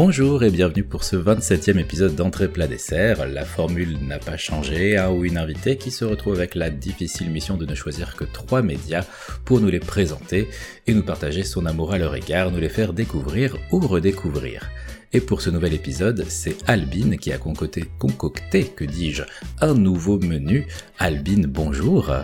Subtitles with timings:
[0.00, 3.26] Bonjour et bienvenue pour ce 27e épisode d'Entrée plat dessert.
[3.26, 7.32] La formule n'a pas changé, un ou une invitée qui se retrouve avec la difficile
[7.32, 9.04] mission de ne choisir que trois médias
[9.44, 10.48] pour nous les présenter
[10.86, 14.70] et nous partager son amour à leur égard, nous les faire découvrir ou redécouvrir.
[15.12, 19.24] Et pour ce nouvel épisode, c'est Albine qui a concocté, concocté, que dis-je,
[19.60, 20.68] un nouveau menu.
[21.00, 22.14] Albine, bonjour.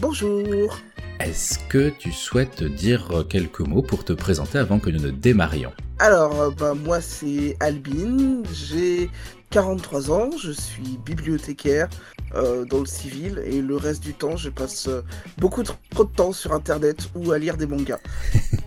[0.00, 0.80] Bonjour.
[1.20, 5.72] Est-ce que tu souhaites dire quelques mots pour te présenter avant que nous ne démarrions?
[5.98, 9.10] Alors, euh, bah, moi c'est Albine, j'ai
[9.50, 11.88] 43 ans, je suis bibliothécaire
[12.34, 15.02] euh, dans le civil et le reste du temps je passe euh,
[15.38, 17.98] beaucoup trop de temps sur internet ou à lire des mangas.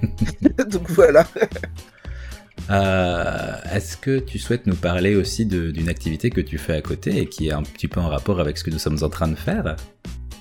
[0.68, 1.26] Donc voilà.
[3.74, 7.26] Est-ce que tu souhaites nous parler aussi d'une activité que tu fais à côté et
[7.28, 9.36] qui est un petit peu en rapport avec ce que nous sommes en train de
[9.36, 9.76] faire?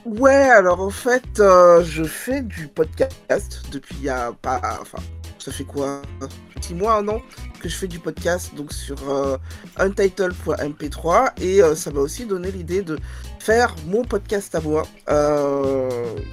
[0.04, 4.78] Ouais, alors en fait, euh, je fais du podcast depuis il y a pas.
[4.80, 4.98] Enfin,
[5.42, 6.02] ça fait quoi?
[6.60, 7.20] Six mois, un an
[7.60, 9.36] que je fais du podcast donc sur euh,
[9.78, 12.98] untitled.mp3 et euh, ça m'a aussi donné l'idée de
[13.38, 14.82] faire mon podcast à moi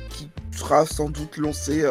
[0.10, 1.86] qui sera sans doute lancé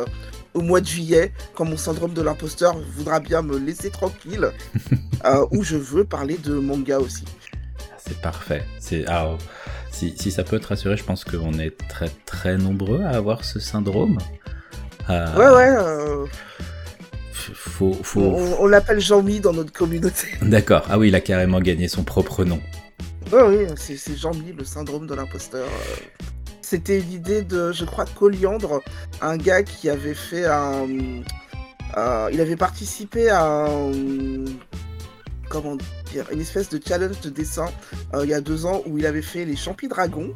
[0.54, 4.50] au mois de juillet quand mon syndrome de l'imposteur voudra bien me laisser tranquille
[5.50, 7.24] où je veux parler de manga aussi.
[7.98, 8.64] C'est parfait.
[8.78, 9.04] C'est
[9.96, 13.58] si, ça peut te rassurer, je pense qu'on est très très nombreux à avoir ce
[13.58, 14.18] syndrome.
[15.08, 16.30] Euh, ouais, ouais.
[17.54, 18.20] Faut, faut...
[18.20, 20.28] On, l'appelle Jean-Mi dans notre communauté.
[20.42, 20.84] D'accord.
[20.88, 22.60] Ah oui, il a carrément gagné son propre nom.
[23.32, 25.66] Ouais, oui, c'est Jean-Mi, le syndrome de l'imposteur.
[26.62, 28.82] C'était l'idée de, je crois, Coliandre,
[29.20, 30.88] un gars qui avait fait un.
[31.96, 33.92] Euh, il avait participé à un
[35.48, 35.76] comment
[36.10, 37.68] dire, une espèce de challenge de dessin
[38.14, 40.34] euh, il y a deux ans où il avait fait les Champis Dragons.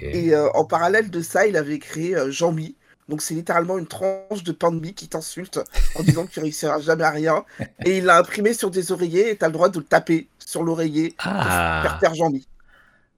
[0.00, 2.74] Et euh, en parallèle de ça, il avait créé Jean-Mi.
[3.08, 5.60] Donc c'est littéralement une tranche de pain de mie qui t'insulte
[5.94, 7.44] en disant que tu réussiras jamais à rien.
[7.84, 10.28] Et il l'a imprimé sur des oreillers et tu as le droit de le taper
[10.38, 11.98] sur l'oreiller ah.
[12.02, 12.48] pour Jean-Mi.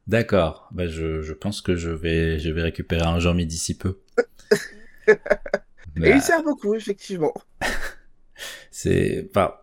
[0.07, 0.69] D'accord.
[0.73, 3.99] Bah, je, je, pense que je vais, je vais récupérer un Jean-Mi d'ici peu.
[5.09, 7.35] Et il sert beaucoup, effectivement.
[8.71, 9.27] c'est...
[9.31, 9.55] Enfin,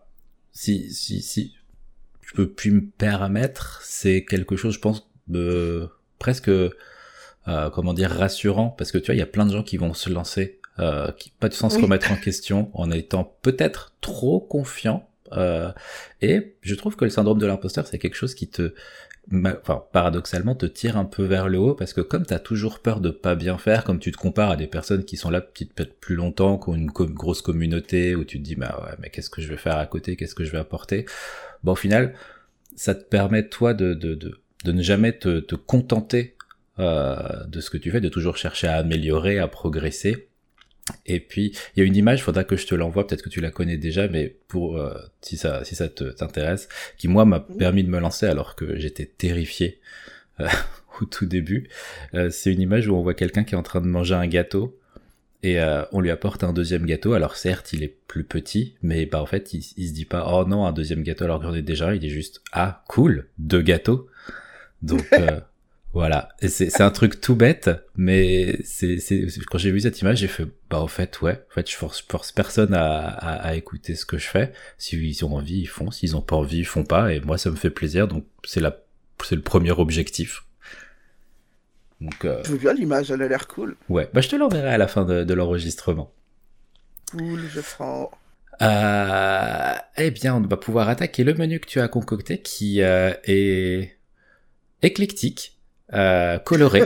[0.52, 1.54] si, si, si
[2.22, 6.50] je peux plus me permettre, c'est quelque chose, je pense, de presque,
[7.48, 9.76] euh, comment dire, rassurant, parce que tu vois, il y a plein de gens qui
[9.76, 14.40] vont se lancer, euh, qui pas de sens remettre en question en étant peut-être trop
[14.40, 15.08] confiant.
[15.32, 15.70] Euh,
[16.20, 18.72] et je trouve que le syndrome de l'imposteur, c'est quelque chose qui te
[19.32, 23.00] enfin, paradoxalement, te tire un peu vers le haut parce que comme t'as toujours peur
[23.00, 25.98] de pas bien faire, comme tu te compares à des personnes qui sont là peut-être
[25.98, 29.30] plus longtemps, qui ont une grosse communauté, où tu te dis, bah ouais, mais qu'est-ce
[29.30, 31.06] que je vais faire à côté, qu'est-ce que je vais apporter
[31.62, 32.14] Bon, au final,
[32.76, 36.36] ça te permet, toi, de, de, de, de ne jamais te, te contenter
[36.78, 40.28] euh, de ce que tu fais, de toujours chercher à améliorer, à progresser.
[41.06, 43.40] Et puis, il y a une image, faudra que je te l'envoie, peut-être que tu
[43.40, 46.68] la connais déjà, mais pour euh, si ça si ça te t'intéresse,
[46.98, 49.80] qui moi m'a permis de me lancer alors que j'étais terrifié
[50.40, 50.48] euh,
[51.00, 51.68] au tout début.
[52.12, 54.26] Euh, c'est une image où on voit quelqu'un qui est en train de manger un
[54.26, 54.78] gâteau
[55.42, 55.58] et
[55.92, 57.12] on lui apporte un deuxième gâteau.
[57.12, 60.26] Alors certes, il est plus petit, mais bah en fait, il, il se dit pas
[60.32, 61.94] oh non un deuxième gâteau alors qu'on est déjà.
[61.94, 64.08] Il est juste ah cool deux gâteaux.
[64.80, 65.04] Donc
[65.94, 68.98] Voilà, c'est un truc tout bête, mais c'est
[69.48, 72.02] quand j'ai vu cette image, j'ai fait bah au fait ouais, en fait je force,
[72.02, 74.52] force personne à, à, à, écouter ce que je fais.
[74.76, 75.92] S'ils ont envie, ils font.
[75.92, 77.14] S'ils ont pas envie, ils font pas.
[77.14, 78.76] Et moi ça me fait plaisir, donc c'est la
[79.22, 80.44] c'est le premier objectif.
[82.00, 82.42] Donc, euh...
[82.44, 83.76] Je veux bien l'image, elle a l'air cool.
[83.88, 86.12] Ouais, bah je te l'enverrai à la fin de, de l'enregistrement.
[87.12, 88.10] Cool, je prends.
[88.62, 93.12] Euh, eh bien, on va pouvoir attaquer le menu que tu as concocté, qui euh,
[93.24, 93.96] est
[94.82, 95.53] éclectique
[95.94, 96.82] euh, coloré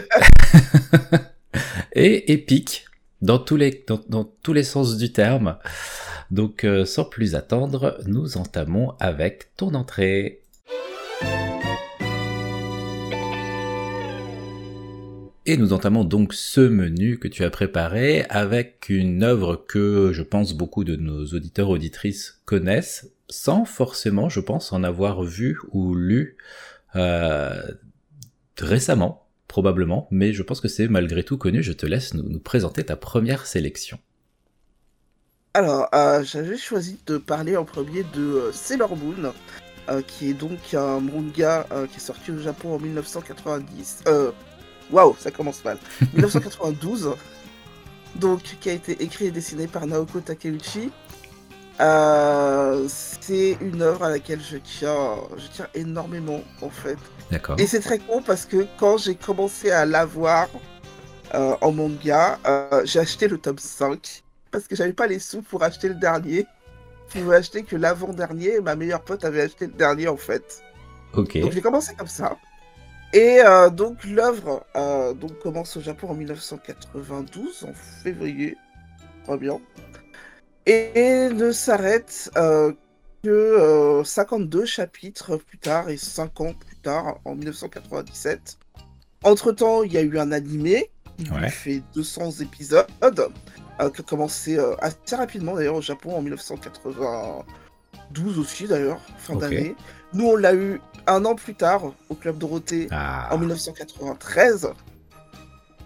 [1.92, 2.84] et épique
[3.22, 5.56] dans tous les dans, tous les sens du terme.
[6.30, 10.40] Donc euh, sans plus attendre, nous entamons avec ton entrée.
[15.46, 20.20] Et nous entamons donc ce menu que tu as préparé avec une œuvre que je
[20.20, 25.94] pense beaucoup de nos auditeurs auditrices connaissent, sans forcément, je pense, en avoir vu ou
[25.94, 26.36] lu
[26.96, 27.62] euh,
[28.60, 31.62] récemment, probablement, mais je pense que c'est malgré tout connu.
[31.62, 33.98] Je te laisse nous, présenter ta première sélection.
[35.54, 39.32] Alors, euh, j'avais choisi de parler en premier de euh, Sailor Moon,
[39.88, 44.04] euh, qui est donc un manga qui est sorti au Japon en 1990.
[44.90, 45.78] Waouh, ça commence mal.
[46.14, 47.14] 1992.
[48.16, 50.90] donc, qui a été écrit et dessiné par Naoko Takeuchi.
[52.88, 56.98] c'est une œuvre à laquelle je tiens, je tiens énormément en fait.
[57.58, 60.48] Et c'est très con parce que quand j'ai commencé à l'avoir
[61.34, 65.42] euh, en manga, euh, j'ai acheté le tome 5 parce que j'avais pas les sous
[65.42, 66.46] pour acheter le dernier.
[67.10, 68.60] pouvais acheter que l'avant-dernier.
[68.60, 70.62] Ma meilleure pote avait acheté le dernier en fait.
[71.14, 71.38] Ok.
[71.40, 72.36] Donc j'ai commencé comme ça.
[73.12, 77.72] Et euh, donc l'œuvre euh, donc commence au Japon en 1992, en
[78.02, 78.56] février,
[79.24, 79.60] très bien,
[80.66, 82.30] et ne s'arrête
[83.24, 88.58] que 52 chapitres plus tard et 5 ans plus tard, en 1997.
[89.24, 91.48] Entre-temps, il y a eu un animé, qui Ouais.
[91.50, 93.10] fait 200 épisodes, euh,
[93.90, 99.74] qui a commencé euh, assez rapidement d'ailleurs au Japon en 1992 aussi d'ailleurs, fin d'année.
[100.14, 103.28] Nous on l'a eu un an plus tard au Club Dorothée Ah.
[103.34, 104.68] en 1993.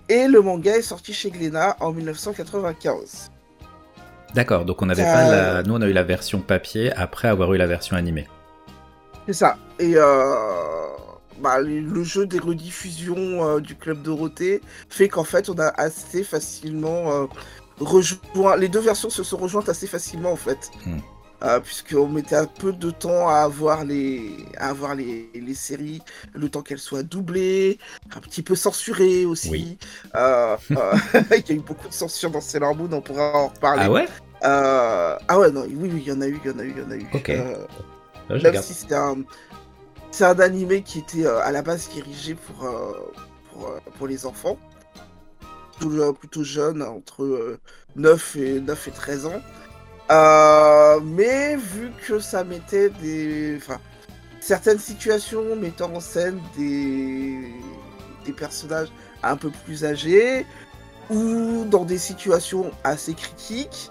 [0.08, 3.30] Et le manga est sorti chez Glénat en 1995.
[4.34, 5.62] D'accord, donc on n'avait Euh, pas la...
[5.62, 8.26] Nous, on a eu la version papier après avoir eu la version animée.
[9.26, 9.56] C'est ça.
[9.78, 10.34] Et euh,
[11.40, 16.24] bah, le jeu des rediffusions euh, du Club Dorothée fait qu'en fait on a assez
[16.24, 17.26] facilement euh,
[17.80, 18.56] rejoint.
[18.56, 20.70] Les deux versions se sont rejointes assez facilement en fait.
[20.86, 20.98] Hmm.
[21.42, 26.00] Euh, puisqu'on mettait un peu de temps à avoir les, à avoir les, les séries,
[26.34, 27.78] le temps qu'elles soient doublées,
[28.14, 29.50] un petit peu censurées aussi.
[29.50, 29.78] Oui.
[30.14, 30.92] Euh, euh,
[31.36, 33.82] il y a eu beaucoup de censure dans Sailor Moon, on pourra en reparler.
[33.84, 34.06] Ah ouais?
[34.40, 36.74] Ah ouais, non, oui, oui, il y en a eu, il y en a eu,
[36.76, 37.06] il y en a eu.
[37.12, 37.32] Ok.
[38.28, 38.64] Ah, je même regarde.
[38.64, 39.18] si c'est un,
[40.10, 42.92] c'est un animé qui était euh, à la base dirigé pour, euh,
[43.50, 44.58] pour, euh, pour les enfants,
[45.78, 47.58] plutôt, plutôt jeunes, entre euh,
[47.96, 49.40] 9, et, 9 et 13 ans.
[51.02, 53.56] Mais vu que ça mettait des.
[53.56, 53.80] Enfin,
[54.40, 57.38] certaines situations mettant en scène des,
[58.24, 58.88] des personnages
[59.22, 60.44] un peu plus âgés
[61.10, 63.90] ou dans des situations assez critiques,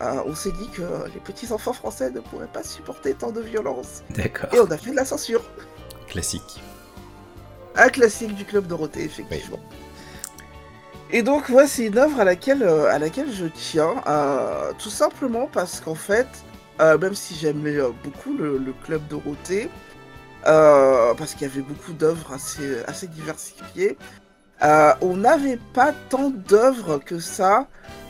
[0.00, 0.82] euh, on s'est dit que
[1.12, 4.02] les petits enfants français ne pourraient pas supporter tant de violence.
[4.10, 4.48] D'accord.
[4.54, 5.42] Et on a fait de la censure.
[6.08, 6.62] Classique.
[7.76, 9.60] Un classique du Club Dorothée, effectivement.
[11.10, 14.90] Et donc, ouais, c'est une œuvre à laquelle, euh, à laquelle je tiens, euh, tout
[14.90, 16.28] simplement parce qu'en fait,
[16.78, 19.68] même si j'aimais beaucoup le, le Club Dorothée,
[20.44, 23.98] parce qu'il y avait beaucoup d'œuvres assez, assez diversifiées,
[24.62, 27.66] on n'avait pas tant d'œuvres que ça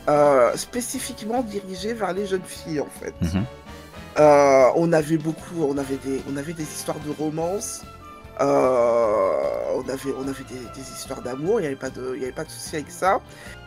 [0.09, 3.13] euh, spécifiquement dirigées vers les jeunes filles, en fait.
[3.21, 3.43] Mhm.
[4.19, 7.83] Euh, on avait beaucoup, on avait des, on avait des histoires de romance,
[8.41, 9.31] euh,
[9.75, 12.23] on avait, on avait des, des histoires d'amour, il n'y avait pas de, il y
[12.23, 13.21] avait pas de souci avec ça,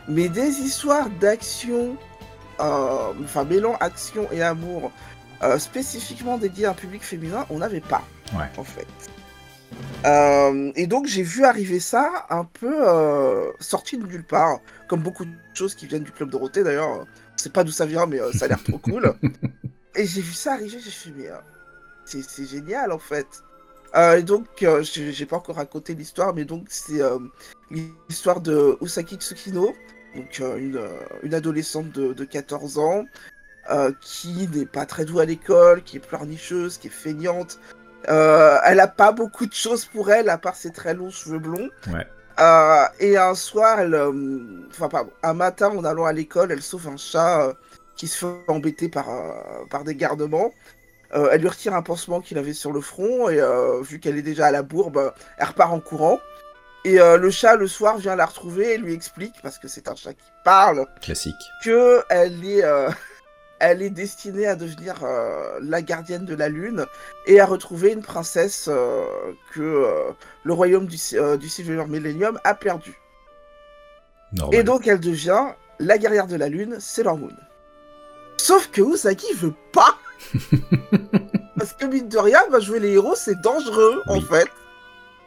[0.07, 1.95] mais des histoires d'action,
[2.59, 4.91] enfin mêlant action et amour,
[5.57, 8.03] spécifiquement dédiées à un public féminin, on n'avait pas,
[8.37, 8.45] Ouais.
[8.57, 8.87] en fait.
[10.05, 15.01] Euh, et donc j'ai vu arriver ça un peu euh, sorti de nulle part, comme
[15.01, 17.05] beaucoup de choses qui viennent du club Dorothée d'ailleurs.
[17.37, 19.13] Je sais pas d'où ça vient, mais euh, ça a l'air trop cool.
[19.95, 21.29] Et j'ai vu ça arriver, j'ai fait mais
[22.05, 23.43] c'est génial en fait.
[24.17, 24.45] Et donc
[24.81, 27.01] j'ai pas encore raconté l'histoire, mais donc c'est
[27.71, 29.73] l'histoire de Usaki Tsukino,
[30.15, 30.81] donc une,
[31.23, 33.05] une adolescente de, de 14 ans
[34.01, 37.57] qui n'est pas très douée à l'école, qui est pleurnicheuse, qui est feignante.
[38.09, 41.39] Euh, elle a pas beaucoup de choses pour elle à part ses très longs cheveux
[41.39, 41.69] blonds.
[41.87, 42.05] Ouais.
[42.39, 44.11] Euh, et un soir, elle, euh,
[44.69, 47.53] enfin pardon, un matin en allant à l'école, elle sauve un chat
[47.95, 49.07] qui se fait embêter par,
[49.69, 50.51] par des gardements.
[51.13, 53.39] Elle lui retire un pansement qu'il avait sur le front et
[53.83, 56.19] vu qu'elle est déjà à la bourbe, elle repart en courant.
[56.85, 59.87] Et euh, le chat le soir vient la retrouver et lui explique, parce que c'est
[59.87, 61.33] un chat qui parle, Classique.
[61.63, 62.89] que elle est, euh,
[63.59, 66.85] elle est destinée à devenir euh, la gardienne de la lune
[67.25, 69.05] et à retrouver une princesse euh,
[69.53, 70.11] que euh,
[70.43, 70.97] le royaume du,
[71.39, 72.99] du Silver Millennium a perdue.
[74.51, 75.45] Et donc elle devient
[75.79, 77.35] la guerrière de la lune, Sailor Moon.
[78.37, 79.97] Sauf que Usagi veut pas
[81.57, 84.49] Parce que mine de rien, bah, jouer les héros c'est dangereux en fait.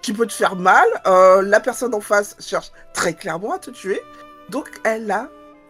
[0.03, 4.01] Tu peux te faire mal, la personne en face cherche très clairement à te tuer,
[4.49, 5.29] donc elle a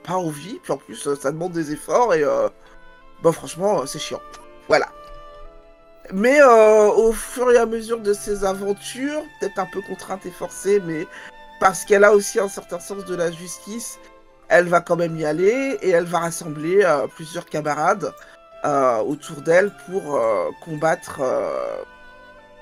[0.08, 2.48] pas envie, puis en plus euh, ça demande des efforts et euh,
[3.22, 4.20] bah franchement euh, c'est chiant.
[4.66, 4.88] Voilà.
[6.10, 10.80] Mais au fur et à mesure de ses aventures, peut-être un peu contrainte et forcée,
[10.80, 11.06] mais
[11.60, 13.98] parce qu'elle a aussi un certain sens de la justice,
[14.48, 16.82] elle va quand même y aller et elle va rassembler
[17.14, 18.14] plusieurs camarades
[19.06, 20.18] autour d'elle pour
[20.64, 21.20] combattre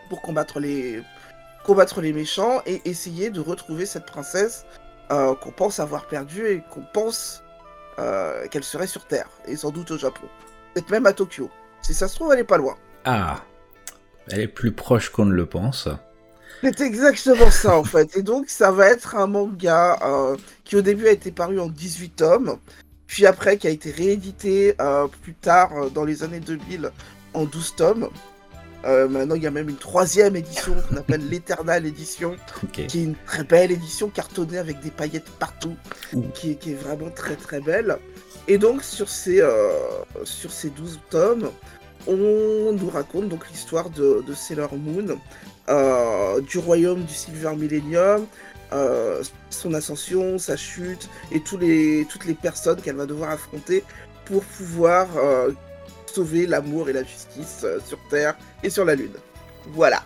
[0.08, 1.04] pour combattre les
[1.62, 4.66] combattre les méchants et essayer de retrouver cette princesse
[5.10, 7.42] euh, qu'on pense avoir perdue et qu'on pense
[7.98, 10.26] euh, qu'elle serait sur Terre et sans doute au Japon,
[10.74, 11.50] peut-être même à Tokyo.
[11.82, 12.76] Si ça se trouve, elle est pas loin.
[13.04, 13.42] Ah.
[14.30, 15.88] Elle est plus proche qu'on ne le pense.
[16.62, 18.16] C'est exactement ça en fait.
[18.16, 21.68] Et donc ça va être un manga euh, qui au début a été paru en
[21.68, 22.58] 18 tomes,
[23.06, 26.90] puis après qui a été réédité euh, plus tard dans les années 2000
[27.34, 28.08] en 12 tomes.
[28.84, 32.36] Euh, maintenant, il y a même une troisième édition qu'on appelle l'Eternal Edition,
[32.72, 35.74] qui est une très belle édition cartonnée avec des paillettes partout,
[36.34, 37.96] qui, est- qui est vraiment très très belle.
[38.48, 39.70] Et donc, sur ces, euh,
[40.24, 41.50] sur ces 12 tomes,
[42.06, 45.18] on nous raconte donc l'histoire de, de Sailor Moon,
[45.68, 48.26] euh, du royaume du Silver Millennium,
[49.50, 53.82] son ascension, sa chute, et tous les, toutes les personnes qu'elle va devoir affronter
[54.26, 55.08] pour pouvoir
[56.16, 59.16] sauver l'amour et la justice euh, sur Terre et sur la Lune.
[59.80, 60.00] Voilà.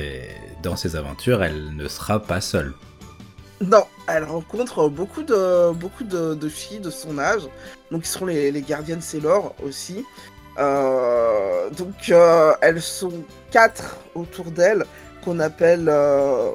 [0.00, 0.28] Et
[0.62, 2.72] dans ses aventures, elle ne sera pas seule.
[3.60, 7.44] Non, elle rencontre beaucoup de, beaucoup de, de filles de son âge,
[7.90, 10.04] donc qui seront les, les gardiennes Sailor aussi.
[10.58, 13.16] Euh, donc euh, elles sont
[13.50, 14.84] quatre autour d'elle
[15.22, 16.50] qu'on appelle euh,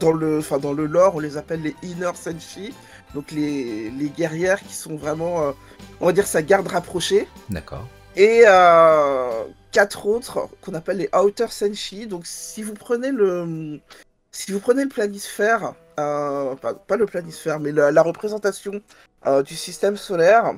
[0.00, 2.74] dans le, enfin dans le lore on les appelle les Inner Senshi,
[3.14, 5.54] donc les, les guerrières qui sont vraiment,
[6.00, 7.28] on va dire sa garde rapprochée.
[7.48, 7.86] D'accord.
[8.16, 12.06] Et euh, quatre autres qu'on appelle les Outer Senshi.
[12.06, 13.80] Donc si vous prenez le,
[14.30, 18.80] si vous prenez le planisphère, euh, pas, pas le planisphère, mais la, la représentation
[19.26, 20.54] euh, du système solaire,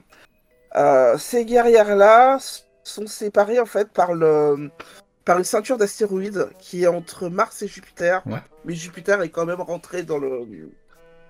[0.74, 2.38] euh, ces guerrières-là
[2.82, 4.70] sont séparées en fait par le,
[5.24, 8.22] par une ceinture d'astéroïdes qui est entre Mars et Jupiter.
[8.26, 8.42] Ouais.
[8.64, 10.44] Mais Jupiter est quand même rentré dans le,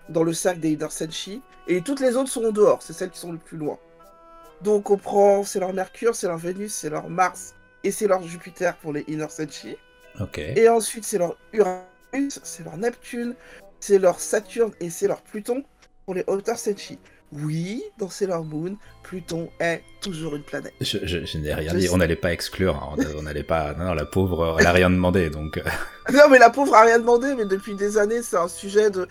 [0.08, 1.42] dans le cercle des Inner Senshi.
[1.68, 2.82] Et toutes les autres sont en dehors.
[2.82, 3.78] C'est celles qui sont le plus loin.
[4.62, 8.22] Donc on prend, c'est leur Mercure, c'est leur Vénus, c'est leur Mars et c'est leur
[8.22, 9.76] Jupiter pour les Inner Senshi.
[10.20, 10.38] Ok.
[10.38, 13.34] Et ensuite c'est leur Uranus, c'est leur Neptune,
[13.80, 15.64] c'est leur Saturne et c'est leur Pluton
[16.04, 16.98] pour les Outer Senshi.
[17.42, 20.72] Oui, dans Sailor Moon, Pluton est toujours une planète.
[20.80, 21.86] Je, je- je n'ai rien Je dit.
[21.88, 21.92] sais.
[21.92, 22.76] On n'allait pas exclure.
[22.76, 22.96] hein.
[23.16, 23.74] On n'allait pas.
[23.74, 25.30] Non, non, la pauvre, elle a rien demandé.
[25.30, 25.62] Donc, euh,
[26.12, 29.08] Non mais la pauvre a rien demandé, mais depuis des années c'est un sujet de,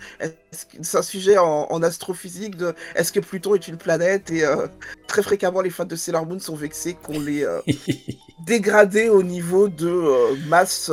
[0.80, 4.30] c'est un sujet en, en astrophysique de, est-ce que Pluton est une planète?
[4.30, 4.68] Et euh,
[5.08, 7.60] très fréquemment les fans de Sailor Moon sont vexés qu'on les euh,
[8.46, 10.90] dégradé au niveau de euh, masse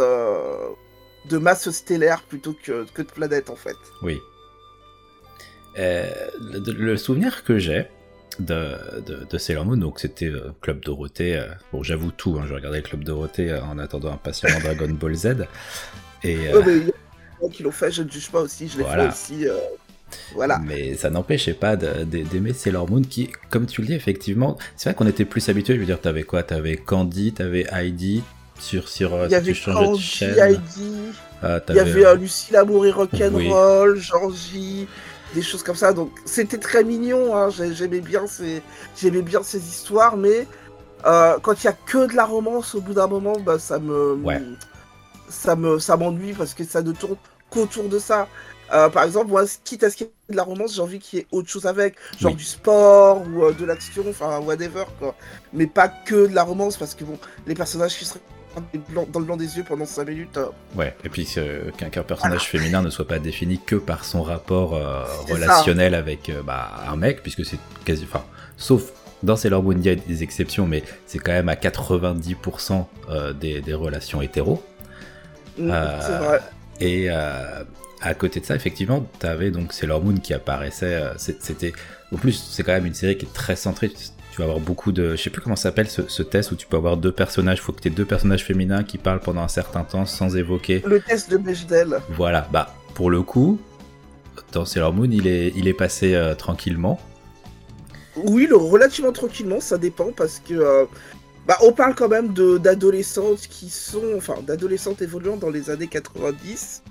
[1.30, 3.76] de masse stellaire plutôt que, que de planète en fait.
[4.02, 4.20] oui.
[5.80, 6.10] Euh,
[6.40, 7.88] le, le souvenir que j'ai
[8.40, 11.38] de, de, de Sailor Moon, donc c'était euh, Club Dorothée.
[11.38, 12.38] euh, bon, j'avoue tout.
[12.40, 15.28] hein, je regardais Club Dorothée en attendant impatiemment Dragon Ball Z.
[16.24, 16.94] Et mais il y a des
[17.42, 19.10] gens qui l'ont fait, je ne juge pas aussi, je l'ai Voilà.
[19.12, 19.48] fait aussi.
[20.36, 20.60] voilà.
[20.60, 24.96] Mais ça n'empêchait pas d'aimer Sailor Moon qui, comme tu le dis, effectivement, c'est vrai
[24.96, 25.76] qu'on était plus habitué.
[25.76, 28.24] Je veux dire, t'avais quoi T'avais Candy, t'avais Heidi
[28.60, 30.40] sur sur Il y avait tu changeais de Candy, chaîne.
[30.40, 30.94] Heidi,
[31.44, 32.94] euh, il y avait euh, Lucie Lamour et Oui.
[32.94, 34.88] Rock'n'Roll, Georgie,
[35.34, 35.94] des choses comme ça.
[35.94, 38.62] Donc c'était très mignon, hein, j'ai- j'aimais bien ces
[39.24, 40.48] bien ces histoires, mais
[41.06, 43.80] euh, quand il y a que de la romance, au bout d'un moment, bah, ça
[43.80, 44.42] me Ouais.
[45.30, 47.18] ça me ça m'ennuie parce que ça ne tourne
[47.50, 48.28] qu'autour de ça.
[48.74, 51.00] Euh, par exemple, moi, quitte à ce qu'il y ait de la romance, j'ai envie
[51.00, 52.38] qu'il y ait autre chose avec, genre Oui.
[52.38, 55.14] du sport ou euh, de l'action, enfin whatever quoi.
[55.52, 58.22] Mais pas que de la romance parce que bon, les personnages qui seraient
[58.94, 62.48] dans le blanc des yeux pendant 5 minutes, euh, Ouais, et puis euh, qu'un personnage
[62.48, 65.34] féminin ne soit pas défini que par son rapport euh, ça.
[65.34, 68.04] relationnel avec euh, bah, un mec, puisque c'est quasi.
[68.04, 68.24] Enfin,
[68.58, 68.92] sauf
[69.24, 73.34] dans Sailor Moon, il y a des exceptions, mais c'est quand même à 90% euh,
[73.34, 74.64] des, des relations hétéros.
[75.58, 76.40] mm, Euh, c'est vrai.
[76.80, 81.00] Et à côté de ça, effectivement, tu avais donc Sailor Moon qui apparaissait.
[81.18, 81.74] C'était.
[82.12, 83.92] En plus, c'est quand même une série qui est très centrée.
[84.42, 85.16] Avoir beaucoup de.
[85.16, 87.60] Je sais plus comment ça s'appelle ce, ce test où tu peux avoir deux personnages.
[87.60, 90.36] Il faut que tu aies deux personnages féminins qui parlent pendant un certain temps sans
[90.36, 90.82] évoquer.
[90.86, 92.00] Le test de Bechdel.
[92.10, 93.60] Voilà, bah, pour le coup,
[94.52, 97.00] dans Sailor Moon, il est, il est passé euh, tranquillement.
[98.16, 100.86] Oui, le, relativement tranquillement, ça dépend parce que euh,
[101.48, 105.88] bah, on parle quand même de d'adolescentes qui sont, enfin, d'adolescentes évoluant dans les années
[105.88, 106.84] 90.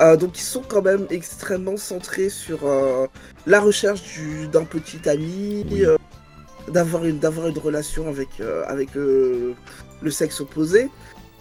[0.00, 3.06] euh, donc, ils sont quand même extrêmement centrés sur euh,
[3.46, 5.84] la recherche du- d'un petit ami, Oui.
[5.86, 5.96] euh,
[6.68, 9.54] d'avoir une, une relation avec, euh, avec le,
[10.02, 10.90] le sexe opposé.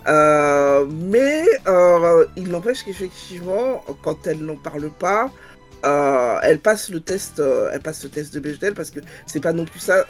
[0.07, 5.31] Euh, mais euh, il n'empêche qu'effectivement, quand elles n'en parlent pas,
[5.85, 9.39] euh, elles passent le test, euh, elles passent le test de Bechdel parce que c'est
[9.39, 10.05] pas non plus ça,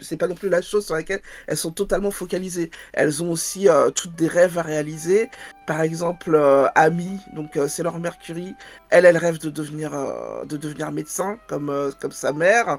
[0.00, 2.70] c'est pas non plus la chose sur laquelle elles sont totalement focalisées.
[2.92, 5.30] Elles ont aussi euh, toutes des rêves à réaliser.
[5.66, 8.54] Par exemple, euh, Amy, donc euh, c'est leur Mercury.
[8.90, 12.78] Elle, elle rêve de devenir, euh, de devenir médecin comme, euh, comme sa mère.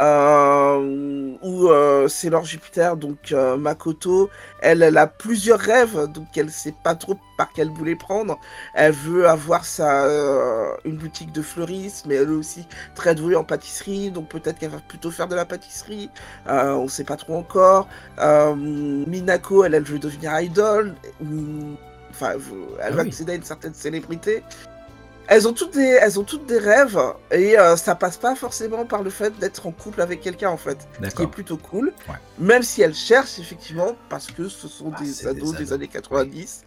[0.00, 4.30] Euh, ou euh, c'est leur Jupiter, donc euh, Makoto,
[4.62, 8.38] elle, elle a plusieurs rêves, donc elle sait pas trop par quel bout les prendre.
[8.74, 13.36] Elle veut avoir sa, euh, une boutique de fleurisme, mais elle est aussi très douée
[13.36, 16.08] en pâtisserie, donc peut-être qu'elle va plutôt faire de la pâtisserie.
[16.46, 17.86] On sait pas trop encore.
[18.56, 20.94] Minako, elle, elle veut devenir idol.
[21.22, 21.76] ou-
[22.10, 22.40] Enfin, elle
[22.82, 23.08] Ah va oui.
[23.08, 24.42] accéder à une certaine célébrité.
[25.30, 26.98] Elles ont toutes des, elles ont toutes des rêves
[27.30, 30.56] et euh, ça passe pas forcément par le fait d'être en couple avec quelqu'un en
[30.56, 31.92] fait, ce qui est plutôt cool.
[32.08, 32.16] Ouais.
[32.38, 36.64] Même si elles cherchent effectivement parce que ce sont Ah, des ados des années 90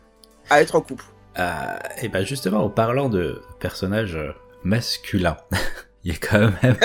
[0.49, 1.03] à être en couple.
[1.39, 1.53] Euh,
[2.01, 4.17] et ben justement, en parlant de personnages
[4.63, 5.37] masculins,
[6.03, 6.77] il y a quand même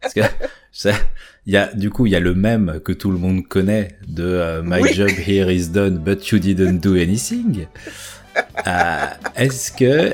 [0.00, 0.20] parce que
[0.70, 0.92] ça-
[1.46, 3.98] il y a du coup il y a le même que tout le monde connaît
[4.06, 4.92] de euh, My Oui.
[4.94, 7.66] job here is done but you didn't do anything.
[8.66, 9.06] Euh,
[9.36, 10.12] est-ce que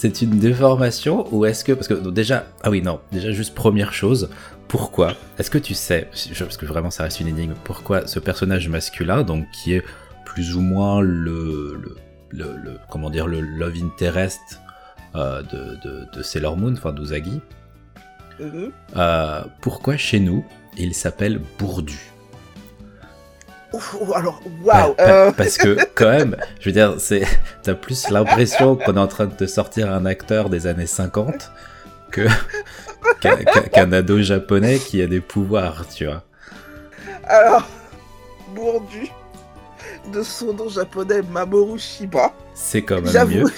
[0.00, 3.54] c'est une déformation ou est-ce que parce que donc, déjà ah oui non déjà juste
[3.54, 4.30] première chose
[4.66, 8.68] pourquoi est-ce que tu sais parce que vraiment ça reste une énigme pourquoi ce personnage
[8.68, 9.84] masculin donc qui est
[10.24, 11.96] plus ou moins le, le,
[12.30, 14.40] le- le- comment dire le love interest
[15.16, 17.40] euh, de, de, de Sailor Moon enfin d'Uzagi
[18.38, 18.70] Mhm.
[18.96, 20.42] euh, pourquoi chez nous
[20.78, 21.98] il s'appelle Bourdu?
[23.72, 24.88] Ouf, alors, waouh.
[24.90, 27.22] Ouais, pa- euh, Parce que quand même, je veux dire, c'est
[27.62, 31.50] t'as plus l'impression qu'on est en train de te sortir un acteur des années 50
[32.10, 32.26] que
[33.72, 36.24] qu'un ado japonais qui a des pouvoirs, tu vois.
[37.24, 37.68] Alors,
[38.54, 39.06] Bourdu,
[40.12, 42.32] de son nom japonais Mamoru Shiba.
[42.54, 43.52] C'est quand même J'avoue, mieux.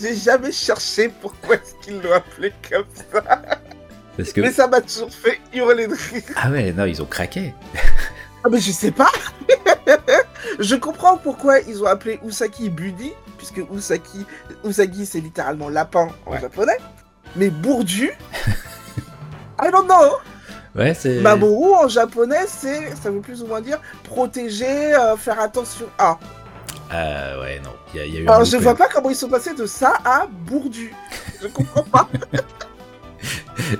[0.00, 3.22] j'ai- jamais cherché pourquoi est-ce qu'ils l'ont appelé comme ça.
[4.16, 6.22] Parce que Mais ça m'a toujours fait hurler de rire.
[6.36, 7.54] ah ouais, non, ils ont craqué.
[8.48, 9.10] Ah mais je sais pas
[10.58, 14.24] Je comprends pourquoi ils ont appelé Usaki Buddy, puisque Usaki,
[14.64, 16.40] Usagi c'est littéralement lapin en Ouais.
[16.40, 16.78] japonais.
[17.36, 18.10] Mais Bourdu
[19.60, 20.16] I don't know
[20.74, 21.20] Ouais, c'est.
[21.20, 26.18] Mamoru en japonais c'est, ça veut plus ou moins dire protéger, euh, faire attention à.
[26.94, 28.28] Euh, ouais, non, il y a, il y a eu.
[28.28, 30.94] un Alors je vois pas comment ils sont passés de ça à Bourdu.
[31.42, 32.08] Je comprends pas.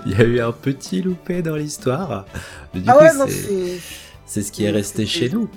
[0.04, 2.26] Il y a eu un petit loupé dans l'histoire.
[2.86, 3.78] Ah ouais non c'est
[4.28, 4.42] c'est...
[4.42, 5.48] ce qui est resté chez nous.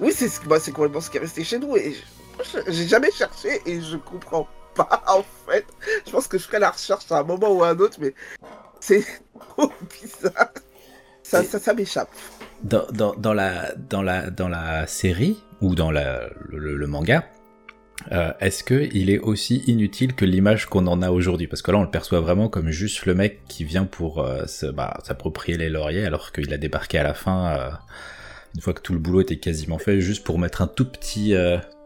[0.00, 1.94] Oui c'est, ce- bah, complètement ce qui est resté chez nous et
[2.68, 5.64] j'ai jamais cherché et je comprends pas en fait.
[6.06, 8.14] Je pense que je ferai la recherche à un moment ou à un autre mais
[8.80, 9.04] c'est
[9.56, 10.50] trop bizarre.
[11.22, 12.08] Ça, ça, ça m'échappe.
[12.62, 17.24] Dans, dans, dans, la, dans, la, dans la série ou dans la, le, le manga,
[18.12, 21.46] euh, est-ce que il est aussi inutile que l'image qu'on en a aujourd'hui?
[21.46, 24.44] Parce que là, on le perçoit vraiment comme juste le mec qui vient pour euh,
[24.72, 27.70] bah, s'approprier les lauriers, alors qu'il a débarqué à la fin, euh,
[28.54, 31.34] une fois que tout le boulot était quasiment fait, juste pour mettre un tout petit,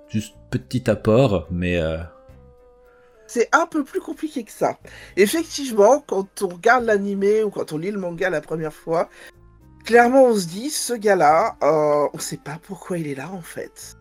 [0.08, 1.80] juste petit apport, mais
[3.26, 4.78] C'est un peu plus compliqué que ça.
[5.16, 9.08] Effectivement, quand on regarde l'animé ou quand on lit le manga la première fois,
[9.84, 13.96] clairement on se dit, ce gars-là, on sait pas pourquoi il est là en fait.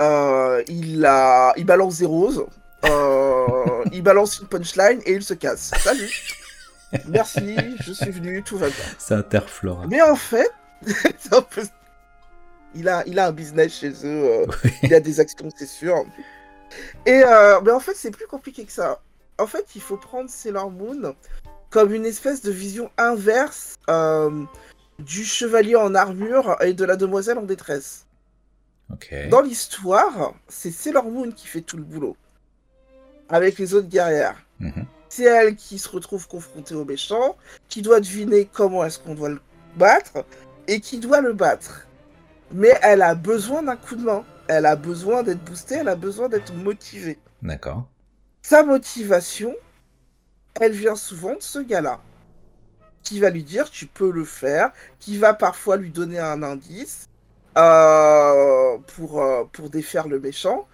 [0.00, 1.52] Euh, il, a...
[1.56, 2.44] il balance des roses,
[2.84, 5.70] euh, il balance une punchline et il se casse.
[5.78, 6.10] Salut
[7.08, 8.84] Merci, je suis venu, tout va bien.
[8.98, 9.86] c'est interflora.
[9.88, 10.50] Mais en fait,
[11.50, 11.62] peu-
[12.74, 14.46] il, a, il a un business chez eux, euh,
[14.82, 16.04] il a des actions, c'est sûr.
[17.06, 17.22] Et
[17.64, 19.00] mais en fait, c'est plus compliqué que ça.
[19.38, 21.14] En fait, il faut prendre Sailor Moon
[21.70, 23.76] comme une espèce de vision inverse
[24.98, 28.06] du chevalier en armure et de la demoiselle en détresse.
[29.30, 32.16] Dans l'histoire, c'est Sailor Moon qui fait tout le boulot.
[33.28, 34.36] Avec les autres guerrières.
[34.60, 34.86] Mhm.
[35.08, 37.36] C'est elle qui se retrouve confrontée au méchant,
[37.68, 39.40] qui doit deviner comment est-ce qu'on doit le
[39.76, 40.24] battre,
[40.68, 41.86] et qui doit le battre.
[42.52, 44.24] Mais elle a besoin d'un coup de main.
[44.48, 47.18] Elle a besoin d'être boostée, elle a besoin d'être motivée.
[47.42, 47.88] D'accord.
[48.42, 49.54] Sa motivation,
[50.60, 52.00] elle vient souvent de ce gars-là.
[53.02, 57.08] Qui va lui dire tu peux le faire, qui va parfois lui donner un indice
[57.56, 60.66] euh, pour, euh, pour défaire le méchant,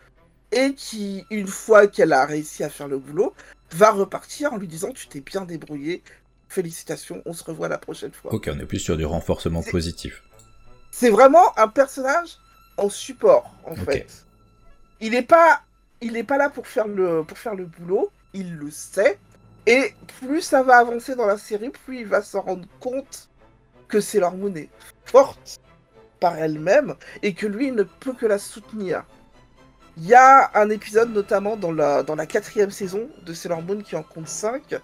[0.52, 3.34] et qui, une fois qu'elle a réussi à faire le boulot,
[3.72, 6.02] va repartir en lui disant tu t'es bien débrouillé,
[6.48, 8.32] félicitations, on se revoit la prochaine fois.
[8.32, 10.22] Ok, on est plus sur du renforcement C'est- positif.
[10.90, 12.38] C'est vraiment un personnage
[12.78, 14.24] en support, en fait.
[15.00, 15.60] Il n'est pas,
[16.00, 18.10] il est pas là pour faire le, pour faire le boulot.
[18.32, 19.18] Il le sait.
[19.66, 23.28] Et plus ça va avancer dans la série, plus il va se rendre compte
[23.86, 24.70] que Sailor Moon est
[25.04, 25.60] forte
[26.20, 29.04] par elle-même et que lui ne peut que la soutenir.
[29.96, 33.82] Il y a un épisode notamment dans la, dans la quatrième saison de Sailor Moon
[33.82, 34.76] qui en compte 5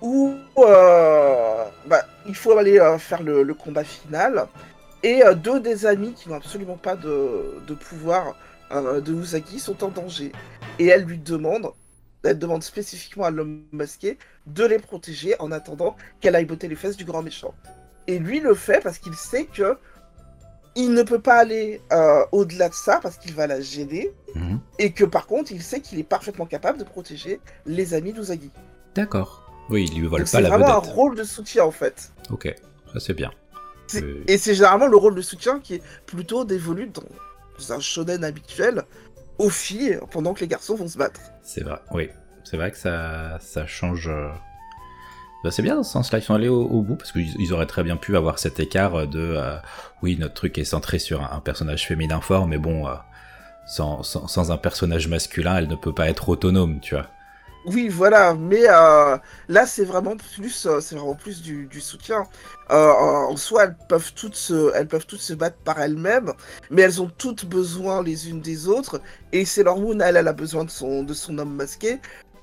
[0.00, 4.46] où euh, bah, il faut aller euh, faire le, combat final
[5.02, 8.36] et euh, deux des amis qui n'ont absolument pas de, de pouvoir
[8.70, 10.30] de Usagi sont en danger.
[10.78, 11.70] Et elle lui demande,
[12.22, 16.76] elle demande spécifiquement à l'homme masqué de les protéger en attendant qu'elle aille botter les
[16.76, 17.54] fesses du grand méchant.
[18.08, 19.78] Et lui le fait parce qu'il sait que
[20.78, 24.10] il ne peut pas aller euh, au-delà de ça parce qu'il va la gêner.
[24.34, 24.60] Mhm.
[24.78, 28.50] Et que par contre, il sait qu'il est parfaitement capable de protéger les amis d'Usagi.
[28.94, 29.44] D'accord.
[29.70, 30.90] Oui, il lui vole Donc pas C'est la vraiment vedette.
[30.90, 32.12] un rôle de soutien en fait.
[32.30, 32.54] Ok,
[32.92, 33.30] ça c'est bien.
[33.88, 36.90] C'est- Euh, Et c'est généralement le rôle de soutien qui est plutôt dévolu
[37.58, 38.84] dans un shonen habituel
[39.38, 41.20] aux filles pendant que les garçons vont se battre.
[41.42, 42.08] C'est vrai, oui.
[42.44, 44.08] C'est vrai que ça, ça change.
[45.44, 47.84] Bah, c'est bien dans ce ils sont allés au, bout parce qu'ils ils auraient très
[47.84, 49.56] bien pu avoir cet écart de euh,
[50.02, 52.94] oui, notre truc est centré sur un, personnage féminin fort, mais bon, euh,
[53.66, 57.06] sans, un personnage masculin, elle ne peut pas être autonome, tu vois.
[57.66, 59.16] Oui, voilà, mais euh,
[59.48, 62.24] là c'est vraiment plus, c'est vraiment plus du, soutien.
[62.68, 66.32] En soi, elles peuvent toutes se, elles peuvent toutes se battre par elles-mêmes,
[66.70, 69.00] mais elles ont toutes besoin les unes des autres.
[69.32, 72.00] Et Sailor Moon, elle, elle a besoin de son, de son homme masqué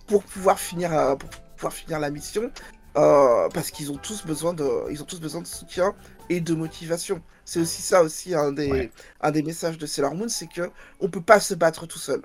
[0.08, 2.52] pour pouvoir finir, pour pouvoir finir la mission,
[2.98, 5.94] euh, parce qu'ils ont tous besoin de, ils ont tous besoin de soutien
[6.30, 7.22] et de motivation.
[7.44, 8.92] C'est aussi ça aussi un des, Ouais.
[9.22, 12.22] un des messages de Sailor Moon, c'est que on peut pas se battre tout seul.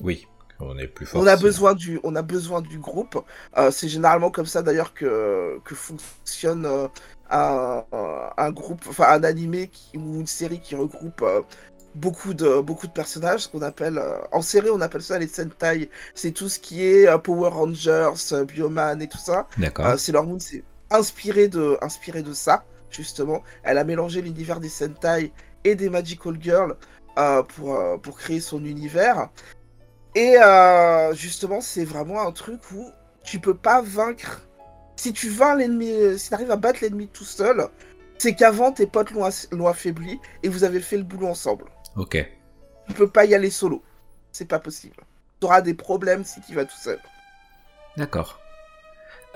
[0.00, 0.26] Oui,
[0.60, 1.22] on est plus fort.
[1.22, 3.22] On a besoin du, on a besoin du groupe.
[3.56, 6.88] Euh, c'est généralement comme ça d'ailleurs que, que fonctionne euh,
[7.30, 7.84] un,
[8.36, 11.22] un groupe, enfin un animé qui- ou une série qui regroupe
[11.94, 13.40] beaucoup de beaucoup de personnages.
[13.40, 15.90] Ce qu'on appelle euh, en série, on appelle ça les Sentai.
[16.14, 19.48] C'est tout ce qui est euh, Power Rangers, euh, Bioman et tout ça.
[19.58, 19.98] D'accord.
[19.98, 23.42] Sailor Moon, c'est inspiré de, inspiré de ça, justement.
[23.62, 25.32] Elle a mélangé l'univers des Sentai
[25.64, 26.76] et des Magical Girls
[27.48, 29.28] pour, pour créer son univers.
[30.14, 30.36] Et
[31.12, 32.90] justement, c'est vraiment un truc où
[33.22, 34.42] tu peux pas vaincre.
[34.96, 37.68] Si tu vains l'ennemi, si tu arrives à battre l'ennemi tout seul,
[38.18, 41.64] c'est qu'avant tes potes l'ont affaibli et vous avez fait le boulot ensemble.
[41.96, 42.28] Ok.
[42.88, 43.82] Tu peux pas y aller solo.
[44.32, 44.96] C'est pas possible.
[45.40, 46.98] Tu auras des problèmes si tu vas tout seul.
[47.96, 48.38] D'accord.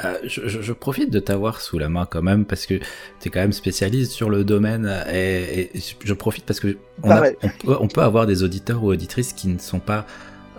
[0.04, 3.28] Euh, je, je- je profite de t'avoir sous la main quand même parce que tu
[3.28, 7.14] es quand même spécialiste sur le domaine et, et je profite parce que on, a-
[7.14, 7.36] Pareil.
[7.42, 10.06] on peut, on peut avoir des auditeurs ou auditrices qui ne sont pas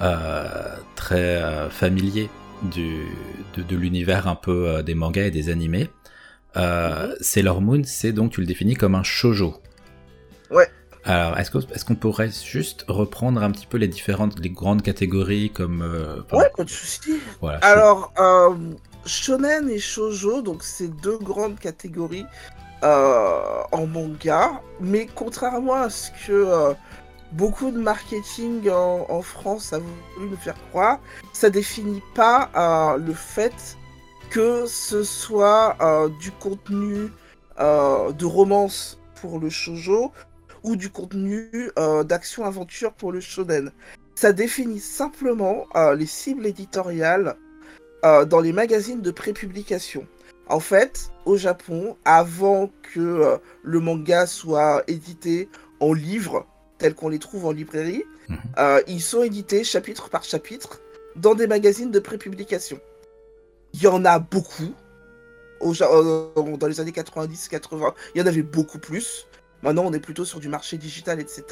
[0.02, 2.30] euh, très euh, familiers
[2.64, 3.06] du,
[3.56, 5.90] de, de l'univers un peu des mangas et des animés.
[6.56, 9.62] Euh, Sailor Moon, c'est donc tu le définis comme un shojo.
[10.50, 10.68] Ouais.
[11.08, 15.82] Alors, est-ce qu'on pourrait juste reprendre un petit peu les différentes, les grandes catégories comme
[15.82, 17.20] euh, par- Ouais, pas de soucis.
[17.40, 18.54] voilà, Alors, euh,
[19.06, 22.26] shonen et shoujo, donc c'est deux grandes catégories
[22.84, 23.40] euh,
[23.72, 26.74] en manga, mais contrairement à ce que
[27.32, 31.00] beaucoup de marketing en, en France a voulu nous faire croire,
[31.32, 32.50] ça définit pas
[33.00, 33.78] le fait
[34.30, 35.78] que ce soit
[36.20, 37.12] du contenu
[37.60, 40.12] de romance pour le shoujo
[40.64, 43.72] ou du contenu euh, d'action-aventure pour le shonen.
[44.16, 47.36] Ça définit simplement euh, les cibles éditoriales
[48.06, 50.08] euh, dans les magazines de prépublication.
[50.50, 55.50] En fait, au Japon, avant que le manga soit édité
[55.82, 56.46] en livres,
[56.78, 58.82] tels qu'on les trouve en librairie, Mhm.
[58.88, 60.82] ils sont édités chapitre par chapitre
[61.16, 62.80] dans des magazines de prépublication.
[63.74, 64.74] Il y en a beaucoup.
[65.62, 69.28] Dans les années 90-80, il y en avait beaucoup plus.
[69.64, 71.44] Maintenant, on est plutôt sur du marché digital, etc.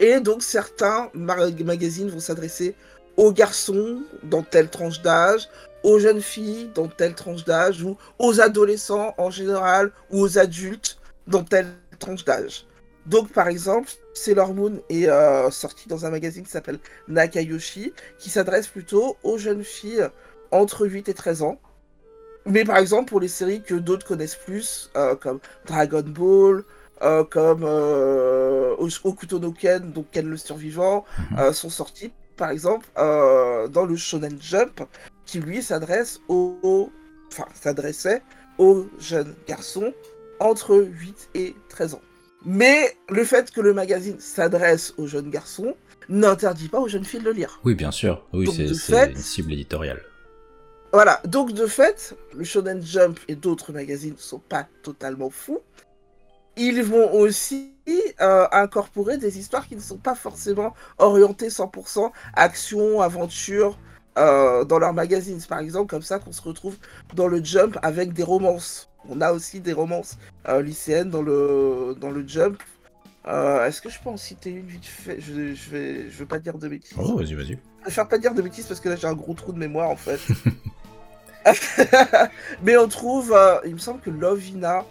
[0.00, 2.74] Et donc, certains ma- magazines vont s'adresser
[3.16, 5.48] aux garçons dans telle tranche d'âge,
[5.82, 10.98] aux jeunes filles dans telle tranche d'âge, ou aux adolescents en général, ou aux adultes
[11.26, 12.66] dans telle tranche d'âge.
[13.06, 18.30] Donc, par exemple, Sailor Moon est euh, sorti dans un magazine qui s'appelle Nakayoshi, qui
[18.30, 20.08] s'adresse plutôt aux jeunes filles
[20.50, 21.60] entre 8 et 13 ans.
[22.46, 26.64] Mais par exemple, pour les séries que d'autres connaissent plus, euh, comme Dragon Ball,
[27.02, 31.38] euh, comme euh, Okuto no Ken, donc Ken le survivant, Mhm.
[31.38, 34.82] euh, sont sortis, par exemple, euh, dans le Shonen Jump,
[35.26, 36.90] qui lui s'adresse aux...
[37.32, 38.22] Enfin, s'adressait
[38.58, 39.92] aux jeunes garçons
[40.40, 42.00] entre 8 et 13 ans.
[42.44, 45.74] Mais le fait que le magazine s'adresse aux jeunes garçons
[46.08, 47.60] n'interdit pas aux jeunes filles de le lire.
[47.64, 48.26] Oui, bien sûr.
[48.32, 50.02] Oui, c'est fait- une cible éditoriale.
[50.92, 55.60] Voilà, donc de fait, le Shonen Jump et d'autres magazines ne sont pas totalement fous.
[56.56, 57.74] Ils vont aussi
[58.20, 63.78] euh, incorporer des histoires qui ne sont pas forcément orientées 100% action, aventure
[64.18, 65.40] euh, dans leurs magazines.
[65.48, 66.76] Par exemple comme ça qu'on se retrouve
[67.14, 68.88] dans le Jump avec des romances.
[69.08, 72.62] On a aussi des romances euh, lycéennes dans le, dans le Jump.
[73.26, 75.20] Euh, Est-ce que je peux en citer une vite fait?
[75.20, 76.96] Je, je vais, je vais pas dire de bêtises.
[76.98, 77.58] Oh, vas-y, vas-y.
[77.78, 79.90] Je préfère pas dire de bêtises parce que là j'ai un gros trou de mémoire
[79.90, 80.20] en fait.
[82.62, 83.34] Mais on trouve,
[83.64, 84.84] il me semble que Lovina,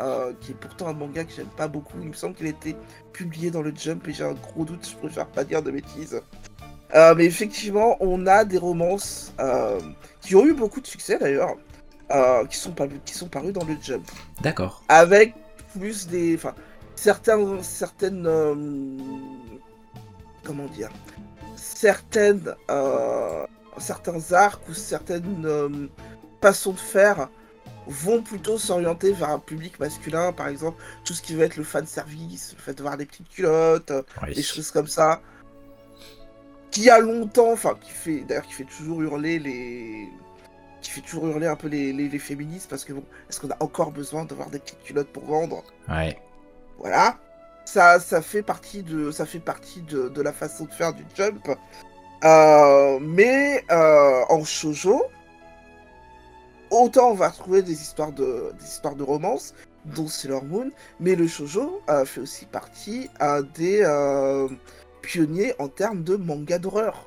[0.00, 2.50] euh, qui est pourtant un manga que j'aime pas beaucoup, il me semble qu'il a
[2.50, 2.76] été
[3.12, 6.20] publié dans le Jump et j'ai un gros doute, je préfère pas dire de bêtises.
[6.94, 9.80] Euh, mais effectivement, on a des romances euh,
[10.20, 11.56] qui ont eu beaucoup de succès d'ailleurs,
[12.48, 14.04] qui, sont parus- qui sont parus dans le Jump
[14.42, 14.82] D'accord.
[14.88, 15.34] avec
[15.78, 16.36] plus des.
[16.36, 16.54] Enfin,
[16.94, 18.28] certains, certaines.
[20.44, 20.90] comment dire
[21.56, 22.54] Certaines.
[23.78, 25.88] certains arcs ou certaines
[26.40, 27.28] façons de faire
[27.86, 31.64] vont plutôt s'orienter vers un public masculin, par exemple, tout ce qui va être le
[31.64, 33.92] fan service, le fait de voir des petites culottes,
[34.22, 34.34] Oui.
[34.34, 35.20] des choses comme ça.
[36.70, 40.08] qui a longtemps, enfin qui fait d'ailleurs qui fait toujours hurler les
[40.82, 43.56] qui fait toujours hurler un peu les, les, féministes parce que bon, est-ce qu'on a
[43.60, 45.62] encore besoin d'avoir des petites culottes pour vendre?
[45.88, 46.18] Ouais.
[46.78, 47.16] Voilà.
[47.64, 51.04] Ça, ça fait partie de ça fait partie de, de la façon de faire du
[51.14, 51.48] jump.
[52.24, 55.04] Euh, mais euh, en shoujo,
[56.82, 61.14] autant on va retrouver des histoires de des histoires de romance, dont Sailor Moon, mais
[61.14, 63.08] le shoujo euh, fait aussi partie
[63.56, 63.84] des
[65.02, 67.06] pionniers en termes de manga d'horreur.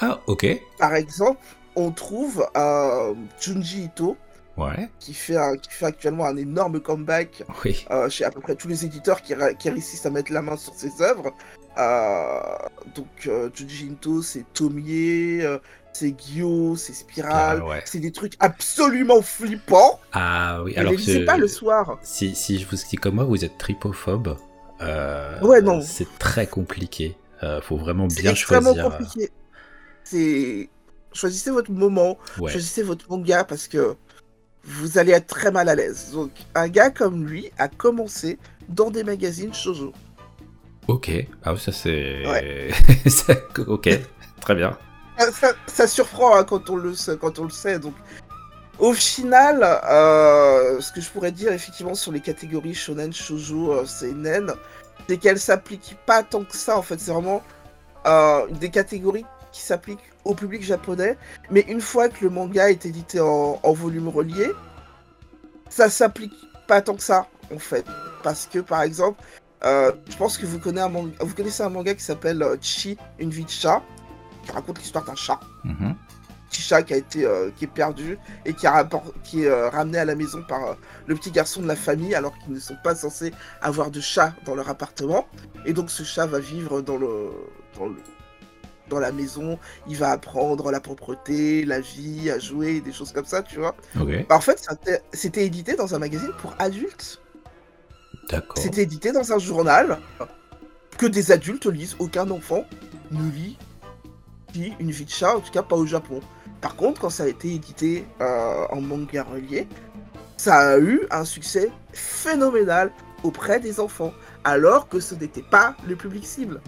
[0.00, 0.46] Ah, ok.
[0.78, 1.40] Par exemple,
[1.76, 4.16] on trouve euh, Junji Ito,
[4.56, 4.88] ouais.
[4.98, 7.84] qui, fait qui fait actuellement un énorme comeback oui.
[7.90, 10.56] euh, chez à peu près tous les éditeurs qui, qui, réussissent à mettre la main
[10.56, 11.32] sur ses œuvres.
[11.78, 12.40] Euh,
[12.94, 15.58] donc euh, Junji Ito, c'est Tomie, euh,
[15.92, 17.82] c'est Gyo, c'est Spiral, Ah, ouais.
[17.84, 19.98] c'est des trucs absolument flippants.
[20.12, 21.98] Ah oui, Ne alors les lisez que pas le soir.
[22.02, 24.36] si, si je vous dis comme moi, vous êtes tripophobe.
[24.82, 25.80] euh, Ouais, non.
[25.82, 27.16] C'est très compliqué.
[27.42, 28.86] Euh, faut vraiment C'est bien choisir.
[28.86, 29.30] euh, compliqué.
[30.04, 30.68] C'est
[31.12, 32.50] choisissez votre moment, Ouais.
[32.52, 33.96] choisissez votre manga parce que
[34.64, 36.10] vous allez être très mal à l'aise.
[36.12, 39.92] Donc un gars comme lui a commencé dans des magazines shoujo.
[40.88, 41.10] Ok.
[41.44, 42.22] Ah oui, ça c'est.
[43.66, 43.88] Ok.
[44.40, 44.76] Très bien.
[45.18, 47.78] Ça, ça- ça surprend hein, quand on le sait, quand on le sait.
[47.78, 47.94] Donc
[48.78, 53.86] au final, euh, ce que je pourrais dire effectivement sur les catégories shonen, shoujo, euh,
[53.86, 54.52] seinen,
[55.08, 56.76] c'est qu'elles s'appliquent pas tant que ça.
[56.76, 57.42] En fait, c'est vraiment
[58.06, 61.16] euh, des catégories qui s'appliquent au public japonais.
[61.50, 64.50] Mais une fois que le manga est édité en, en volume relié,
[65.70, 66.34] ça s'applique
[66.66, 67.84] pas tant que ça, en fait.
[68.22, 69.22] Parce que, par exemple,
[69.64, 72.56] euh, je pense que vous connaissez un manga, vous connaissez un manga qui s'appelle euh,
[72.60, 73.82] Chi, une vie de chat,
[74.44, 75.40] qui raconte l'histoire d'un chat.
[75.64, 75.94] Mhm.
[76.50, 78.88] Petit chat qui a été, euh, qui est perdu et qui, a
[79.24, 82.36] qui est euh, ramené à la maison par le petit garçon de la famille alors
[82.38, 85.26] qu'ils ne sont pas censés avoir de chat dans leur appartement.
[85.66, 87.30] Et donc ce chat va vivre dans le,
[87.76, 87.96] dans le,
[88.88, 89.58] dans la maison.
[89.88, 93.74] Il va apprendre la propreté, la vie, à jouer, des choses comme ça, tu vois.
[94.00, 94.26] Ok.
[94.28, 94.64] Bah, en fait,
[95.12, 97.20] c'était édité dans un magazine pour adultes.
[98.30, 98.58] D'accord.
[98.58, 99.98] C'était édité dans un journal
[100.98, 101.96] que des adultes lisent.
[101.98, 102.64] Aucun enfant
[103.10, 103.56] ne lit,
[104.78, 106.20] une vie de chat, en tout cas pas au Japon.
[106.60, 109.66] Par contre, quand ça a été édité euh, en manga relié,
[110.36, 112.90] ça a eu un succès phénoménal
[113.22, 114.12] auprès des enfants,
[114.44, 116.60] alors que ce n'était pas le public cible.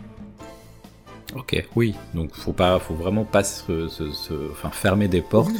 [1.34, 1.66] Ok.
[1.76, 1.94] Oui.
[2.14, 5.50] Donc faut pas, faut vraiment pas se, se- se- enfin fermer des portes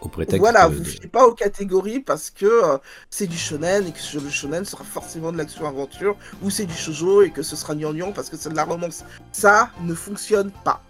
[0.00, 0.38] au prétexte.
[0.40, 2.78] voilà, de- vous ne fiez pas aux catégories parce que euh,
[3.10, 7.22] c'est du shonen et que le shonen sera forcément de l'action-aventure, ou c'est du shoujo
[7.22, 9.04] et que ce sera gnangnan parce que c'est de la romance.
[9.32, 10.82] Ça ne fonctionne pas.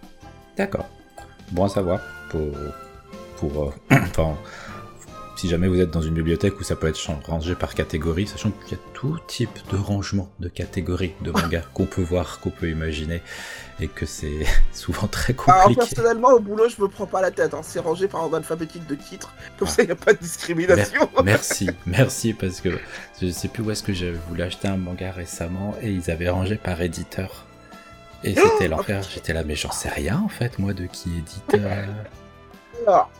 [0.57, 0.87] D'accord.
[1.53, 2.53] Bon à savoir pour
[3.39, 4.37] pour euh, enfin
[5.39, 8.51] si jamais vous êtes dans une bibliothèque où ça peut être rangé par catégorie, sachant
[8.51, 12.51] qu'il y a tout type de rangement de catégories de manga qu'on peut voir, qu'on
[12.51, 13.23] peut imaginer,
[13.81, 15.81] et que c'est souvent très Alors compliqué.
[15.81, 17.61] personnellement au boulot je me prends pas la tête, hein.
[17.63, 19.71] c'est rangé par ordre alphabétique de titre, comme Ah.
[19.71, 21.09] ça il n'y a pas de discrimination.
[21.25, 22.71] Merci, merci parce que
[23.23, 26.29] je sais plus où est-ce que j'avais voulu acheter un manga récemment et ils avaient
[26.31, 27.45] rangé par éditeur.
[28.25, 29.05] Et c'était l'enfer.
[29.15, 31.55] J'étais là, mais j'en sais rien en fait, moi, de qui édite.
[31.55, 31.87] euh,
[32.87, 33.11] Alors,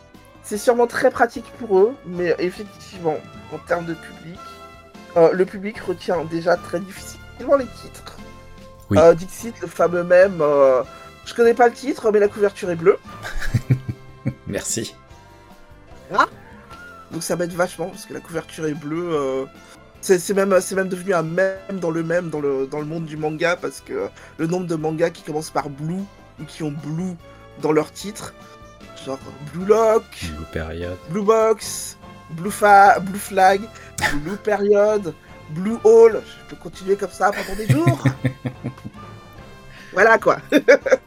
[0.49, 3.17] c'est sûrement très pratique pour eux, mais effectivement,
[3.53, 4.39] en termes de public,
[5.15, 8.17] euh, le public retient déjà très difficilement les titres.
[8.89, 8.97] Oui.
[8.97, 10.81] Euh, Dixit, le fameux même, euh,
[11.25, 12.97] je connais pas le titre, mais la couverture est bleue,
[14.47, 14.95] Merci.
[17.11, 19.09] donc ça m'aide vachement parce que la couverture est bleue.
[19.13, 19.45] euh,
[20.01, 22.85] c'est c'est même, c'est même devenu un même dans le même dans le, dans le
[22.85, 24.09] monde du manga parce que
[24.39, 26.01] le nombre de mangas qui commencent par blue
[26.41, 27.15] ou qui ont blue
[27.61, 28.33] dans leur titre,
[29.17, 30.45] genre Blue Lock, Blue.
[31.09, 31.97] Blue Box,
[32.31, 33.61] Blue, Fa- Blue Flag,
[34.23, 35.13] Blue Period,
[35.51, 36.21] Blue Hall.
[36.25, 38.03] Je peux continuer comme ça pendant des jours.
[39.93, 40.37] voilà quoi.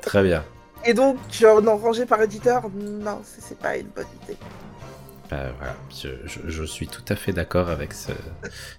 [0.03, 0.45] Très bien.
[0.85, 4.37] Et donc, euh, non, rangé par éditeur, non, c'est pas une bonne idée.
[5.33, 8.13] Bah, voilà, je, je- je suis tout à fait d'accord avec ce,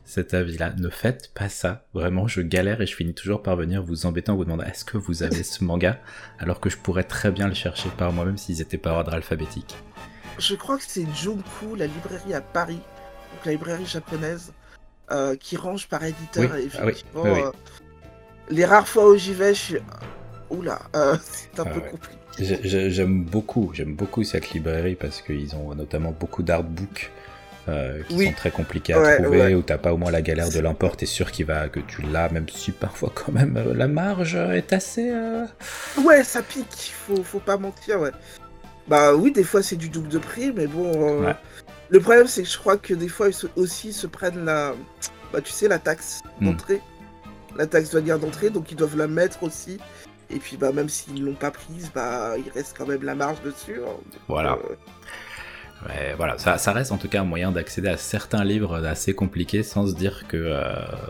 [0.06, 0.72] cet avis-là.
[0.78, 1.88] Ne faites pas ça.
[1.96, 4.86] Vraiment, je galère et je finis toujours par venir vous embêter en vous demandant est-ce
[4.86, 6.00] que vous avez ce manga?
[6.38, 9.76] Alors que je pourrais très bien le chercher par moi-même s'ils étaient par ordre alphabétique.
[10.38, 12.82] Je crois que c'est Junku, la librairie à Paris,
[13.32, 14.54] donc la librairie japonaise,
[15.12, 16.52] euh, qui range par éditeur.
[16.54, 17.30] Oui, Et ah oui, oui.
[17.32, 17.52] euh,
[18.50, 19.78] les rares fois où j'y vais, je suis.
[20.52, 21.90] Oula, euh, c'est un Ah peu ouais.
[21.90, 22.18] compliqué.
[22.40, 27.12] J'ai- j'ai- J'aime beaucoup, j'aime beaucoup cette librairie parce qu'ils ont notamment beaucoup d'artbooks
[27.70, 28.26] euh, qui Oui.
[28.28, 29.56] sont très compliqués à Ouais, trouver, ouais.
[29.56, 32.02] où t'as pas au moins la galère de l'import, t'es sûr qu'il va, que tu
[32.02, 35.10] l'as, même si parfois quand même euh, la marge est assez...
[35.12, 35.46] euh,
[36.04, 38.12] Ouais, ça pique, faut, faut pas mentir, ouais.
[38.88, 40.92] Bah oui, des fois c'est du double de prix, mais bon.
[41.22, 41.36] euh, Ouais.
[41.90, 44.74] Le problème c'est que je crois que des fois ils se- aussi se prennent la.
[45.32, 46.48] Bah tu sais, la taxe Hmm.
[46.48, 46.82] d'entrée.
[47.58, 49.78] La taxe douanière d'entrée, donc ils doivent la mettre aussi.
[50.34, 53.42] Et puis bah même s'ils l'ont pas prise, bah il reste quand même la marge
[53.44, 53.76] dessus.
[53.82, 53.86] hein.
[54.12, 54.54] Donc, Voilà.
[54.54, 54.76] euh,
[55.90, 59.14] Ouais, voilà, ça, ça reste en tout cas un moyen d'accéder à certains livres assez
[59.14, 60.64] compliqués sans se dire que euh,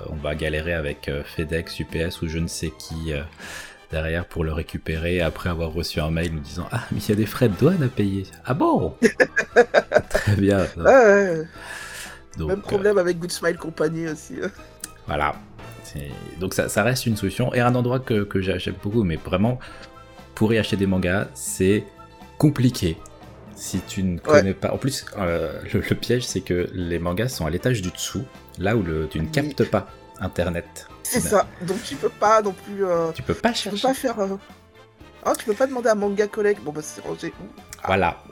[0.09, 3.21] on va galérer avec euh, FedEx, UPS ou je ne sais qui euh,
[3.91, 7.11] derrière pour le récupérer après avoir reçu un mail nous disant ah mais il y
[7.11, 8.23] a des frais de douane à payer.
[8.45, 8.95] Ah bon?
[10.09, 10.65] Très bien.
[10.75, 11.47] ouais, ouais.
[12.37, 14.37] Donc, même euh, problème avec Good Smile Company aussi.
[14.43, 14.49] hein.
[15.05, 15.35] Voilà.
[16.39, 17.53] Donc ça, ça reste une solution.
[17.53, 19.59] Et un endroit que, que j'achète beaucoup, mais vraiment,
[20.35, 21.85] pour y acheter des mangas, c'est
[22.37, 22.97] compliqué.
[23.55, 24.71] Si tu ne connais pas...
[24.73, 28.23] En plus, euh, le, le piège, c'est que les mangas sont à l'étage du dessous,
[28.59, 29.87] là où le, tu ne captes pas
[30.19, 30.87] Internet.
[31.03, 31.47] C'est n'as- ça.
[31.61, 32.85] Donc tu peux pas non plus.
[32.85, 33.87] euh, Tu peux pas Tu peux chercher.
[33.87, 34.19] pas faire.
[34.19, 34.37] euh,
[35.25, 36.61] Ah, tu peux pas demander à Manga Collect.
[36.63, 37.45] Bon bah c'est rangé où?
[37.79, 38.23] Ah, Voilà.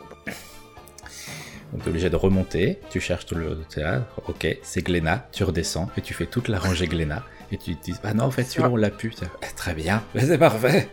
[1.72, 3.64] Donc tu es obligé de remonter, tu cherches tout le...
[3.70, 7.58] t'es là, ok, c'est Glénat, tu redescends, et tu fais toute la rangée Glénat, et
[7.58, 9.14] tu te dis, ah non, en fait, celui-là, on l'a pu.
[9.22, 10.90] Eh, Très bien, c'est parfait.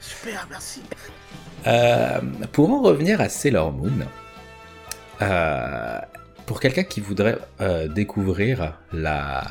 [0.00, 0.82] Super, merci.
[1.66, 2.20] Euh,
[2.52, 4.06] pour en revenir à Sailor Moon,
[5.20, 5.98] euh,
[6.46, 9.44] pour quelqu'un qui voudrait euh, découvrir la,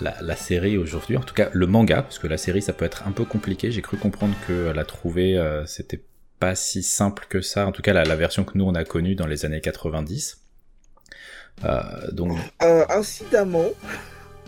[0.00, 2.84] la, la série aujourd'hui, en tout cas le manga, parce que la série ça peut
[2.84, 6.00] être un peu compliqué, j'ai cru comprendre que la trouver euh, c'était
[6.38, 8.84] pas si simple que ça, en tout cas la, la version que nous on a
[8.84, 10.38] connue dans les années 90.
[11.64, 13.66] Euh, donc, Euh, incidemment,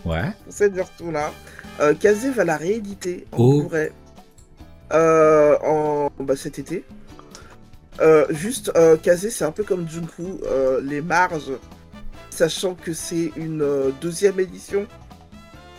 [0.04, 0.22] ouais.
[0.44, 1.32] pour cette version-là,
[1.80, 3.62] euh, Kazé va la rééditer en Oh.
[3.62, 3.90] Blu-ray
[4.92, 6.84] euh, en bah, cet été.
[8.00, 11.52] Euh, juste, euh, Kazé, c'est un peu comme Junku, euh, les marges,
[12.30, 14.86] sachant que c'est une euh, deuxième édition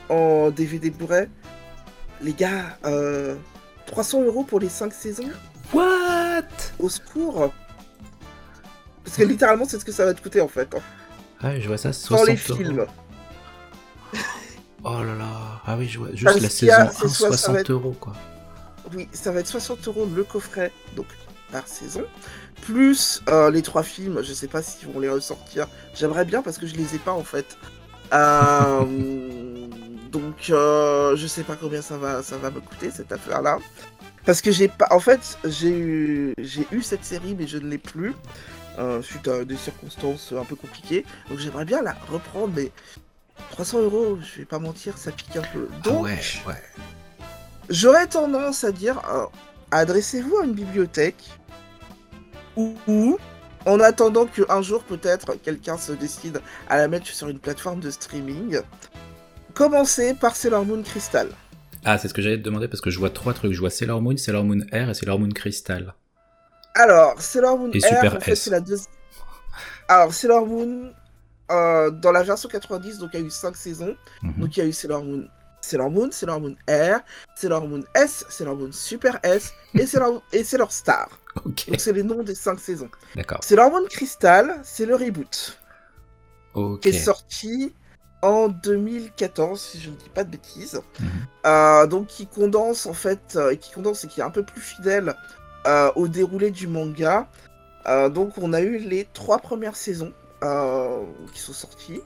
[0.10, 1.28] en DVD Blu-ray.
[2.22, 3.36] Les gars, euh,
[3.88, 5.30] 300 euros pour les 5 saisons?
[5.74, 6.44] What?
[6.80, 7.54] Au secours
[9.04, 10.70] Parce que littéralement, c'est ce que ça va te coûter en fait.
[11.42, 12.58] Ah, je vois ça, Sans 60 les euros.
[12.58, 12.86] films.
[14.84, 17.30] Oh là là, ah oui, je vois, juste Parce la a- saison 1, c'est soit
[17.32, 18.14] ça 60 va être- euros quoi.
[18.96, 21.06] Oui, ça va être 60 euros le coffret, donc
[21.52, 22.02] par saison,
[22.64, 24.24] plus euh, les trois films.
[24.24, 25.68] Je sais pas s'ils vont les ressortir.
[25.94, 27.60] J'aimerais bien parce que je les ai pas en fait.
[28.12, 28.82] Euh,
[30.12, 33.60] donc euh, je sais pas combien ça va, ça va me coûter cette affaire-là.
[34.26, 37.68] Parce que j'ai pas, en fait, j'ai eu, j'ai eu cette série mais je ne
[37.68, 38.14] l'ai plus
[38.80, 41.06] euh, suite à des circonstances un peu compliquées.
[41.30, 42.72] Donc j'aimerais bien la reprendre, mais
[43.52, 45.68] 300 euros, je vais pas mentir, ça pique un peu.
[45.72, 46.64] Ah Donc ouais, ouais.
[47.70, 49.26] J'aurais tendance à dire euh,
[49.72, 51.24] adressez-vous à une bibliothèque
[52.56, 53.18] ou, ou,
[53.66, 57.90] en attendant qu'un jour peut-être quelqu'un se décide à la mettre sur une plateforme de
[57.90, 58.60] streaming,
[59.54, 61.30] commencez par Sailor Moon Crystal.
[61.86, 63.54] Ah, c'est ce que j'allais te demander parce que je vois trois trucs.
[63.54, 65.94] Je vois Sailor Moon, Sailor Moon Air et Sailor Moon Crystal.
[66.76, 68.42] Alors, Sailor Moon Et Air, Super en fait, S.
[68.44, 68.94] c'est la deuxième.
[69.88, 70.94] Alors, Sailor Moon,
[71.52, 73.96] euh, dans la version 90, donc il y a eu 5 saisons.
[74.22, 74.34] Mhm.
[74.38, 75.28] Donc il y a eu Sailor Moon,
[75.60, 77.02] Sailor Moon, Sailor Moon Air,
[77.36, 81.10] Sailor Moon S, Sailor Moon Super S et Sailor, et Sailor Star.
[81.46, 82.90] Donc c'est les noms des 5 saisons.
[83.16, 83.44] d'accord.
[83.44, 85.58] Sailor Moon Crystal, c'est le reboot
[86.54, 86.82] Ok.
[86.82, 87.74] qui est sorti
[88.22, 90.82] en 2014, si je ne dis pas de bêtises.
[91.00, 91.10] Mhm.
[91.46, 94.62] Euh, donc qui condense en fait, euh, qui condense et qui est un peu plus
[94.62, 95.16] fidèle
[95.66, 97.28] euh, au déroulé du manga.
[97.88, 100.14] Euh, donc on a eu les trois premières saisons
[101.34, 102.02] qui sont sorties.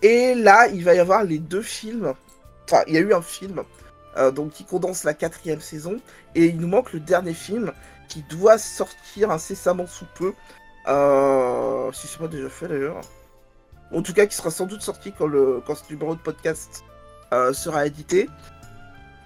[0.00, 2.14] Et là, il va y avoir les deux films.
[2.64, 3.64] Enfin, il y a eu un film
[4.34, 5.98] donc qui condense la quatrième saison.
[6.34, 7.72] Et il nous manque le dernier film
[8.08, 10.32] qui doit sortir incessamment sous peu.
[11.92, 13.02] Si c'est pas déjà fait d'ailleurs.
[13.92, 16.84] En tout cas, qui sera sans doute sorti quand, le, quand ce numéro de podcast
[17.32, 18.28] euh, sera édité.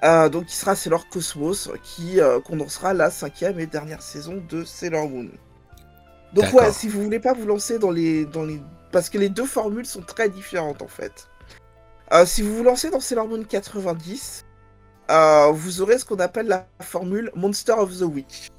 [0.05, 4.64] Euh, donc, qui sera Sailor Cosmos, qui euh, condensera la cinquième et dernière saison de
[4.64, 5.29] Sailor Moon.
[6.33, 8.61] Donc, ouais, si vous voulez pas vous lancer dans les, dans les.
[8.90, 11.29] Parce que les deux formules sont très différentes en fait.
[12.27, 14.44] Si vous vous lancez dans Sailor Moon 90,
[15.11, 18.51] euh, vous aurez ce qu'on appelle la formule Monster of the Week.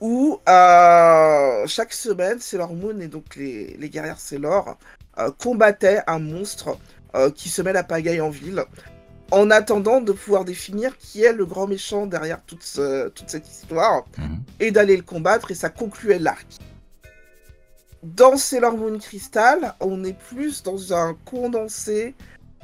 [0.00, 4.78] Où chaque semaine, Sailor Moon et donc les, les guerrières Sailor
[5.20, 6.76] euh, combattaient un monstre
[7.14, 8.64] euh, qui se met la pagaille en ville,
[9.30, 13.48] en attendant de pouvoir définir qui est le grand méchant derrière toute, ce- toute cette
[13.48, 14.38] histoire, Mhm.
[14.60, 16.46] et d'aller le combattre, et ça concluait l'arc.
[18.02, 22.14] Dans Sailor Moon Crystal, on est plus dans un condensé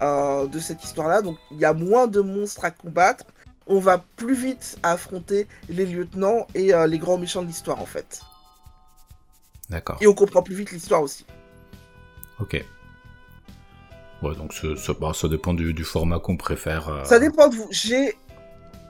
[0.02, 3.24] euh, de cette histoire-là, donc il y a moins de monstres à combattre,
[3.66, 7.86] on va plus vite affronter les lieutenants et euh, les grands méchants de l'histoire en
[7.86, 8.20] fait.
[9.70, 9.96] D'accord.
[10.00, 11.26] Et on comprend plus vite l'histoire aussi.
[12.40, 12.64] Ok.
[14.22, 14.54] Ouais, donc
[15.00, 16.88] bah, ça dépend du, format qu'on préfère.
[16.88, 17.04] euh.
[17.04, 17.68] Ça dépend de vous.
[17.70, 18.16] J'ai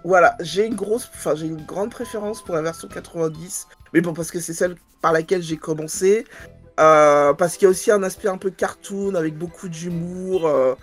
[0.04, 4.14] voilà, j'ai une grosse, enfin j'ai une grande préférence pour la version 90, mais bon
[4.14, 6.24] parce que c'est celle par laquelle j'ai commencé,
[6.78, 10.74] Euh, parce qu'il y a aussi un aspect un peu cartoon avec beaucoup d'humour euh,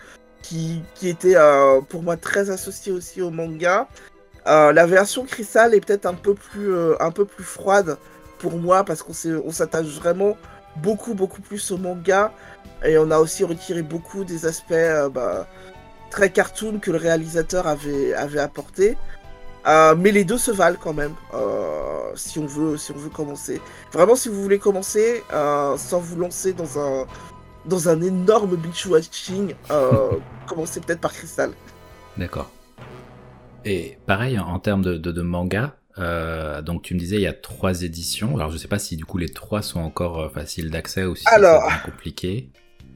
[0.42, 1.36] qui, qui était
[1.88, 3.88] pour moi très associé aussi au manga.
[4.46, 7.98] la version Crystal est peut-être un peu plus un peu plus froide
[8.40, 9.14] pour moi parce qu'on
[9.46, 10.36] on s'attache vraiment
[10.78, 12.32] beaucoup beaucoup plus au manga
[12.84, 14.74] et on a aussi retiré beaucoup des aspects
[15.12, 15.48] bah,
[16.10, 18.98] très cartoon que le réalisateur avait avait apporté.
[19.66, 23.10] Euh, mais les deux se valent quand même, euh, si, on veut, si on veut
[23.10, 23.62] commencer.
[23.94, 27.06] Vraiment, si vous voulez commencer euh, sans vous lancer dans un,
[27.66, 29.56] dans un énorme binge watching,
[30.48, 31.52] commencez peut-être par Crystal.
[32.18, 32.50] D'accord.
[33.66, 37.84] Et pareil, en termes de, de, manga, donc tu me disais il y a trois
[37.84, 38.36] éditions.
[38.36, 41.24] Alors je sais pas si du coup les trois sont encore faciles d'accès ou si
[41.24, 42.50] c'est compliqué.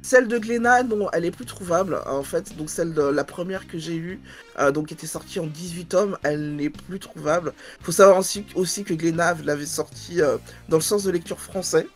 [0.07, 2.55] Celle de Glénat, non, elle est plus trouvable en fait.
[2.55, 4.21] Donc celle de la première que j'ai eue,
[4.59, 7.53] euh, donc qui était sortie en 18 tomes, elle n'est plus trouvable.
[7.81, 10.37] Faut savoir aussi, aussi que Glénat l'avait sortie euh,
[10.69, 11.87] dans le sens de lecture français.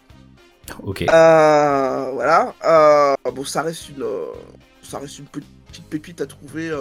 [0.83, 1.03] Ok.
[1.03, 2.53] Euh, voilà.
[3.33, 4.05] bon, ça reste une,
[4.83, 6.71] ça reste une petite pépite à trouver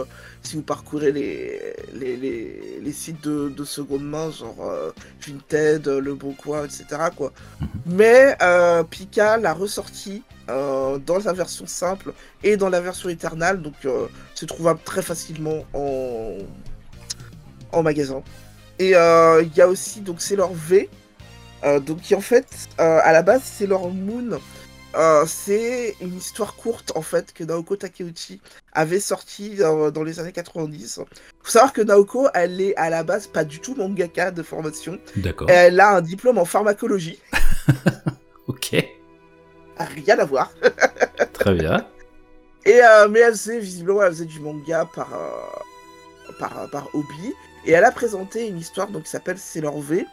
[0.42, 2.16] si vous parcourez les, les,
[2.82, 4.72] les, sites de, de, seconde main, genre
[5.24, 6.84] Vinted, Le Bon Coin, etc.
[7.14, 7.32] Quoi.
[7.60, 7.68] Mhm.
[7.86, 8.36] Mais
[8.90, 12.12] Pika l'a ressorti euh, dans la version simple
[12.42, 16.38] et dans la version éternelle, donc euh, c'est trouvable très facilement en,
[17.70, 18.22] en magasin.
[18.80, 20.88] Et euh, il y a aussi donc Sailor V,
[21.86, 22.46] donc qui en fait
[22.78, 24.40] à la base Sailor Moon.
[25.26, 28.40] C'est une histoire courte en fait que Naoko Takeuchi
[28.72, 31.00] avait sorti dans les années 90.
[31.42, 34.98] Faut savoir que Naoko, elle est à la base pas du tout mangaka de formation.
[35.16, 35.48] D'accord.
[35.50, 37.18] Elle a un diplôme en pharmacologie.
[38.46, 38.76] ok
[39.84, 40.50] rien à voir.
[41.32, 41.86] Très bien.
[42.66, 47.34] Et euh, mais elle faisait visiblement elle faisait du manga par, euh, par, par hobby
[47.64, 50.06] et elle a présenté une histoire donc qui s'appelle Sailor V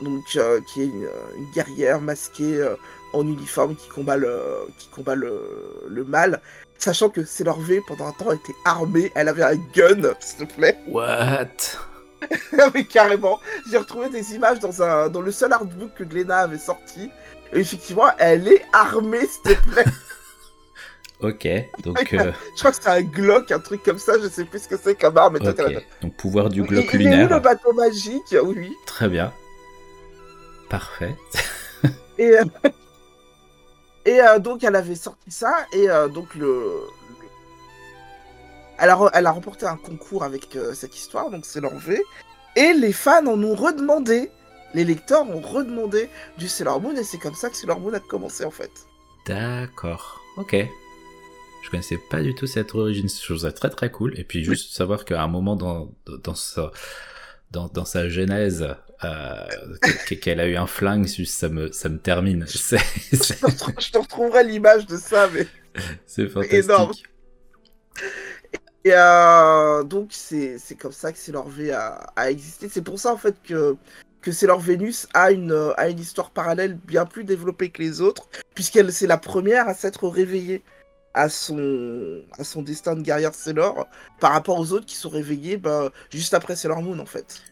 [0.00, 1.08] donc euh, qui est une,
[1.54, 2.66] guerrière masquée
[3.12, 4.40] en uniforme qui combat le
[4.78, 5.40] qui combat le,
[5.88, 6.40] le mal
[6.78, 10.54] sachant que Sailor V pendant un temps était armée elle avait un gun s'il te
[10.54, 11.46] plaît what?
[12.74, 13.40] Mais carrément
[13.70, 17.10] j'ai retrouvé des images dans un dans le seul artbook que Glenna avait sorti
[17.52, 19.84] effectivement, elle est armée, s'il te plaît.
[21.20, 22.12] ok, donc.
[22.12, 24.68] Euh, je crois que c'est un Glock, un truc comme ça, je sais plus ce
[24.68, 25.36] que c'est comme arme.
[25.36, 25.78] Okay.
[26.02, 27.18] Donc, pouvoir du Glock il, lunaire.
[27.18, 28.34] Il est le bateau magique?
[28.42, 28.72] Oui.
[28.86, 29.32] Très bien.
[30.68, 31.16] Parfait.
[32.18, 32.44] et euh,
[34.04, 36.82] et euh, donc, elle avait sorti ça, et donc le.
[38.78, 42.02] Elle a, elle a remporté un concours avec cette histoire, donc c'est l'enlevé.
[42.56, 44.30] Et les fans en ont redemandé
[44.74, 48.00] les lecteurs ont redemandé du Sailor Moon et c'est comme ça que Sailor Moon a
[48.00, 48.70] commencé en fait.
[49.26, 50.56] D'accord, ok.
[51.62, 54.18] Je connaissais pas du tout cette origine, je trouve ça très très cool.
[54.18, 56.70] Et puis juste savoir qu'à un moment dans, dans, sa,
[57.50, 58.66] dans, dans sa genèse,
[59.04, 59.46] euh,
[60.20, 62.46] qu'elle a eu un flingue, ça me, ça me termine.
[62.48, 65.46] je te retrouverai l'image de ça, mais
[66.06, 66.64] c'est fantastique.
[66.64, 66.92] Énorme.
[68.84, 72.68] Et euh, donc c'est comme ça que Sailor V a, a existé.
[72.70, 73.76] C'est pour ça en fait que
[74.20, 78.28] que Sailor Vénus a une, a une histoire parallèle bien plus développée que les autres,
[78.54, 80.62] puisqu'elle c'est la première à s'être réveillée
[81.14, 83.86] à son, à son destin de guerrière Sailor
[84.20, 87.42] par rapport aux autres qui sont réveillés bah, juste après Sailor Moon en fait.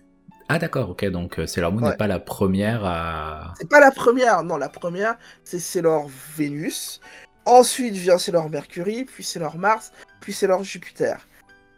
[0.48, 3.52] Ah d'accord, ok, donc euh, Sailor Moon n'est pas la première à...
[3.58, 7.00] C'est pas la première, non, la première c'est Sailor Vénus,
[7.44, 11.26] ensuite vient Sailor Mercury, puis Sailor Mars, puis Sailor Jupiter.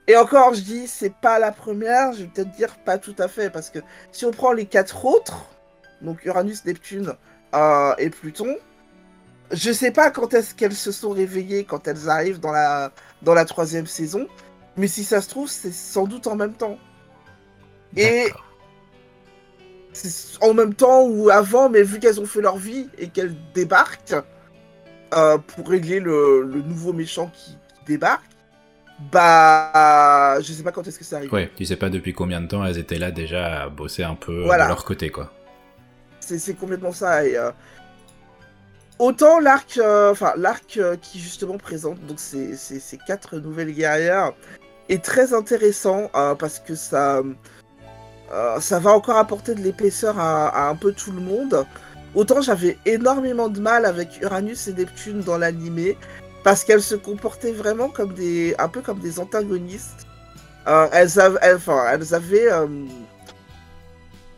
[0.06, 3.26] Et encore, je dis, c'est pas la première, je vais peut-être dire pas tout à
[3.26, 3.80] fait, parce que
[4.12, 5.46] si on prend les quatre autres,
[6.00, 7.14] donc Uranus, Neptune
[7.54, 8.56] euh, et Pluton,
[9.50, 12.92] je sais pas quand est-ce qu'elles se sont réveillées quand elles arrivent dans la,
[13.22, 14.28] dans la troisième saison,
[14.76, 16.78] mais si ça se trouve, c'est sans doute en même temps.
[17.96, 18.28] Et
[20.40, 24.16] en même temps ou avant, mais vu qu'elles ont fait leur vie et qu'elles débarquent
[25.14, 28.24] euh, pour régler le, nouveau méchant qui débarque,
[29.12, 31.32] bah, je sais pas quand est-ce que ça arrive.
[31.32, 34.14] Ouais, tu sais pas depuis combien de temps elles étaient là déjà à bosser un
[34.14, 35.32] peu de leur côté, quoi.
[36.20, 37.24] C'est complètement ça.
[37.26, 37.50] Et, euh,
[38.98, 44.34] Autant l'arc, euh, enfin l'arc euh, qui justement présente donc ces, ces, quatre nouvelles guerrières
[44.90, 47.22] est très intéressant parce que ça,
[48.60, 51.66] ça va encore apporter de l'épaisseur à, un peu tout le monde.
[52.14, 55.96] Autant j'avais énormément de mal avec Uranus et Neptune dans l'animé
[56.42, 60.06] parce qu'elles se comportaient vraiment comme des, un peu comme des antagonistes.
[60.66, 62.66] Euh, elles, avaient, euh,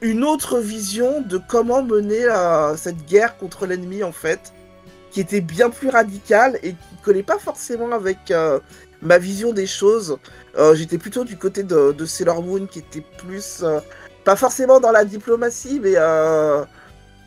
[0.01, 4.53] une autre vision de comment mener euh, cette guerre contre l'ennemi en fait,
[5.11, 8.32] qui était bien plus radicale et qui collait pas forcément avec
[9.03, 10.16] ma vision des choses.
[10.75, 13.65] J'étais plutôt du côté de, de, Sailor Moon qui était plus,
[14.25, 15.97] pas forcément dans la diplomatie, mais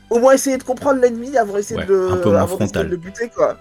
[0.09, 3.57] au moins essayer de comprendre l'ennemi avant d'essayer de, avant de le buter quoi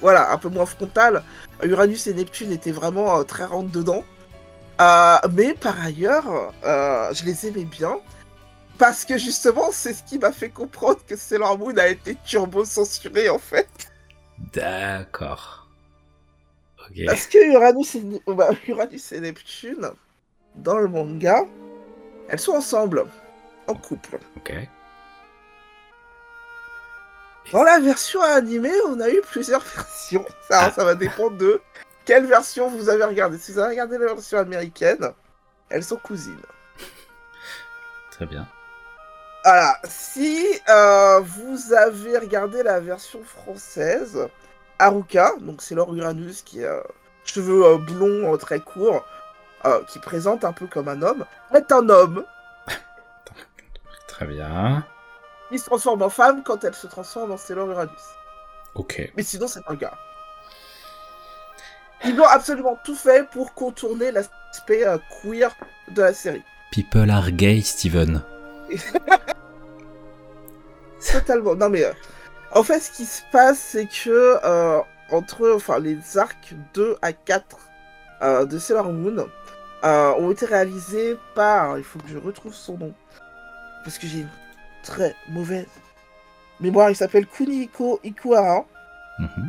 [0.00, 1.22] voilà, un peu moins frontal.
[1.62, 4.04] Uranus et Neptune étaient vraiment euh, très rentre dedans.
[4.80, 7.98] Euh, mais par ailleurs, euh, je les aimais bien.
[8.78, 12.64] Parce que justement, c'est ce qui m'a fait comprendre que Sailor Moon a été turbo
[12.64, 13.68] censuré en fait.
[14.54, 15.67] D'accord.
[16.90, 17.02] Ok.
[17.06, 19.90] Parce que Uranus et, bah, Uranus et Neptune,
[20.56, 21.44] dans le manga,
[22.28, 23.06] elles sont ensemble,
[23.66, 24.18] en couple.
[24.36, 24.52] Ok.
[27.52, 30.24] Dans la version animée, on a eu plusieurs versions.
[30.48, 30.70] Ça, Ah.
[30.70, 31.60] ça va dépendre de
[32.04, 33.38] quelle version vous avez regardé.
[33.38, 35.12] Si vous avez regardé la version américaine,
[35.70, 36.40] elles sont cousines.
[38.10, 38.46] Très bien.
[39.44, 39.78] Voilà.
[39.88, 44.28] Si euh, vous avez regardé la version française,
[44.78, 46.82] Haruka, donc c'est Laure Uranus qui a
[47.24, 49.04] cheveux euh, blonds euh, très courts,
[49.64, 51.24] euh, qui présente un peu comme un homme,
[51.54, 52.24] est un homme
[54.08, 54.84] Très bien.
[55.50, 57.92] qui se transforme en femme quand elle se transforme en Sailor Uranus.
[58.74, 59.10] Ok.
[59.16, 59.98] Mais sinon, c'est un gars.
[62.04, 64.84] Ils ont absolument tout fait pour contourner l'aspect
[65.22, 65.54] queer
[65.88, 66.42] de la série.
[66.70, 68.22] People are gay, Steven.
[71.12, 71.54] Totalement.
[71.54, 71.92] Non mais, euh,
[72.54, 74.80] en fait, ce qui se passe, c'est que euh,
[75.10, 77.58] entre, enfin, les arcs 2 à 4
[78.22, 79.28] euh, de Sailor Moon
[79.84, 82.94] euh, ont été réalisés par, il faut que je retrouve son nom,
[83.84, 84.28] parce que j'ai une
[84.82, 85.66] très mauvaise
[86.60, 86.90] mémoire.
[86.90, 88.64] Il s'appelle Kunihiko Ikuhara.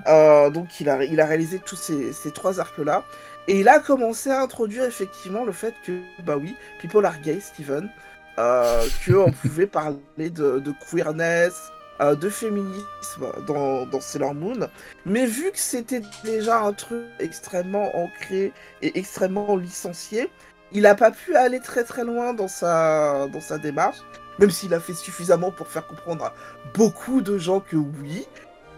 [0.07, 3.03] Euh, donc il a, il a réalisé tous ces, ces trois arcs-là.
[3.47, 7.39] Et il a commencé à introduire effectivement le fait que, bah oui, people are gay,
[7.39, 7.89] Steven.
[8.37, 11.71] Euh, qu'on pouvait parler de, de queerness,
[12.01, 14.67] euh, de féminisme dans, dans Sailor Moon.
[15.05, 20.29] Mais vu que c'était déjà un truc extrêmement ancré et extrêmement licencié,
[20.71, 23.97] il n'a pas pu aller très très loin dans sa, dans sa démarche.
[24.37, 26.33] Même s'il a fait suffisamment pour faire comprendre à
[26.73, 28.25] beaucoup de gens que oui,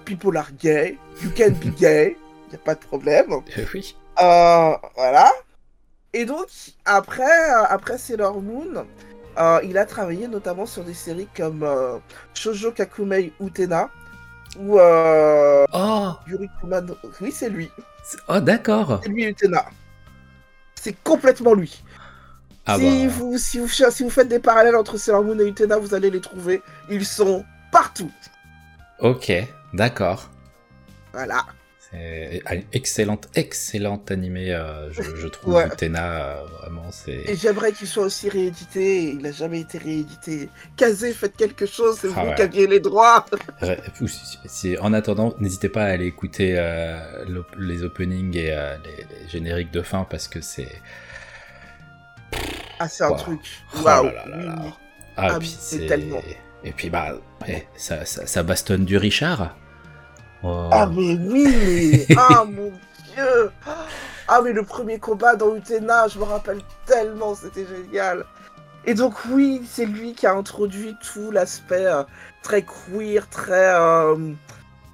[0.05, 2.17] people are gay, you can be gay,
[2.51, 3.31] y a pas de problème.
[3.31, 3.95] Euh, oui.
[4.21, 5.31] Euh, voilà.
[6.13, 6.47] Et donc,
[6.85, 8.85] après, euh, après Sailor Moon,
[9.37, 11.97] euh, il a travaillé notamment sur des séries comme euh,
[12.33, 13.89] Shoujo Kakumei Utena
[14.59, 17.69] ou euh, Oh, Yurikuma no- Oui, c'est lui.
[18.27, 18.99] oh d'accord.
[19.03, 19.65] C'est lui Utena.
[20.75, 21.83] C'est complètement lui.
[22.65, 25.47] Ah si, bah, vous, si, vous, si vous faites des parallèles entre Sailor Moon et
[25.47, 26.61] Utena, vous allez les trouver.
[26.89, 28.11] Ils sont partout.
[28.99, 29.31] ok,
[29.73, 30.29] d'accord.
[31.13, 31.45] Voilà.
[31.93, 35.55] C'est un excellente, excellente animé, euh, je, je trouve.
[35.55, 35.67] Ouais.
[35.67, 37.35] Utena, euh, vraiment, Et c'est.
[37.35, 39.09] j'aimerais qu'il soit aussi réédité.
[39.09, 40.49] Il n'a jamais été réédité.
[40.77, 42.35] Kazé, faites quelque chose, c'est Ah vous ouais.
[42.35, 43.25] qui aviez les droits.
[44.79, 47.25] En attendant, n'hésitez pas à aller écouter euh,
[47.59, 50.71] les openings et euh, les, les génériques de fin parce que c'est.
[52.79, 53.17] Ah, c'est un Wow.
[53.17, 53.41] truc.
[53.75, 54.09] Oh Waouh.
[55.17, 56.21] Ah, Ah, c'est tellement.
[56.63, 57.15] Et puis bah,
[57.75, 59.55] ça, ça bastonne du Richard.
[60.71, 62.07] Ah, mais oui, mais.
[62.15, 62.71] ah, mon
[63.15, 63.51] dieu.
[64.27, 68.25] Ah, mais le premier combat dans Utena, je me rappelle tellement, c'était génial.
[68.85, 72.03] Et donc, oui, c'est lui qui a introduit tout l'aspect euh,
[72.43, 73.73] très queer, très.
[73.75, 74.33] euh,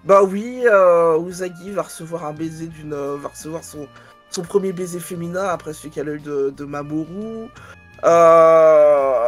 [0.06, 2.94] Bah oui, euh, Usagi va recevoir un baiser d'une.
[2.94, 3.88] euh, va recevoir son,
[4.32, 7.50] son premier baiser féminin après celui qu'elle a eu de, de Mamoru.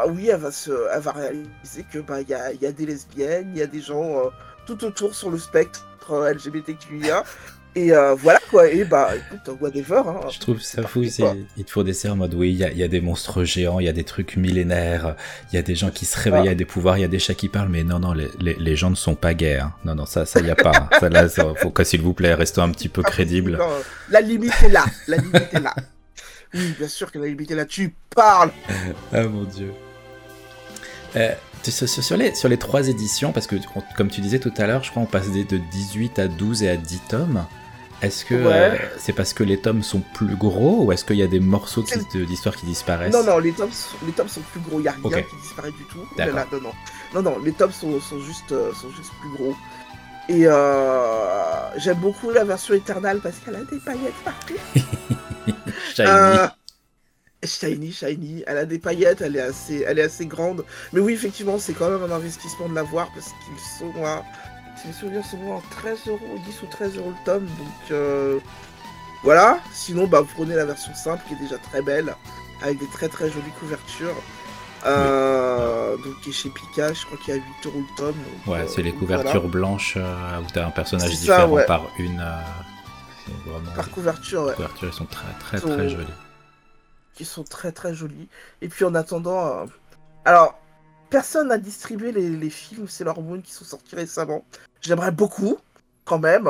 [0.07, 2.85] Oui, elle va, se, elle va réaliser que bah il y a, y a des
[2.85, 4.31] lesbiennes, il y a des gens
[4.65, 7.23] tout autour sur le spectre euh, LGBTQIA.
[7.75, 10.01] Et euh, voilà quoi, et bah écoute, whatever.
[10.07, 10.21] Hein.
[10.31, 11.35] Je trouve ça fou, N'importe c'est- quoi.
[11.55, 12.99] il te faut des séries en mode oui, il y a, il y a des
[12.99, 15.15] monstres géants, il y a des trucs millénaires,
[15.51, 16.51] il y a des gens qui se réveillent Ah.
[16.51, 18.55] à des pouvoirs, il y a des chats qui parlent, mais non, non, les, les,
[18.55, 19.59] les gens ne sont pas gays.
[19.59, 19.71] hein.
[19.85, 20.71] Non, non, ça, ça, il y a pas.
[20.75, 20.89] hein.
[20.99, 23.57] Ça, là, ça, faut que, s'il vous plaît, restons un petit peu Ah, crédibles.
[23.57, 23.69] non,
[24.09, 25.75] la limite est là, la limite est là.
[26.55, 28.49] Oui, bien sûr que la limite est là, tu parles.
[29.13, 29.71] Ah mon dieu.
[31.15, 31.33] Euh,
[31.63, 34.83] sur, les, sur les trois éditions, parce que on- comme tu disais tout à l'heure,
[34.83, 37.45] je crois on passe de 18 à 12 et à 10 tomes.
[38.01, 38.51] Est-ce que Ouais.
[38.53, 41.41] euh, c'est parce que les tomes sont plus gros ou est-ce qu'il y a des
[41.41, 41.83] morceaux
[42.13, 43.11] d'histoire qui disparaissent?
[43.13, 45.35] Non, non, les tomes, sont- les tomes sont plus gros, il n'y a rien qui
[45.43, 45.99] disparaît du tout.
[46.17, 46.71] Là, non, non.
[47.13, 49.53] non, non, les tomes sont, sont, juste, euh, sont juste plus gros.
[50.29, 54.53] Et euh, j'aime beaucoup la version éternelle parce qu'elle a des paillettes partout.
[56.01, 56.47] Euh,
[57.43, 60.65] Shiny, shiny, elle a des paillettes, elle est assez, elle est assez grande.
[60.91, 64.23] Mais oui, effectivement, c'est quand même un investissement de l'avoir parce qu'ils sont à,
[64.81, 67.45] si mes souvenirs sont à 13 euros, 10 ou 13 euros le tome.
[67.45, 68.39] Donc euh,
[69.23, 69.59] voilà.
[69.73, 72.13] Sinon, bah, vous prenez la version simple qui est déjà très belle,
[72.61, 74.15] avec des très très jolies couvertures.
[74.85, 78.15] Euh, Donc, qui est chez Pika, je crois qu'il y a 8 euros le tome.
[78.15, 79.47] donc, Ouais, euh, c'est les couvertures voilà.
[79.47, 81.65] blanches euh, où t'as un personnage ça, différent ouais.
[81.65, 82.21] par une.
[83.45, 84.49] vraiment, Par couverture, ouais.
[84.49, 86.05] les couvertures, elles sont très très Sont- très jolies.
[87.19, 88.29] Qui sont très très jolies.
[88.61, 89.65] Et puis en attendant, euh,
[90.23, 90.57] alors
[91.09, 94.45] personne n'a distribué les, les films Sailor Moon qui sont sortis récemment.
[94.79, 95.57] J'aimerais beaucoup,
[96.05, 96.47] quand même,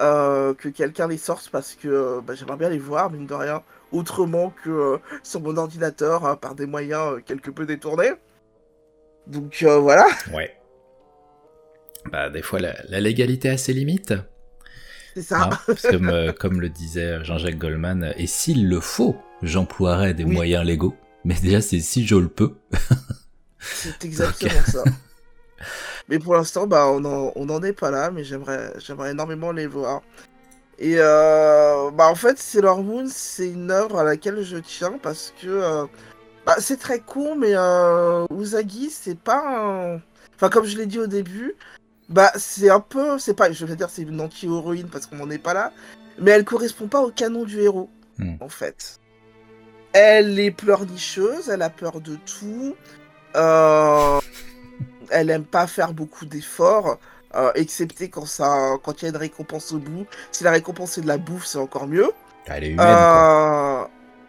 [0.00, 3.34] euh, que quelqu'un les sorte parce que euh, bah, j'aimerais bien les voir, mine de
[3.34, 3.62] rien.
[3.92, 8.10] autrement que sur mon ordinateur par des moyens quelque peu détournés.
[9.28, 10.06] Donc voilà.
[10.34, 10.58] Ouais.
[12.10, 14.14] Bah, des fois, la, légalité a ses limites.
[15.14, 15.50] C'est ça.
[15.68, 20.94] Hein, comme, comme, le disait Jean-Jacques Goldman, et s'il le faut, j'emploierai des moyens légaux.
[21.24, 22.54] Mais déjà, c'est si je le peux.
[23.60, 24.84] c'est exactement ça.
[26.08, 30.02] Mais pour l'instant, bah, on n'en est pas là, mais j'aimerais énormément les voir.
[30.78, 35.32] Et euh, bah, en fait, Sailor Moon, c'est une œuvre à laquelle je tiens parce
[35.40, 35.86] que euh,
[36.44, 40.00] bah, c'est très con, mais euh, Usagi, c'est pas un.
[40.34, 41.54] Enfin, comme je l'ai dit au début,
[42.08, 43.18] bah, c'est un peu.
[43.18, 43.50] C'est pas.
[43.50, 45.72] Je vais dire, c'est une anti-héroïne parce qu'on n'en est pas là,
[46.18, 48.34] mais elle correspond pas au canon du héros, hmm.
[48.40, 49.00] en fait.
[49.98, 52.76] Elle est pleurnicheuse, elle a peur de tout.
[53.34, 54.20] Euh
[55.10, 56.98] elle aime pas faire beaucoup d'efforts,
[57.34, 60.06] euh, excepté quand ça, quand il y a une récompense au bout.
[60.32, 62.10] Si la récompense est de la bouffe, c'est encore mieux.
[62.46, 62.86] Elle est humaine.
[62.86, 63.84] Euh,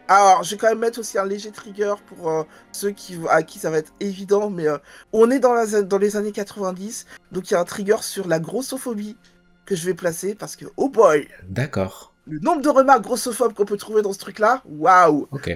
[0.09, 3.43] alors, je vais quand même mettre aussi un léger trigger pour euh, ceux qui, à
[3.43, 4.65] qui ça va être évident, mais
[5.13, 8.27] on est dans, la, dans les années 90, donc il y a un trigger sur
[8.27, 9.17] la grossophobie
[9.65, 12.13] que je vais placer parce que, oh boy D'accord.
[12.29, 15.49] Le nombre de remarques grossophobes qu'on peut trouver dans ce truc-là, waouh Ok.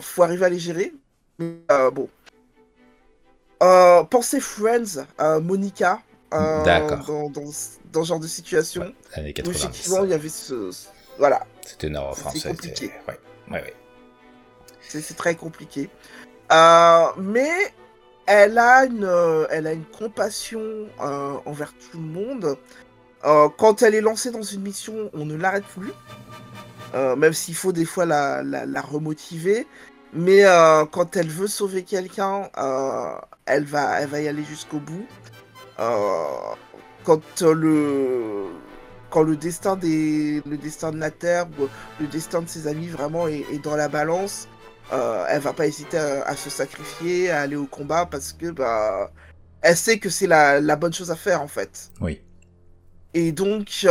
[0.00, 0.92] faut arriver à les gérer.
[1.38, 1.58] Mais
[1.92, 2.08] bon,
[3.62, 6.02] euh, pensez Friends, euh, Monica,
[6.34, 7.50] euh, dans, dans,
[8.02, 8.92] ce genre de situation.
[9.16, 10.70] Ouais, effectivement, il y avait ce.
[11.18, 11.46] Voilà.
[11.64, 11.90] C'était.
[12.34, 12.92] C'est compliqué.
[13.08, 13.18] Ouais.
[13.50, 13.74] Ouais, ouais.
[14.80, 15.88] C'est très compliqué.
[16.52, 17.50] Euh, mais
[18.26, 19.10] elle a une,
[19.50, 20.62] elle a une compassion
[20.98, 22.58] envers tout le monde.
[23.22, 25.92] Quand elle est lancée dans une mission, on ne l'arrête plus.
[26.94, 29.66] même s'il faut des fois la, la, remotiver.
[30.16, 33.14] Mais euh, quand elle veut sauver quelqu'un, euh,
[33.44, 35.06] elle, va, elle va y aller jusqu'au bout.
[35.78, 36.54] Euh,
[37.04, 38.46] quand le
[39.10, 41.46] quand le destin des le destin de la terre
[42.00, 44.48] le destin de ses amis vraiment est, dans la balance
[44.90, 49.12] elle va pas hésiter à, se sacrifier à aller au combat parce que bah
[49.60, 52.20] elle sait que c'est la, la, bonne chose à faire en fait oui
[53.16, 53.86] et donc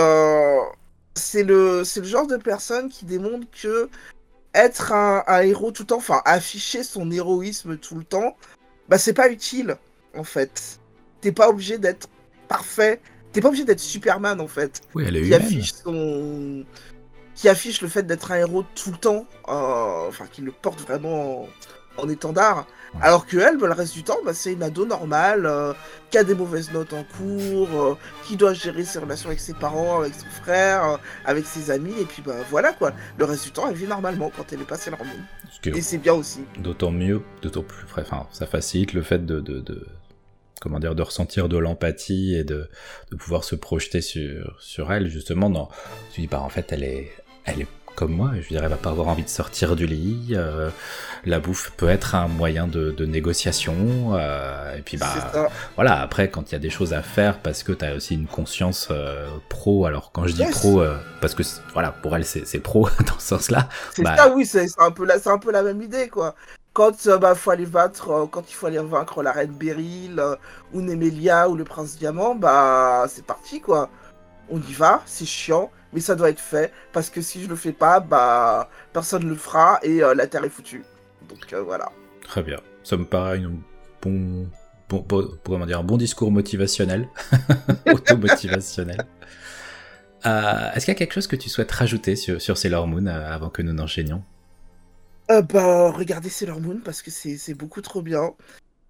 [1.15, 3.89] c'est le le genre de personne qui démontre que
[4.53, 8.37] être un, héros tout le temps, enfin afficher son héroïsme tout le temps,
[8.87, 9.77] bah c'est pas utile
[10.15, 10.79] en fait.
[11.21, 12.07] T'es pas obligé d'être
[12.47, 13.01] parfait,
[13.31, 14.81] t'es pas obligé d'être Superman en fait.
[14.93, 16.63] Oui, elle est qui affiche son,
[17.33, 20.81] qui affiche le fait d'être un héros tout le temps, euh, enfin qui le porte
[20.81, 21.47] vraiment
[21.97, 22.67] en étendard.
[23.01, 25.73] Alors que elle, bah, le reste du temps, bah, c'est une ado normale, euh,
[26.09, 29.53] qui a des mauvaises notes en cours, euh, qui doit gérer ses relations avec ses
[29.53, 32.93] parents, avec son frère, euh, avec ses amis, et puis bah voilà quoi.
[33.17, 34.99] Le reste du temps, elle vit normalement quand elle est passée leur
[35.65, 36.45] Et c'est bien aussi.
[36.57, 39.85] D'autant mieux, d'autant plus, enfin, ça facilite le fait de, de,
[40.61, 42.69] comment dire, de ressentir de l'empathie et de,
[43.11, 45.49] de pouvoir se projeter sur, sur elle justement.
[45.49, 45.67] Non,
[46.13, 47.11] tu dis, bah en fait, elle est,
[47.43, 50.33] elle est comme moi, je dirais, va pas avoir envie de sortir du lit.
[50.33, 50.69] Euh,
[51.25, 54.11] la bouffe peut être un moyen de, négociation.
[54.13, 55.07] Euh, et puis bah
[55.75, 58.15] voilà, après quand il y a des choses à faire parce que tu as aussi
[58.15, 59.85] une conscience euh, pro.
[59.85, 60.83] Alors quand je dis pro,
[61.21, 61.43] parce que
[61.73, 63.69] voilà, pour elle c'est pro dans ce sens-là.
[63.93, 66.35] C'est bah ça, oui, c'est un peu la, c'est un peu la même idée quoi.
[66.73, 70.21] Quand bah faut aller vaincre, quand il faut aller vaincre la reine Beryl
[70.73, 73.89] ou Nemelia ou le prince Diamant, bah c'est parti quoi.
[74.49, 77.55] On y va, c'est chiant mais ça doit être fait parce que si je le
[77.55, 80.83] fais pas, bah personne le fera et euh, la terre est foutue.
[81.29, 81.89] Donc euh, voilà.
[82.21, 82.57] Très bien.
[82.83, 83.53] Ça me paraît un
[84.01, 84.47] bon,
[84.89, 87.07] bon, dire, un bon discours motivationnel,
[87.87, 89.05] automotivationnel.
[90.25, 93.05] Euh, est-ce qu'il y a quelque chose que tu souhaites rajouter sur, sur Sailor Moon
[93.05, 94.21] avant que nous n'enchaînions?
[95.29, 98.33] Bah, regardez Sailor Moon parce que c'est beaucoup trop bien.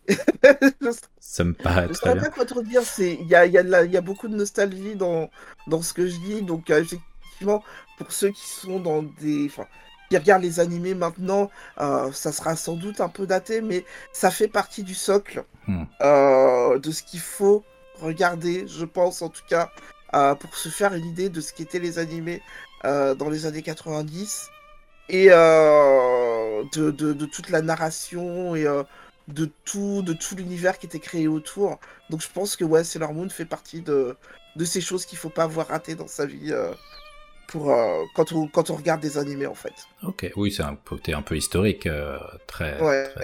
[1.20, 2.24] ça me paraît très bien.
[2.24, 2.82] pas quoi te dire.
[3.00, 5.30] Il y a, y, a y a, beaucoup de nostalgie dans,
[5.68, 6.42] dans ce que je dis.
[6.42, 7.64] Donc, euh, effectivement,
[7.98, 9.46] pour ceux qui sont dans des.
[9.48, 9.66] Enfin,
[10.10, 11.50] qui regardent les animés maintenant,
[11.80, 15.84] euh, ça sera sans doute un peu daté, mais ça fait partie du socle hmm.
[16.02, 17.64] euh, de ce qu'il faut
[18.00, 19.72] regarder, je pense en tout cas,
[20.40, 22.42] pour se faire une idée de ce qu'étaient les animés
[22.84, 24.50] dans les années 90
[25.10, 28.66] et de, de, de, toute la narration et
[29.28, 31.80] de tout, de tout l'univers qui était créé autour.
[32.10, 34.16] Donc je pense que ouais, Sailor Moon fait partie de,
[34.56, 36.72] de ces choses qu'il faut pas avoir ratées dans sa vie euh,
[37.48, 39.74] pour euh, quand, on, quand on regarde des animés en fait.
[40.04, 42.18] Ok, oui, c'est un côté un peu historique, euh,
[42.48, 42.78] très,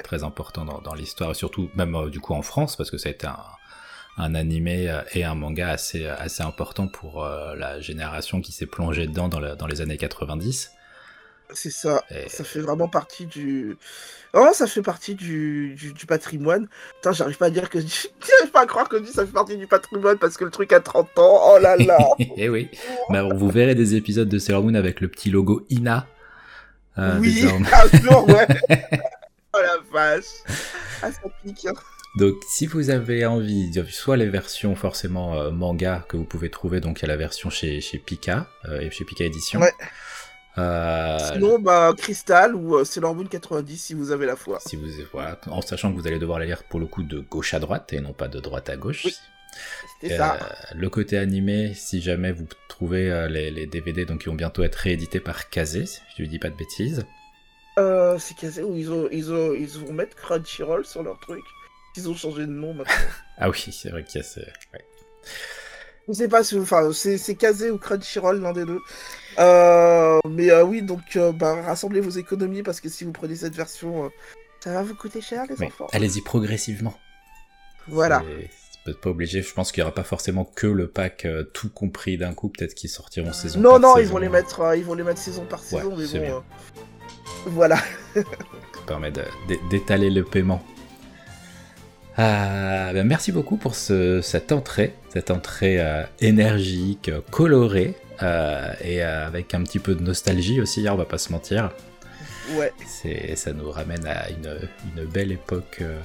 [0.03, 3.11] très, important dans, dans l'histoire, surtout même du coup en France, parce que ça a
[3.11, 3.37] été un,
[4.17, 9.27] un animé et un manga assez, assez important pour la génération qui s'est plongée dedans
[9.29, 10.71] dans, dans les années 90.
[11.53, 12.03] C'est ça.
[12.27, 13.77] Ça fait vraiment partie du.
[14.33, 16.67] Oh, ça fait partie du, du, patrimoine.
[16.95, 17.79] Putain, j'arrive pas à dire que.
[17.81, 20.79] J'arrive pas à croire que ça fait partie du patrimoine parce que le truc a
[20.79, 21.41] 30 ans.
[21.53, 21.97] Oh là là.
[22.37, 22.69] Eh oui.
[23.09, 26.07] Mais vous verrez des épisodes de Sailor Moon avec le petit logo Ina.
[26.97, 28.47] euh, oui, un jour, ouais.
[29.53, 30.25] oh la vache.
[31.01, 31.65] Ah, ça pique.
[31.65, 31.73] hein.
[32.17, 36.81] Donc, si vous avez envie, soit les versions forcément euh, manga que vous pouvez trouver,
[36.81, 39.61] donc il y a la version chez, chez Pika, euh, et chez Pika Édition.
[39.61, 39.71] Ouais.
[40.57, 44.59] Euh, Sinon, bah, Crystal ou euh, Sailor Moon 90 si vous avez la foi.
[44.59, 47.19] si vous, voilà, en sachant que vous allez devoir les lire pour le coup de
[47.19, 49.05] gauche à droite et non pas de droite à gauche.
[49.05, 49.15] Oui.
[49.99, 50.39] C'était Euh, ça.
[50.73, 54.63] le côté animé, si jamais vous trouvez euh, les, les DVD donc, qui vont bientôt
[54.63, 57.05] être réédités par Kazé, si je ne dis pas de bêtises.
[57.79, 61.41] Euh, c'est casé où ils, ont, ils, ont, ils vont mettre Crunchyroll sur leur truc.
[61.95, 62.93] Ils ont changé de nom maintenant.
[63.37, 64.39] Ah oui, c'est vrai qu'il y a ce...
[64.39, 64.85] ouais.
[66.07, 68.79] Je sais pas si enfin, c'est Kazé ou Crunchyroll, l'un des deux.
[69.39, 73.35] Euh, mais euh, oui, donc euh, bah, rassemblez vos économies parce que si vous prenez
[73.35, 74.11] cette version,
[74.63, 75.87] ça va vous coûter cher, les Mais enfants.
[75.93, 76.93] Allez-y progressivement.
[77.87, 78.23] Voilà.
[78.83, 79.41] Peut-être pas obligé.
[79.41, 82.49] Je pense qu'il n'y aura pas forcément que le pack euh, tout compris d'un coup.
[82.49, 84.13] Peut-être qu'ils sortiront saison Non, par non, ils saison.
[84.13, 86.25] vont les mettre, euh, ils vont les mettre saison par Ouais, saison, mais c'est bon.
[86.25, 86.35] bien.
[86.35, 86.41] euh,
[87.47, 87.77] Voilà.
[88.15, 88.21] Ça
[88.87, 89.11] permet
[89.69, 90.61] d'étaler le paiement.
[92.17, 95.79] Ah, ben merci beaucoup pour ce- cette entrée, cette entrée
[96.19, 100.87] énergique, colorée et euh, avec un petit peu de nostalgie aussi.
[100.87, 101.71] hein, on va pas se mentir.
[102.55, 102.73] Ouais.
[102.85, 104.57] C'est, ça nous ramène à une,
[104.95, 105.99] une belle époque euh,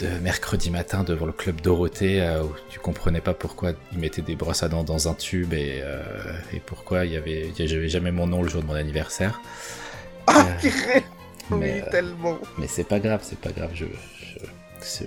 [0.00, 4.22] de mercredi matin devant le club Dorothée euh, où tu comprenais pas pourquoi ils mettaient
[4.22, 6.00] des brosses à dents dans un tube et, euh,
[6.52, 9.40] et pourquoi il y avait, j'avais jamais mon nom le jour de mon anniversaire.
[10.26, 10.46] Ah,
[11.52, 12.38] Euh, mais, euh, tellement.
[12.58, 13.70] mais c'est pas grave, c'est pas grave.
[13.74, 13.84] Je,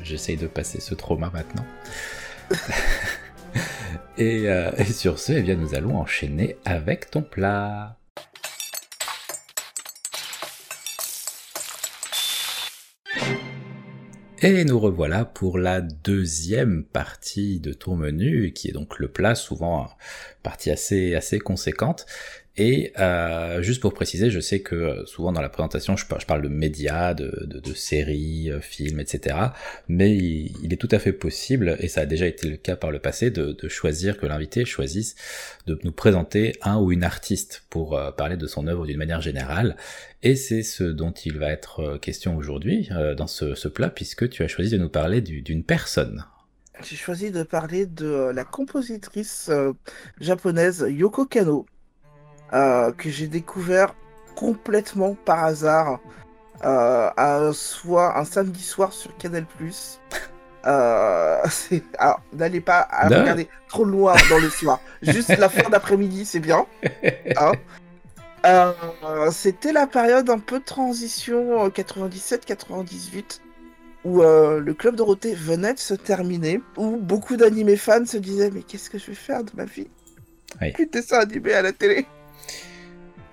[0.04, 1.66] j'essaye de passer ce trauma maintenant.
[4.18, 7.98] et, euh, et sur ce, eh nous allons enchaîner avec ton plat.
[14.44, 19.34] Et nous revoilà pour la deuxième partie de ton menu, qui est donc le plat,
[19.34, 22.06] souvent une partie assez, assez conséquente.
[22.60, 26.20] Et euh, juste pour préciser, je sais que euh, souvent dans la présentation, je, par-
[26.20, 29.38] je parle de médias, de, de, de séries, euh, films, etc.
[29.88, 32.90] Mais il, est tout à fait possible, et ça a déjà été le cas par
[32.90, 35.16] le passé, de, choisir que l'invité choisisse
[35.68, 39.22] de nous présenter un ou une artiste pour euh, parler de son œuvre d'une manière
[39.22, 39.76] générale.
[40.24, 44.42] Et c'est ce dont il va être question aujourd'hui dans ce, ce plat, puisque tu
[44.42, 46.26] as choisi de nous parler du- d'une personne.
[46.84, 49.52] J'ai choisi de parler de la compositrice
[50.20, 51.66] japonaise Yoko Kano,
[52.54, 53.94] euh, que j'ai découvert
[54.36, 56.00] complètement par hasard
[56.64, 59.46] euh, un, soir, un samedi soir sur Canal+.
[60.66, 61.44] Euh,
[61.98, 64.80] alors, n'allez pas à regarder trop loin dans le soir.
[65.02, 66.66] Juste la fin d'après-midi, c'est bien.
[67.38, 67.52] Hein.
[68.46, 73.42] Euh, C'était la période un peu de transition euh, 97-98
[74.06, 78.52] où euh, le club Dorothée venait de se terminer, où beaucoup d'animés fans se disaient
[78.52, 79.90] mais qu'est-ce que je vais faire de ma vie?
[80.74, 82.08] Plus de animés à la télé.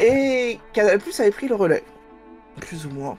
[0.01, 1.85] Et Canal Plus avait pris le relais,
[2.61, 3.17] plus ou moins,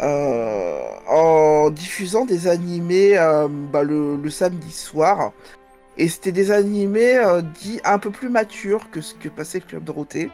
[0.00, 5.32] Euh, en diffusant des animés euh, bah, le, le samedi soir.
[5.96, 9.66] Et c'était des animés euh, dits un peu plus matures que ce que passait le
[9.66, 10.30] club Dorothée.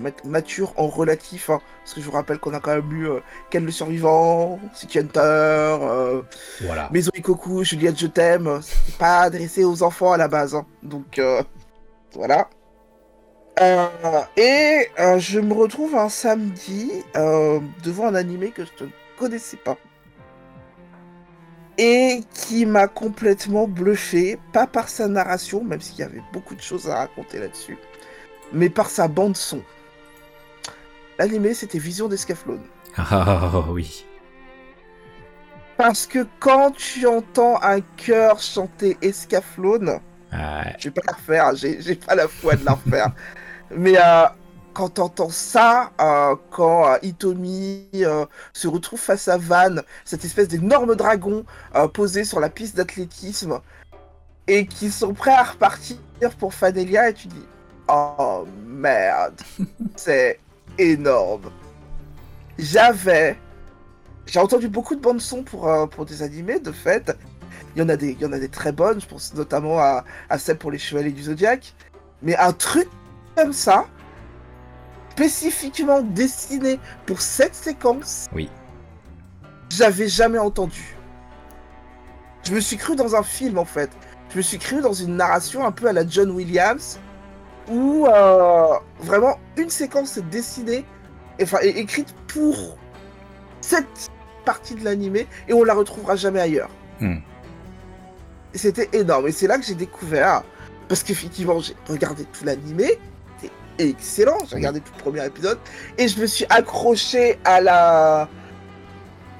[0.00, 3.08] Mat- mature en relatif, hein, parce que je vous rappelle qu'on a quand même eu
[3.08, 5.78] euh, Ken le Survivant, City Hunter,
[6.62, 6.90] Voilà.
[6.92, 8.60] Maison Ikoku, Juliette Je t'aime.
[8.62, 10.54] C'était pas adressé aux enfants à la base.
[10.54, 10.66] hein.
[10.82, 11.18] Donc
[12.14, 12.48] voilà.
[13.60, 13.88] Euh,
[14.36, 19.56] et euh, je me retrouve un samedi euh, devant un animé que je ne connaissais
[19.56, 19.76] pas.
[21.76, 26.60] Et qui m'a complètement bluffé, pas par sa narration, même s'il y avait beaucoup de
[26.60, 27.78] choses à raconter là-dessus,
[28.52, 29.62] mais par sa bande son.
[31.18, 32.64] L'animé, c'était Vision d'Escaflowne.
[32.96, 34.04] Ah oui.
[35.76, 40.00] Parce que quand tu entends un chœur chanter Escaflowne,
[40.32, 43.12] je vais pas la refaire, j'ai j'ai pas la foi de la refaire.
[43.70, 44.26] Mais euh,
[44.78, 50.46] quand t'entends ça, euh, quand euh, Hitomi euh, se retrouve face à Van, cette espèce
[50.46, 51.44] d'énorme dragon
[51.92, 53.60] posé sur la piste d'athlétisme,
[54.46, 55.98] et qui sont prêts à repartir
[56.38, 57.44] pour Fanelia, et tu dis
[57.88, 59.34] Oh merde,
[59.96, 60.38] c'est
[60.78, 61.50] énorme.
[62.56, 63.36] J'avais.
[64.26, 67.16] J'ai entendu beaucoup de bandes son pour, pour des animés, de fait.
[67.74, 69.80] Il y, en a des, il y en a des très bonnes, je pense notamment
[69.80, 71.74] à, à celle pour les Chevaliers du Zodiaque.
[72.22, 72.88] Mais un truc
[73.38, 73.86] comme ça,
[75.10, 78.50] spécifiquement dessiné pour cette séquence, Oui.
[79.70, 80.96] j'avais jamais entendu.
[82.42, 83.90] Je me suis cru dans un film en fait.
[84.30, 86.98] Je me suis cru dans une narration un peu à la John Williams,
[87.70, 90.84] où euh, vraiment une séquence est dessinée,
[91.40, 92.76] enfin est écrite pour
[93.60, 94.10] cette
[94.44, 96.70] partie de l'animé, et on la retrouvera jamais ailleurs.
[97.00, 97.18] Hmm.
[98.52, 100.42] C'était énorme, et c'est là que j'ai découvert,
[100.88, 102.98] parce qu'effectivement j'ai regardé tout l'animé,
[103.78, 104.38] excellent.
[104.48, 105.58] J'ai regardé tout le premier épisode
[105.96, 108.28] et je me suis accroché à la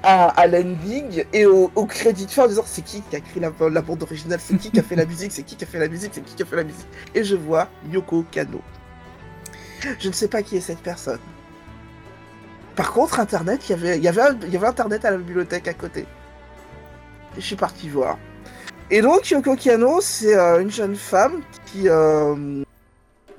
[0.01, 3.19] à, à l'ending et au, au crédit de fin en disant c'est qui qui a
[3.19, 5.63] écrit la, la bande originale, c'est qui qui a fait la musique, c'est qui qui
[5.65, 6.87] a fait la musique, c'est qui qui a fait la musique?
[7.13, 8.61] Et je vois Yoko Kano.
[9.99, 11.19] Je ne sais pas qui est cette personne.
[12.75, 15.11] Par contre, Internet, il y avait, il y avait, un- il y avait Internet à
[15.11, 16.01] la bibliothèque à côté.
[17.35, 18.17] Et je suis parti voir.
[18.89, 22.63] Et donc, Yoko Kano, c'est euh, une jeune femme qui, euh,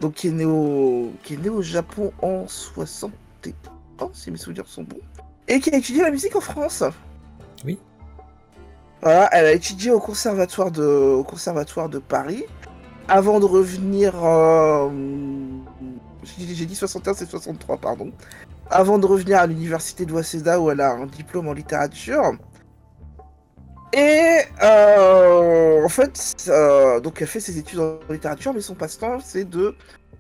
[0.01, 3.13] donc, qui, est née au, qui est née au Japon en 60
[4.15, 4.97] si mes souvenirs sont bons,
[5.47, 6.83] et qui a étudié la musique en France.
[7.67, 7.79] Oui.
[9.03, 12.45] Voilà, elle a étudié au conservatoire de, au conservatoire de Paris,
[13.09, 14.15] avant de revenir.
[14.25, 14.89] euh,
[16.23, 18.11] j'ai dit- j'ai dit 61, c'est 63, pardon.
[18.71, 22.33] Avant de revenir à l'université de Waseda où elle a un diplôme en littérature.
[23.93, 29.19] Et euh, en fait, euh, donc elle fait ses études en littérature, mais son passe-temps
[29.21, 29.75] c'est de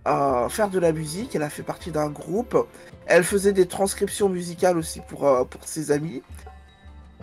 [0.09, 1.37] euh, faire de la musique.
[1.37, 2.57] Elle a fait partie d'un groupe.
[3.07, 6.23] Elle faisait des transcriptions musicales aussi pour, pour ses amis.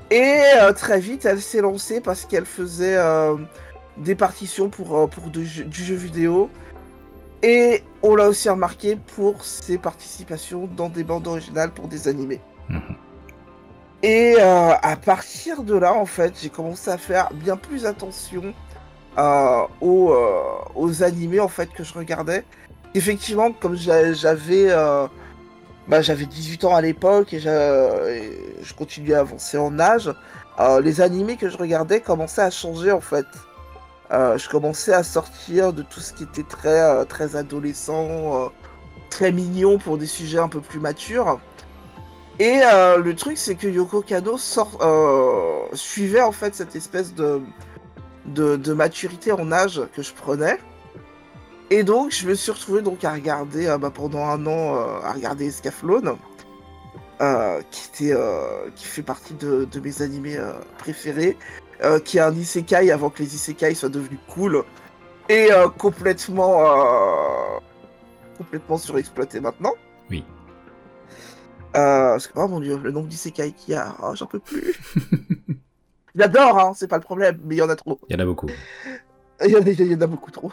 [0.10, 0.40] Et
[0.76, 2.98] très vite, elle s'est lancée parce qu'elle faisait
[3.98, 6.50] des partitions pour, pour du jeu vidéo.
[7.44, 12.42] Et on l'a aussi remarqué pour ses participations dans des bandes originales pour des animés.
[12.70, 12.96] Mhm.
[14.04, 18.54] Et euh, à partir de là, en fait, j'ai commencé à faire bien plus attention
[19.18, 20.42] euh, aux, euh,
[20.76, 22.46] aux animés en fait que je regardais.
[22.94, 24.70] Effectivement, comme j'a- j'avais
[25.88, 30.12] bah, j'avais 18 ans à l'époque et, et je continuais à avancer en âge,
[30.82, 33.26] les animés que je regardais commençaient à changer en fait.
[34.12, 38.52] Je commençais à sortir de tout ce qui était très, très adolescent,
[39.10, 41.40] très mignon pour des sujets un peu plus matures.
[42.40, 44.38] Et euh, le truc, c'est que Yoko Kano
[44.82, 47.42] euh, suivait en fait cette espèce de,
[48.26, 50.60] de, maturité en âge que je prenais.
[51.72, 55.12] Et donc, je me suis retrouvé donc à regarder euh, bah, pendant un an à
[55.14, 55.50] regarder
[57.72, 58.16] qui était,
[58.76, 60.40] qui fait partie de, mes animés
[60.78, 61.36] préférés,
[62.06, 64.64] qui est un isekai avant que les isekai soient devenus cool
[65.28, 66.64] et complètement,
[68.38, 69.74] complètement surexploité maintenant.
[70.12, 70.24] Oui.
[71.76, 74.40] Euh, parce que, oh mon dieu, le nombre d'isekai qu'il y a, oh, j'en peux
[74.40, 74.80] plus.
[76.16, 78.00] J'adore, hein, c'est pas le problème, mais il y en a trop.
[78.10, 78.50] Il y en a beaucoup.
[79.46, 80.52] Il y en a, il y en a beaucoup trop.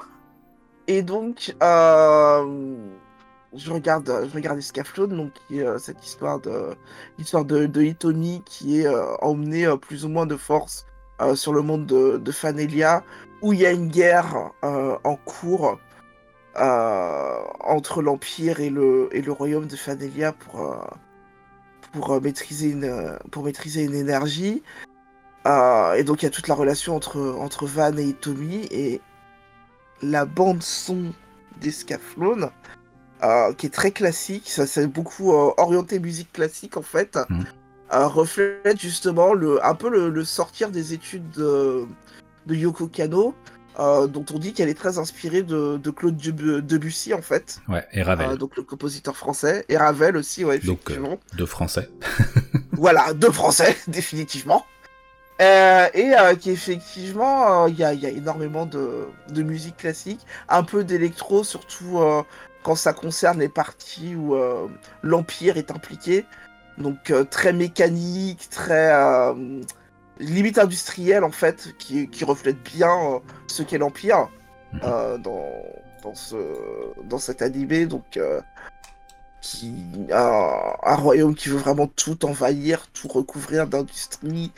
[0.89, 2.77] Et donc, euh,
[3.57, 6.75] je regarde, je regarde Escaflowne, donc qui est euh, cette histoire de,
[7.19, 10.87] l'histoire de, de Hitomi qui est euh, emmenée euh, plus ou moins de force
[11.37, 13.05] sur le monde de, de Fanelia,
[13.41, 15.79] où il y a une guerre en cours
[16.57, 20.77] entre l'Empire et le, et le royaume de Fanelia pour, euh,
[21.93, 24.63] pour, euh, maîtriser une, euh, pour maîtriser une énergie.
[25.47, 29.01] Euh, et donc il y a toute la relation entre, entre Van et Hitomi et
[30.03, 31.13] la bande son
[31.61, 32.51] d'Escaflowne,
[33.23, 37.19] euh, qui est très classique, ça c'est beaucoup euh, orienté musique classique en fait,
[37.93, 41.87] euh, reflète justement le, un peu le, le sortir des études de,
[42.47, 43.35] de Yoko Kano,
[43.79, 47.59] euh, dont on dit qu'elle est très inspirée de, de Claude Debu- Debussy en fait,
[47.69, 48.31] Ouais, et Ravel.
[48.31, 51.19] euh, donc le compositeur français, et Ravel aussi, ouais, Donc, euh, effectivement.
[51.35, 51.89] De français.
[52.73, 54.67] Voilà, deux Français, définitivement.
[55.41, 60.63] Et qui effectivement, il y, a, il y a énormément de, de musique classique, un
[60.65, 62.01] peu d'électro, surtout
[62.63, 64.35] quand ça concerne les parties où
[65.03, 66.25] l'Empire est impliqué.
[66.79, 68.93] Donc très mécanique, très
[70.19, 74.29] limite industriel en fait, qui, qui reflète bien euh, ce qu'est l'Empire
[74.85, 75.51] euh, dans,
[76.03, 76.37] dans, ce,
[77.05, 77.87] dans cet animé.
[77.87, 78.41] Donc euh,
[79.41, 79.75] qui
[80.11, 84.53] un, un royaume qui veut vraiment tout envahir, tout recouvrir d'industrie,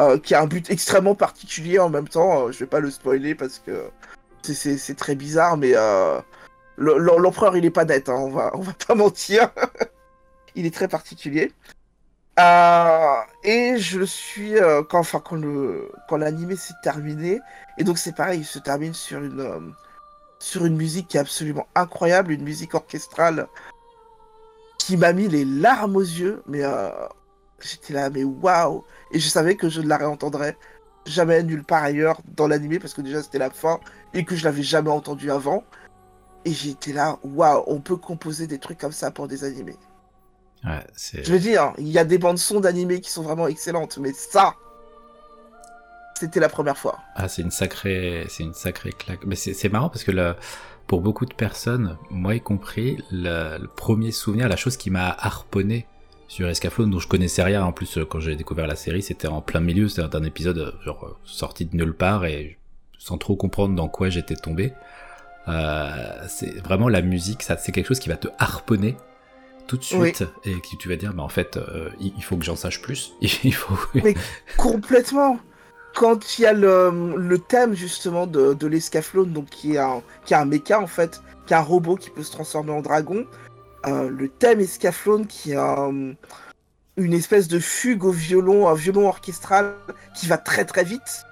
[0.00, 2.48] euh, qui a un but extrêmement particulier en même temps.
[2.48, 3.88] euh, je vais pas le spoiler parce que
[4.42, 6.20] c'est- c'est c'est très bizarre, mais euh,
[6.76, 9.50] le- le- l'empereur il est pas net, hein, on va on va pas mentir.
[10.56, 11.52] il est très particulier.
[12.38, 17.40] Euh, et je suis euh, quand enfin quand le quand l'animé s'est terminé
[17.76, 19.60] et donc c'est pareil, il se termine sur une euh,
[20.38, 23.48] sur une musique qui est absolument incroyable, une musique orchestrale
[24.78, 26.62] qui m'a mis les larmes aux yeux, mais
[27.60, 28.84] j'étais là, mais waouh!
[29.12, 30.56] Et je savais que je ne la réentendrais
[31.06, 33.80] jamais nulle part ailleurs dans l'animé parce que déjà c'était la fin
[34.14, 35.64] et que je l'avais jamais entendu avant.
[36.44, 39.76] Et j'étais là, waouh, on peut composer des trucs comme ça pour des animés.
[40.64, 41.24] Ouais, c'est...
[41.24, 44.12] Je veux dire, il y a des bandes son d'animés qui sont vraiment excellentes, mais
[44.12, 44.54] ça,
[46.18, 46.98] c'était la première fois.
[47.16, 49.24] Ah, c'est une sacrée, c'est une sacrée claque.
[49.26, 50.36] Mais c'est c'est marrant parce que le,
[50.86, 55.08] pour beaucoup de personnes, moi y compris, le, le premier souvenir, la chose qui m'a
[55.18, 55.86] harponné
[56.28, 59.28] sur Escaflowne, dont je connaissais rien en plus euh, quand j'ai découvert la série, c'était
[59.28, 62.58] en plein milieu, c'était un épisode euh, genre euh, sorti de nulle part et
[62.98, 64.72] sans trop comprendre dans quoi j'étais tombé.
[65.48, 68.96] Euh, c'est vraiment la musique, ça, c'est quelque chose qui va te harponner
[69.72, 72.44] tout de suite et que tu vas dire, mais en fait, euh, il faut que
[72.44, 73.14] j'en sache plus.
[73.20, 73.74] il faut.
[73.94, 74.14] mais
[74.58, 75.38] complètement.
[75.94, 80.02] Quand il y a le, le thème justement de, de l'escaflowne, donc qui est un
[80.24, 82.80] qui est un mecha en fait, qui est un robot qui peut se transformer en
[82.80, 83.26] dragon.
[83.86, 85.90] Euh, le thème escaflowne qui a
[86.96, 89.74] une espèce de fugue au violon, un violon orchestral
[90.14, 91.24] qui va très très vite.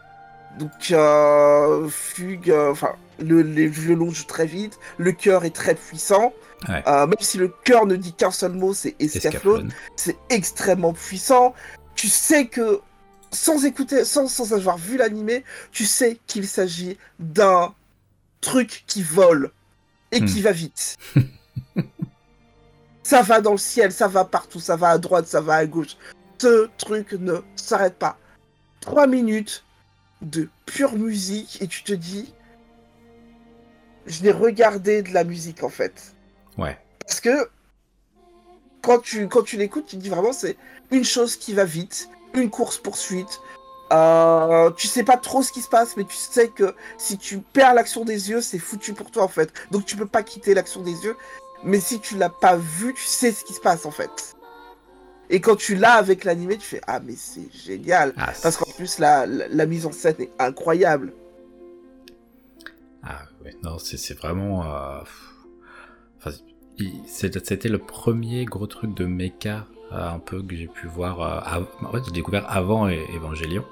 [0.58, 6.32] Donc euh, fugue, enfin le, les violons jouent très vite, le chœur est très puissant.
[6.68, 11.54] Euh, même si le chœur ne dit qu'un seul mot, c'est escaflowne, c'est extrêmement puissant.
[11.94, 12.80] Tu sais que
[13.30, 17.74] sans écouter, sans, sans avoir vu l'animé, tu sais qu'il s'agit d'un
[18.40, 19.52] truc qui vole
[20.12, 20.42] et qui hmm.
[20.42, 20.96] va vite.
[23.02, 25.66] ça va dans le ciel, ça va partout, ça va à droite, ça va à
[25.66, 25.96] gauche.
[26.38, 28.18] Ce truc ne s'arrête pas.
[28.80, 29.64] Trois minutes
[30.22, 32.34] de pure musique et tu te dis,
[34.06, 36.14] je n'ai regardé de la musique en fait.
[36.60, 36.78] Ouais.
[37.06, 37.48] Parce que
[38.82, 40.56] quand tu, quand tu l'écoutes, tu te dis vraiment c'est
[40.90, 43.40] une chose qui va vite, une course poursuite.
[43.92, 47.38] Euh, tu sais pas trop ce qui se passe, mais tu sais que si tu
[47.38, 49.52] perds l'action des yeux, c'est foutu pour toi en fait.
[49.70, 51.16] Donc tu peux pas quitter l'action des yeux.
[51.64, 54.36] Mais si tu l'as pas vu, tu sais ce qui se passe en fait.
[55.30, 58.12] Et quand tu l'as avec l'animé, tu fais Ah, mais c'est génial.
[58.16, 61.12] Ah, Parce qu'en plus, la, la, mise en scène est incroyable.
[63.04, 64.64] Ah, ouais, non, c'est vraiment.
[64.64, 65.02] Euh...
[67.06, 71.20] C'était le premier gros truc de mecha euh, un peu que j'ai pu voir.
[71.20, 73.64] Euh, en fait, j'ai découvert avant Evangelion.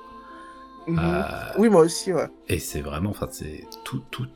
[0.86, 0.99] Mhm.
[0.99, 1.22] Euh,
[1.59, 2.28] oui, moi aussi, ouais.
[2.49, 3.11] Et c'est vraiment.
[3.11, 4.03] Enfin, c'est tout.
[4.11, 4.26] tout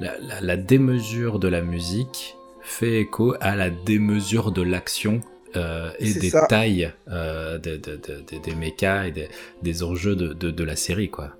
[0.00, 5.20] la, la, la démesure de la musique fait écho à la démesure de l'action
[5.56, 9.28] euh, et des tailles euh, de, de, de, des mechas et des,
[9.62, 11.30] des enjeux de, la série, quoi.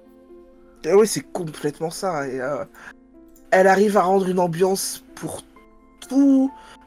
[0.84, 2.26] Et oui, c'est complètement ça.
[2.26, 2.40] Et,
[3.50, 5.42] elle arrive à rendre une ambiance pour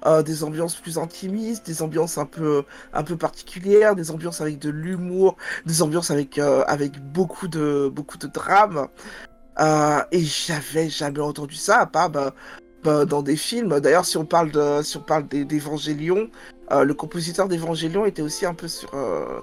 [0.05, 2.63] euh, des ambiances plus intimistes, des ambiances un peu,
[2.93, 8.17] un peu particulières, des ambiances avec de l'humour, des ambiances avec, avec beaucoup de, beaucoup
[8.17, 8.87] de drame.
[10.11, 12.33] et j'avais jamais entendu ça, à part bah,
[12.83, 13.79] bah, dans des films.
[13.79, 16.29] D'ailleurs, si on parle de, si on parle d'Evangélion,
[16.71, 19.41] euh, le compositeur d'Evangélion était aussi un peu sur, euh,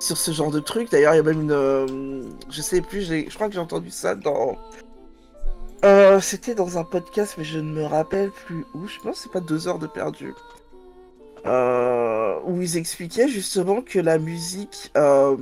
[0.00, 0.90] sur ce genre de truc.
[0.90, 3.90] D'ailleurs, il y a même une, euh, je sais plus, je crois que j'ai entendu
[3.90, 4.58] ça dans,
[5.84, 8.86] euh, C'était dans un podcast, mais je ne me rappelle plus où.
[8.86, 10.32] Je pense que c'est pas deux heures de perdu.
[11.46, 15.36] Euh, où ils expliquaient justement que la musique euh,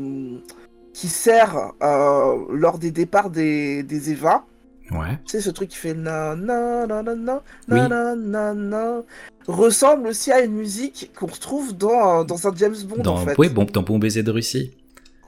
[0.92, 4.44] qui sert euh, lors des départs des, des EVA,
[4.90, 5.20] ouais.
[5.26, 7.88] c'est ce truc qui fait na na na na na oui.
[7.88, 9.02] na na na
[9.46, 13.18] ressemble aussi à une musique qu'on retrouve dans, euh, dans un James Bond dans, en
[13.18, 13.36] fait.
[13.38, 14.72] Oui, bon, dans Bon Baiser de Russie.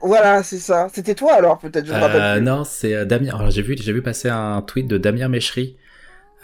[0.01, 0.87] Voilà, c'est ça.
[0.93, 3.35] C'était toi alors peut-être, je me rappelle euh, Non, c'est euh, Damien.
[3.35, 5.77] Alors j'ai vu, j'ai vu passer un tweet de Damien Méchery.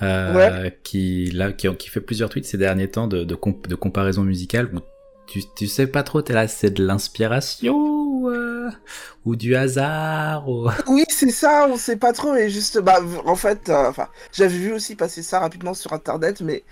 [0.02, 3.38] Euh, qui, là, qui, qui, fait plusieurs tweets ces derniers temps de, de,
[3.68, 4.80] de comparaison musicale où
[5.28, 8.72] tu, tu sais pas trop, t'es là, c'est de l'inspiration euh,
[9.26, 10.48] ou du hasard
[10.88, 12.34] Oui, c'est ça, on sait pas trop.
[12.36, 13.92] Et juste, bah, en fait, euh,
[14.34, 16.64] j'avais vu aussi passer ça rapidement sur internet, mais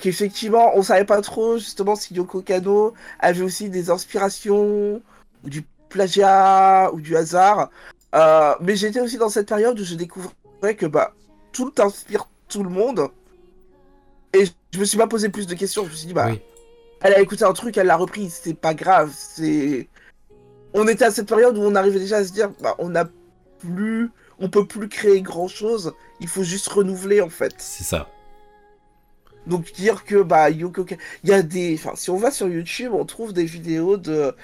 [0.00, 5.00] qu'effectivement, on savait pas trop justement si Yoko Kano avait aussi des inspirations
[5.42, 5.64] ou du
[5.94, 7.70] plagiat ou du hasard.
[8.60, 11.14] mais j'étais aussi dans cette période où je découvrais que bah
[11.52, 13.08] tout inspire tout le monde.
[14.32, 15.84] Et je me suis pas posé plus de questions.
[15.84, 16.30] Je me suis dit bah.
[17.00, 19.88] Elle a écouté un truc, elle l'a repris, c'est pas grave, c'est
[20.74, 23.04] on était à cette période où on arrivait déjà à se dire, bah, on a
[23.60, 25.94] plus, on peut plus créer grand chose.
[26.20, 27.54] Il faut juste renouveler en fait.
[27.58, 28.08] C'est ça.
[29.46, 30.84] Donc dire que bah Yoko,
[31.22, 34.34] il y a des, enfin si on va sur YouTube, on trouve des vidéos de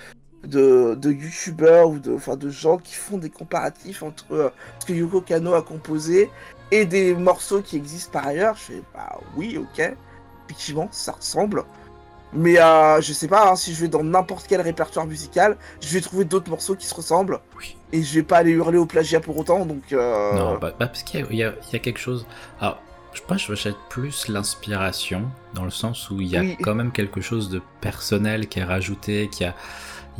[0.45, 4.87] de, de youtubeurs ou de, enfin, de gens qui font des comparatifs entre euh, ce
[4.87, 6.31] que Yoko Kano a composé
[6.71, 8.57] et des morceaux qui existent par ailleurs.
[8.57, 9.95] Je fais bah oui, ok,
[10.47, 11.65] effectivement, ça ressemble.
[12.33, 15.89] Mais euh, je sais pas, hein, si je vais dans n'importe quel répertoire musical, je
[15.89, 17.41] vais trouver d'autres morceaux qui se ressemblent.
[17.59, 17.77] Oui.
[17.93, 19.93] Et je vais pas aller hurler au plagiat pour autant, donc...
[19.93, 20.33] Euh...
[20.35, 22.25] Non, bah, bah, parce qu'il y, y, a quelque chose...
[22.61, 22.81] Alors,
[23.13, 25.25] je pense que je rachète plus l'inspiration,
[25.55, 28.65] dans le sens où il y a quand même quelque chose de personnel qui est
[28.65, 29.55] rajouté, qui a...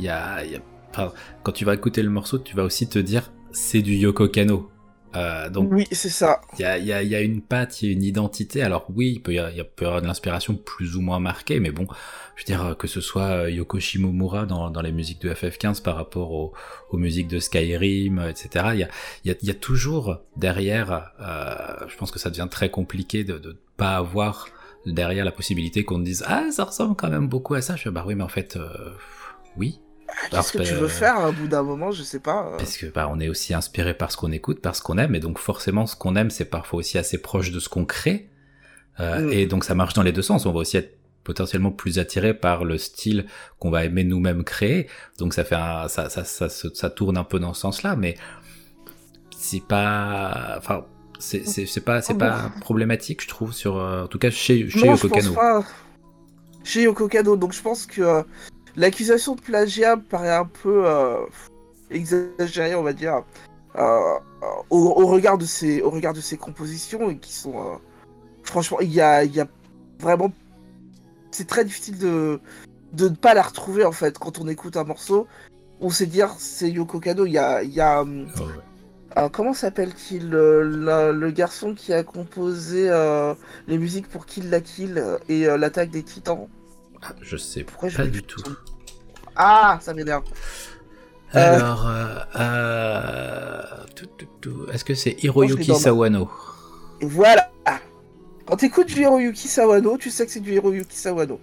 [0.01, 0.59] Il y a, y a...
[0.89, 4.27] Enfin, quand tu vas écouter le morceau, tu vas aussi te dire, c'est du Yoko
[4.29, 4.71] Kano.
[5.15, 6.41] Euh, donc, oui, c'est ça.
[6.57, 8.63] Il y a, y, a, y a, une patte, il y a une identité.
[8.63, 11.19] Alors oui, il peut y, a, y peut y avoir de l'inspiration plus ou moins
[11.19, 11.85] marquée, mais bon,
[12.35, 15.83] je veux dire que ce soit euh, Yoko Shimomura dans, dans les musiques de FF15
[15.83, 16.53] par rapport aux,
[16.89, 18.65] aux musiques de Skyrim, etc.
[18.73, 18.79] Il
[19.29, 23.53] y a, y toujours derrière, euh, je pense que ça devient très compliqué de ne
[23.77, 24.47] pas avoir
[24.87, 27.75] derrière la possibilité qu'on te dise ah ça ressemble quand même beaucoup à ça.
[27.75, 28.93] Je fais bah oui, mais en fait euh,
[29.57, 29.79] oui.
[30.29, 32.53] Qu'est-ce que tu veux faire à bout d'un moment, je sais pas.
[32.57, 35.15] Parce que bah, on est aussi inspiré par ce qu'on écoute, par ce qu'on aime,
[35.15, 38.29] et donc forcément ce qu'on aime, c'est parfois aussi assez proche de ce qu'on crée.
[38.99, 39.33] Euh, mm.
[39.33, 40.45] Et donc ça marche dans les deux sens.
[40.45, 43.25] On va aussi être potentiellement plus attiré par le style
[43.59, 44.87] qu'on va aimer nous-mêmes créer.
[45.17, 48.15] Donc ça fait un, ça, ça, ça, ça, tourne un peu dans ce sens-là, mais
[49.37, 50.85] c'est pas, enfin,
[51.19, 54.87] c'est, c'est, pas, c'est pas problématique, je trouve, sur, euh, en tout cas chez, chez
[54.87, 55.35] Yoko Kano.
[56.63, 58.23] Chez Yoko Kano, donc je pense que euh,
[58.75, 61.25] l'accusation de plagiat paraît un peu euh,
[61.89, 63.23] exagérée, on va dire,
[63.77, 67.79] au, au, regard de ses, au regard de ses compositions et qui sont,
[68.43, 69.47] franchement, il y a, y a
[69.99, 70.31] vraiment
[71.31, 72.39] c'est très difficile de
[72.93, 75.27] de ne pas la retrouver en fait quand on écoute un morceau.
[75.79, 77.25] On sait dire c'est Yoko Kano.
[77.25, 78.07] Il y a, y a oh,
[79.17, 83.33] euh, comment s'appelle-t-il le, garçon qui a composé euh,
[83.67, 86.47] les musiques pour Kill la Kill et euh, l'attaque des Titans?
[87.03, 88.43] Ah, je sais Pourquoi pas du tout.
[89.35, 90.23] Ah, ça m'énerve.
[91.33, 91.89] Alors,
[94.73, 96.29] est-ce que c'est Hiroyuki Sawano?
[97.01, 97.49] Voilà.
[98.45, 101.39] Quand t'écoutes du Hiroyuki Sawano, tu sais que c'est du Hiroyuki Sawano.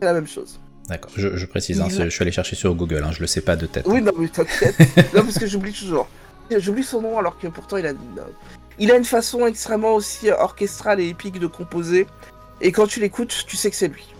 [0.00, 0.60] C'est la même chose.
[0.88, 3.56] D'accord, je, précise, hein, je suis allé chercher sur Google, hein, je le sais pas
[3.56, 3.86] de tête.
[3.86, 4.76] Oui, non, mais t'inquiète.
[5.14, 6.08] non, parce que j'oublie toujours.
[6.56, 7.92] J'oublie son nom alors que pourtant il a,
[8.78, 12.06] il a une façon extrêmement aussi orchestrale et épique de composer.
[12.60, 14.12] Et quand tu l'écoutes, tu sais que c'est lui.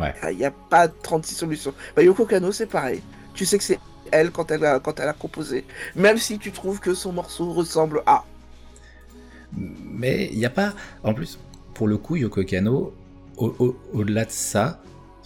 [0.00, 0.14] Ouais.
[0.30, 1.74] Il n'y a pas 36 solutions.
[1.94, 3.02] Bah, Yoko Kano, c'est pareil.
[3.34, 3.78] Tu sais que c'est
[4.10, 5.64] elle quand elle, a, quand elle a composé.
[5.94, 8.24] Même si tu trouves que son morceau ressemble à.
[9.56, 10.72] Mais il n'y a pas.
[11.04, 11.38] En plus,
[11.74, 12.94] pour le coup, Yoko Kano,
[13.36, 14.80] au-delà de ça,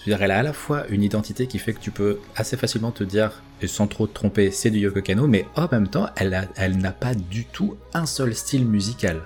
[0.04, 2.90] dire, elle a à la fois une identité qui fait que tu peux assez facilement
[2.90, 6.08] te dire, et sans trop te tromper, c'est du Yoko Kano, mais en même temps,
[6.16, 9.22] elle, elle n'a pas du tout un seul style musical.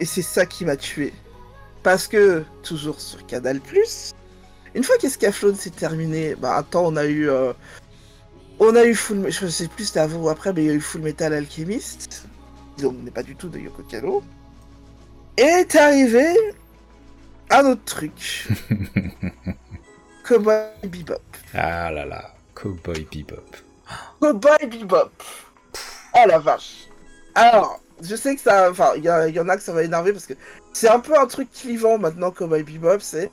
[0.00, 1.12] Et c'est ça qui m'a tué.
[1.82, 3.60] Parce que, toujours sur Canal+,
[4.74, 7.28] une fois qu'Escaflowne s'est terminé, bah attends, on a eu...
[7.28, 7.52] Euh,
[8.58, 9.30] on a eu Full...
[9.30, 12.26] Je sais plus c'était avant ou après, mais il y a eu Full Metal Alchemist.
[12.82, 14.22] On n'est pas du tout de Yoko Kano.
[15.36, 16.34] Et est arrivé
[17.50, 18.48] un autre truc.
[20.24, 21.20] Cowboy Bebop.
[21.54, 23.56] Ah là là, Cowboy Bebop.
[24.20, 25.10] Cowboy Bebop.
[26.14, 26.88] Oh la vache.
[27.34, 28.70] Alors, je sais que ça.
[28.70, 30.34] Enfin, il y, en a que ça va énerver parce que
[30.72, 33.00] c'est un peu un truc clivant maintenant, Cowboy Bebop.
[33.00, 33.30] C'est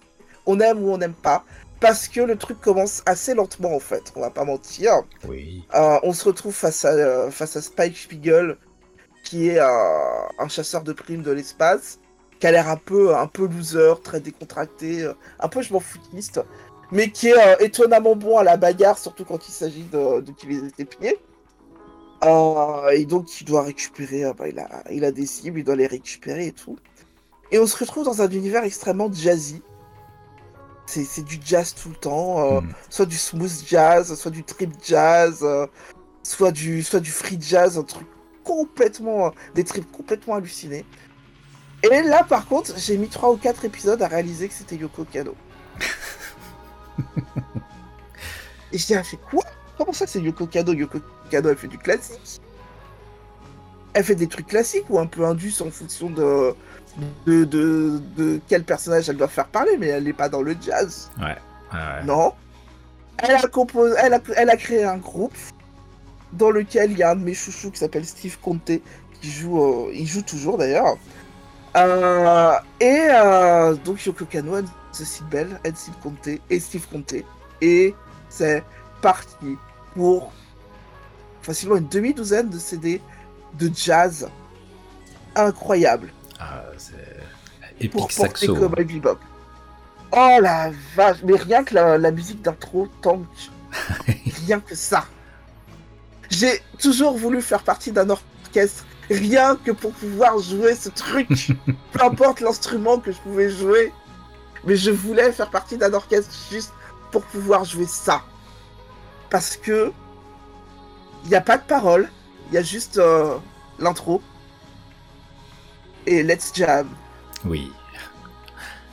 [0.50, 1.44] on aime ou on n'aime pas.
[1.80, 4.92] Parce que le truc commence assez lentement en fait, on va pas mentir.
[5.28, 5.64] Oui.
[5.76, 8.58] Euh, on se retrouve face à, euh, face à Spike Spiegel,
[9.24, 12.00] qui est un, chasseur de primes de l'espace,
[12.40, 15.80] qui a l'air un peu, un peu loser, très décontracté, euh, un peu je m'en
[15.80, 16.42] foutiste,
[16.92, 19.88] mais qui est euh, étonnamment bon à la bagarre, surtout quand il s'agit
[20.22, 21.18] d'utiliser ses pieds.
[22.26, 25.76] Euh, et donc il doit récupérer, bah, il, a, il a des cibles, il doit
[25.76, 26.78] les récupérer et tout.
[27.52, 29.62] Et on se retrouve dans un univers extrêmement jazzy.
[30.92, 32.72] C'est du jazz tout le temps, hmm.
[32.90, 35.46] soit du smooth jazz, soit du trip jazz,
[36.24, 38.08] soit, du, soit du free jazz, un truc
[38.44, 40.86] complètement, des trips complètement hallucinés.
[41.84, 45.06] Et là, par contre, j'ai mis 3 ou 4 épisodes à réaliser que c'était Yoko
[45.06, 45.36] Kano.
[48.72, 49.44] Et je dis, elle fait quoi?
[49.78, 50.74] Comment ça c'est Yoko Kano?
[50.74, 52.42] Yoko Kano, elle fait du classique.
[53.94, 56.54] Elle fait des trucs classiques ou un peu indus en fonction de
[57.26, 61.10] de, de, quel personnage elle doit faire parler, mais elle n'est pas dans le jazz.
[61.20, 61.38] Ouais.
[62.06, 62.34] Non.
[63.18, 63.42] Elle a,
[64.04, 65.36] elle, a, elle a créé un groupe
[66.34, 68.72] dans lequel il y a un de mes chouchous qui s'appelle Steve Conte,
[69.22, 70.98] qui joue, euh, il joue toujours d'ailleurs.
[71.76, 74.58] Euh, et euh, donc Yoko Kano,
[74.92, 77.16] Cécile Bell, Steve Conte et Steve Conte.
[77.62, 77.94] Et
[78.30, 78.64] c'est
[79.02, 79.58] parti
[79.94, 80.32] pour
[81.42, 83.02] facilement une demi-douzaine de CD
[83.58, 84.30] de jazz
[85.36, 86.12] incroyable.
[86.40, 87.20] Ah, c'est
[87.80, 88.58] épique saxo.
[90.12, 93.26] Oh la vache, mais rien que la, la musique d'intro tank.
[94.48, 95.06] rien que ça.
[96.30, 101.28] J'ai toujours voulu faire partie d'un orchestre, rien que pour pouvoir jouer ce truc.
[101.92, 103.92] Peu importe l'instrument que je pouvais jouer,
[104.64, 106.74] mais je voulais faire partie d'un orchestre juste
[107.12, 108.24] pour pouvoir jouer ça.
[109.30, 109.92] Parce que
[111.24, 112.10] il n'y a pas de parole,
[112.50, 113.38] il y a juste euh,
[113.78, 114.22] l'intro
[116.06, 116.88] et Let's Jam.
[117.46, 117.72] Oui.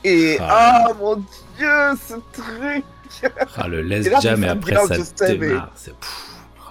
[0.03, 1.15] Et ah, oh, mon
[1.57, 2.83] dieu, ce truc.
[3.55, 5.71] Ah, le Let's Jam et après ça démarre.
[5.75, 5.93] C'est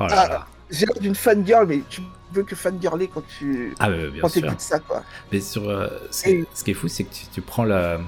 [0.01, 2.03] oh là là j'ai l'air d'une fangirl, mais tu
[2.33, 5.03] veux que fangirler quand tu ah, bien quand écoutes ça, quoi.
[5.33, 8.01] Mais sur, euh, ce qui est fou, c'est que tu, prends la.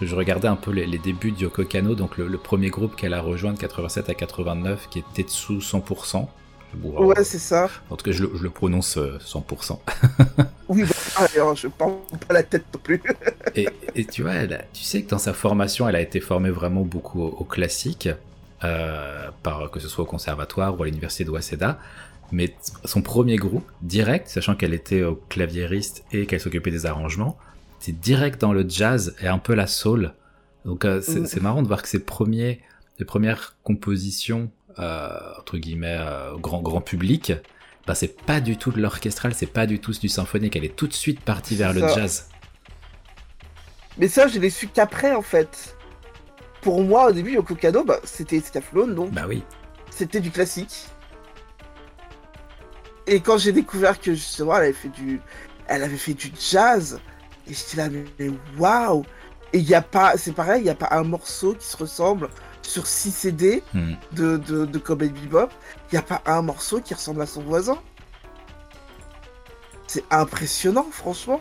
[0.00, 3.20] je regardais un peu les, débuts de Yoko Kano, donc le, premier groupe qu'elle a
[3.20, 6.26] rejoint de 87 à 89, qui était Tetsu 100%.
[6.82, 7.68] Ouais, c'est ça.
[7.90, 9.78] En tout cas, je, le prononce 100%.
[9.78, 11.94] Euh, oui, bah, je parle
[12.26, 13.02] pas la tête non plus.
[13.54, 17.22] et, tu vois, tu sais que dans sa formation, elle a été formée vraiment beaucoup
[17.22, 18.08] au, classique.
[18.60, 21.78] par, que ce soit au conservatoire ou à l'université de Waseda.
[22.30, 22.54] Mais
[22.84, 27.38] son premier groupe, direct, sachant qu'elle était claviériste et qu'elle s'occupait des arrangements,
[27.80, 30.12] c'est direct dans le jazz et un peu la soul.
[30.64, 32.60] Donc c'est marrant de voir que ses premiers,
[32.98, 35.98] les premières compositions entre guillemets
[36.36, 37.32] grand grand public,
[37.86, 40.76] bah, c'est pas du tout de l'orchestral, c'est pas du tout du symphonique, elle est
[40.76, 42.28] tout de suite partie vers le jazz.
[43.98, 45.76] Mais ça, je l'ai su qu'après, en fait.
[46.60, 49.10] Pour moi, au début, Yoko Kano, bah, c'était Scaflone, donc.
[49.12, 49.42] Bah oui.
[49.90, 50.86] C'était du classique.
[53.06, 55.20] Et quand j'ai découvert que justement, elle avait fait du,
[55.66, 57.00] elle avait fait du jazz,
[57.48, 57.88] et j'étais là,
[58.18, 59.04] mais waouh!
[59.54, 61.76] Et il y a pas, c'est pareil, il y a pas un morceau qui se
[61.76, 62.28] ressemble
[62.68, 63.92] sur 6 CD hmm.
[64.12, 65.50] de, de, de Cowboy Bebop.
[65.90, 67.78] Il n'y a pas un morceau qui ressemble à son voisin.
[69.86, 71.40] C'est impressionnant, franchement.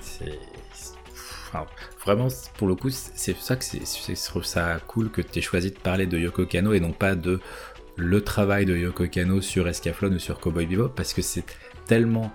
[0.00, 0.38] C'est
[2.04, 2.28] vraiment,
[2.58, 6.06] pour le coup, c'est ça que c'est, ça cool que tu aies choisi de parler
[6.06, 7.40] de Yoko Kano et non pas de
[7.96, 11.44] le travail de Yoko Kano sur Escaflowne ou sur Cowboy Bebop parce que c'est
[11.86, 12.32] tellement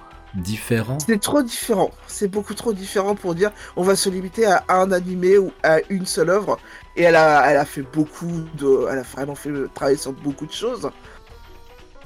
[1.06, 1.92] C'est trop différent.
[2.08, 5.80] C'est beaucoup trop différent pour dire on va se limiter à un animé ou à
[5.90, 6.60] une seule œuvre.
[6.96, 8.88] Et elle a, elle a fait beaucoup de.
[8.92, 10.90] Elle a vraiment fait travailler sur beaucoup de choses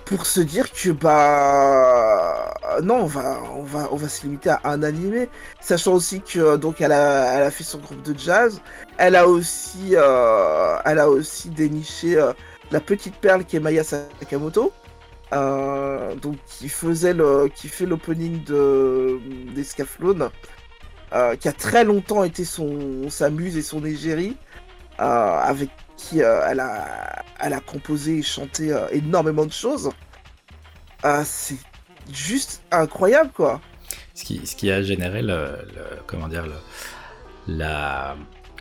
[0.06, 4.60] pour se dire que bah non on va on va on va se limiter à
[4.66, 5.30] un animé
[5.62, 8.62] sachant aussi que donc elle a elle a fait son groupe de jazz
[8.98, 12.34] elle a aussi euh, elle a aussi déniché euh,
[12.72, 14.74] la petite perle qui est Maya Sakamoto
[15.34, 19.19] euh, donc qui faisait le qui fait l'opening de
[19.53, 20.30] d'Escaflowne
[21.39, 24.35] qui a très longtemps été son sa muse et son égérie
[24.97, 25.69] avec
[26.03, 29.89] qui euh, elle, a, elle a composé et chanté euh, énormément de choses.
[31.26, 31.57] C'est
[32.11, 33.60] juste incroyable, quoi.
[34.14, 35.57] Ce qui, ce qui a généré le,
[36.07, 36.55] comment dire, le,
[37.47, 38.15] la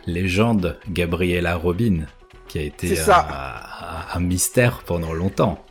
[0.05, 2.05] légende Gabriella Robin,
[2.47, 5.63] qui a été un, mystère pendant longtemps.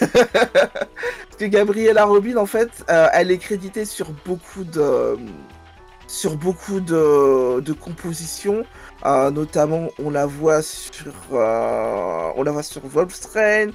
[0.00, 5.16] Parce que Gabriella Robin, en fait, euh, elle est créditée sur beaucoup de,
[6.06, 8.64] sur beaucoup de, de compositions
[9.06, 13.70] euh, notamment, on la voit sur, euh, on la voit sur Wolfstrain,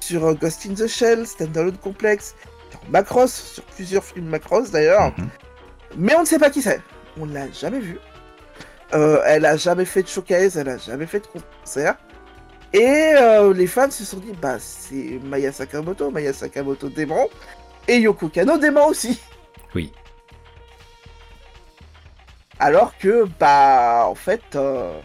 [0.00, 2.34] sur euh, Ghost in the Shell, Standalone Complex,
[2.70, 5.12] sur Macross, sur plusieurs films Macross d'ailleurs.
[5.18, 5.28] Mhm.
[5.98, 6.80] Mais on ne sait pas qui c'est.
[7.20, 7.98] On l'a jamais vu.
[8.92, 11.96] elle a jamais fait de showcase, elle a jamais fait de concert.
[12.72, 13.14] Et
[13.54, 17.28] les fans se sont dit, bah c'est Maya Sakamoto, Maya Sakamoto dément,
[17.88, 19.18] et Yoko Kano dément aussi.
[19.74, 19.92] Oui.
[22.60, 25.00] Alors que, bah, en fait, euh,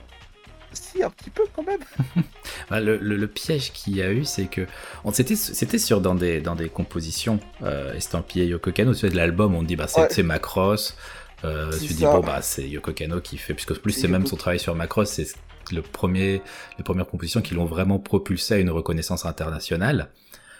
[0.73, 1.79] si, un petit peu quand même.
[2.69, 4.65] Bah, le, piège qu'il y a eu, c'est que
[5.11, 9.61] c'était sur dans des, dans des compositions euh, estampillées Yoko Kano, tu de l'album, on
[9.61, 10.97] dit bah c'est Macross.
[11.43, 14.35] Euh, tu dis bon bah c'est Yoko Kano qui fait, puisque plus c'est même son
[14.35, 15.27] travail sur Macross, c'est
[15.71, 16.41] le premier,
[16.77, 20.09] les premières compositions qui l'ont vraiment propulsé à une reconnaissance internationale.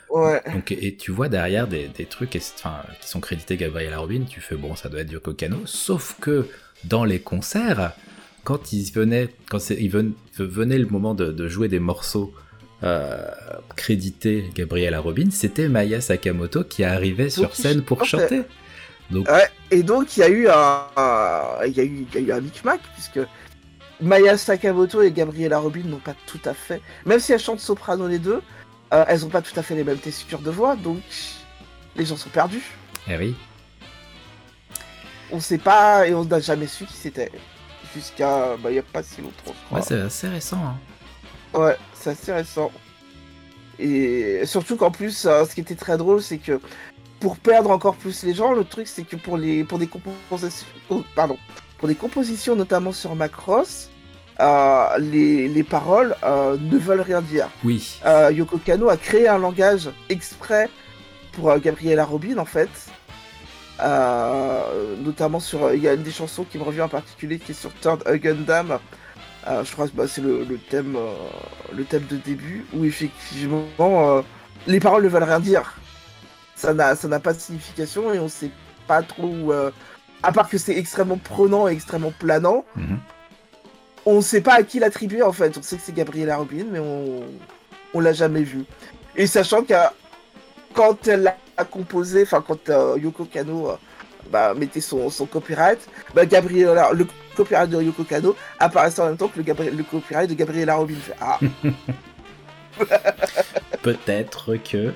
[0.09, 0.41] Ouais.
[0.53, 2.41] Donc, et tu vois derrière des, des trucs qui
[3.07, 6.47] sont crédités Gabriel Robin, tu fais bon, ça doit être Yoko Kano, sauf que
[6.83, 7.93] dans les concerts,
[8.43, 12.33] quand ils venaient, quand il venait, le moment de, jouer des morceaux
[12.83, 13.27] euh,
[13.75, 18.43] crédités Gabriela Robin, c'était Maya Sakamoto qui arrivait sur scène pour chanter.
[19.11, 19.27] Donc...
[19.69, 22.37] et donc il y a eu un, il y a eu, il y a eu
[22.37, 23.19] un micmac puisque
[24.01, 28.07] Maya Sakamoto et Gabriela Robin n'ont pas tout à fait, même si elles chantent soprano
[28.07, 28.41] les deux,
[28.93, 31.01] euh, elles n'ont pas tout à fait les mêmes tessitures de voix, donc
[31.95, 32.63] les gens sont perdus.
[33.07, 33.35] Eh oui
[35.31, 37.31] on sait pas et on n'a jamais su qui c'était.
[37.93, 38.57] Jusqu'à.
[38.57, 39.55] Bah, il n'y a pas si longtemps.
[39.71, 40.61] Ouais, c'est assez récent.
[40.63, 40.77] Hein.
[41.57, 42.71] Ouais, c'est assez récent.
[43.79, 46.59] Et surtout qu'en plus, euh, ce qui était très drôle, c'est que
[47.19, 50.67] pour perdre encore plus les gens, le truc, c'est que pour, les, pour des compositions.
[50.89, 51.37] Oh, pardon.
[51.77, 53.89] Pour des compositions, notamment sur Macross,
[54.39, 57.49] euh, les, les, paroles euh, ne veulent rien dire.
[57.63, 57.99] Oui.
[58.31, 60.69] Yoko Kano a créé un langage exprès
[61.33, 62.69] pour Gabriela Robin, en fait,
[63.81, 65.73] euh, notamment sur.
[65.73, 68.03] Il y a une des chansons qui me revient en particulier qui est sur Third
[68.07, 68.79] Gundam.
[69.47, 71.13] Euh, je crois que bah, c'est le, thème, euh,
[71.73, 73.65] le thème de début où effectivement
[74.65, 75.75] les paroles ne veulent rien dire.
[76.55, 78.51] Ça n'a, ça n'a pas de signification et on sait
[78.87, 79.53] pas trop.
[80.25, 82.65] À part que c'est extrêmement prenant et extrêmement planant.
[82.75, 82.97] Mhm.
[84.07, 85.57] On sait pas à qui l'attribuer en fait.
[85.57, 87.23] On sait que c'est Gabriela Robin, mais on,
[87.93, 88.65] on l'a jamais vu.
[89.15, 89.93] Et sachant qu'à
[90.73, 93.75] quand elle a composé, enfin quand euh, Yoko Kano euh,
[94.31, 95.79] bah, mettait son, copyright,
[96.13, 100.29] bah, Gabriela, le copyright de Yoko Kano apparaissait en même temps que le, le copyright
[100.29, 100.95] de Gabriela Robin.
[101.21, 101.39] Ah.
[103.83, 104.91] Peut-être que.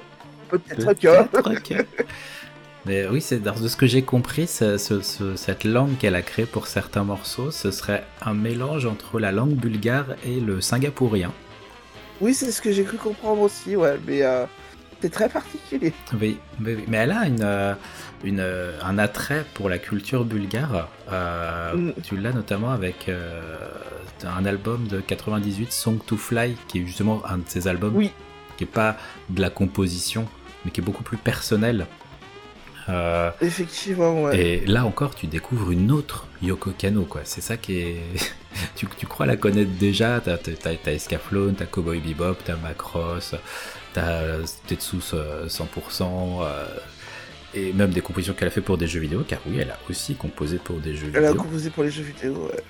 [0.50, 1.86] Peut-être que.
[2.86, 7.04] Mais oui, c'est de ce que j'ai compris, cette langue qu'elle a créée pour certains
[7.04, 11.32] morceaux, ce serait un mélange entre la langue bulgare et le singapourien.
[12.22, 14.46] Oui, c'est ce que j'ai cru comprendre aussi, ouais, mais euh,
[15.02, 15.94] c'est très particulier.
[16.20, 17.74] Oui, mais, mais elle a une, euh,
[18.24, 20.88] une, euh, un attrait pour la culture bulgare.
[21.12, 21.94] Euh, Mm.
[22.04, 23.42] Tu l'as notamment avec euh,
[24.26, 28.12] un album de 98, Song to Fly, qui est justement un de ces albums Oui.
[28.58, 28.98] qui est pas
[29.30, 30.28] de la composition,
[30.66, 31.86] mais qui est beaucoup plus personnel.
[32.90, 34.40] Euh, Effectivement, ouais.
[34.40, 37.22] Et là encore, tu découvres une autre Yoko Kano, quoi.
[37.24, 38.02] C'est ça qui est.
[38.76, 40.20] tu, tu crois la connaître déjà?
[40.24, 43.36] T'as, t'as Escaflowne, t'as Cowboy Bebop, t'as Macross,
[43.94, 46.66] t'as euh, Tetsus euh, 100%, euh,
[47.54, 49.78] et même des compositions qu'elle a fait pour des jeux vidéo, car oui, elle a
[49.90, 51.44] aussi composé pour des jeux Elle a vidéo.
[51.44, 52.64] composé pour les jeux vidéo, ouais.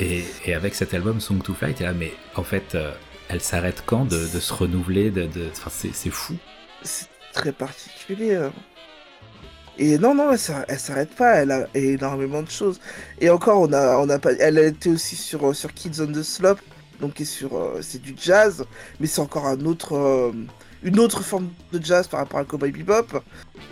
[0.00, 2.92] Et, et avec cet album Song to Fly, t'es là, mais en fait, euh,
[3.28, 5.48] elle s'arrête quand de, de se renouveler de, de...
[5.50, 6.36] Enfin, c'est, c'est fou.
[6.82, 8.36] C'est très particulier.
[8.36, 8.52] hein.
[9.78, 12.80] Et non, non, elle s'arr- elle s'arrête pas, elle a énormément de choses.
[13.20, 16.00] Et encore, on a, on a pas, elle a été aussi sur, euh, sur Kids
[16.00, 16.60] on the Slope,
[17.00, 18.64] donc sur, euh, c'est du jazz,
[18.98, 20.32] mais c'est encore un autre, euh,
[20.82, 23.22] une autre forme de jazz par rapport à Cowboy Bebop.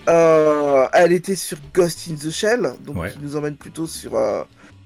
[0.09, 3.11] Euh, elle était sur Ghost in the Shell, donc Ouais.
[3.11, 4.45] qui nous emmène plutôt sur, euh,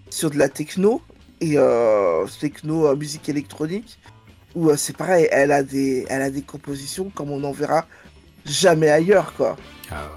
[0.08, 1.02] sur de la techno
[1.42, 3.98] et euh, techno musique électronique.
[4.54, 7.86] Où c'est pareil, elle a des, elle a des compositions comme on n'en verra
[8.44, 9.56] jamais ailleurs, quoi.
[9.92, 10.08] Ah,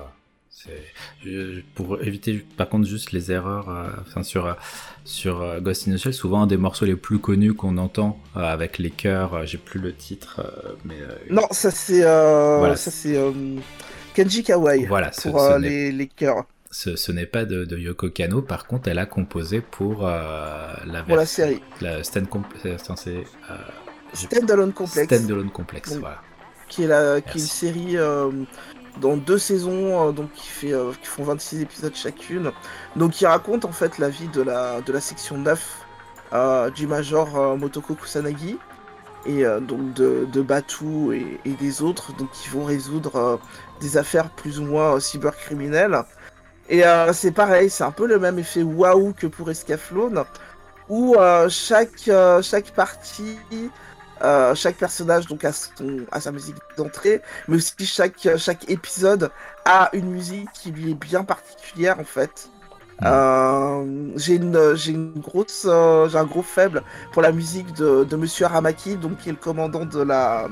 [1.76, 4.54] pour éviter par contre juste les erreurs euh, enfin sur euh,
[5.06, 8.20] sur euh, Ghost in the Shell souvent un des morceaux les plus connus qu'on entend
[8.38, 10.42] euh, avec les chœurs j'ai plus le titre
[10.86, 10.96] mais
[11.30, 12.76] Non, ça c'est, Voilà.
[12.76, 13.18] ça c'est
[14.14, 17.78] Kenji Kawai voilà ce, pour ce les, les chœurs, ce- ce n'est pas de, de
[17.78, 21.62] Yoko Kano par contre elle a composé pour la pour la série.
[21.82, 22.28] la Stand
[22.96, 23.24] c'est,
[24.14, 25.98] j'ai- Standalone Complex, Standalone Complex Oui.
[26.00, 26.22] voilà
[26.70, 27.98] qui est, la, qui est une série
[29.00, 32.52] dans deux saisons, euh, donc qui, euh, font 26 épisodes chacune.
[32.96, 35.86] Donc qui raconte en fait la vie de la, section 9
[36.34, 38.58] euh, du Major euh, Motoko Kusanagi.
[39.26, 43.40] Et euh, donc de, de Batu et, des autres, donc qui vont résoudre
[43.80, 46.04] des affaires plus ou moins cybercriminelles.
[46.70, 50.24] Et c'est pareil, c'est un peu le même effet waouh que pour Escaflowne,
[50.90, 51.16] où
[51.50, 52.10] chaque,
[52.42, 53.38] chaque partie
[54.24, 59.32] euh, chaque personnage donc a, son, a sa musique d'entrée, mais aussi chaque, chaque épisode
[59.66, 62.50] a une musique qui lui est bien particulière en fait.
[63.02, 68.04] Euh, j'ai une, j'ai une grosse, euh, j'ai un gros faible pour la musique de,
[68.04, 70.48] de Monsieur Aramaki, donc qui est le commandant de la,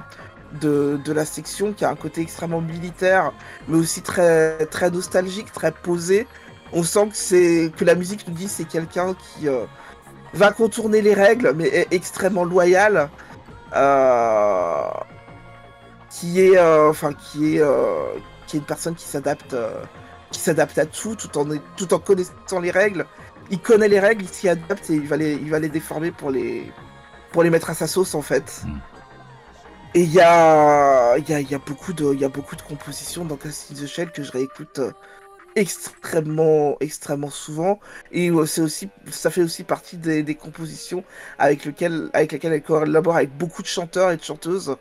[0.59, 3.31] de, de la section, qui a un côté extrêmement militaire,
[3.67, 6.27] mais aussi très, très nostalgique, très posé.
[6.73, 9.65] On sent que c'est que la musique nous dit c'est quelqu'un qui euh,
[10.33, 13.09] va contourner les règles, mais est extrêmement loyal
[16.09, 18.13] qui est euh, enfin qui est euh,
[18.47, 19.83] qui est une personne qui s'adapte euh,
[20.31, 21.45] qui s'adapte à tout tout en
[21.77, 23.05] tout en connaissant les règles
[23.49, 26.11] il connaît les règles il s'y adapte et il va les il va les déformer
[26.11, 26.71] pour les
[27.31, 28.79] pour les mettre à sa sauce en fait Mm.
[29.95, 32.55] et il y a il y a, y a beaucoup de il y a beaucoup
[32.55, 34.91] de compositions dans Ghost in the Shell que je réécoute euh,
[35.55, 37.79] extrêmement extrêmement souvent
[38.11, 41.03] et euh, c'est aussi ça fait aussi partie des, compositions
[41.39, 44.75] avec lequel avec lesquelles elle collabore avec beaucoup de chanteurs et de chanteuses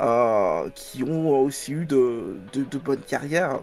[0.00, 3.60] euh, qui ont aussi eu de, de, bonnes carrières.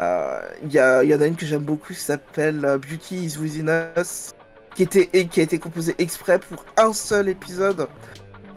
[0.00, 2.78] Euh, Il y, a, il y en a une que j'aime beaucoup qui s'appelle euh,
[2.78, 4.32] Beauty is Within Us,
[4.74, 7.86] qui, était, et qui a été composée exprès pour un seul épisode,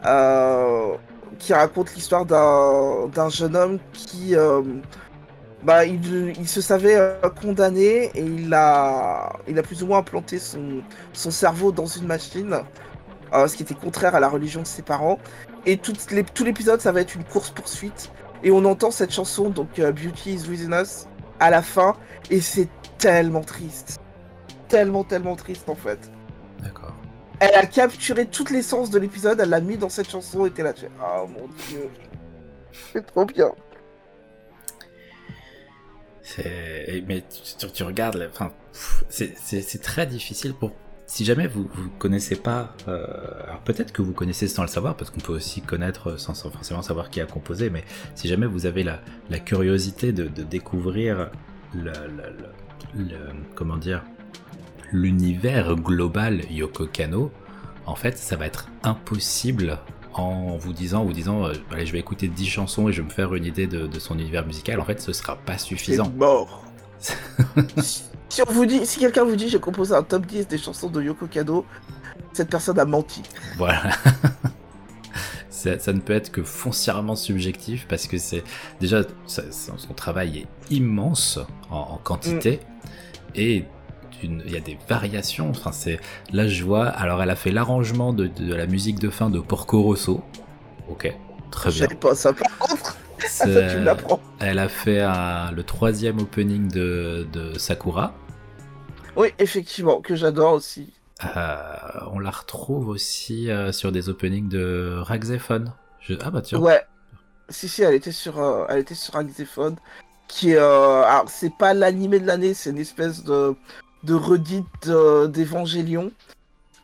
[0.06, 0.94] euh,
[1.38, 4.62] qui raconte l'histoire d'un jeune homme qui, euh,
[5.66, 9.98] bah, il, il se savait euh, condamné et il a, il a plus ou moins
[9.98, 10.80] implanté son,
[11.12, 12.60] son cerveau dans une machine,
[13.34, 15.18] euh, ce qui était contraire à la religion de ses parents.
[15.66, 18.12] Et toutes les, tout l'épisode, ça va être une course-poursuite.
[18.44, 21.08] Et on entend cette chanson, donc euh, Beauty is Within Us,
[21.40, 21.96] à la fin.
[22.30, 22.68] Et c'est
[22.98, 23.98] tellement triste.
[24.68, 25.98] Tellement, tellement triste en fait.
[26.62, 26.94] d'accord
[27.40, 30.62] Elle a capturé toute l'essence de l'épisode, elle l'a mis dans cette chanson et t'es
[30.62, 31.90] là, tu fais, Oh mon dieu.
[32.92, 33.50] C'est trop bien.
[36.38, 37.24] Mais
[37.58, 38.52] tu, tu- regardes, enfin,
[39.08, 39.34] c'est-
[39.82, 40.72] très difficile pour.
[41.08, 43.06] Si jamais vous vous connaissez pas, euh,
[43.44, 46.82] alors peut-être que vous connaissez sans le savoir, parce qu'on peut aussi connaître sans, forcément
[46.82, 47.84] savoir qui a composé, mais
[48.16, 49.00] si jamais vous avez la,
[49.38, 51.30] curiosité de, découvrir
[51.74, 51.92] le-
[53.54, 54.02] comment dire
[54.92, 57.30] l'univers global Yoko Kano,
[57.86, 59.78] en fait, ça va être impossible
[60.20, 63.06] en vous disant, vous disant, euh, allez, je vais écouter 10 chansons et je vais
[63.08, 64.80] me faire une idée de, de son univers musical.
[64.80, 66.10] En fait, ce sera pas suffisant.
[66.16, 66.62] mort.
[68.28, 70.88] si on vous dit, si quelqu'un vous dit j'ai composé un top 10 des chansons
[70.90, 71.64] de Yoko Kano,
[72.32, 73.22] cette personne a menti.
[73.56, 73.82] Voilà.
[75.50, 78.42] ça, ça ne peut être que foncièrement subjectif parce que c'est
[78.80, 80.38] déjà ça- son travail
[80.70, 81.38] est immense
[81.70, 82.60] en, en quantité
[83.34, 83.64] et
[84.22, 85.50] il y a des variations.
[85.50, 86.00] Enfin, c'est
[86.32, 86.86] là je vois.
[86.86, 90.22] Alors, elle a fait l'arrangement de, de la musique de fin de Porco Rosso.
[90.88, 91.14] ok,
[91.50, 91.88] très bien.
[91.88, 92.96] Pas ça par contre.
[93.28, 94.20] Ça, tu l'apprends.
[94.40, 98.14] Elle a fait le troisième opening de, de, Sakura.
[99.16, 100.92] Oui, effectivement, que j'adore aussi.
[101.24, 101.56] Euh,
[102.12, 105.72] on la retrouve aussi euh, sur des openings de Raxephone.
[106.20, 106.58] Ah bah tiens.
[106.58, 106.84] Ouais.
[107.48, 109.76] Si si, elle était sur, euh, elle était sur Raxephone,
[110.28, 113.54] qui est, alors c'est pas l'animé de l'année, c'est une espèce de
[114.06, 116.10] de redite d'Evangélion.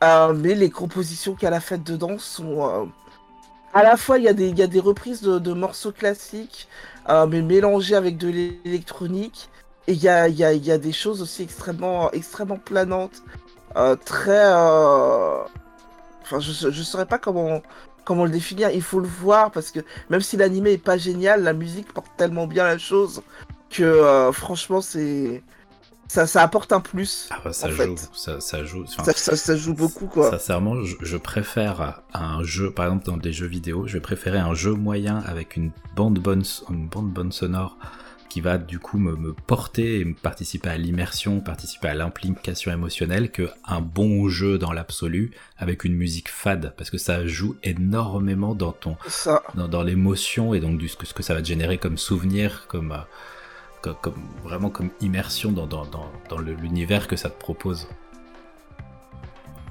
[0.03, 2.91] mais les compositions qu'elle a faites dedans sont
[3.75, 6.69] à la fois il y a des, y a des reprises de, morceaux classiques,
[7.09, 9.49] mais mélangées avec de l'électronique.
[9.89, 13.23] Et il y a, y, a, y a, des choses aussi extrêmement, extrêmement planantes.
[13.77, 14.31] Euh, très.
[14.45, 15.43] Euh,
[16.23, 17.63] enfin, je ne saurais pas comment,
[18.05, 18.71] comment le définir.
[18.71, 19.81] Il faut le voir parce que
[20.11, 23.23] même si l'animé est pas génial, la musique porte tellement bien la chose
[23.71, 25.43] que euh, franchement, c'est.
[26.13, 27.27] Ça, ça, apporte un plus.
[27.31, 30.31] Ah bah, ça, joue, ça, ça, joue, ça, ça, joue beaucoup quoi.
[30.31, 34.37] Sincèrement, je, je, préfère un jeu, par exemple dans des jeux vidéo, je vais préférer
[34.37, 37.79] un jeu moyen avec une bande bonne, une bande bonne sonore
[38.29, 43.31] qui va du coup me, porter et me participer à l'immersion, participer à l'implication émotionnelle
[43.31, 48.55] que un bon jeu dans l'absolu avec une musique fade parce que ça joue énormément
[48.55, 48.99] dans ton
[49.55, 52.95] dans, l'émotion et donc du, ce que ça va te générer comme souvenir, comme,
[53.83, 57.89] comme, vraiment comme immersion dans, dans, dans, l'univers que ça te propose.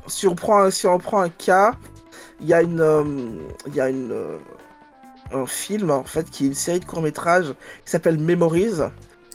[0.08, 1.76] Si on prend, si on prend un cas,
[2.42, 3.04] il y a une, euh,
[3.68, 4.38] il y a une, euh,
[5.32, 7.54] un film en fait qui est une série de courts métrages
[7.86, 8.82] qui s'appelle Memories.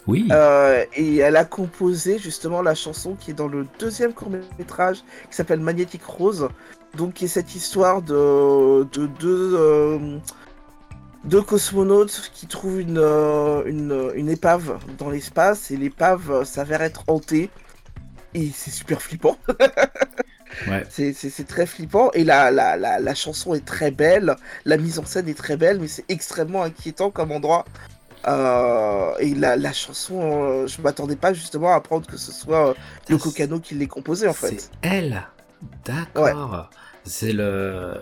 [0.07, 0.28] Oui.
[0.31, 4.98] Euh, et elle a composé justement la chanson qui est dans le deuxième court métrage
[5.28, 6.48] qui s'appelle Magnetic Rose.
[6.97, 10.20] Donc qui est cette histoire de, de deux,
[11.27, 17.05] deux cosmonautes qui trouvent une, euh, une, une épave dans l'espace et l'épave s'avère être
[17.09, 17.51] hantée.
[18.35, 19.39] Et c'est super flippant.
[20.89, 25.28] C'est très flippant et la, la, la, chanson est très belle, la mise en scène
[25.28, 27.65] est très belle, mais c'est extrêmement inquiétant comme endroit.
[28.27, 32.70] Euh, et la, la chanson, euh, je m'attendais pas justement à apprendre que ce soit
[32.70, 32.74] euh,
[33.09, 34.61] Yoko Kano qui l'ait composée en fait.
[34.61, 35.23] C'est elle
[35.85, 36.70] D'accord
[37.07, 37.95] C'est le.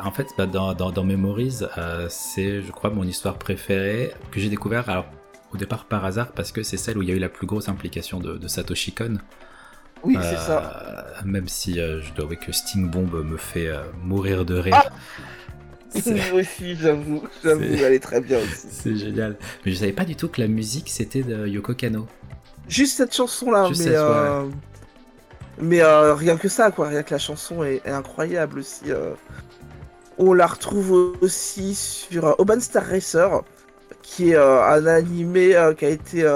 [0.00, 1.60] En fait, bah, dans, dans, dans, Memories,
[2.08, 5.06] c'est, je crois, mon histoire préférée que j'ai découvert alors,
[5.52, 7.46] au départ par hasard parce que c'est celle où il y a eu la plus
[7.46, 9.18] grosse implication de, de Satoshi Kon.
[10.04, 11.16] Oui, c'est ça.
[11.20, 14.56] Euh, même si euh, je dois avouer que Sting Bomb me fait euh, mourir de
[14.56, 14.74] rire.
[14.74, 14.90] Ah
[16.06, 18.66] Moi aussi, j'avoue, j'avoue, elle est très bien aussi.
[18.70, 19.36] C'est génial.
[19.64, 22.06] Mais je savais pas du tout que la musique c'était de Yoko Kano.
[22.66, 23.96] Juste cette chanson-là, mais,
[25.58, 26.88] mais rien que ça, quoi.
[26.88, 28.84] Rien que la chanson est, incroyable aussi.
[30.18, 33.42] On la retrouve aussi sur Oban Star Racer,
[34.02, 36.26] qui est un animé qui a été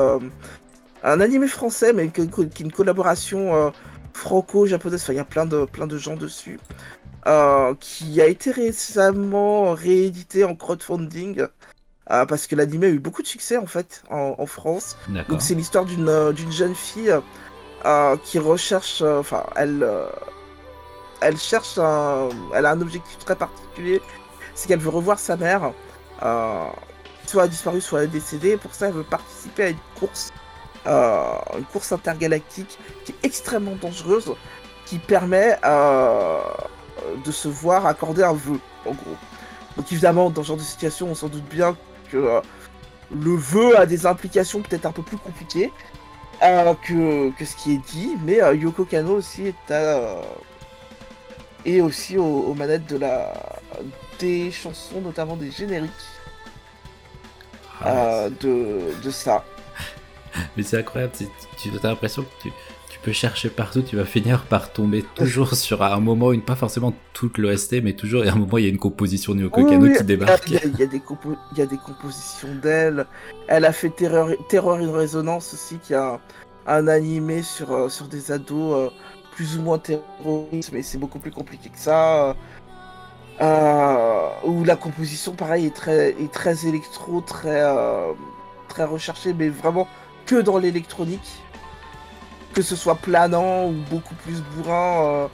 [1.07, 3.71] un animé français, mais qui, est une collaboration euh,
[4.13, 5.03] franco-japonaise.
[5.03, 6.59] Enfin, il y a plein de, plein de gens dessus.
[7.27, 11.47] Euh, qui a été récemment réédité en crowdfunding.
[12.13, 14.97] Euh, parce que l'animé a eu beaucoup de succès en fait en, France.
[15.29, 17.13] Donc c'est l'histoire d'une d'une jeune fille
[18.25, 19.87] qui recherche, enfin elle
[21.21, 24.03] elle cherche un, elle a un objectif très particulier,
[24.55, 25.73] c'est qu'elle veut revoir sa mère,
[27.27, 28.57] soit disparu, soit elle est décédée.
[28.57, 30.33] Pour ça, elle veut participer à une course
[30.87, 34.33] euh, une course intergalactique qui est extrêmement dangereuse,
[34.85, 36.39] qui permet euh,
[37.25, 39.17] de se voir accorder un vœu, en gros.
[39.77, 41.77] Donc évidemment, dans ce genre de situation, on s'en doute bien
[42.13, 42.41] que euh,
[43.11, 45.73] le vœu a des implications peut-être un peu plus compliquées
[46.41, 50.21] que, que, ce qui est dit, mais Yoko Kano aussi est à,
[51.65, 53.33] et aussi aux, manettes de la
[54.19, 55.91] des chansons, notamment des génériques
[57.83, 59.45] ah, de, de ça.
[60.57, 61.13] Mais c'est incroyable,
[61.59, 62.53] tu, as l'impression que tu,
[63.07, 66.93] peux chercher partout, tu vas finir par tomber toujours sur un moment, une, pas forcément
[67.13, 69.95] toute l'OST, mais toujours, à un moment, il y a une composition de Yoko Kano
[69.97, 70.49] qui débarque.
[70.49, 71.01] Il y, a, des
[71.53, 73.07] il y, a des compositions d'elle.
[73.47, 76.19] Elle a fait Terror, Terror in Résonance aussi, qui a
[76.67, 78.91] un, animé sur, euh, sur des ados euh,
[79.37, 82.35] plus ou moins terroristes, mais c'est beaucoup plus compliqué que ça.
[83.41, 87.63] Euh, où la composition, pareil, est très, est très électro, très,
[88.69, 89.87] très recherchée, mais vraiment
[90.27, 91.41] que dans l'électronique.
[92.57, 95.05] Que ce soit planant ou beaucoup plus bourrin.
[95.05, 95.27] Euh,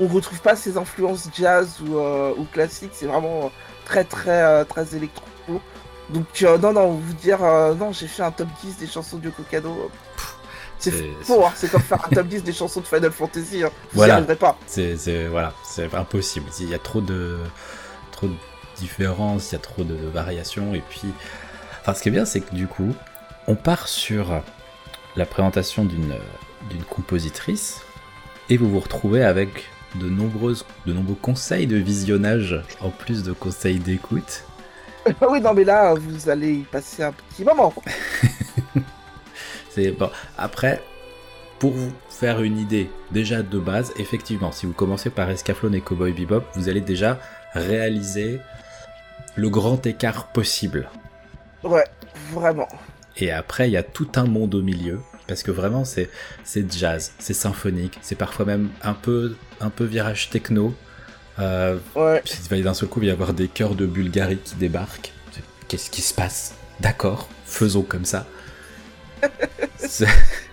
[0.00, 2.90] on retrouve pas ces influences jazz ou, euh, ou classiques.
[2.92, 3.52] C'est vraiment
[3.84, 5.24] très très euh, très électro.
[6.10, 7.38] Donc non non vous dire
[7.78, 9.44] non j'ai fait un top 10 des chansons de Yoko
[10.80, 10.90] C'est
[11.22, 13.62] faux, hein, c'est comme faire un top 10 des chansons de Final Fantasy.
[13.62, 13.70] Hein.
[13.92, 14.20] Vous voilà.
[14.22, 14.58] pas.
[14.66, 14.96] C'est
[15.28, 16.50] voilà, c'est impossible.
[16.58, 17.38] Il y a trop de
[18.10, 18.34] trop de
[18.76, 21.12] différences, il y a trop de variations et puis.
[21.80, 22.92] Enfin, ce qui est bien, c'est que du coup,
[23.46, 24.42] on part sur
[25.14, 26.14] la présentation d'une
[26.88, 27.80] compositrice
[28.48, 29.64] et vous vous retrouvez avec
[29.96, 34.44] de, nombreuses, de nombreux conseils de visionnage en plus de conseils d'écoute.
[35.30, 37.72] oui, non, mais là, vous allez y passer un petit moment.
[39.70, 40.10] C'est bon.
[40.36, 40.82] Après,
[41.58, 45.80] pour vous faire une idée déjà de base, effectivement, si vous commencez par Escaflowne et
[45.80, 47.18] Cowboy Bebop, vous allez déjà
[47.52, 48.40] réaliser
[49.36, 50.88] le grand écart possible.
[51.62, 51.84] Ouais,
[52.32, 52.68] vraiment.
[53.16, 55.00] Et après, il y a tout un monde au milieu.
[55.26, 56.08] Parce que vraiment, c'est,
[56.44, 60.74] c'est jazz, c'est symphonique, c'est parfois même un peu, un peu virage techno.
[61.38, 62.22] Euh, ouais.
[62.62, 65.12] D'un seul coup, il va y avoir des chœurs de Bulgarie qui débarquent.
[65.68, 66.54] Qu'est-ce qui se passe?
[66.80, 68.26] D'accord, faisons comme ça.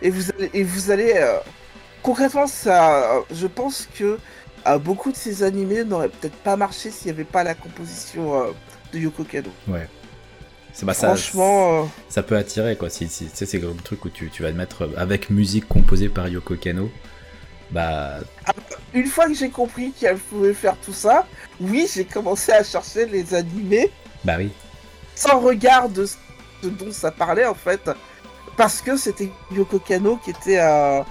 [0.01, 1.37] et vous allez, et vous allez euh,
[2.01, 4.17] concrètement, ça, je pense que
[4.67, 8.41] euh, beaucoup de ces animés n'auraient peut-être pas marché s'il n'y avait pas la composition
[8.41, 8.51] euh,
[8.93, 9.49] de Yoko Kano.
[9.67, 9.87] Ouais.
[10.81, 12.89] Bah, Franchement, ça, peut attirer quoi.
[12.89, 16.27] Si, si c'est le truc où tu, tu, vas le mettre avec musique composée par
[16.27, 16.89] Yoko Kano.
[17.71, 18.19] Bah.
[18.45, 18.53] Ah,
[18.93, 21.25] une fois que j'ai compris qu'elle pouvait faire tout ça,
[21.61, 23.91] oui, j'ai commencé à chercher les animés.
[24.23, 24.51] Bah oui.
[25.15, 27.89] Sans regard de ce dont ça parlait en fait
[28.57, 31.05] parce que c'était Yoko Kano qui était à,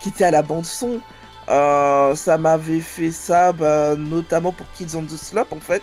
[0.00, 1.00] qui était à la bande son.
[1.48, 5.82] Euh, ça m'avait fait ça bah, notamment pour Kids on the Slope en fait.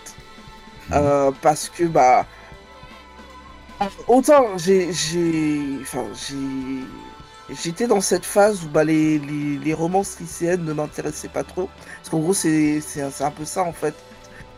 [0.88, 0.94] Mhm.
[0.94, 2.26] Euh, parce que bah
[4.08, 4.90] autant j'ai
[5.82, 6.36] enfin j'ai
[7.62, 11.68] j'étais dans cette phase où bah, les, romances lycéennes ne m'intéressaient pas trop.
[11.96, 12.80] Parce qu'en gros c'est
[13.20, 13.94] un peu ça en fait.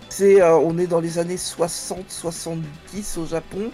[0.08, 3.70] C'est euh, on est dans les années 60 70 au Japon.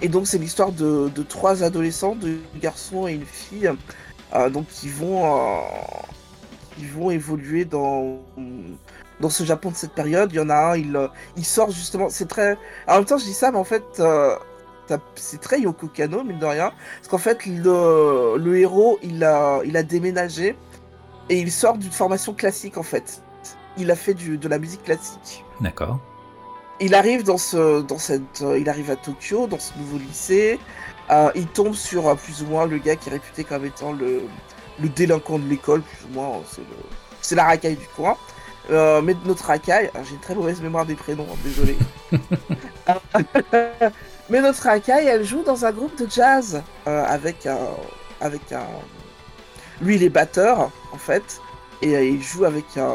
[0.00, 3.70] Et donc c'est l'histoire de, trois adolescents, deux garçons et une fille,
[4.34, 5.60] euh, donc qui vont, euh,
[6.94, 8.20] vont évoluer dans,
[9.28, 10.30] ce Japon de cette période.
[10.32, 12.58] Il y en a un, il, sort justement, c'est très...
[12.86, 13.82] En même temps je dis ça, mais en fait
[15.14, 19.60] c'est très Yoko Kano, mine de rien, parce qu'en fait le, le, héros il a,
[19.64, 20.56] il a déménagé
[21.30, 23.22] et il sort d'une formation classique en fait.
[23.76, 25.44] Il a fait du, de la musique classique.
[25.60, 25.98] D'accord
[26.80, 30.58] il arrive dans ce, dans cette, euh, il arrive à Tokyo, dans ce nouveau lycée.
[31.10, 33.92] Euh, il tombe sur euh, plus ou moins le gars qui est réputé comme étant
[33.92, 34.22] le,
[34.80, 36.42] le délinquant de l'école, plus ou moins.
[37.20, 38.16] C'est la racaille du coin.
[38.70, 41.76] mais notre racaille, j'ai une très mauvaise mémoire des prénoms, hein, désolé.
[44.30, 47.58] mais notre racaille, elle joue dans un groupe de jazz avec un,
[48.20, 48.66] avec un,
[49.80, 51.40] lui il est batteur en fait,
[51.82, 52.92] et il joue avec un,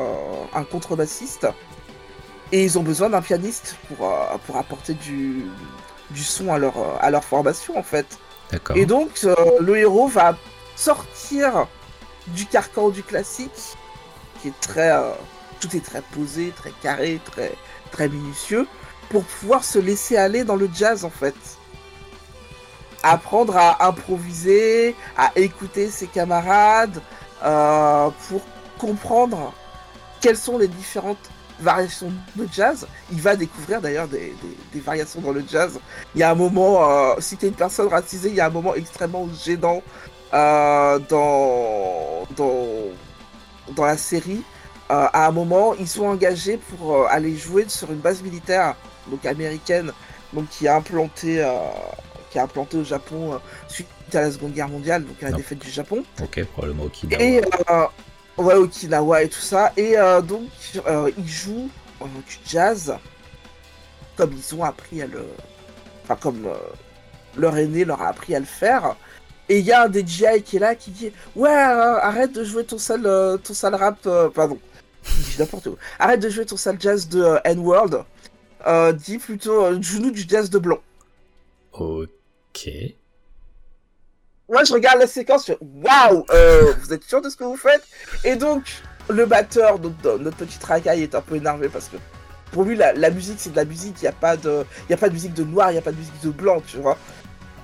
[0.53, 1.47] un contrebassiste.
[2.51, 5.45] Et ils ont besoin d'un pianiste pour, euh, pour apporter du,
[6.09, 8.17] du son à leur, euh, à leur formation, en fait.
[8.51, 8.75] D'accord.
[8.75, 10.35] Et donc, euh, le héros va
[10.75, 11.67] sortir
[12.27, 13.75] du carcan du classique,
[14.41, 14.91] qui est très.
[15.59, 17.51] tout est très posé, très carré, très,
[17.91, 18.65] très minutieux,
[19.09, 21.35] pour pouvoir se laisser aller dans le jazz, en fait.
[23.03, 27.01] Apprendre à improviser, à écouter ses camarades,
[27.39, 28.41] pour
[28.77, 29.53] comprendre
[30.19, 31.29] quelles sont les différentes
[31.59, 32.87] variations de jazz.
[33.11, 34.33] Il va découvrir d'ailleurs des,
[34.75, 35.79] variations dans le jazz.
[36.15, 38.47] Il y a un moment, euh, si tu es une personne racisée, il y a
[38.47, 39.81] un moment extrêmement gênant
[40.33, 42.25] euh, dans,
[43.75, 44.43] dans, la série.
[44.91, 48.75] Euh, à un moment, ils sont engagés pour aller jouer sur une base militaire,
[49.09, 49.91] donc américaine,
[50.33, 51.45] donc qui a implanté,
[52.31, 55.59] qui a implanté au Japon suite à la Seconde Guerre mondiale, donc à la défaite
[55.59, 56.03] du Japon.
[56.21, 57.23] Ok, probablement Okinawa.
[57.23, 57.41] Et
[58.39, 59.73] Ouais, Okinawa et tout ça.
[59.75, 60.47] Et euh, donc,
[60.87, 61.69] euh, ils jouent
[62.01, 62.95] euh, du jazz
[64.15, 65.25] comme ils ont appris à le.
[66.03, 66.47] Enfin, comme
[67.37, 68.95] leur aîné leur a appris à le faire.
[69.49, 72.63] Et il y a un DJ qui est là qui dit Ouais, arrête de jouer
[72.63, 73.03] ton sale,
[73.43, 74.07] ton sale rap.
[74.33, 74.57] pardon,
[75.37, 75.77] n'importe quoi.
[75.99, 78.03] Arrête de jouer ton sale jazz de N-World.
[78.93, 80.79] Dis plutôt joue-nous du jazz de blanc.
[81.73, 82.69] Ok.
[84.49, 87.55] Moi, je regarde la séquence, je waouh, euh, vous êtes sûr de ce que vous
[87.55, 87.83] faites?
[88.23, 88.63] Et donc,
[89.07, 91.97] le batteur, notre, notre petit racaille, est un peu énervé parce que
[92.51, 93.97] pour lui, la, musique, c'est de la musique.
[93.99, 95.83] Il n'y a, pas de, y a pas de musique de noir, il n'y a
[95.83, 96.97] pas de musique de blanc, tu vois.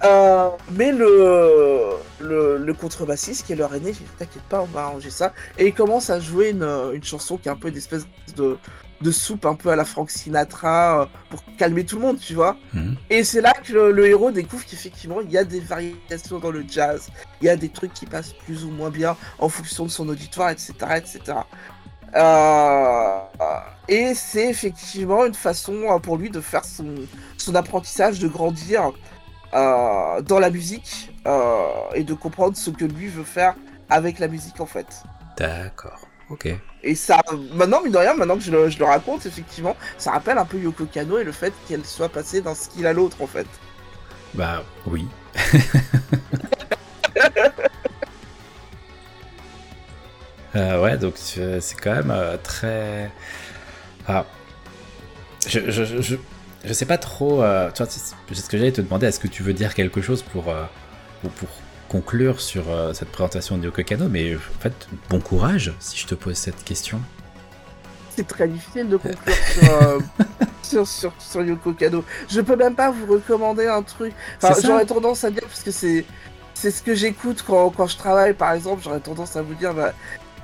[0.04, 4.66] Euh, mais le, le, le contrebassiste qui est leur aîné, il dit T'inquiète pas, on
[4.66, 5.34] va arranger ça.
[5.58, 6.64] Et il commence à jouer une,
[6.94, 8.06] une chanson qui est un peu une espèce
[8.36, 8.58] de,
[9.06, 12.34] de soupe un peu à la Frank Sinatra euh, pour calmer tout le monde, tu
[12.34, 12.58] vois.
[12.74, 12.96] Mhm.
[13.12, 16.66] Et c'est là que le, héros découvre qu'effectivement il y a des variations dans le
[16.68, 17.08] jazz,
[17.42, 20.10] il y a des trucs qui passent plus ou moins bien en fonction de son
[20.10, 20.74] auditoire, etc.
[20.98, 21.38] etc.
[22.16, 23.20] Euh,
[23.88, 26.96] et c'est effectivement une façon euh, pour lui de faire son,
[27.38, 28.92] son apprentissage, de grandir
[29.54, 31.14] dans la musique
[31.94, 33.56] et de comprendre ce que lui veut faire
[33.90, 35.04] avec la musique en fait.
[35.38, 36.05] D'accord.
[36.30, 36.48] Ok.
[36.84, 37.20] Et ça,
[37.54, 40.46] maintenant, mine de rien, maintenant que je le, je le, raconte, effectivement, ça rappelle un
[40.46, 43.48] peu Yoko Kano et le fait qu'elle soit passée d'un skill à l'autre, en fait.
[44.34, 45.08] Bah, oui.
[50.56, 53.12] Euh, ouais, donc c'est c'est quand même euh, très.
[54.08, 54.26] Ah.
[55.48, 56.18] Je, je,
[56.64, 57.44] je, sais pas trop.
[57.44, 58.00] euh, tu vois, c'est
[58.42, 59.06] ce que j'allais te demander.
[59.08, 60.64] Est-ce que tu veux dire quelque chose pour, euh,
[61.24, 61.50] ou pour
[61.88, 64.74] conclure sur euh, cette présentation de Yoko Kano Mais en fait,
[65.10, 67.02] bon courage si je te pose cette question.
[68.16, 70.00] C'est très difficile de conclure sur, euh,
[70.62, 72.04] sur, sur, sur Yoko Kano.
[72.30, 74.14] Je peux même pas vous recommander un truc.
[74.42, 76.06] Enfin, j'aurais tendance à dire, parce que c'est
[76.56, 79.74] c'est ce que j'écoute quand, quand je travaille, par exemple, j'aurais tendance à vous dire,
[79.74, 79.94] bah,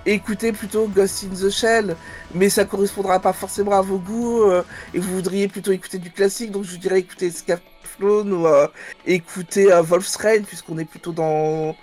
[0.06, 1.96] écoutez plutôt Ghost in the Shell,
[2.36, 4.64] mais ça correspondra pas forcément à vos goûts, euh,
[4.94, 7.32] et vous voudriez plutôt écouter du classique, donc je vous dirais écoutez
[7.96, 8.68] Scaflone ou euh,
[9.06, 11.76] écoutez euh, Wolf's Rain, puisqu'on est plutôt dans,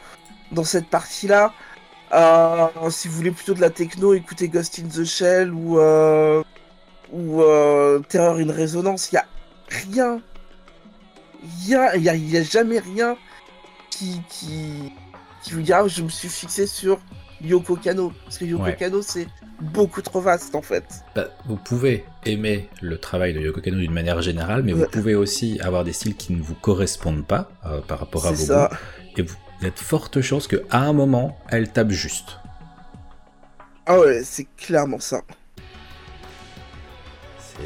[0.53, 1.53] dans cette partie-là.
[2.13, 6.43] Euh, si vous voulez plutôt de la techno, écoutez Ghost in the Shell ou, euh,
[7.13, 9.11] ou euh, Terror in Resonance.
[9.13, 9.25] Il y a
[9.91, 10.21] rien.
[11.45, 13.17] Il y a, y a- y a jamais rien
[13.91, 14.93] qui, qui,
[15.43, 16.99] qui vous dira je me suis fixé sur
[17.43, 18.13] Yoko Kano.
[18.25, 18.77] Parce que Yoko Ouais.
[18.77, 19.29] Kano, c'est
[19.61, 20.85] beaucoup trop vaste en fait.
[21.15, 25.15] Bah, vous pouvez aimer le travail de Yoko Kano d'une manière générale, mais vous pouvez
[25.15, 28.69] aussi avoir des styles qui ne vous correspondent pas euh, par rapport à vos ça.
[28.71, 29.21] goûts.
[29.21, 32.39] Et vous a de fortes chances qu'à un moment, elle tape juste.
[33.87, 35.23] Ah ouais, c'est clairement ça.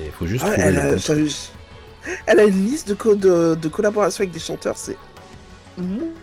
[0.04, 3.14] Il faut juste Ah ouais, trouver elle, le a, elle a une liste de, co-
[3.14, 4.96] de, de collaborations avec des chanteurs, c'est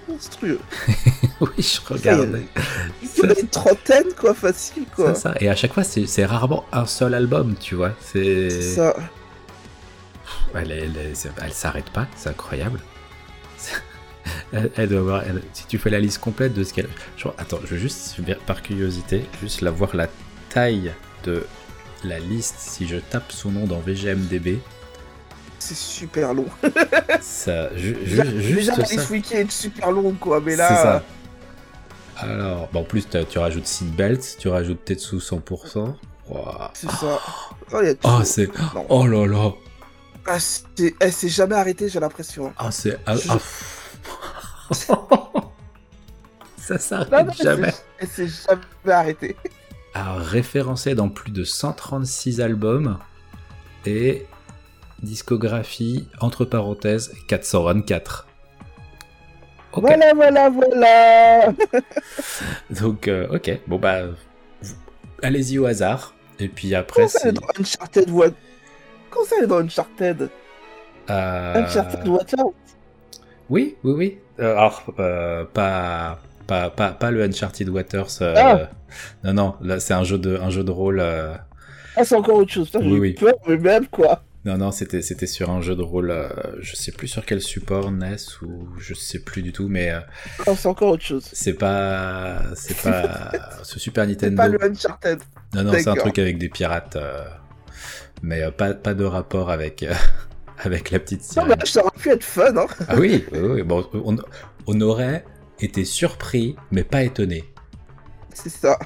[0.08, 0.60] monstrueux.
[1.42, 2.46] oui, je regardais.
[3.02, 5.14] Il y en a une trentaine, quoi, facile, quoi.
[5.16, 5.36] C'est ça.
[5.40, 7.92] Et à chaque fois, c'est rarement un seul album, tu vois.
[8.02, 8.50] C'est.
[8.50, 8.96] Ça.
[10.56, 11.14] Elle, elle, elle,
[11.44, 12.80] elle s'arrête pas, c'est incroyable.
[14.52, 15.24] Elle, doit avoir.
[15.54, 16.90] si tu fais la liste complète de ce qu'elle.
[17.38, 20.08] Attends, je veux juste, par curiosité, juste la voir la
[20.50, 20.92] taille
[21.24, 21.46] de
[22.04, 22.56] la liste.
[22.58, 24.60] Si je tape son nom dans VGMDB,
[25.60, 26.46] C'est super long.
[27.22, 27.76] ça.
[27.76, 28.96] ju- ju- Déjà, juste la ça.
[28.96, 30.68] liste wiki est super longue, quoi, mais là...
[30.68, 31.04] C'est ça.
[32.22, 35.96] Alors, bah, en plus, tu rajoutes Seatbelt, tu rajoutes Tetsu 100%.
[36.30, 36.72] Ouah.
[36.74, 37.20] C'est ça.
[37.74, 38.08] Oh, y a tout.
[38.08, 38.50] Oh, c'est.
[38.90, 39.52] Oh là là!
[40.28, 42.54] Ah, c'est- elle s'est jamais arrêtée, j'ai l'impression.
[42.58, 43.00] Ah, c'est.
[43.06, 43.40] ah, Je- ah.
[46.58, 47.72] Ça s'arrête non, elle jamais.
[47.72, 49.36] s'est- Elle s'est jamais arrêtée.
[49.96, 53.00] Alors, référencé dans plus de 136 albums
[53.88, 54.28] et
[55.02, 58.28] discographie, entre parenthèses, 424.
[59.74, 61.54] Voilà, voilà, voilà
[62.82, 63.60] Donc, euh, ok.
[63.68, 64.02] Bon, bah,
[65.22, 66.14] allez-y au hasard.
[66.40, 68.30] Et puis après, Comment ça, dans Uncharted What
[69.10, 70.30] Comment ça, est dans Uncharted?
[71.10, 72.40] Euh, Uncharted Water
[73.50, 74.18] Oui, oui, oui.
[74.40, 78.22] Euh, alors, euh, pas, pas, pas, pas le Uncharted Waters.
[78.22, 78.70] Ah.
[79.24, 81.02] Non, non, là, c'est un jeu de, un jeu de rôle.
[81.96, 82.70] Ah, c'est encore autre chose.
[82.70, 83.14] Putain, Oui, oui.
[83.14, 84.24] peur, mais même, quoi.
[84.46, 86.12] Non, non, c'était, c'était sur un jeu de rôle.
[86.12, 86.30] euh,
[86.60, 90.00] je sais plus sur quel support, NES ou je sais plus du tout, mais euh,
[90.48, 91.28] Non, c'est encore autre chose.
[91.34, 93.32] c'est pas, c'est pas
[93.64, 94.38] ce Super C'est Nintendo.
[94.38, 95.20] pas le Uncharted.
[95.54, 97.26] Non, non, c'est un truc avec des pirates, euh,
[98.22, 99.86] mais euh, pas, pas de rapport avec,
[100.60, 101.56] avec la petite Non, sirène.
[101.60, 102.68] mais ça aurait pu être fun, hein.
[102.88, 104.16] Ah oui, oui, oui, bon, on,
[104.68, 105.26] on aurait
[105.60, 107.44] été surpris, mais pas étonné.
[108.34, 108.80] C'est ça.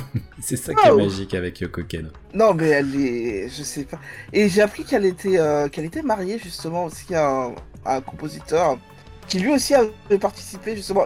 [0.40, 0.96] C'est ça qui est Oh.
[0.98, 2.08] magique avec Yoko Kano.
[2.34, 3.48] Non, mais elle est.
[3.48, 3.98] Je sais pas.
[4.32, 7.54] Et j'ai appris qu'elle était, euh, qu'elle était mariée, justement, aussi à un,
[7.84, 8.78] à un compositeur.
[9.26, 11.04] Qui lui aussi avait participé, justement.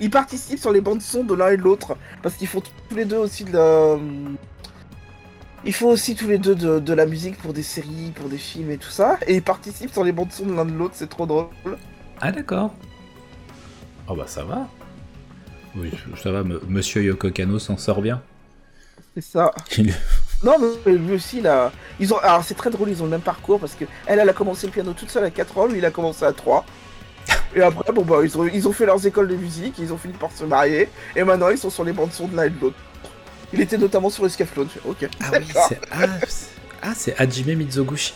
[0.00, 1.96] Il, participe sur les bandes-son de l'un et de l'autre.
[2.22, 3.98] Parce qu'ils font tous les deux aussi de la.
[5.64, 8.36] Ils font aussi tous les deux de, de la musique pour des séries, pour des
[8.36, 9.16] films et tout ça.
[9.26, 11.46] Et ils participent sur les bandes-son de l'un de l'autre, c'est trop drôle.
[12.20, 12.74] Ah d'accord.
[14.08, 14.68] Oh bah ça va.
[15.76, 15.90] Oui,
[16.22, 18.20] ça va, Monsieur Yoko Kano s'en sort bien.
[19.14, 19.50] C'est ça.
[20.42, 20.56] Non,
[20.86, 21.70] mais lui aussi, là.
[22.00, 22.18] Ils ont...
[22.18, 24.66] Alors, c'est très drôle, ils ont le même parcours parce que elle, elle a commencé
[24.66, 26.64] le piano toute seule à 4 ans, lui, il a commencé à 3.
[27.54, 29.98] Et après, bon, bah, ils ont, ils ont fait leurs écoles de musique, ils ont
[29.98, 32.58] fini par se marier, et maintenant, ils sont sur les bandes-son de l'un et de
[32.60, 32.76] l'autre.
[33.52, 35.06] Il était notamment sur fais, Ok.
[35.20, 35.66] Ah oui, ah,
[36.26, 36.48] c'est-
[36.82, 38.14] ah, c'est Hajime Mizoguchi.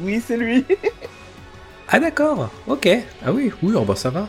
[0.00, 0.64] Oui, c'est lui.
[1.88, 2.88] Ah d'accord, ok.
[3.26, 4.28] Ah oui, oui, oh bah ça va.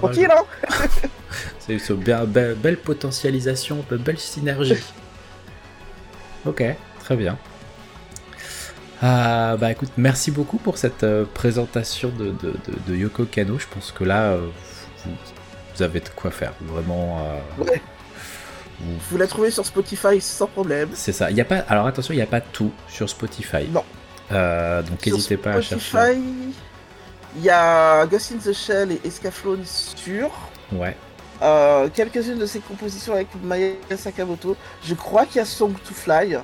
[0.00, 0.44] Tranquille, hein
[1.58, 4.76] C'est bien, belle, belle potentialisation, be- belle synergie.
[6.46, 6.62] ok,
[7.00, 7.38] très bien.
[9.02, 13.58] Ah, bah écoute, merci beaucoup pour cette euh, présentation de, de, de- de Yoko Kano.
[13.58, 14.46] Je pense que là, euh,
[15.04, 15.12] vous,
[15.76, 16.52] vous avez de quoi faire.
[16.60, 17.18] Vraiment.
[17.58, 17.82] euh, Ouais.
[18.80, 20.88] vous- Vous la trouvez sur Spotify sans problème.
[20.94, 21.30] C'est ça.
[21.30, 21.58] Il y a pas.
[21.68, 23.68] Alors attention, il n'y a pas tout sur Spotify.
[23.70, 23.84] Non.
[24.32, 25.88] Euh, donc n'hésitez pas à chercher.
[25.90, 26.20] Spotify,
[27.36, 30.30] il y a Ghost in the Shell et Escaflowne sur.
[30.72, 30.96] Ouais.
[31.42, 34.56] Euh, quelques-unes de ses compositions avec Maya Sakamoto.
[34.84, 36.38] Je crois qu'il y a Song to Fly.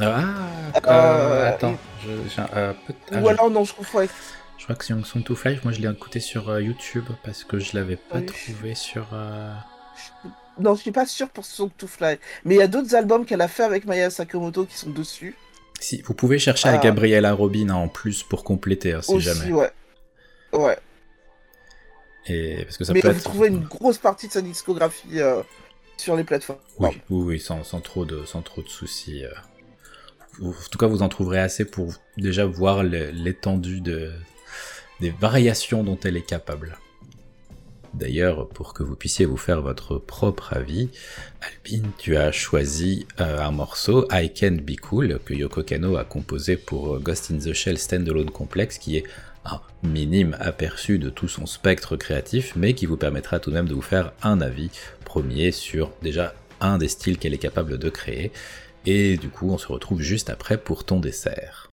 [0.00, 0.04] Ah.
[0.04, 1.76] Euh, euh, attends.
[2.02, 2.72] Je, j'ai un- euh,
[3.12, 4.10] ah, Ou je- alors, non, je confonds avec.
[4.58, 7.58] Je crois que c'est Song to Fly, moi je l'ai écouté sur YouTube parce que
[7.58, 8.26] je l'avais pas Oui.
[8.26, 9.06] trouvé sur.
[9.12, 9.52] euh,
[10.58, 12.18] non, je suis pas sûr pour Song to Fly.
[12.44, 15.36] Mais il y a d'autres albums qu'elle a fait avec Maya Sakamoto qui sont dessus.
[15.80, 16.78] Si, vous pouvez chercher à ah.
[16.78, 19.52] Gabriella Robin en plus pour compléter, hein, si Aussi, jamais.
[19.52, 19.70] ouais.
[20.52, 20.78] Ouais.
[22.26, 25.42] Et parce que ça Mais peut vous trouvez une grosse partie de sa discographie euh,
[25.96, 26.60] sur les plateformes.
[26.78, 29.24] Oui, oui, oui sans, sans, trop de, sans trop de soucis.
[29.24, 29.30] Euh.
[30.42, 34.12] En tout cas, vous en trouverez assez pour déjà voir l'étendue de,
[35.00, 36.78] des variations dont elle est capable.
[37.92, 40.88] D'ailleurs, pour que vous puissiez vous faire votre propre avis,
[41.42, 46.04] Albin, tu as choisi euh, un morceau, I Can Be Cool, que Yoko Kano a
[46.04, 49.04] composé pour Ghost in the Shell Standalone Complex, qui est
[49.44, 53.68] un minime aperçu de tout son spectre créatif, mais qui vous permettra tout de même
[53.68, 54.70] de vous faire un avis
[55.04, 58.32] premier sur déjà un des styles qu'elle est capable de créer.
[58.86, 61.71] Et du coup, on se retrouve juste après pour ton dessert.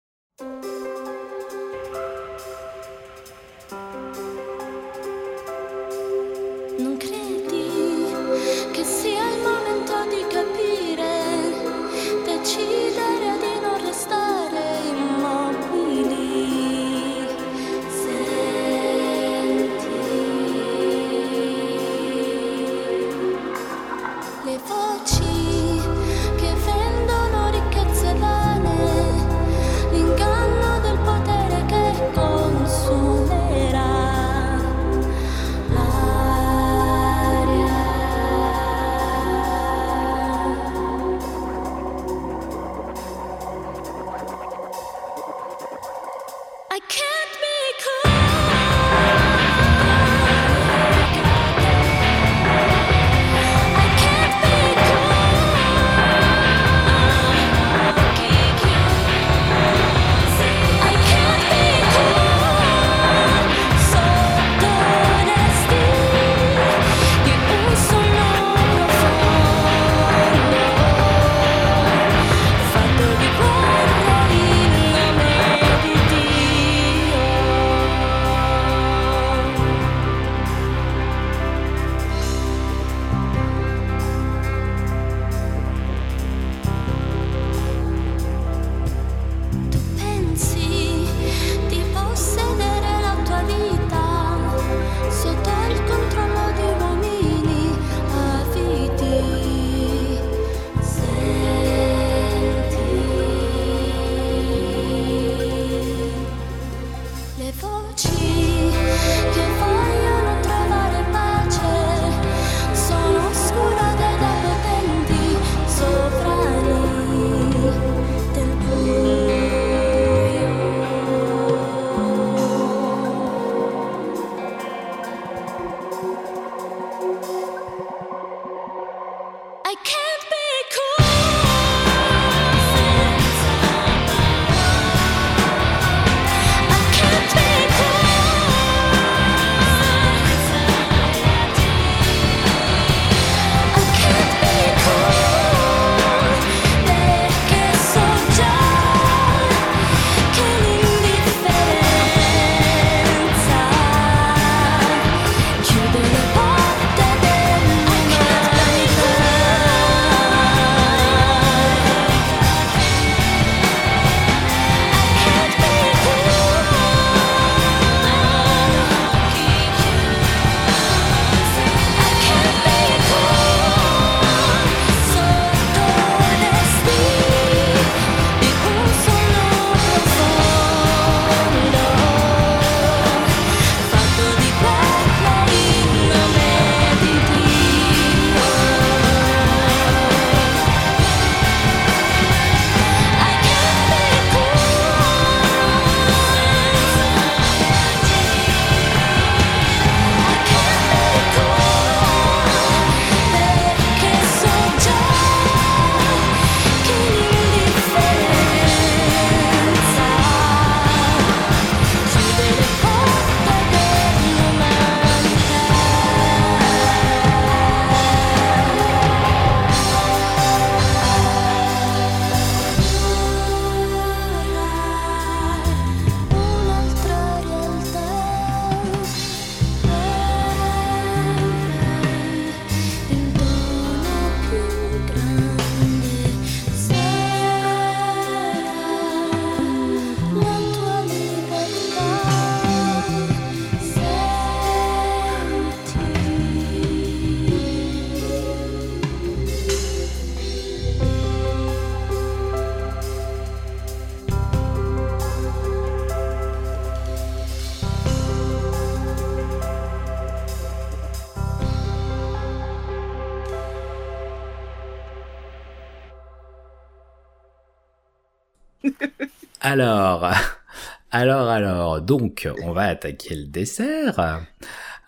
[269.68, 270.30] Alors,
[271.10, 274.40] alors, alors, donc, on va attaquer le dessert.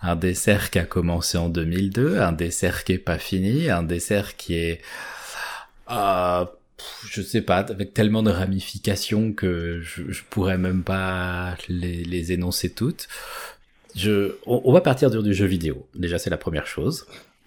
[0.03, 4.37] Un dessert qui a commencé en 2002, un dessert qui est pas fini, un dessert
[4.37, 4.81] qui est,
[5.91, 6.45] euh,
[7.09, 12.70] je sais pas, avec tellement de ramifications que je, je pourrais même pas les, énoncer
[12.70, 13.09] toutes.
[13.97, 15.87] Je, on, va partir du, du jeu vidéo.
[15.95, 17.07] Déjà, c'est la première chose.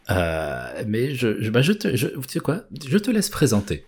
[0.09, 2.63] Euh, mais je, je, bah je te, je, tu sais quoi?
[2.87, 3.85] Je te laisse présenter.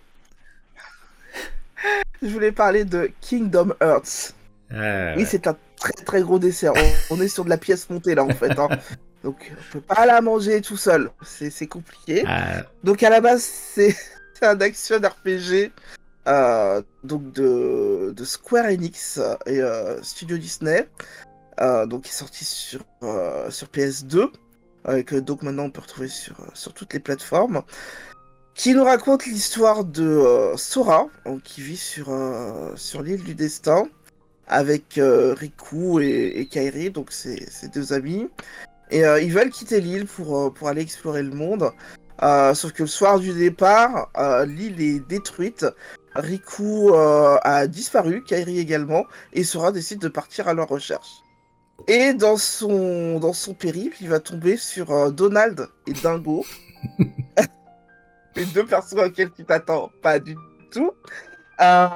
[2.21, 4.33] Je voulais parler de Kingdom Hearts.
[4.71, 6.73] Euh, Oui, c'est un très très gros dessert.
[7.09, 8.57] On, on est sur de la pièce montée là en fait.
[8.57, 8.69] hein.
[9.23, 11.09] Donc on peut pas la manger tout seul.
[11.23, 12.23] C'est compliqué.
[12.27, 13.95] euh, Donc à la base c'est
[14.41, 15.71] un action RPG
[16.27, 20.87] euh, donc de, de Square Enix et euh, Studio Disney.
[21.61, 22.81] Euh, donc qui est sorti sur,
[23.49, 24.29] sur PS2.
[24.87, 27.61] euh, Et que donc maintenant on peut retrouver sur, sur toutes les plateformes.
[28.55, 31.09] Qui nous raconte l'histoire de euh, Sora,
[31.43, 33.89] qui vit sur, euh, sur l'île du destin,
[34.47, 38.29] avec euh, Riku et, Kairi, donc ses, ses deux amis.
[38.91, 41.71] Et ils veulent quitter l'île pour, pour aller explorer le monde.
[42.53, 44.11] Sauf que le soir du départ,
[44.45, 45.65] l'île est détruite.
[46.13, 51.23] Riku a disparu, Kairi également, et Sora décide de partir à leur recherche.
[51.87, 56.45] Et dans son, dans son périple, il va tomber sur Donald et Dingo.
[58.35, 60.35] Deux personnes auxquelles tu t'attends pas du
[60.71, 60.91] tout.
[61.61, 61.87] Euh,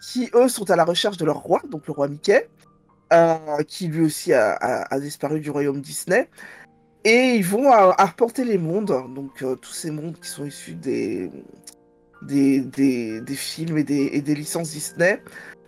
[0.00, 2.48] qui, eux, sont à la recherche de leur roi, donc le roi Mickey,
[3.12, 6.28] euh, qui lui aussi a, disparu du royaume Disney.
[7.04, 10.74] Et ils vont euh, arpenter les mondes, donc euh, tous ces mondes qui sont issus
[10.74, 11.30] des,
[13.34, 15.22] films et des, licences Disney,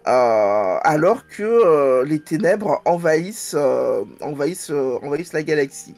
[0.05, 5.95] alors que les ténèbres envahissent la galaxie.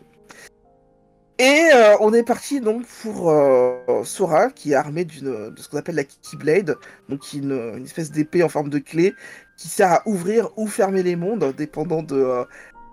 [1.39, 5.69] Et euh, on est parti donc pour euh, Sora, qui est armé d'une, de ce
[5.69, 6.77] qu'on appelle la Keyblade,
[7.09, 9.15] donc une, une espèce d'épée en forme de clé
[9.57, 12.45] qui sert à ouvrir ou fermer les mondes, dépendant de euh,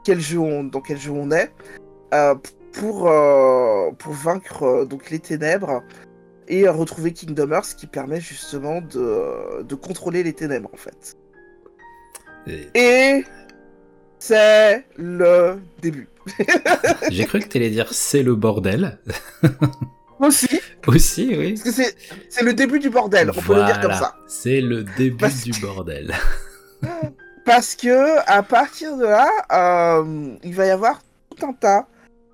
[0.05, 1.51] quel jeu on, dans quel jeu on est,
[2.71, 3.11] pour,
[3.97, 5.83] pour vaincre donc les ténèbres
[6.47, 11.17] et retrouver Kingdom Hearts, qui permet justement de, de contrôler les ténèbres en fait.
[12.73, 13.23] Et
[14.19, 16.07] c'est le début.
[17.09, 18.99] J'ai cru que t'allais dire c'est le bordel.
[20.19, 21.53] Aussi, Aussi, oui.
[21.53, 21.83] parce que
[22.29, 24.15] c'est, le début du bordel, on peut le dire comme ça.
[24.27, 26.13] C'est le début Parce du que- bordel.
[27.45, 31.01] Parce que à partir de là, euh, il va y avoir
[31.35, 31.87] tout un tas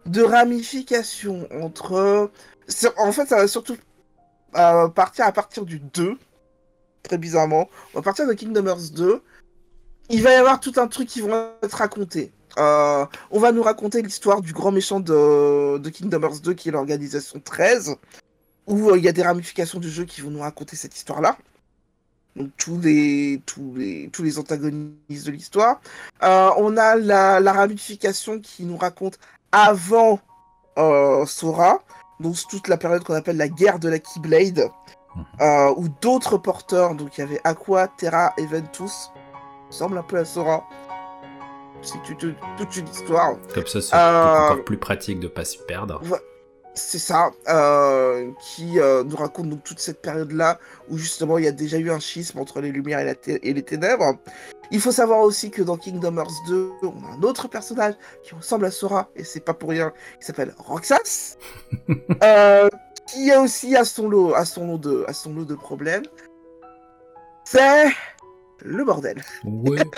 [0.07, 2.30] de ramifications entre.
[2.98, 3.78] En fait, ça va surtout
[4.57, 6.18] euh, partir à partir du 2.
[7.03, 7.70] Très bizarrement.
[7.94, 9.22] On va partir de Kingdom Hearts 2.
[10.10, 12.32] Il va y avoir tout un truc qui vont être racontés.
[12.57, 16.69] Euh, on va nous raconter l'histoire du grand méchant de, de Kingdom Hearts 2 qui
[16.69, 17.95] est l'organisation 13.
[18.68, 21.38] Où euh, il y a des ramifications du jeu qui vont nous raconter cette histoire-là.
[22.36, 25.80] Donc tous les, tous les, tous les antagonistes de l'histoire.
[26.23, 29.19] Euh, on a la, la ramification qui nous raconte
[29.52, 30.19] avant
[31.26, 31.80] Sora,
[32.19, 34.69] donc toute la période qu'on appelle la guerre de la Keyblade,
[35.15, 35.73] Mhm.
[35.77, 39.11] où d'autres porteurs, donc il y avait Aqua, Terra et Ventus,
[39.76, 40.64] ressemble un peu à Sora.
[41.82, 43.36] C'est toute, une histoire.
[43.54, 46.02] Comme ça, c'est Euh, encore plus pratique de pas s'y perdre.
[46.74, 51.48] C'est ça, euh, qui euh, nous raconte donc toute cette période-là où justement il y
[51.48, 54.16] a déjà eu un schisme entre les lumières et, la té- et les ténèbres.
[54.72, 57.94] Il faut savoir aussi que dans Kingdom Hearts 2, on a un autre personnage
[58.24, 61.38] qui ressemble à Sora, et c'est pas pour rien, qui s'appelle Roxas,
[62.24, 62.68] euh,
[63.08, 66.04] qui a aussi à son lot, à son lot de, à son lot de problèmes.
[67.46, 67.86] C'est
[68.64, 69.22] le bordel.
[69.44, 69.80] Ouais.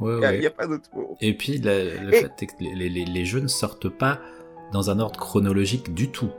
[0.00, 0.40] Ouais, Il n'y a, ouais.
[0.42, 1.16] y a pas d'autre mot.
[1.20, 4.20] Et puis, le, le Et- fait est que les, les- les jeux ne sortent pas
[4.72, 6.30] dans un ordre chronologique du tout.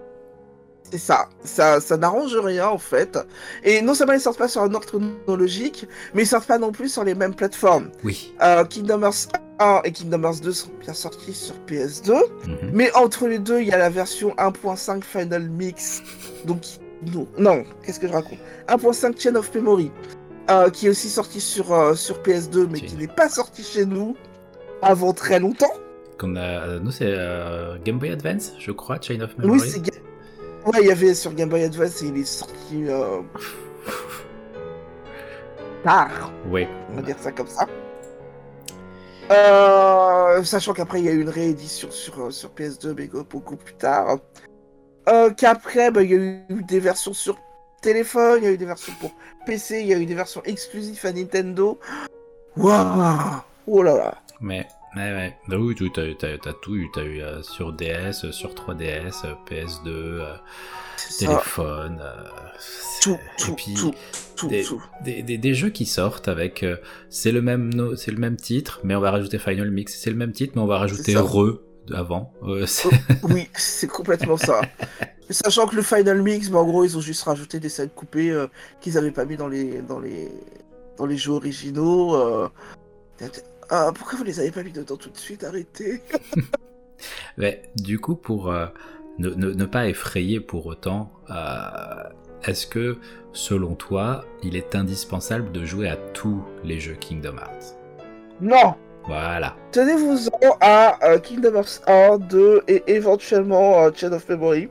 [0.90, 3.20] C'est ça, ça, ça n'arrange rien en fait.
[3.66, 6.72] Et non seulement ils sortent pas sur un ordre chronologique, mais ils sortent pas non
[6.72, 7.90] plus sur les mêmes plateformes.
[8.06, 8.34] Oui.
[8.42, 9.28] Euh, Kingdom Hearts
[9.60, 12.14] 1 et Kingdom Hearts 2 sont bien sortis sur PS2,
[12.48, 12.72] Mhm.
[12.74, 16.02] mais entre les deux, il y a la version 1.5 Final Mix.
[16.46, 16.62] Donc,
[17.14, 18.40] non, non qu'est-ce que je raconte?
[18.70, 19.92] 1.5 Chain of Memory,
[20.50, 23.86] euh, qui est aussi sorti sur, euh, sur PS2, mais qui n'est pas sorti chez
[23.86, 24.16] nous
[24.82, 25.72] avant très longtemps.
[26.18, 27.16] Qu'on a, euh, nous, c'est
[27.84, 29.60] Game Boy Advance, je crois, Chain of Memory.
[29.62, 29.82] Oui, c'est.
[29.82, 29.92] Ga-
[30.66, 32.84] Ouais, il y avait sur Game Boy Advance et il est sorti
[35.84, 36.32] tard.
[36.50, 36.68] Ouais.
[36.92, 37.66] on va dire ça comme ça.
[39.32, 43.76] Euh, sachant qu'après il y a eu une réédition sur, sur PS2 mais beaucoup plus
[43.76, 44.18] tard.
[45.08, 47.38] Euh, Qu'après bah, il y a eu des versions sur
[47.82, 49.12] téléphone, il y a eu des versions pour
[49.46, 51.80] PC, il y a eu des versions exclusives à Nintendo.
[52.58, 55.38] Waouh Oh là là Mais Ouais, ouais.
[55.48, 56.90] Bah oui, tu as, as, tout eu.
[56.92, 60.36] Tu as eu euh, sur DS, sur 3DS, PS2, euh,
[61.20, 62.00] téléphone.
[62.02, 62.24] Euh,
[63.02, 63.94] tout, tout, puis, tout,
[64.36, 64.84] tout, des, tout.
[65.04, 66.64] Des, des, des, jeux qui sortent avec.
[66.64, 66.78] Euh,
[67.10, 69.96] c'est le, même no, le même titre, mais on va rajouter Final Mix.
[69.96, 71.60] C'est le même titre, mais on va rajouter Re
[71.94, 72.34] avant.
[72.44, 72.66] Euh,
[73.24, 74.62] oui, c'est complètement ça.
[75.30, 78.32] Sachant que le Final Mix, bah, en gros, ils ont juste rajouté des scènes coupées
[78.32, 78.48] euh,
[78.82, 80.32] qu'ils n'avaient pas mis dans les, dans les,
[80.98, 82.16] dans les jeux originaux.
[82.16, 82.50] Euh...
[83.70, 85.44] Ah, pourquoi vous les avez pas mis dedans tout de suite?
[85.44, 86.02] Arrêtez
[87.38, 88.66] Mais du coup, pour euh,
[89.20, 92.04] ne, ne, ne, pas effrayer pour autant, euh,
[92.44, 92.98] est-ce que,
[93.32, 97.76] selon toi, il est indispensable de jouer à tous les jeux Kingdom Hearts?
[98.42, 99.56] Non Voilà.
[99.72, 104.70] Tenez-vous-en à euh, Kingdom Hearts 1, 2 et éventuellement euh, Chain of Memory.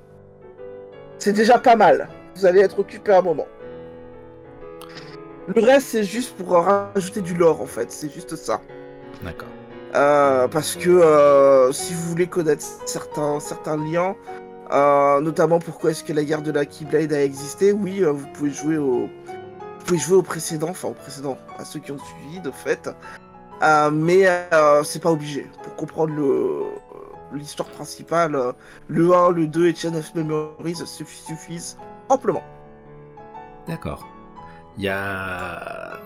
[1.19, 2.09] C'est déjà pas mal.
[2.37, 3.47] Vous allez être occupé un moment.
[5.49, 7.91] Le reste, c'est juste pour rajouter du lore, en fait.
[7.91, 8.61] C'est juste ça.
[9.25, 9.49] D'accord.
[9.95, 14.15] Euh, parce que si vous voulez connaître certains, certains liens,
[15.21, 18.77] notamment pourquoi est-ce que la guerre de la Keyblade a existé, oui, vous pouvez jouer
[18.77, 19.09] au,
[19.79, 22.91] vous pouvez jouer au précédent, enfin au précédent, à ceux qui ont suivi de fait,
[23.93, 24.27] mais
[24.85, 25.47] c'est pas obligé.
[25.63, 26.65] Pour comprendre le
[27.33, 28.55] l'histoire principale,
[28.89, 31.77] le 1, le 2 et Chain of Memories suffisent
[32.09, 32.43] amplement.
[33.67, 34.07] D'accord.
[34.77, 35.99] Il y a.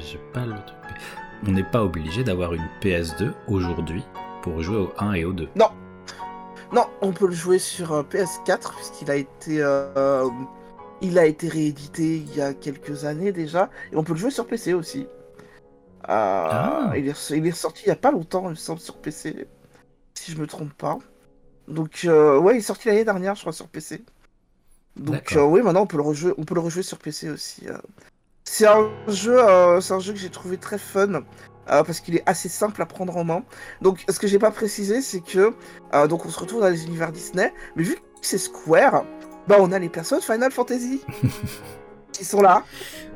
[0.00, 1.00] J'ai pas le truc.
[1.46, 4.02] On n'est pas obligé d'avoir une PS2 aujourd'hui
[4.42, 5.48] pour jouer au 1 et au 2.
[5.56, 5.68] Non.
[6.72, 9.62] Non, on peut le jouer sur euh, PS4 puisqu'il a été.
[9.62, 10.28] Euh,
[11.00, 13.68] il a été réédité il y a quelques années déjà.
[13.92, 15.06] Et on peut le jouer sur PC aussi.
[16.06, 16.92] Ah.
[16.96, 19.46] il, est, il, est, sorti il y a pas longtemps, il me semble, sur PC.
[20.14, 20.98] Si je me trompe pas.
[21.68, 24.04] Donc, euh, ouais, il est sorti l'année dernière, je crois, sur PC.
[24.96, 27.66] Donc euh, oui, maintenant on peut le rejouer, on peut le rejouer sur PC aussi.
[27.68, 27.76] Euh.
[28.44, 29.40] C'est un jeu,
[29.80, 31.24] c'est un jeu que j'ai trouvé très fun
[31.66, 33.42] parce qu'il est assez simple à prendre en main.
[33.82, 35.52] Donc ce que j'ai pas précisé, c'est que
[36.06, 39.04] donc on se retrouve dans les univers Disney, mais vu que c'est Square,
[39.48, 41.00] bah on a les personnes Final Fantasy
[42.14, 42.62] qui sont là.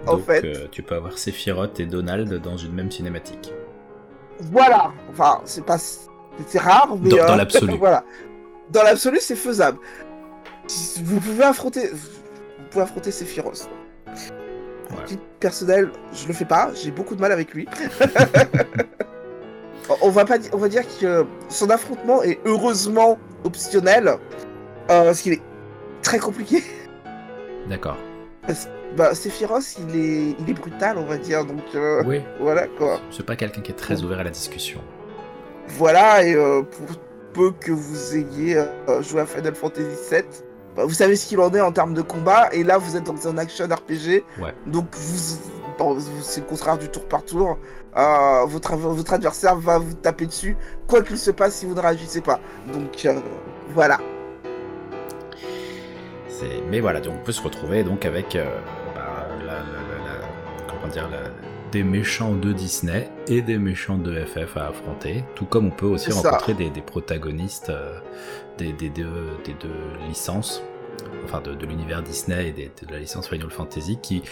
[0.04, 3.52] Donc, en fait, tu peux avoir Sephiroth et Donald dans une même cinématique.
[4.40, 4.92] Voilà.
[5.10, 7.74] Enfin, c'est pas, c'est rare, mais dans, dans l'absolu.
[7.78, 8.04] voilà.
[8.70, 9.78] Dans l'absolu, c'est faisable
[11.02, 13.68] vous pouvez affronter, vous pouvez affronter Sephiroth.
[14.90, 15.16] Ouais.
[15.40, 17.66] Personnel, je le fais pas, j'ai beaucoup de mal avec lui.
[20.02, 24.16] on va pas, on va dire que son affrontement est heureusement optionnel, euh,
[24.86, 25.42] parce qu'il est
[26.02, 26.62] très compliqué.
[27.68, 27.96] D'accord.
[28.96, 32.22] Bah, Sephiroth, il est, il est brutal, on va dire, donc euh, oui.
[32.40, 33.00] voilà quoi.
[33.10, 34.80] C'est pas quelqu'un qui est très ouvert à la discussion.
[35.68, 36.86] Voilà, et euh, pour
[37.32, 40.22] peu que vous ayez euh, joué à Final Fantasy VII,
[40.74, 43.04] bah, vous savez ce qu'il en est en termes de combat, et là vous êtes
[43.04, 44.54] dans un action RPG, ouais.
[44.66, 45.38] donc vous,
[46.22, 47.58] c'est le contraire du tour par tour.
[47.96, 50.56] Euh, votre, votre adversaire va vous taper dessus,
[50.86, 52.40] quoi qu'il se passe si vous ne réagissez pas.
[52.72, 53.18] Donc euh,
[53.70, 53.98] voilà.
[56.70, 58.46] Mais voilà, donc on peut se retrouver donc avec euh,
[60.94, 61.20] comment dire,
[61.72, 65.86] des méchants de Disney et des méchants de FF à affronter, tout comme on peut
[65.86, 67.98] aussi rencontrer des, des, protagonistes euh,
[68.56, 69.68] des, des, deux, des, deux,
[70.08, 70.62] licences,
[71.24, 74.22] enfin de, de l'univers Disney et de la licence Final Fantasy, qui,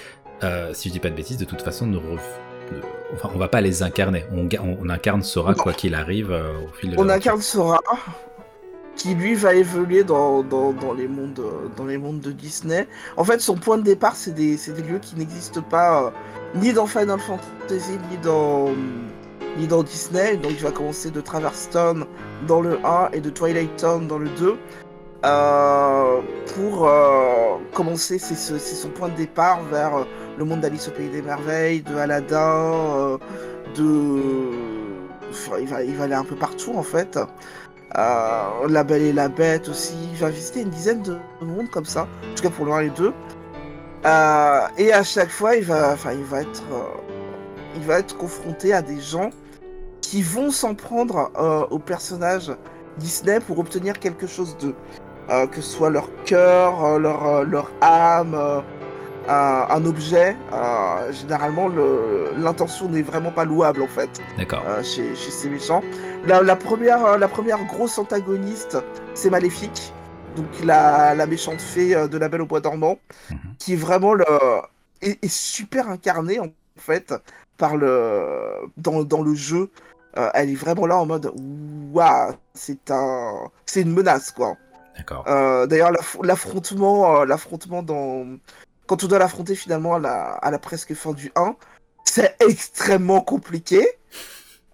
[0.43, 1.99] euh, si je dis pas de bêtises, de toute façon ne,
[3.13, 6.53] enfin, on va pas les incarner, on, on, on incarne Sora quoi qu'il arrive euh,
[6.67, 7.81] au fil de On incarne Sora,
[8.97, 10.43] qui lui va évoluer dans,
[10.97, 11.41] les mondes,
[11.77, 12.89] dans les mondes de Disney.
[13.17, 16.13] En fait, son point de départ, c'est des, lieux qui n'existent pas
[16.55, 20.37] ni dans Final Fantasy, ni dans, Disney.
[20.37, 22.07] Donc il va commencer de Traverse Town
[22.47, 24.57] dans le 1 et de Twilight Town dans le 2.
[25.25, 26.21] Euh,
[26.55, 30.07] pour euh, commencer, c'est ce, son point de départ vers
[30.39, 33.19] le monde d'Alice au Pays des Merveilles, de Aladdin, euh,
[33.77, 34.21] de...
[35.31, 37.19] Enfin, il va aller un peu partout en fait.
[37.99, 39.97] Euh, la Belle et la Bête aussi.
[40.19, 42.91] Va visiter une dizaine de mondes comme ça, en tout cas pour 1 et le
[42.91, 43.13] 2.
[44.05, 46.83] Euh, et à chaque fois, il va, enfin, il va être, euh,
[47.77, 49.31] il va être confronté à des gens
[50.01, 51.33] qui vont s'en prendre
[51.71, 52.53] aux personnages
[52.99, 54.77] Disney pour obtenir quelque chose d'eux,
[55.51, 58.63] que ce soit leur cœur, leur, leur âme,
[59.29, 60.37] un objet.
[61.13, 61.69] généralement,
[62.37, 64.11] l'intention n'est vraiment pas louable en fait.
[64.39, 64.63] D'accord.
[64.83, 65.83] chez, chez, ces méchants.
[66.27, 68.79] La, la, première, la première grosse antagoniste,
[69.15, 69.93] c'est Maléfique
[70.37, 72.99] donc la, la, méchante fée de la Belle au Bois dormant,
[73.31, 73.57] mm -hmm.
[73.59, 74.27] qui est vraiment le
[75.03, 77.15] est, est, super incarnée en fait
[77.57, 77.93] par le
[78.77, 79.71] dans, dans le jeu.
[80.19, 81.27] Euh, elle est vraiment là en mode
[81.93, 84.57] waouh, c'est un c'est une menace quoi.
[84.97, 85.25] D'accord.
[85.29, 85.93] Euh, D'ailleurs
[86.23, 88.27] l'affrontement euh, l'affrontement dans
[88.87, 91.57] quand on doit l'affronter finalement à la, à la presque fin du 1,
[92.05, 93.87] c'est extrêmement compliqué.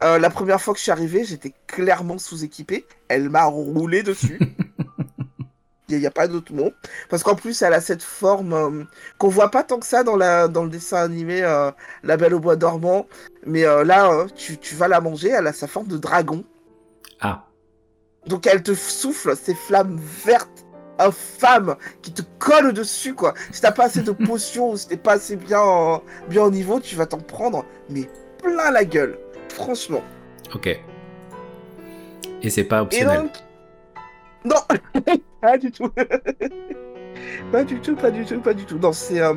[0.02, 2.86] Euh, la première fois que je suis arrivé, j'étais clairement sous-équipé.
[3.09, 4.39] Elle m'a roulé dessus.
[5.89, 6.72] Il n'y a, pas d'autre mot.
[7.10, 8.84] Parce qu'en plus, elle a cette forme euh,
[9.18, 11.70] qu'on voit pas tant que ça dans, la, dans le dessin animé euh,
[12.02, 13.06] La Belle au Bois dormant.
[13.44, 16.44] Mais là, tu, tu, vas la manger, elle a sa forme de dragon.
[17.20, 17.44] Ah.
[18.26, 20.61] Donc elle te souffle ces flammes vertes
[20.98, 23.35] infâmes qui te collent dessus, quoi.
[23.51, 26.81] Si t'as pas assez de potions ou si t'es pas assez bien, bien au niveau,
[26.81, 28.09] tu vas t'en prendre, mais
[28.43, 29.19] plein la gueule.
[29.48, 30.02] Franchement.
[30.55, 30.81] Ok.
[32.43, 33.28] Et c'est pas optionnel.
[34.44, 34.56] Non,
[35.40, 35.89] pas du tout.
[37.52, 38.78] pas du tout, pas du tout, pas du tout.
[38.78, 39.35] Non, c'est euh,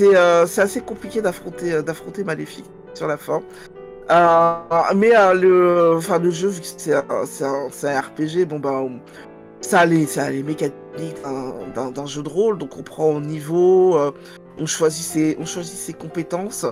[0.00, 3.40] euh, c'est assez compliqué d'affronter euh, d'affronter Maléfique sur la fin.
[4.96, 9.00] mais le, enfin, le jeu, vu que c'est un, un, RPG, bon ben,
[9.60, 10.74] ça a les, ça a les mécaniques
[11.74, 12.58] d'un jeu de rôle.
[12.58, 13.98] Donc on prend au niveau,
[14.58, 16.66] on choisit ses, on choisit ses compétences.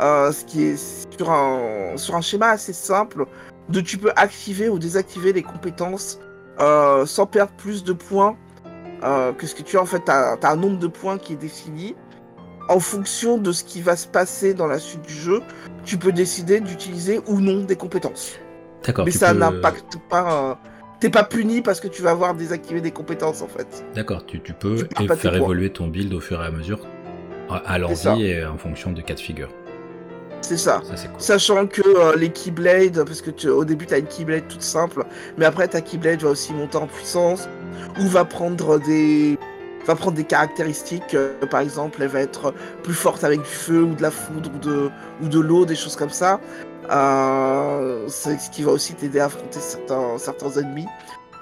[0.00, 3.24] Euh, ce qui est sur un, sur un schéma assez simple,
[3.68, 6.20] de tu peux activer ou désactiver les compétences
[6.60, 8.36] euh, sans perdre plus de points
[9.04, 9.82] euh, que ce que tu as.
[9.82, 11.94] En fait, tu as, un nombre de points qui est défini.
[12.68, 15.40] En fonction de ce qui va se passer dans la suite du jeu,
[15.84, 18.32] tu peux décider d'utiliser ou non des compétences.
[18.84, 19.04] D'accord.
[19.04, 20.58] Mais ça n'impacte pas.
[21.00, 23.84] T'es pas puni parce que tu vas avoir désactivé des compétences en fait.
[23.94, 24.76] D'accord, tu, tu, peux
[25.16, 26.80] faire évoluer ton build au fur et à mesure
[27.48, 29.48] à l'envie et en fonction de cas de figure.
[30.40, 30.80] C'est ça.
[31.18, 34.62] Sachant que euh, les Keyblade, parce que tu, au début tu as une Keyblade toute
[34.62, 35.04] simple,
[35.38, 37.48] mais après ta Keyblade va aussi monter en puissance,
[38.00, 39.38] ou va prendre des,
[39.86, 41.14] va prendre des caractéristiques.
[41.14, 44.50] Euh, par exemple, elle va être plus forte avec du feu ou de la foudre
[44.54, 44.90] ou de,
[45.22, 46.40] ou de l'eau, des choses comme ça.
[46.90, 50.86] Euh, c'est ce qui va aussi t'aider à affronter certains, certains ennemis.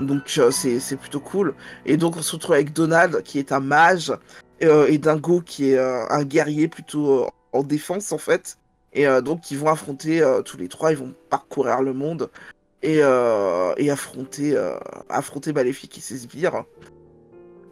[0.00, 1.54] Donc c'est plutôt cool.
[1.86, 4.12] Et donc on se retrouve avec Donald qui est un mage
[4.60, 8.58] et Dingo qui est un guerrier plutôt en défense en fait.
[8.94, 12.30] Et euh, donc, ils vont affronter euh, tous les trois, ils vont parcourir le monde
[12.82, 14.56] et, euh, et affronter,
[15.08, 16.64] affronter Maléfique et ses sbires.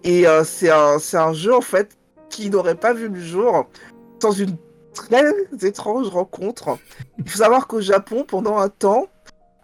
[0.05, 1.97] Et c'est un, un, jeu, en fait,
[2.29, 3.69] qui n'aurait pas vu le jour
[4.21, 4.57] sans une
[4.95, 5.25] très
[5.63, 6.79] étrange rencontre.
[7.19, 9.09] Il faut savoir qu'au Japon, pendant un temps,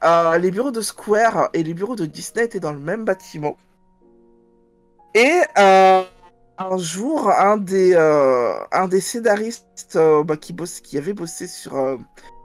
[0.02, 3.56] les bureaux de Square et les bureaux de Disney étaient dans le même bâtiment.
[5.14, 5.42] Et
[6.58, 11.76] un jour, un des, euh, un des scénaristes euh, bah, qui, qui avait bossé sur
[11.76, 11.96] euh,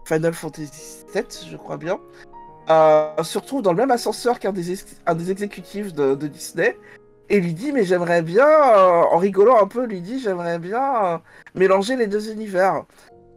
[0.05, 1.99] Final Fantasy VII, je crois bien,
[2.67, 6.77] se retrouve dans le même ascenseur qu'un des, un des exécutifs de, Disney
[7.29, 11.21] et lui dit mais j'aimerais bien, en rigolant un peu, lui dit j'aimerais bien
[11.55, 12.83] mélanger les deux univers,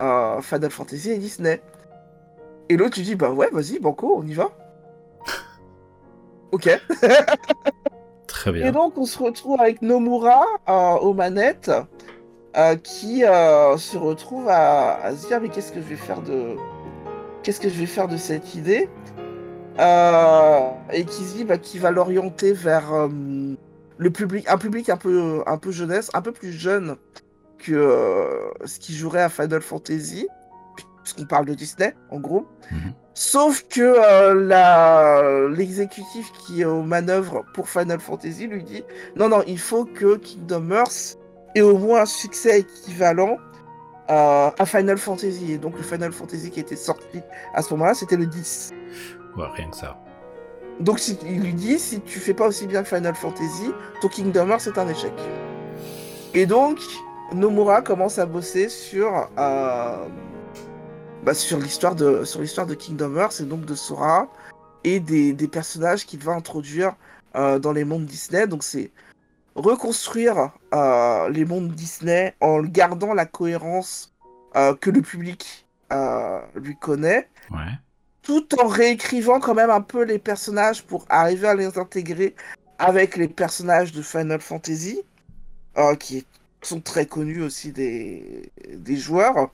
[0.01, 1.61] Final Fantasy et Disney.
[2.69, 4.51] Et l'autre lui dit bah ouais vas-y Banco on y va.
[6.53, 6.81] ok.
[8.53, 8.67] bien.
[8.67, 11.71] Et donc, on se retrouve avec Nomura euh, aux manettes,
[12.57, 16.57] euh, qui euh, se retrouve à, se dire mais qu'est-ce que je vais faire de
[17.43, 18.89] qu'est-ce que je vais faire de cette idée?
[19.79, 23.09] Et qui se dit bah, qu'il va l'orienter vers
[23.99, 26.97] le public, un public un peu un peu jeunesse, un peu plus jeune
[27.59, 30.29] que ce qui jouerait à Final Fantasy,
[31.03, 32.47] puisqu'on parle de Disney en gros.
[32.71, 32.93] Mhm.
[33.15, 38.85] Sauf que euh, l'exécutif qui est aux manœuvres pour Final Fantasy lui dit
[39.17, 41.17] non, non, il faut que Kingdom Hearts
[41.55, 43.39] ait au moins un succès équivalent
[44.11, 45.53] euh, à Final Fantasy.
[45.53, 47.23] Et donc le Final Fantasy qui était sorti
[47.55, 48.75] à ce moment-là, c'était le 10.
[49.39, 49.97] Ouais, rien que ça.
[50.81, 54.49] Donc il lui dit si tu fais pas aussi bien que Final Fantasy, ton Kingdom
[54.49, 55.13] Hearts est un échec.
[56.35, 56.79] Et donc
[57.33, 59.29] Nomura commence à bosser sur.
[59.39, 60.07] Euh,
[61.27, 64.29] bah, sur l'histoire de sur l'histoire de Kingdom Hearts et donc de Sora
[64.85, 66.95] et des, des personnages qu'il va introduire
[67.35, 68.47] euh, dans les mondes Disney.
[68.47, 68.93] Donc c'est
[69.57, 74.15] reconstruire euh, les mondes Disney en gardant la cohérence
[74.55, 75.67] euh, que le public
[76.55, 77.29] lui connaît.
[78.27, 82.35] Tout en réécrivant quand même un peu les personnages pour arriver à les intégrer
[82.79, 85.01] avec les personnages de Final Fantasy,
[86.01, 86.27] qui
[86.61, 89.51] sont très connus aussi des, des joueurs.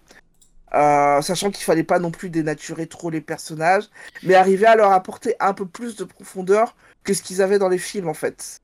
[0.74, 3.90] Euh, sachant qu'il fallait pas non plus dénaturer trop les personnages,
[4.22, 6.74] mais arriver à leur apporter un peu plus de profondeur
[7.04, 8.58] que ce qu'ils avaient dans les films en fait.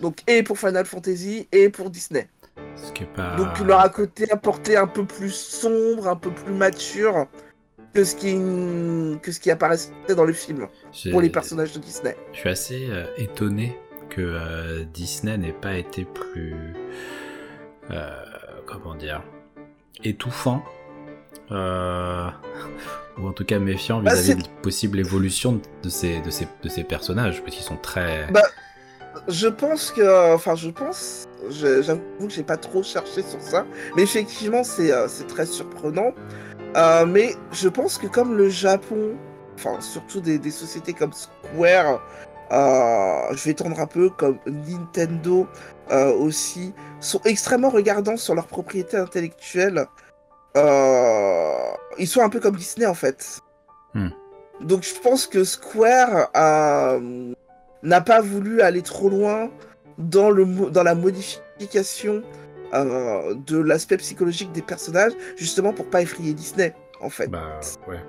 [0.00, 2.28] Donc et pour Final Fantasy et pour Disney.
[3.36, 7.28] Donc leur côté apporter un peu plus sombre, un peu plus mature
[7.94, 8.34] que ce qui
[9.22, 10.66] que ce qui apparaissait dans les films
[11.10, 12.16] pour les personnages de Disney.
[12.32, 13.78] Je suis assez euh, étonné
[14.10, 16.74] que euh, Disney n'ait pas été plus
[18.66, 19.22] comment dire
[20.02, 20.64] étouffant
[21.52, 22.28] euh,
[23.18, 26.68] ou en tout cas méfiant bah, vis-à-vis de possible évolution de ces, de ces, de
[26.68, 28.26] ces personnages, parce qu'ils sont très...
[28.32, 28.42] Bah,
[29.28, 30.34] je pense que...
[30.34, 31.26] Enfin, je pense...
[31.50, 33.66] J'avoue que j'ai pas trop cherché sur ça,
[33.96, 36.12] mais effectivement, c'est euh, très surprenant.
[36.76, 39.14] Euh, mais je pense que comme le Japon,
[39.54, 42.02] enfin surtout des, des sociétés comme Square,
[42.50, 45.46] euh, je vais tendre un peu comme Nintendo
[45.90, 49.86] euh, aussi, sont extrêmement regardants sur leur propriété intellectuelle.
[50.56, 53.40] Ils sont un peu comme Disney en fait.
[53.94, 54.08] Hmm.
[54.60, 56.30] Donc je pense que Square
[57.82, 59.50] n'a pas voulu aller trop loin
[59.98, 62.22] dans, le, dans la modification
[62.72, 67.28] euh, de l'aspect psychologique des personnages, justement pour pas effrayer Disney en fait.
[67.28, 68.00] Bah ouais.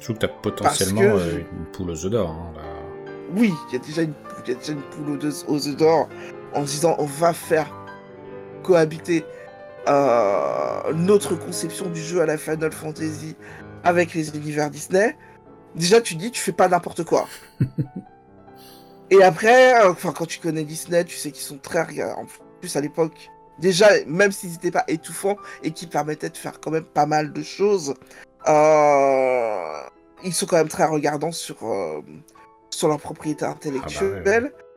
[0.00, 2.30] Surtout que t'as potentiellement que euh, une poule aux œufs d'or.
[2.30, 2.62] hein, là.
[3.34, 5.18] Oui, il y a déjà une, poule
[5.48, 6.08] aux, œufs d'or
[6.52, 7.72] en disant on va faire
[8.62, 9.24] cohabiter
[9.88, 13.36] euh, notre conception du jeu à la Final Fantasy
[13.82, 15.16] avec les univers Disney.
[15.74, 17.26] Déjà, tu dis tu fais pas n'importe quoi.
[19.10, 22.26] Et après, enfin quand tu connais Disney, tu sais qu'ils sont très en
[22.60, 23.30] plus à l'époque.
[23.58, 27.32] Déjà, même s'ils n'étaient pas étouffants et qui permettaient de faire quand même pas mal
[27.32, 27.94] de choses,
[28.48, 29.80] euh,
[30.24, 32.00] ils sont quand même très regardants sur, euh,
[32.70, 34.52] sur leur propriété intellectuelle.
[34.56, 34.73] tu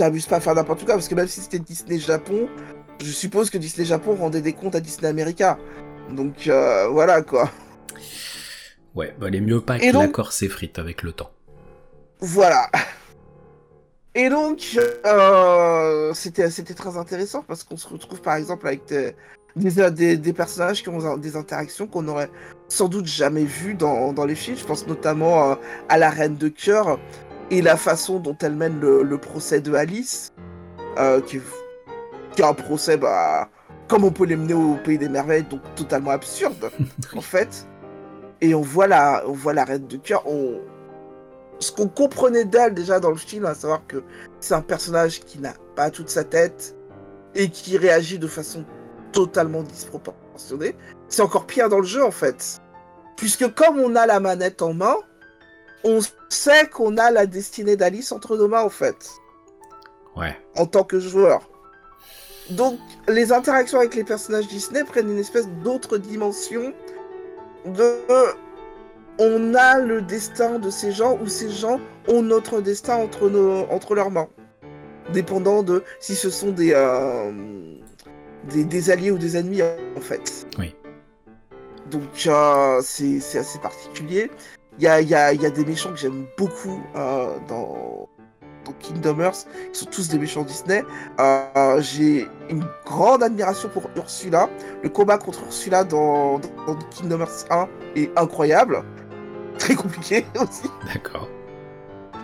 [0.00, 2.48] t'amuses pas à faire n'importe quoi, parce que même si c'était Disney Japon,
[3.02, 5.58] je suppose que Disney Japon rendait des comptes à Disney America.
[6.10, 7.50] Donc euh, voilà quoi.
[8.94, 11.30] Ouais, bah, les mieux pas que donc- l'accord s'effrite avec le temps.
[12.20, 12.68] Voilà.
[14.14, 19.14] Et donc, euh, c'était c'était très intéressant parce qu'on se retrouve par exemple avec des,
[19.54, 22.28] des, des- des personnages qui ont des interactions qu'on aurait
[22.68, 24.56] sans doute jamais vues dans, dans les films.
[24.56, 25.54] Je pense notamment euh,
[25.88, 26.98] à la Reine de Cœur
[27.50, 30.32] et la façon dont elle mène le, le procès de Alice,
[30.98, 31.42] euh, qui, est,
[32.34, 33.48] qui est un procès, bah,
[33.88, 36.70] comme on peut les mener au Pays des Merveilles, donc totalement absurde,
[37.16, 37.66] en fait.
[38.40, 40.60] Et on voit la, on voit la Reine de Cœur, on,
[41.58, 44.02] ce qu'on comprenait d'elle déjà dans le film, à savoir que
[44.40, 46.74] c'est un personnage qui n'a pas toute sa tête
[47.34, 48.64] et qui réagit de façon
[49.12, 50.74] totalement disproportionnée.
[51.08, 52.60] C'est encore pire dans le jeu en fait.
[53.16, 54.94] Puisque comme on a la manette en main,
[55.84, 59.08] on sait qu'on a la destinée d'Alice entre nos mains en fait,
[60.16, 60.36] Ouais.
[60.56, 61.48] en tant que joueur.
[62.50, 62.78] Donc
[63.08, 66.72] les interactions avec les personnages Disney prennent une espèce d'autre dimension
[67.64, 67.94] de
[69.18, 71.78] on a le destin de ces gens ou ces gens
[72.08, 74.28] ont notre destin entre, nos, entre leurs mains.
[75.12, 77.30] Dépendant de si ce sont des, euh,
[78.44, 80.46] des, des alliés ou des ennemis, en fait.
[80.58, 80.74] Oui.
[81.90, 84.30] Donc, euh, c'est c'est assez particulier.
[84.80, 87.36] Il y a, il y, a, il y a des méchants que j'aime beaucoup euh,
[87.48, 88.08] dans,
[88.64, 90.82] dans Kingdom Hearts, qui sont tous des méchants Disney.
[91.20, 94.48] Euh, J'ai une grande admiration pour Ursula.
[94.82, 98.82] Le combat contre Ursula dans, dans Kingdom Hearts 1 est incroyable.
[99.58, 100.70] Très compliqué aussi.
[100.90, 101.28] D'accord.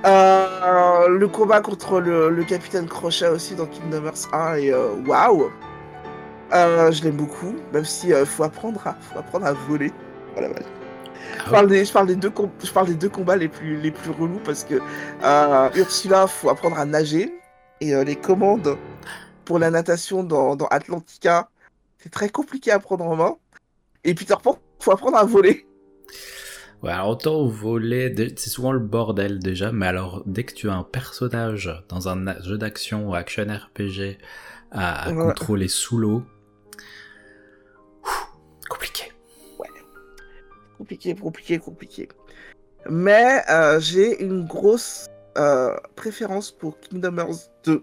[0.06, 4.72] Euh, le combat contre le, le capitaine Crochet aussi dans Kingdom Hearts 1 est
[5.06, 5.50] waouh.
[6.54, 9.92] Euh, je l'aime beaucoup, même si faut apprendre à faut apprendre à voler.
[10.32, 10.64] Voilà, voilà.
[11.46, 13.80] Je parle des je parle des deux com- je parle des deux combats les plus
[13.80, 14.74] les plus relous parce que
[15.22, 17.32] euh, Ursula faut apprendre à nager
[17.80, 18.76] et euh, les commandes
[19.44, 21.48] pour la natation dans, dans Atlantica
[21.98, 23.36] c'est très compliqué à prendre en main.
[24.04, 25.66] Et Peter Pan faut apprendre à voler.
[26.82, 30.74] Ouais, alors autant voler, c'est souvent le bordel déjà, mais alors dès que tu as
[30.74, 34.18] un personnage dans un jeu d'action ou action RPG
[34.70, 35.24] à, à Ouais.
[35.24, 36.22] contrôler sous l'eau,
[40.76, 42.08] compliqué, compliqué, compliqué.
[42.88, 45.06] Mais euh, j'ai une grosse
[45.38, 47.82] euh, préférence pour Kingdom Hearts 2.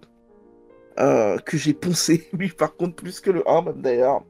[0.99, 4.23] euh, que j'ai poncé, lui par contre plus que le 1 même d'ailleurs.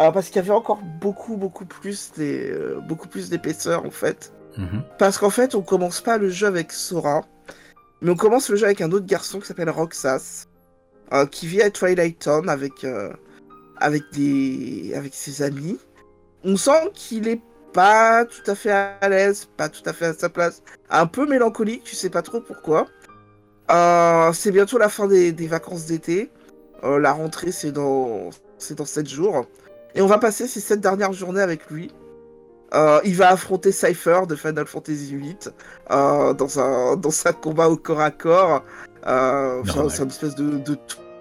[0.00, 2.52] Euh, parce qu'il y avait encore beaucoup, beaucoup plus des,
[2.88, 4.32] beaucoup plus d'épaisseur en fait.
[4.56, 4.82] Mhm.
[4.98, 7.22] Parce qu'en fait, on commence pas le jeu avec Sora,
[8.00, 10.46] mais on commence le jeu avec un autre garçon qui s'appelle Roxas,
[11.30, 12.86] qui vit à Twilight Town avec,
[13.78, 15.78] avec, des, avec ses amis.
[16.44, 17.40] On sent qu'il est
[17.72, 21.26] pas tout à fait à l'aise, pas tout à fait à sa place, un peu
[21.26, 22.86] mélancolique, tu sais pas trop pourquoi.
[23.70, 26.30] Euh, c'est bientôt la fin des, des vacances d'été.
[26.84, 29.46] Euh, la rentrée, c'est dans, c'est dans 7 jours.
[29.94, 31.90] Et on va passer ces 7 dernières journées avec lui.
[32.74, 35.36] Euh, il va affronter Cypher de Final Fantasy VIII
[35.88, 38.62] dans, un, dans un combat au corps à corps.
[39.04, 40.76] Enfin, c'est une espèce de, de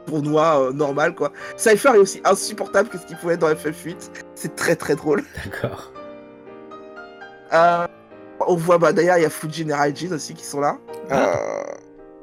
[0.06, 1.32] tournoi normal quoi.
[1.56, 3.96] Cypher est aussi insupportable que ce qu'il pouvait être dans FF8.
[4.36, 5.24] C'est très très drôle.
[5.46, 5.94] D'accord.
[7.54, 7.88] Euh,
[8.48, 10.78] on voit, bah, d'ailleurs, il y a Fujin et Raijin aussi qui sont là.
[11.10, 11.36] Ah.
[11.36, 11.74] Euh,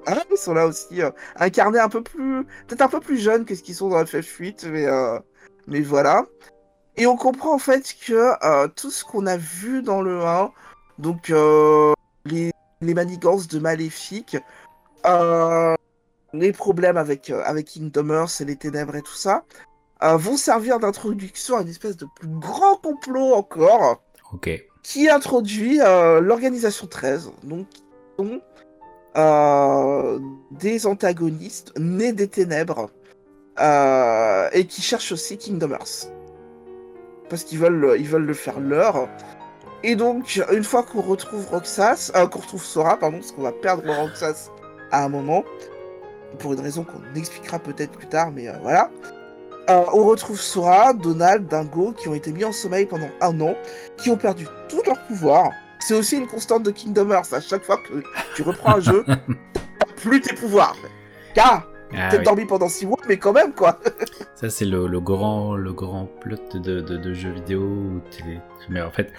[0.06, 3.44] ah, ils sont là aussi, euh, incarnés un peu plus, peut-être un peu plus jeunes
[3.44, 4.86] que ce qu'ils sont dans FF8, mais,
[5.66, 6.26] mais voilà.
[6.96, 10.51] Et on comprend en fait que tout ce qu'on a vu dans le 1,
[10.98, 11.32] donc
[12.26, 12.52] les,
[12.82, 14.36] les manigances de Maléfique,
[16.34, 19.44] les problèmes avec, avec Kingdom Hearts et les ténèbres et tout ça,
[20.02, 24.02] euh, vont servir d'introduction à une espèce de plus grand complot encore
[24.32, 24.51] Ok.
[24.85, 27.66] Qui introduit euh, l'organisation 13, donc
[28.16, 28.40] sont
[29.16, 30.20] euh,
[30.52, 32.90] des antagonistes nés des ténèbres
[33.59, 36.12] euh, et qui cherchent aussi Kingdom Hearts
[37.28, 39.09] parce qu'ils veulent, le faire leur.
[39.82, 43.90] Et donc, une fois qu'on retrouve Roxas, qu'on retrouve Sora, pardon, parce qu'on va perdre
[43.90, 44.51] Roxas
[44.93, 45.43] à un moment,
[46.39, 48.90] pour une raison qu'on expliquera peut-être plus tard, mais voilà.
[49.70, 53.54] Euh, on retrouve Sora, Donald, Dingo, qui ont été mis en sommeil pendant un an,
[53.96, 55.50] qui ont perdu tout leur pouvoir.
[55.80, 57.32] C'est aussi une constante de Kingdom Hearts.
[57.32, 58.02] À chaque fois que
[58.34, 59.04] tu reprends un jeu,
[59.54, 60.76] t'as plus tes pouvoirs.
[61.34, 61.66] Car
[61.96, 62.24] Ah, t'es oui.
[62.24, 63.78] dormi pendant 6 mois, mais quand même, quoi.
[64.34, 67.62] Ça, c'est le, le grand, le grand plot de, de, de jeux vidéo.
[67.62, 68.00] Où
[68.68, 69.12] Mais en fait,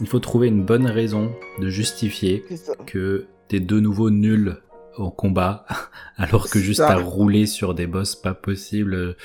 [0.00, 2.44] il faut trouver une bonne raison de justifier
[2.86, 4.56] que t'es de nouveau nul
[4.96, 5.66] au combat,
[6.16, 9.16] alors que juste à rouler sur des boss pas possibles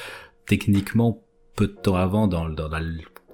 [0.49, 1.23] techniquement
[1.55, 2.81] peu de temps avant dans, dans la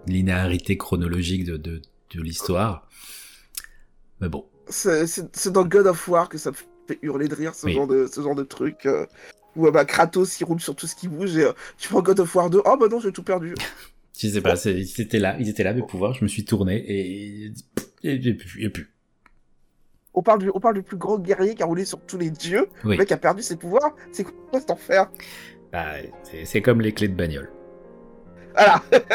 [0.06, 1.82] linéarité chronologique de, de,
[2.14, 2.88] de l'histoire.
[4.22, 6.56] Mais bon, C'est dans God of War que ça me
[6.88, 7.74] fait hurler de rire, ce, Oui.
[7.74, 8.86] genre, de, ce genre de truc.
[8.86, 9.06] euh,
[9.56, 12.02] où euh, bah, Kratos, il roule sur tout ce qui bouge, et euh, tu prends
[12.02, 13.56] God of War 2, oh bah non, j'ai tout perdu.
[14.18, 16.76] je sais pas, ils étaient là, ils étaient là mes pouvoirs, je me suis tourné
[16.78, 17.54] et
[18.04, 18.22] et.
[20.18, 22.30] On parle, du, on parle du plus grand guerrier qui a roulé sur tous les
[22.30, 25.10] dieux, Oui, le mec a perdu ses pouvoirs, c'est quoi cet enfer?
[25.72, 25.86] Bah,
[26.46, 27.50] c'est- comme les clés de bagnole.
[28.54, 28.82] Voilà.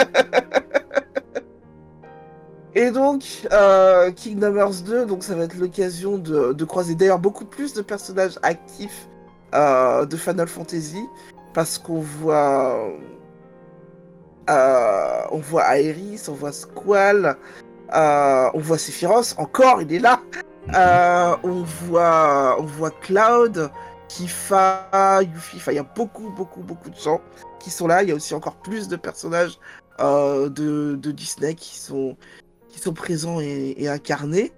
[2.75, 7.19] Et donc, euh, Kingdom Hearts 2, donc ça va être l'occasion de, de croiser d'ailleurs
[7.19, 9.09] beaucoup plus de personnages actifs
[9.55, 11.03] euh, de Final Fantasy,
[11.53, 12.89] parce qu'on voit,
[14.49, 17.37] euh, on voit Aeris, on voit Squall,
[17.93, 20.21] on voit Sephiroth, encore, il est là.
[21.43, 23.69] On voit, on voit Cloud,
[24.11, 27.21] Kifa, Yuffie, enfin il y a beaucoup, beaucoup, beaucoup de gens
[27.61, 28.03] qui sont là.
[28.03, 29.59] Il y a aussi encore plus de personnages
[30.01, 32.17] euh, de, de Disney qui sont,
[32.69, 34.53] qui sont présents et, et incarnés.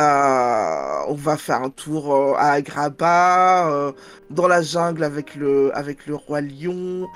[0.00, 3.92] Euh, on va faire un tour euh, à Agrabah,
[4.30, 7.06] dans la jungle avec le, avec le roi lion.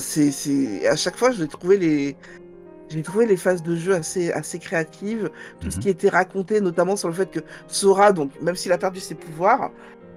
[0.00, 0.88] C'est, c'est...
[0.88, 2.16] À chaque fois, je vais trouver les,
[2.88, 5.30] j'ai trouvé les phases de jeu assez, assez créatives.
[5.60, 5.82] Tout ce Mhm.
[5.82, 9.14] qui était raconté, notamment sur le fait que Sora, donc même s'il a perdu ses
[9.14, 9.70] pouvoirs,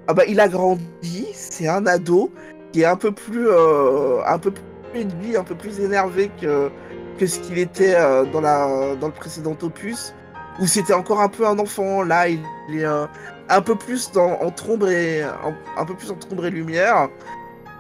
[0.07, 1.27] ah bah, il a grandi.
[1.33, 2.31] C'est un ado
[2.71, 6.69] qui est un peu plus, euh, un peu plus de un peu plus énervé que,
[7.17, 10.13] que ce qu'il était euh, dans, la, dans le précédent opus,
[10.59, 12.03] où c'était encore un peu un enfant.
[12.03, 12.39] Là, il
[12.69, 13.05] est euh,
[13.49, 17.09] un peu plus en ombre et un, peu plus en ombre et lumière.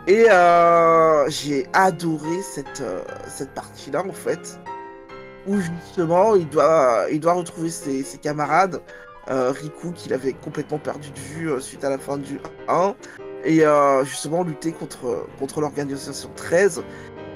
[0.07, 0.25] Et
[1.29, 2.83] j'ai adoré cette,
[3.27, 4.59] cette partie-là, en fait,
[5.47, 8.81] où justement il doit, il doit retrouver ses, ses camarades,
[9.27, 12.95] Riku qu'il avait complètement perdu de vue euh, suite à la fin du 1,
[13.43, 16.83] et euh, justement lutter contre, contre l'organisation 13,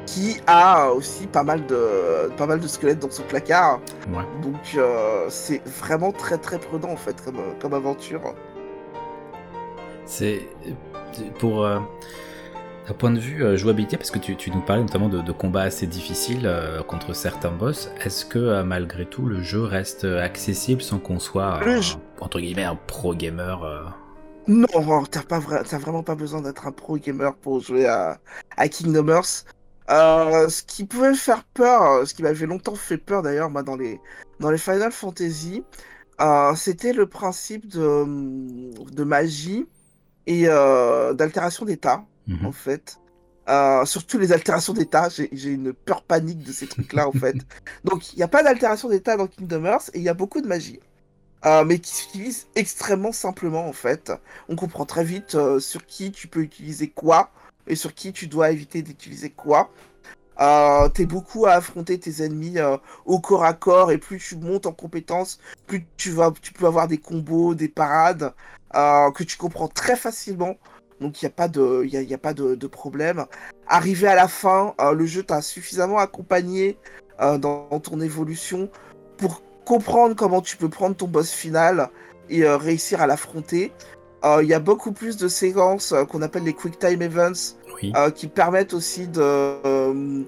[0.05, 3.81] qui a aussi pas mal de, pas mal de squelettes dans son placard.
[4.09, 4.23] Ouais.
[4.41, 8.33] Donc euh, c'est vraiment très très prudent en fait comme, comme aventure.
[10.05, 10.47] C'est
[11.39, 11.79] pour euh,
[12.87, 15.31] d'un point de vue euh, jouabilité, parce que tu, tu nous parlais notamment de, de
[15.31, 17.89] combats assez difficiles euh, contre certains boss.
[18.03, 21.59] Est-ce que euh, malgré tout le jeu reste accessible sans qu'on soit
[22.21, 23.93] entre guillemets un pro gamer
[24.47, 28.19] Non, t'as pas vra- vraiment pas besoin d'être un pro gamer pour jouer à,
[28.55, 29.45] à Kingdom Hearts.
[29.89, 33.99] Ce qui pouvait faire peur, ce qui m'avait longtemps fait peur d'ailleurs, moi, dans les,
[34.39, 35.63] dans les Final Fantasy,
[36.55, 38.05] c'était le principe de,
[38.91, 39.65] de magie
[40.25, 42.45] et d'altération d'état, mhm.
[42.45, 42.99] en fait.
[43.49, 47.35] Euh, surtout les altérations d'état, j'ai une peur panique de ces trucs-là, en fait.
[47.85, 50.41] Donc, il n'y a pas d'altération d'état dans Kingdom Hearts et il y a beaucoup
[50.41, 50.81] de magie.
[51.45, 54.11] Euh, mais qui s'utilise extrêmement simplement, en fait.
[54.49, 57.31] On comprend très vite euh, sur qui tu peux utiliser quoi
[57.67, 59.69] et sur qui tu dois éviter d'utiliser quoi.
[60.39, 64.35] Euh, T'es beaucoup à affronter tes ennemis euh, au corps à corps et plus tu
[64.35, 68.33] montes en compétences, plus tu, vas, tu peux avoir des combos, des parades
[68.75, 70.57] euh, que tu comprends très facilement.
[71.01, 73.25] Donc il n'y a pas, de, y a, y a pas de, de problème.
[73.67, 76.77] Arrivé à la fin, euh, le jeu t'a suffisamment accompagné
[77.21, 78.69] euh, dans, dans ton évolution
[79.17, 81.89] pour comprendre comment tu peux prendre ton boss final
[82.29, 83.71] et euh, réussir à l'affronter.
[84.41, 87.93] Il y a beaucoup plus de séquences qu'on appelle les Quick Time Events Oui.
[88.13, 90.25] qui permettent aussi de,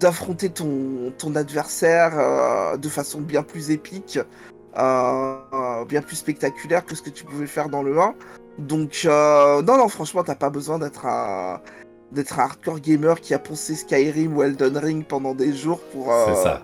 [0.00, 4.18] d'affronter ton, ton adversaire de façon bien plus épique,
[4.74, 8.14] bien plus spectaculaire que ce que tu pouvais faire dans le 1.
[8.58, 11.60] Donc, non, non, franchement, t'as pas besoin d'être un,
[12.12, 16.12] d'être un hardcore gamer qui a poncé Skyrim ou Elden Ring pendant des jours pour.
[16.12, 16.62] ça.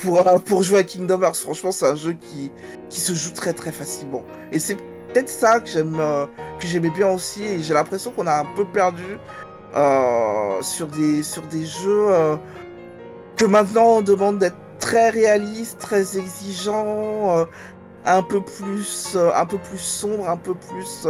[0.00, 2.52] Pour, pour jouer à Kingdom Hearts, franchement, c'est un jeu qui,
[2.88, 4.22] qui se joue très très facilement.
[4.52, 6.00] Et c'est peut-être ça que j'aime,
[6.60, 7.42] que j'aimais bien aussi.
[7.42, 9.18] Et j'ai l'impression qu'on a un peu perdu
[9.74, 12.36] euh, sur, des, sur des jeux euh,
[13.38, 17.44] que maintenant on demande d'être très réaliste, très exigeant, euh,
[18.04, 21.06] un peu plus, un peu plus sombre, un peu plus,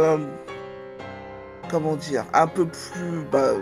[1.69, 3.53] comment dire, un peu plus bah,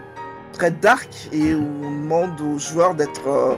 [0.54, 3.58] très dark et où on demande aux joueurs d'être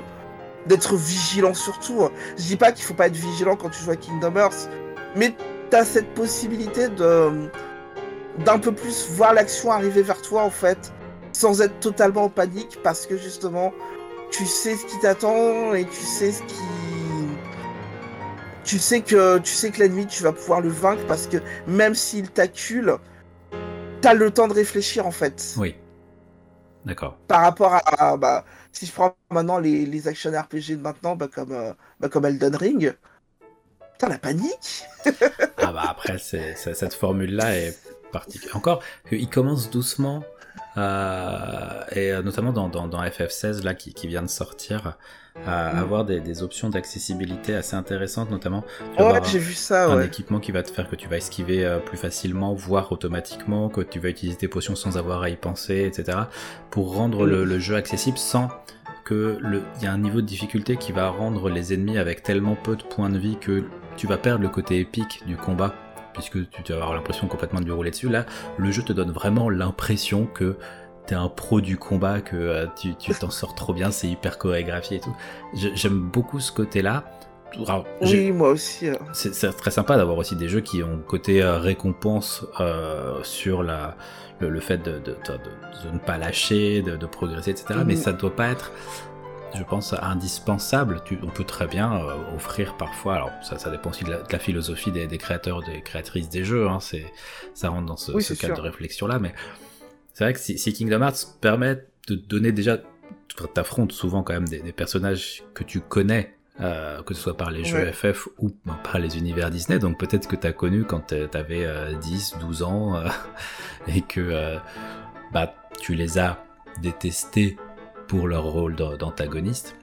[0.68, 2.10] d'être vigilant surtout.
[2.38, 4.70] Je dis pas qu'il faut pas être vigilant quand tu joues à Kingdom Hearts,
[5.16, 5.36] mais
[5.70, 7.50] tu as cette possibilité de
[8.40, 10.92] d'un peu plus voir l'action arriver vers toi en fait
[11.34, 13.72] sans être totalement en panique parce que justement
[14.32, 16.56] tu sais ce qui t'attend et tu sais ce qui
[18.64, 21.38] tu sais que tu sais que l'ennemi tu vas pouvoir le vaincre parce que
[21.68, 22.98] même s'il t'accule
[24.02, 25.56] t'as le temps de réfléchir en fait.
[25.58, 25.76] Oui.
[26.86, 27.18] D'accord.
[27.28, 31.30] Par rapport à, bah, si je prends maintenant les, les action RPG de maintenant bah,
[31.34, 32.94] comme euh, bah, comme Elden Ring
[33.94, 34.84] Putain, la panique.
[35.66, 37.78] Ah bah après, cette formule-là est
[38.12, 38.58] particulière.
[38.58, 40.26] Encore, il commence doucement
[40.78, 44.98] euh, et euh, notamment dans, FF16 là qui, vient de sortir,
[45.46, 45.78] à mm.
[45.78, 48.64] avoir des, options d'accessibilité assez intéressantes, notamment.
[49.00, 49.92] ouais, j'ai vu ça.
[49.92, 53.70] Un équipement qui va te faire que tu vas esquiver euh, plus facilement, voire automatiquement,
[53.70, 56.18] que tu vas utiliser tes potions sans avoir à y penser, etc.
[56.70, 57.60] Pour rendre le, mm.
[57.60, 58.50] jeu accessible sans
[59.06, 59.38] que
[59.78, 62.76] il y a un niveau de difficulté qui va rendre les ennemis avec tellement peu
[62.76, 63.66] de points de vie que
[63.98, 65.74] tu vas perdre le côté épique du combat
[66.14, 68.08] puisque tu vas avoir l'impression complètement de lui rouler dessus.
[68.08, 68.26] Là,
[68.58, 70.58] le jeu te donne vraiment l'impression que
[71.06, 74.98] t'es un pro du combat, que euh, tu t'en sors trop bien, c'est hyper chorégraphié
[74.98, 75.16] et tout.
[75.54, 77.04] J'aime beaucoup ce côté-là.
[78.02, 78.90] oui, moi aussi.
[78.90, 78.98] Hein.
[79.14, 83.96] C'est très sympa d'avoir aussi des jeux qui ont côté euh, récompense euh, sur la,
[84.40, 85.16] le, fait de, de,
[85.92, 87.82] ne pas lâcher, de, progresser, etc.
[87.86, 88.02] Mais mhm.
[88.02, 88.72] ça ne doit pas être
[89.56, 91.02] je pense, indispensable.
[91.22, 94.92] on peut très bien euh, offrir parfois, alors ça, ça dépend aussi de la, philosophie
[94.92, 97.06] des, créateurs, des créatrices des jeux, hein, c'est,
[97.54, 99.34] ça rentre dans ce, ce cadre de réflexion-là, mais
[100.14, 102.78] c'est vrai que si, Kingdom Hearts permet de donner déjà,
[103.54, 107.66] t'affrontes souvent quand même des, personnages que tu connais, euh, que ce soit par les
[107.66, 108.52] jeux FF ou
[108.84, 111.68] par les univers Disney, donc peut-être que t'as connu quand t'avais
[112.02, 113.04] 10, euh, 12 ans,
[113.88, 114.58] et que
[115.32, 116.44] bah, tu les as
[116.82, 117.58] détestés
[118.08, 119.76] pour leur rôle d'antagoniste.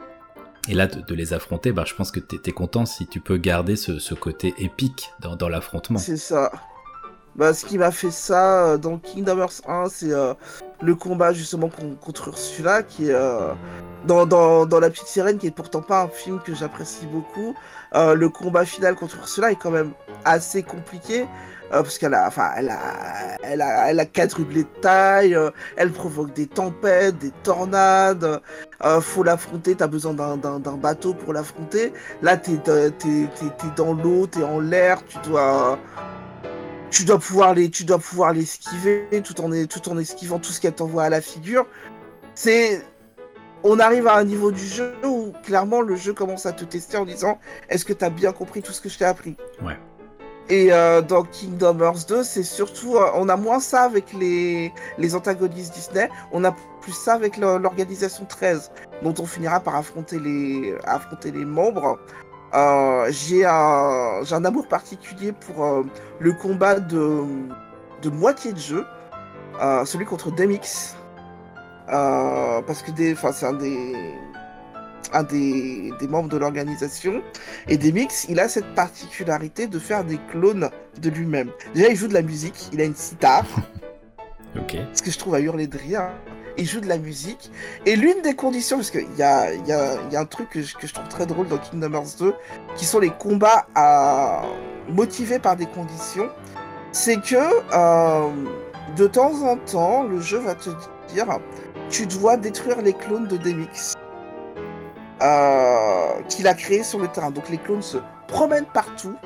[0.69, 3.39] Et là, de, les affronter, bah, je pense que tu es, content si tu peux
[3.39, 5.99] garder ce, côté épique dans, l'affrontement.
[5.99, 6.53] C'est ça.
[7.37, 10.35] Bah, ce qui m'a fait ça euh, dans Kingdom Hearts 1, c'est euh,
[10.83, 11.71] le combat justement
[12.01, 13.53] contre Ursula, qui est euh,
[14.05, 17.55] dans, dans, La Petite Sirène, qui est pourtant pas un film que j'apprécie beaucoup.
[17.95, 19.93] le combat final contre Ursula est quand même
[20.25, 21.27] assez compliqué.
[21.71, 25.39] Parce qu'elle a, enfin, elle a, elle a, elle a quadruplé de taille,
[25.77, 28.41] elle provoque des tempêtes, des tornades,
[29.01, 31.93] faut l'affronter, t'as besoin d'un bateau pour l'affronter.
[32.23, 32.59] Là, t'es
[33.77, 35.79] dans l'eau, t'es en l'air, tu dois,
[36.91, 40.61] tu dois pouvoir les, tu dois pouvoir l'esquiver tout en, tout en esquivant tout ce
[40.61, 41.67] qu'elle t'envoie à la figure.
[42.35, 42.83] C'est,
[43.63, 46.97] on arrive à un niveau du jeu où clairement le jeu commence à te tester
[46.97, 47.39] en disant
[47.69, 49.37] est-ce que t'as bien compris tout ce que je t'ai appris?
[49.63, 49.79] Ouais.
[50.49, 54.73] Et euh, dans Kingdom Hearts 2, c'est surtout, euh, on a moins ça avec les,
[54.99, 58.73] les antagonistes Disney, on a plus ça avec l'organisation 13,
[59.03, 62.01] dont on finira par affronter les, affronter les membres.
[62.53, 65.85] Euh, j'ai un, un, amour particulier pour
[66.19, 67.23] le combat de,
[68.03, 68.85] de moitié de jeu,
[69.85, 70.97] celui contre Demix.
[71.87, 73.95] parce que c'est un des
[75.13, 77.23] un des, membres de l'organisation.
[77.69, 80.71] Et Demix, il a cette particularité de faire des clones
[81.01, 81.51] de lui-même.
[81.75, 83.45] Déjà, il joue de la musique, il a une sitar.
[84.57, 84.77] ok.
[84.93, 86.11] Ce que je trouve à hurler de rire.
[86.59, 87.51] Il joue de la musique.
[87.87, 89.51] Et l'une des conditions, parce qu'il y a,
[90.15, 92.35] un truc que je, trouve très drôle dans Kingdom Hearts 2,
[92.77, 93.67] qui sont les combats
[94.89, 96.29] motivés par des conditions,
[96.93, 98.29] c'est que euh,
[98.97, 100.71] de temps en temps, le jeu va te
[101.13, 101.27] dire
[101.89, 103.95] tu dois détruire les clones de Demix.
[105.23, 107.31] Euh, qu'il a créé sur le terrain.
[107.31, 109.17] Donc les clones se promènent partout.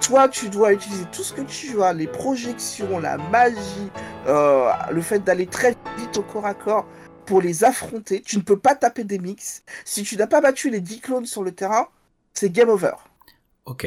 [0.00, 3.90] Toi, tu dois utiliser tout ce que tu as, les projections, la magie,
[4.26, 6.86] euh, le fait d'aller très vite au corps à corps
[7.26, 8.22] pour les affronter.
[8.22, 9.62] Tu ne peux pas taper des mix.
[9.84, 11.88] Si tu n'as pas battu les 10 clones sur le terrain,
[12.32, 12.94] c'est game over.
[13.66, 13.86] Ok.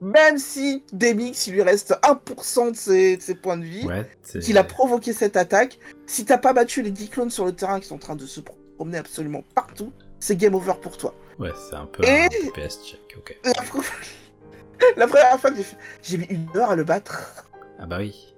[0.00, 4.06] même si Demix, il lui reste 1% de ses, de ses, points de vie, ouais,
[4.40, 7.80] qu'il a provoqué cette attaque, si t'as pas battu les 10 clones sur le terrain
[7.80, 8.40] qui sont en train de se
[8.76, 9.92] promener absolument partout,
[10.24, 11.14] c'est game over pour toi.
[11.38, 12.24] Ouais, c'est un peu Et...
[12.24, 13.36] un PS check, ok.
[13.44, 13.52] La,
[14.96, 15.76] la première fois que j'ai fait...
[16.02, 17.44] J'ai mis une heure à le battre.
[17.78, 18.34] Ah bah oui.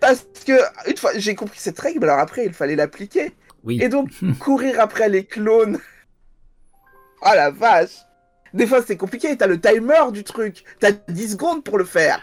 [0.00, 0.52] Parce que,
[0.88, 3.32] une fois, j'ai compris cette règle, alors après, il fallait l'appliquer.
[3.64, 3.80] Oui.
[3.82, 5.78] Et donc, courir après les clones.
[7.22, 7.98] Oh la vache
[8.54, 9.34] des fois, c'est compliqué.
[9.36, 10.64] T'as le timer du truc.
[10.78, 12.20] T'as 10 secondes pour le faire.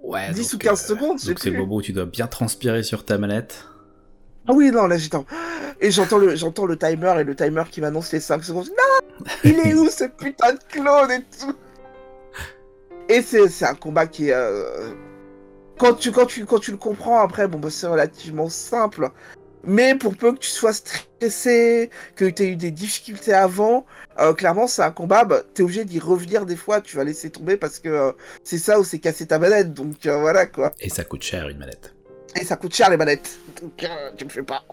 [0.00, 0.32] Ouais.
[0.32, 1.18] 10 ou 15 euh, secondes.
[1.26, 3.66] Donc c'est le moment où tu dois bien transpirer sur ta manette.
[4.46, 5.24] Ah oui, non, là j'entends.
[5.80, 8.68] Et j'entends le, j'entends le timer et le timer qui m'annonce les 5 secondes.
[8.68, 11.54] Non Il est où ce putain de clone et tout?
[13.08, 14.34] Et c'est, c'est un combat qui est.
[14.34, 14.92] Euh,
[15.78, 19.10] quand, tu, quand, tu, quand tu le comprends après, bon, bah, c'est relativement simple.
[19.66, 23.86] Mais pour peu que tu sois stressé, que tu aies eu des difficultés avant,
[24.20, 27.04] euh, clairement, c'est un combat, bah, tu es obligé d'y revenir des fois, tu vas
[27.04, 28.12] laisser tomber parce que euh,
[28.42, 30.72] c'est ça où c'est casser ta manette, donc voilà quoi.
[30.80, 31.93] Et ça coûte cher une manette.
[32.40, 33.86] Et ça coûte cher les manettes, donc
[34.16, 34.64] tu me fais pas.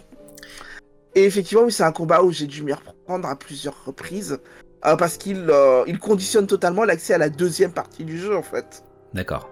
[1.13, 4.39] Et effectivement, oui, c'est un combat où j'ai dû m'y reprendre à plusieurs reprises
[4.81, 5.51] parce qu'il
[5.88, 8.83] il conditionne totalement l'accès à la deuxième partie du jeu en fait.
[9.13, 9.49] D'accord.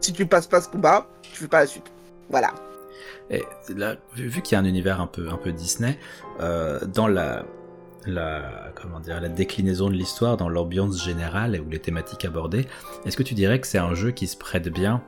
[0.00, 1.92] Si tu passes pas ce combat, tu fais pas la suite.
[2.30, 2.54] Voilà.
[3.30, 5.98] Et là, vu, qu'il y a un univers un peu, un peu Disney,
[6.40, 7.44] euh, dans la,
[8.06, 12.66] la, comment dire, la déclinaison de l'histoire, dans l'ambiance générale ou les thématiques abordées,
[13.04, 15.02] est-ce que tu dirais que c'est un jeu qui se prête bien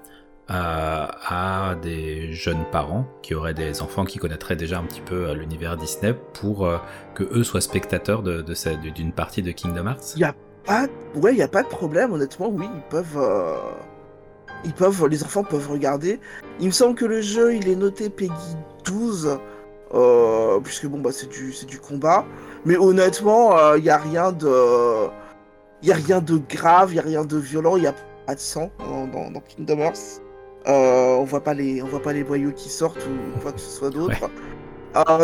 [0.52, 5.28] à, à, des jeunes parents qui auraient des enfants qui connaîtraient déjà un petit peu
[5.28, 6.78] euh, l'univers Disney pour euh,
[7.14, 10.32] que eux soient spectateurs de, de d'une partie de Kingdom Hearts Il
[10.64, 12.12] pas, ouais, il y a pas de problème.
[12.12, 13.18] Honnêtement, oui, ils peuvent
[14.64, 16.20] ils peuvent, les enfants peuvent regarder.
[16.60, 19.38] Il me semble que le jeu, il est noté Peggy 12,
[19.94, 22.24] euh, puisque bon, bah, c'est du, c'est du combat.
[22.64, 25.08] Mais honnêtement, il euh, n'y a rien de,
[25.82, 27.94] il y a rien de grave, il y a rien de violent, il y a
[28.26, 30.21] pas de sang dans, Kingdom Hearts.
[30.68, 33.60] Euh, on voit pas les, on voit pas les boyaux qui sortent ou quoi que
[33.60, 34.30] ce soit d'autre.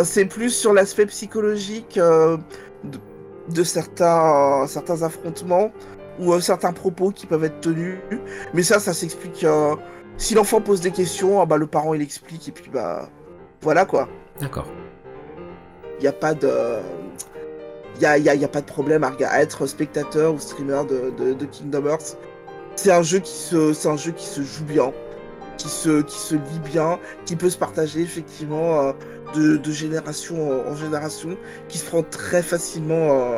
[0.03, 2.39] c'est plus sur l'aspect psychologique de,
[3.49, 5.71] de, certains, certains affrontements
[6.19, 7.97] ou euh, certains propos qui peuvent être tenus.
[8.53, 9.43] Mais ça, ça s'explique.
[9.43, 9.75] Euh,
[10.17, 13.09] si l'enfant pose des questions, ah bah, le parent il explique et puis bah
[13.61, 14.09] voilà quoi.
[14.39, 14.67] D'accord.
[15.99, 16.51] Il n'y a pas de.
[17.95, 21.45] Il y a, y a, pas de problème à, être spectateur ou streamer de, de,
[21.45, 22.15] Kingdom Hearts.
[22.77, 24.93] C'est un jeu qui se, c'est un jeu qui se joue bien,
[25.59, 28.93] qui se, qui se lit bien, qui peut se partager effectivement euh,
[29.35, 31.37] de, de, génération en, génération,
[31.67, 33.37] qui se prend très facilement,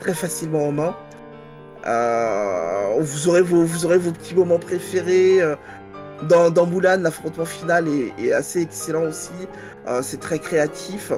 [0.00, 0.96] très facilement en main.
[1.86, 5.40] Euh, vous, aurez vos, vous aurez vos petits moments préférés.
[5.40, 5.54] Euh,
[6.28, 7.86] dans, dans Mulan, l'affrontement final
[8.18, 9.30] est, assez excellent aussi.
[9.86, 11.12] Euh, c'est très créatif.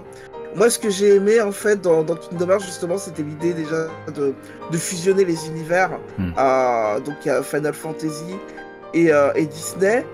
[0.57, 3.89] Moi, ce que j'ai aimé en fait dans, dans Kingdom Hearts, justement, c'était l'idée déjà
[4.15, 4.35] de,
[4.71, 5.91] de, fusionner les univers.
[6.19, 6.31] Hmm.
[7.05, 8.37] donc, il y a Final Fantasy
[8.95, 10.05] et, et Disney.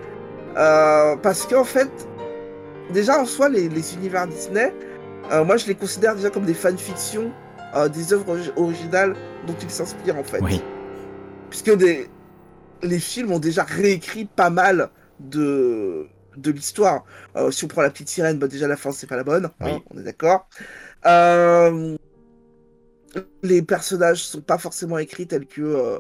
[0.55, 1.91] parce qu'en fait,
[2.93, 4.73] déjà en soi, les, les univers Disney,
[5.45, 7.33] moi je les considère déjà comme des fanfictions
[7.93, 9.15] des œuvres originales
[9.47, 10.41] dont il s'inspire en fait.
[10.43, 10.61] Oui.
[11.49, 12.09] Puisque des...
[12.83, 14.91] les films ont déjà réécrit pas mal
[15.21, 17.05] de, de l'histoire.
[17.37, 19.51] Euh, si on prend la petite sirène, bah déjà la fin c'est pas la bonne,
[19.61, 20.49] hein, on est d'accord.
[21.07, 21.97] Euh...
[23.43, 25.99] Les personnages sont pas forcément écrits tels que euh,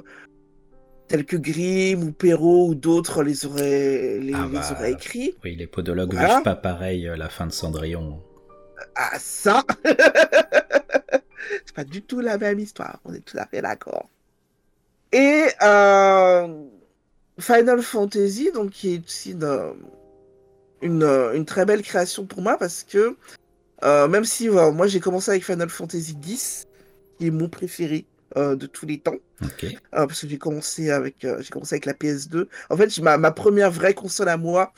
[1.12, 5.34] tels que Grimm ou Perrault ou d'autres les auraient les, ah bah, auraient écrits.
[5.44, 6.40] Oui, les podologues voilà.
[6.40, 8.22] pas pareil euh, la fin de Cendrillon.
[8.94, 14.08] Ah ça c'est pas du tout la même histoire, on est tout à fait d'accord.
[15.12, 16.64] Et euh,
[17.38, 19.36] Final Fantasy, donc qui est aussi
[20.80, 23.18] une, une, très belle création pour moi parce que
[23.84, 26.66] euh, même si moi j'ai commencé avec Final Fantasy X,
[27.18, 28.06] qui est mon préféré
[28.36, 29.16] euh, de tous les temps,
[29.90, 32.46] parce que j'ai commencé avec j'ai commencé avec la PS2.
[32.70, 34.72] En fait, ma, ma première vraie console à moi,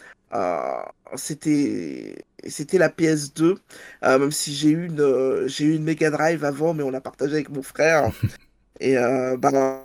[1.17, 3.57] c'était c'était la PS2
[4.05, 7.01] euh, même si j'ai eu une j'ai eu une Mega Drive avant mais on l'a
[7.01, 8.11] partagé avec mon frère.
[8.81, 9.85] Et euh, bah,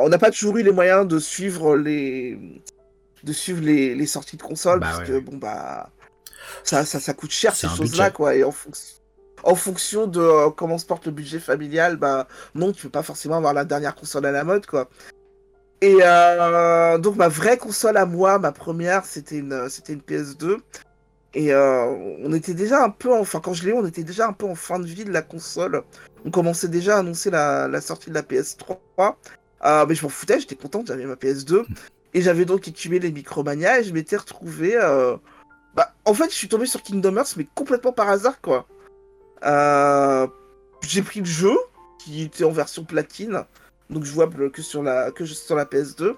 [0.00, 2.38] on n'a pas toujours eu les moyens de suivre les
[3.22, 5.90] de suivre les, les sorties de console bah parce que bon bah
[6.64, 8.34] ça, ça, ça coûte cher ces choses là quoi.
[8.34, 8.96] Et en fonction
[9.44, 13.02] en fonction de euh, comment se porte le budget familial, bah non, tu peux pas
[13.02, 14.88] forcément avoir la dernière console à la mode, quoi.
[15.82, 20.58] Et euh, donc ma vraie console à moi, ma première, c'était une, c'était une PS2.
[21.34, 21.86] Et euh,
[22.22, 24.46] on était déjà un peu, enfin quand je l'ai eu, on était déjà un peu
[24.46, 25.82] en fin de vie de la console.
[26.24, 28.78] On commençait déjà à annoncer la, sortie de la PS3.
[29.64, 31.64] Euh, mais je m'en foutais, j'étais content, j'avais ma PS2.
[32.14, 34.76] Et j'avais donc écumé les Micromania et je m'étais retrouvé...
[35.74, 38.66] Bah, en fait, je suis tombé sur Kingdom Hearts, mais complètement par hasard, quoi.
[39.42, 41.56] J'ai pris le jeu,
[41.98, 43.44] qui était en version platine
[43.92, 46.14] donc jouable que sur la, que sur la PS2.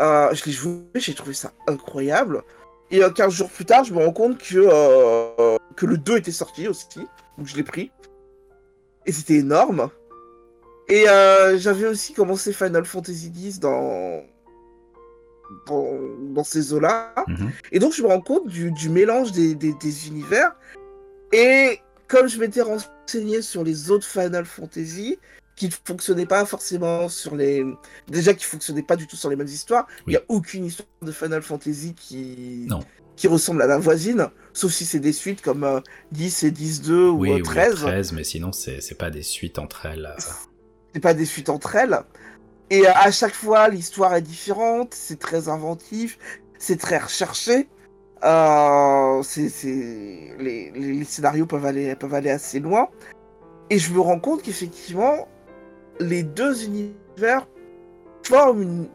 [0.00, 2.42] Euh, je l'ai joué, j'ai trouvé ça incroyable.
[2.90, 6.18] Et 15 euh, jours plus tard, je me rends compte que, euh, que le 2
[6.18, 7.00] était sorti aussi.
[7.38, 7.90] Donc je l'ai pris.
[9.06, 9.90] Et c'était énorme.
[10.88, 11.04] Et
[11.56, 14.22] j'avais aussi commencé Final Fantasy X dans,
[15.66, 17.14] dans, ces eaux-là.
[17.28, 17.50] Mhm.
[17.70, 20.54] Et donc je me rends compte du, du mélange des, des, des, univers.
[21.32, 21.80] Et
[22.12, 25.18] comme je m'étais renseigné sur les autres Final Fantasy,
[25.56, 27.64] qui ne fonctionnaient pas forcément sur les.
[28.06, 29.86] Déjà, qui ne fonctionnaient pas du tout sur les mêmes histoires.
[30.06, 32.68] Il n'y a aucune histoire de Final Fantasy qui.
[33.14, 35.82] Qui ressemble à la voisine, sauf si c'est des suites comme
[36.12, 37.84] 10 euh, et 10-2 ou 13.
[37.84, 40.06] Euh, 13, mais sinon, c'est pas des suites entre elles.
[40.06, 40.22] Euh.
[40.94, 41.98] C'est pas des suites entre elles.
[42.70, 46.18] Et à chaque fois, l'histoire est différente, c'est très inventif,
[46.58, 47.68] c'est très recherché.
[48.22, 52.88] Les, les, scénarios peuvent aller, peuvent aller assez loin.
[53.70, 55.28] Et je me rends compte qu'effectivement,
[55.98, 57.48] les deux univers
[58.22, 58.88] forment une,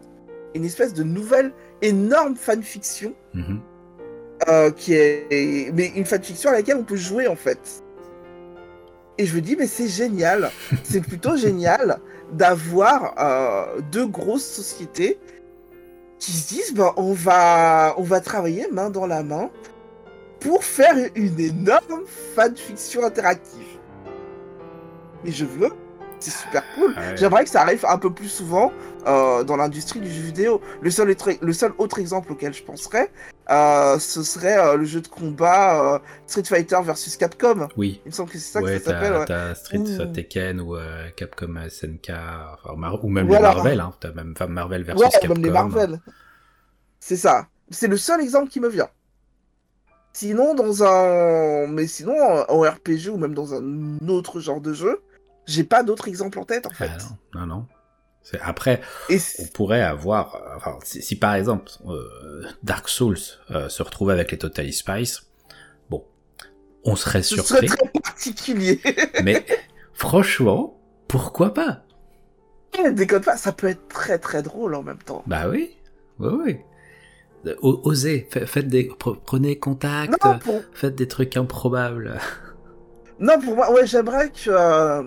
[0.55, 1.51] une espèce de nouvelle
[1.81, 3.13] énorme fanfiction.
[3.33, 3.59] Mhm.
[4.49, 7.83] Euh, qui est mais une fanfiction à laquelle on peut jouer en fait.
[9.17, 10.51] Et je me dis mais c'est génial,
[10.83, 11.97] c'est plutôt génial
[12.31, 15.17] d'avoir euh, deux grosses sociétés
[16.19, 19.49] qui se disent ben, on va on va travailler main dans la main
[20.39, 22.03] pour faire une énorme
[22.35, 23.79] fanfiction interactive.
[25.23, 25.71] Mais je veux
[26.19, 26.95] c'est super cool.
[27.15, 28.71] J'aimerais que ça arrive un peu plus souvent
[29.07, 30.61] euh, dans l'industrie du jeu vidéo.
[30.81, 33.09] Le seul, le seul autre exemple auquel je penserais,
[33.49, 37.69] euh, ce serait euh, le jeu de combat Street Fighter versus Capcom.
[37.77, 38.01] Oui.
[38.05, 39.23] Il me semble que c'est ça que ça s'appelle.
[39.25, 40.75] T'as Street Fighter Tekken ou
[41.15, 42.11] Capcom SNK,
[43.01, 43.79] ou même les Marvel.
[43.79, 43.93] Hein.
[43.99, 45.33] T'as même Marvel versus ouais, Capcom.
[45.35, 45.99] même les Marvel.
[46.99, 47.47] C'est ça.
[47.69, 48.89] C'est le seul exemple qui me vient.
[50.11, 51.67] Sinon, dans un.
[51.67, 52.15] Mais sinon,
[52.49, 55.01] en RPG ou même dans un autre genre de jeu,
[55.45, 56.89] j'ai pas d'autres exemples en tête, en fait.
[56.91, 57.03] Ah
[57.35, 57.67] non, non, non.
[58.41, 63.17] Après, on pourrait avoir, enfin, si, par exemple euh, Dark Souls
[63.51, 65.23] euh, se retrouvait avec les Total Spice,
[65.89, 66.03] bon,
[66.83, 67.67] on serait surpris.
[67.67, 68.81] Serait très particulier.
[69.23, 69.45] mais
[69.93, 71.83] franchement, pourquoi pas?
[72.77, 75.23] Eh, Déconne pas, ça peut être très très drôle en même temps.
[75.25, 75.77] Bah oui,
[76.19, 76.57] oui, oui.
[77.61, 78.89] Osez, faites des,
[79.25, 80.21] prenez contact,
[80.73, 82.19] faites des trucs improbables.
[83.19, 84.49] Non, pour moi, ouais, j'aimerais que.
[84.49, 85.03] Euh,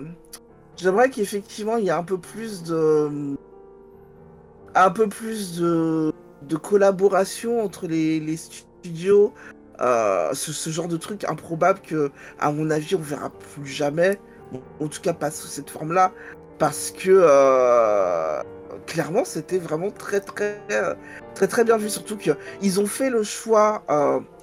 [0.81, 3.35] j'aimerais qu'effectivement il y ait un peu plus de.
[4.73, 6.13] Un peu plus de,
[6.61, 9.33] collaboration entre les, studios.
[9.81, 14.19] Euh, ce, genre de truc improbable que, à mon avis, on verra plus jamais.
[14.79, 16.11] en tout cas, pas sous cette forme-là.
[16.57, 17.09] Parce que.
[17.09, 18.41] Euh,
[18.87, 20.61] clairement, c'était vraiment très, très,
[21.35, 21.89] très, très bien vu.
[21.89, 23.83] Surtout qu'ils ont fait le choix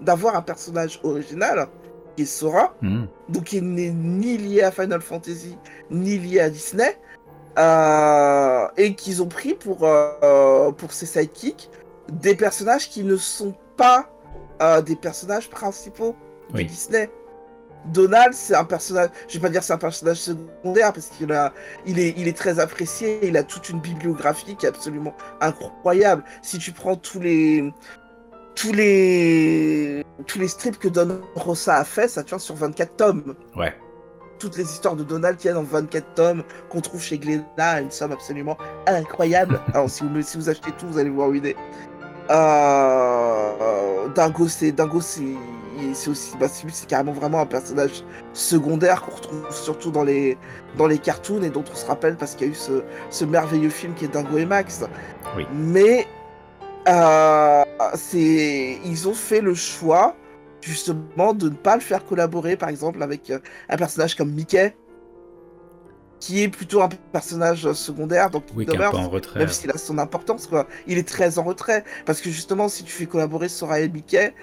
[0.00, 1.68] d'avoir un personnage original
[2.18, 3.04] qui Sora, hmm.
[3.28, 5.56] donc il n'est ni lié à Final Fantasy,
[5.90, 6.98] ni lié à Disney,
[7.58, 11.70] euh, et qu'ils ont pris pour, euh, pour ces sidekicks
[12.10, 14.10] des personnages qui ne sont pas
[14.62, 16.16] euh, des personnages principaux
[16.52, 17.08] de Disney.
[17.86, 21.52] Donald, c'est un personnage, je vais pas dire c'est un personnage secondaire parce qu'il a,
[21.86, 26.24] il est, il est très apprécié, il a toute une bibliographie qui est absolument incroyable.
[26.42, 27.72] Si tu prends tous les,
[28.58, 33.34] tous les tous les strips que Don Rosa a fait, ça tient sur 24 tomes.
[33.56, 33.74] Ouais.
[34.38, 38.12] Toutes les histoires de Donald tiennent en 24 tomes qu'on trouve chez Glénat une somme
[38.12, 38.56] absolument
[38.86, 39.60] incroyable.
[39.74, 41.56] Alors si vous, si vous achetez tout, vous allez voir une idée.
[42.30, 45.22] Euh, Dingo, c'est Dingo, c'est
[46.08, 50.36] aussi, bah, c'est carrément vraiment un personnage secondaire qu'on retrouve surtout dans les
[50.76, 53.24] dans les cartoons et dont on se rappelle parce qu'il y a eu ce, ce
[53.24, 54.84] merveilleux film qui est Dingo et Max.
[55.36, 55.46] Oui.
[55.54, 56.06] Mais
[56.86, 60.14] euh, c'est ils ont fait le choix
[60.60, 64.74] justement de ne pas le faire collaborer par exemple avec euh, un personnage comme Mickey
[66.20, 69.38] qui est plutôt un personnage secondaire donc oui, en retrait.
[69.38, 72.84] même s'il a son importance quoi il est très en retrait parce que justement si
[72.84, 74.34] tu fais collaborer Sora et Mickey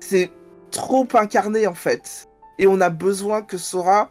[0.00, 0.30] c'est
[0.70, 2.28] trop incarné en fait
[2.58, 4.10] et on a besoin que Sora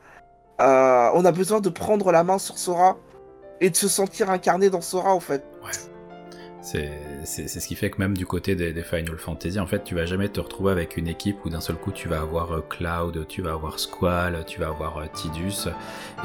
[0.61, 2.97] euh, on a besoin de prendre la main sur Sora
[3.59, 5.43] et de se sentir incarné dans Sora en fait.
[6.65, 10.07] C'est ce qui fait que même du côté des, Final Fantasy, en fait, tu vas
[10.07, 13.27] jamais te retrouver avec une équipe où d'un seul coup tu vas avoir euh, Cloud,
[13.27, 15.69] tu vas avoir Squall, tu vas avoir euh, Tidus,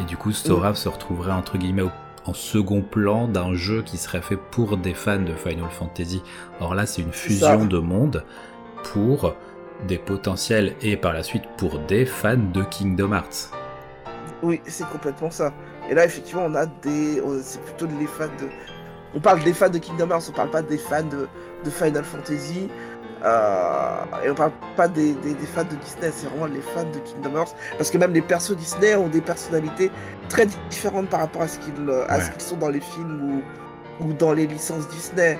[0.00, 1.84] et du coup Sora se retrouverait entre guillemets
[2.24, 6.22] en second plan d'un jeu qui serait fait pour des fans de Final Fantasy.
[6.60, 8.24] Or là, c'est une fusion de mondes
[8.92, 9.34] pour
[9.86, 13.50] des potentiels et par la suite pour des fans de Kingdom Hearts.
[14.42, 15.52] Oui, c'est complètement ça.
[15.90, 17.22] Et là, effectivement, on a des.
[17.42, 18.48] C'est plutôt les fans de
[19.14, 21.28] on parle des fans de Kingdom Hearts, on parle pas des fans de,
[21.70, 22.68] Final Fantasy.
[23.22, 25.14] et on parle pas des,
[25.54, 27.54] fans de Disney, c'est vraiment les fans de Kingdom Hearts.
[27.76, 29.90] Parce que même les persos Disney ont des personnalités
[30.28, 31.74] très différentes par rapport à ce qu'ils
[32.38, 33.42] sont dans les films
[34.00, 35.38] ou, ou dans les licences Disney.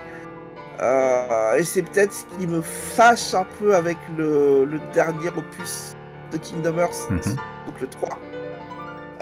[0.80, 5.96] et c'est peut-être ce qui me fâche un peu avec le, dernier opus
[6.32, 7.20] de Kingdom Hearts, mhm.
[7.66, 8.18] donc le 3.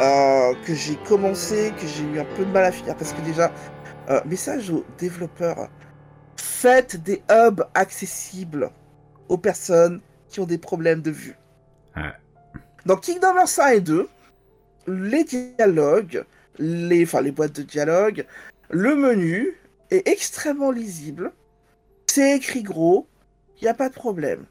[0.01, 3.21] Euh, que j'ai commencé, que j'ai eu un peu de mal à finir parce que
[3.23, 3.51] déjà,
[4.09, 5.69] euh, message aux développeurs,
[6.37, 8.71] faites des hubs accessibles
[9.29, 11.37] aux personnes qui ont des problèmes de vue.
[12.87, 14.09] Dans Kingdom Hearts 1 et 2,
[14.87, 16.25] les dialogues,
[16.59, 18.25] les, enfin les boîtes de dialogue,
[18.71, 19.57] le menu
[19.91, 21.33] est extrêmement lisible,
[22.07, 23.07] c'est écrit gros,
[23.61, 24.45] il n'y a pas de problème.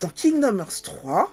[0.00, 1.30] Dans Kingdom Hearts 3,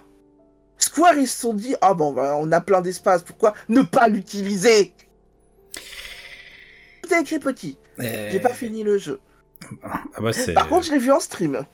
[0.78, 4.08] Square, ils se sont dit, ah bon, bah, on a plein d'espace, pourquoi ne pas
[4.08, 4.94] l'utiliser?
[7.08, 7.78] Tout écrit petit.
[8.00, 9.20] J'ai pas fini le jeu.
[9.84, 11.66] Ah, bah, Par contre, je l'ai vu en stream.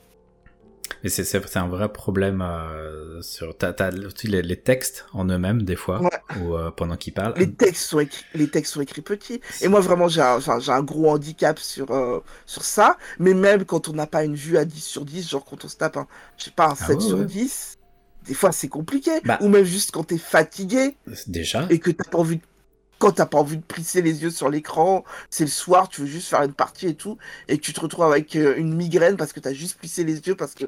[1.04, 3.56] Et c'est un vrai problème euh, sur.
[3.62, 3.92] As
[4.24, 6.02] les, les, textes en eux-mêmes des fois,
[6.40, 7.34] ou euh, pendant qu'ils parlent.
[7.38, 9.42] Les textes sont écrits, les textes sont écrits petits.
[9.62, 12.98] Et moi vraiment j'ai un, un, gros handicap sur euh, sur ça.
[13.20, 15.68] Mais même quand on n'a pas une vue à 10 sur 10, genre quand on
[15.68, 17.80] se tape un, je sais pas un 7 ah sur 10,
[18.28, 19.12] des fois c'est compliqué.
[19.26, 19.40] Bah.
[19.42, 20.96] ou même juste quand t'es fatigué.
[21.28, 21.66] Déjà.
[21.70, 22.44] Et que t'as pas envie de...
[23.04, 26.08] Quand t'as pas envie de plisser les yeux sur l'écran, c'est le soir, tu veux
[26.08, 27.18] juste faire une partie et tout,
[27.50, 30.20] et que tu te retrouves avec euh, une migraine parce que t'as juste plissé les
[30.20, 30.66] yeux parce que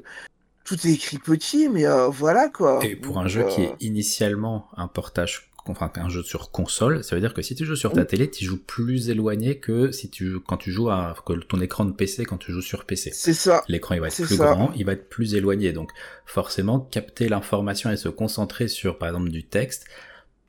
[0.62, 2.84] tout est écrit petit, mais euh, voilà quoi.
[2.84, 7.02] Et pour un jeu qui est euh, initialement un portage enfin un jeu sur console,
[7.02, 9.90] ça veut dire que si tu joues sur ta télé, tu joues plus éloigné que
[9.90, 12.84] si tu quand tu joues à que ton écran de PC quand tu joues sur
[12.84, 13.12] PC.
[13.14, 13.64] C'est ça.
[13.68, 15.90] L'écran il va être plus grand, il va être plus éloigné, donc
[16.26, 19.86] forcément capter l'information et se concentrer sur par exemple du texte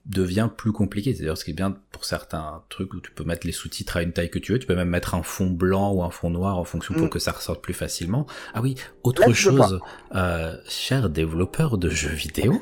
[0.07, 1.13] devient plus compliqué.
[1.13, 4.03] C'est-à-dire ce qui est bien pour certains trucs où tu peux mettre les sous-titres à
[4.03, 6.29] une taille que tu veux, tu peux même mettre un fond blanc ou un fond
[6.29, 7.09] noir en fonction pour mm.
[7.09, 8.25] que ça ressorte plus facilement.
[8.53, 9.79] Ah oui, autre chose,
[10.15, 12.61] euh, chers développeurs de jeux vidéo,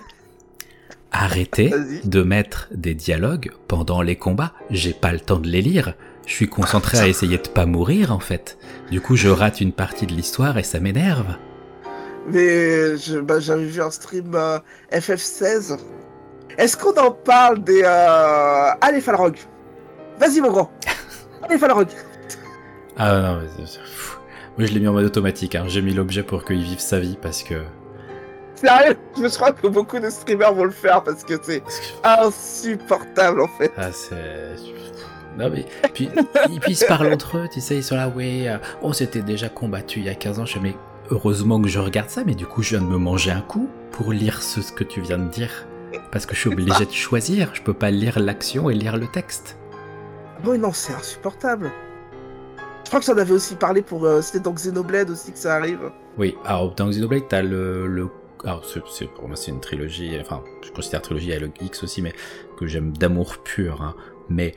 [1.17, 1.71] Arrêtez
[2.03, 4.51] de mettre des dialogues pendant les combats.
[4.69, 5.93] J'ai pas le temps de les lire.
[6.25, 8.57] Je suis concentré à essayer de pas mourir en fait.
[8.91, 11.37] Du coup, je rate une partie de l'histoire et ça m'énerve.
[12.27, 14.59] Mais bah, j'avais vu un stream euh,
[14.91, 15.77] FF16.
[16.57, 17.83] Est-ce qu'on en parle des.
[17.83, 18.69] Euh...
[18.81, 19.37] Allez, Falrog
[20.19, 20.71] Vas-y, mon grand
[21.43, 21.87] Allez, Falrog
[22.97, 23.63] Ah non, mais.
[24.57, 25.55] Moi, je l'ai mis en mode automatique.
[25.55, 25.65] Hein.
[25.67, 27.55] J'ai mis l'objet pour qu'il vive sa vie parce que.
[28.55, 31.61] Sérieux, je crois que beaucoup de streamers vont le faire parce que c'est
[32.03, 33.71] insupportable en fait.
[33.77, 34.55] Ah, c'est.
[35.37, 36.09] Non mais puis
[36.67, 39.49] ils, se parlent entre eux, tu sais, ils sont là, ouais, euh, on s'était déjà
[39.49, 40.75] combattu il y a 15 ans, je mais
[41.11, 43.69] heureusement que je regarde ça, mais du coup je viens de me manger un coup
[43.91, 45.67] pour lire ce, que tu viens de dire.
[46.15, 49.05] Parce que je suis obligé de choisir, je peux pas lire l'action et lire le
[49.05, 49.57] texte.
[50.45, 51.73] Oui, non, c'est insupportable.
[52.85, 54.05] Je crois que ça en avait aussi parlé pour.
[54.05, 55.91] Euh, c'était dans Xenoblade aussi que ça arrive.
[56.17, 58.07] Oui, alors dans Xenoblade, t'as le, le
[58.45, 58.63] alors
[59.13, 62.13] pour moi c'est une trilogie, enfin je considère trilogie à X aussi, mais
[62.57, 63.81] que j'aime d'amour pur.
[63.81, 63.93] Hein.
[64.29, 64.55] Mais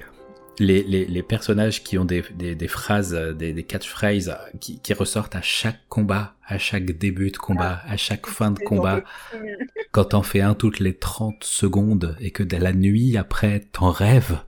[0.60, 4.94] les, les, les, personnages qui ont des, des, des phrases, des, des catchphrases qui, qui,
[4.94, 9.02] ressortent à chaque combat, à chaque début de combat, à chaque fin de combat,
[9.92, 13.90] quand t'en fais un toutes les 30 secondes et que de la nuit après t'en
[13.90, 14.40] rêves.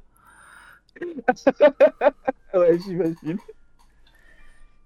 [2.55, 3.39] ouais, j'imagine.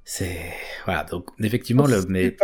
[0.05, 0.39] C'est
[0.85, 2.37] voilà donc effectivement le mais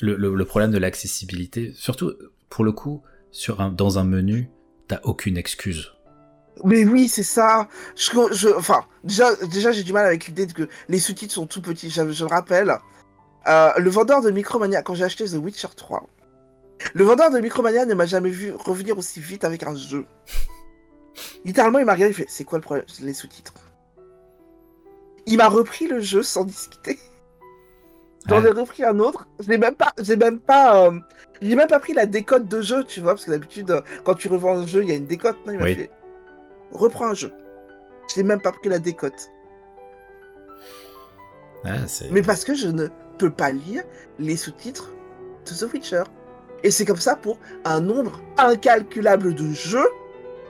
[0.00, 2.14] le, le, problème de l'accessibilité surtout
[2.48, 4.48] pour le coup sur un dans un menu
[4.86, 5.92] t'as aucune excuse.
[6.64, 7.68] Mais oui c'est ça.
[7.94, 11.60] Je, je, enfin déjà déjà j'ai du mal avec l'idée que les sous-titres sont tout
[11.60, 11.90] petits.
[11.90, 12.78] Je, je me rappelle
[13.46, 16.06] euh, le vendeur de Micromania quand j'ai acheté The Witcher 3.
[16.94, 20.06] Le vendeur de Micromania ne m'a jamais vu revenir aussi vite avec un jeu.
[21.44, 22.86] Littéralement il m'a regardé il fait c'est quoi le problème?
[23.00, 23.54] Les sous-titres
[25.28, 26.98] il m'a repris le jeu sans discuter.
[28.28, 29.26] J'en ai repris un autre.
[29.40, 30.98] Je n'ai même pas, j'ai même pas, euh,
[31.40, 34.14] j'ai même pas pris la décote de jeu, tu vois, parce que d'habitude, euh, quand
[34.14, 35.36] tu revends un jeu, il y a une décote.
[35.46, 35.90] Non, il m'a fait,
[36.72, 37.32] reprends un jeu.
[38.12, 39.30] Je n'ai même pas pris la décote.
[41.64, 41.76] Ah,
[42.10, 42.88] Mais parce que je ne
[43.18, 43.82] peux pas lire
[44.18, 44.90] les sous-titres
[45.46, 46.04] de The Witcher.
[46.62, 49.88] Et c'est comme ça pour un nombre incalculable de jeux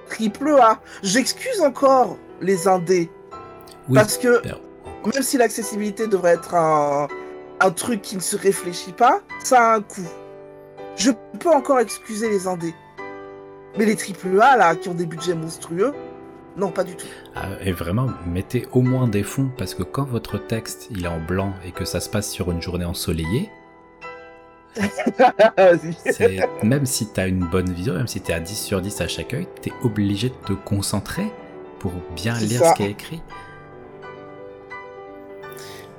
[0.09, 0.81] triple A.
[1.03, 3.11] J'excuse encore les indés.
[3.93, 4.43] parce que
[5.05, 7.09] même si l'accessibilité devrait être un,
[7.77, 10.09] truc qui ne se réfléchit pas, ça a un coût.
[10.97, 12.75] Je peux encore excuser les indés.
[13.77, 15.93] Mais les AAA, là, qui ont des budgets monstrueux,
[16.59, 17.07] non, pas du tout.
[17.37, 21.09] Ah, et vraiment, mettez au moins des fonds, parce que quand votre texte il est
[21.09, 23.49] en blanc et que ça se passe sur une journée ensoleillée,
[26.63, 29.01] même si tu as une bonne vision, même si tu es à 10 sur 10
[29.01, 31.27] à chaque œil, tu es obligé de te concentrer
[31.79, 33.23] pour bien lire ce qui est écrit.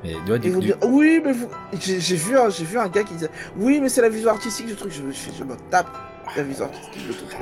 [0.04, 1.50] Mais doit dire, oui, mais vous...
[1.78, 4.76] j'ai vu, un- vu un gars qui disait, oui, mais c'est la vision artistique du
[4.76, 4.92] truc.
[4.94, 5.90] Je, me- je, je me tape
[6.38, 7.38] la vision artistique truc.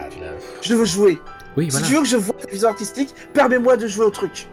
[0.62, 1.20] Je veux jouer.
[1.58, 4.48] Oui, Si tu veux que je vois ta vision artistique, permets-moi de jouer au truc.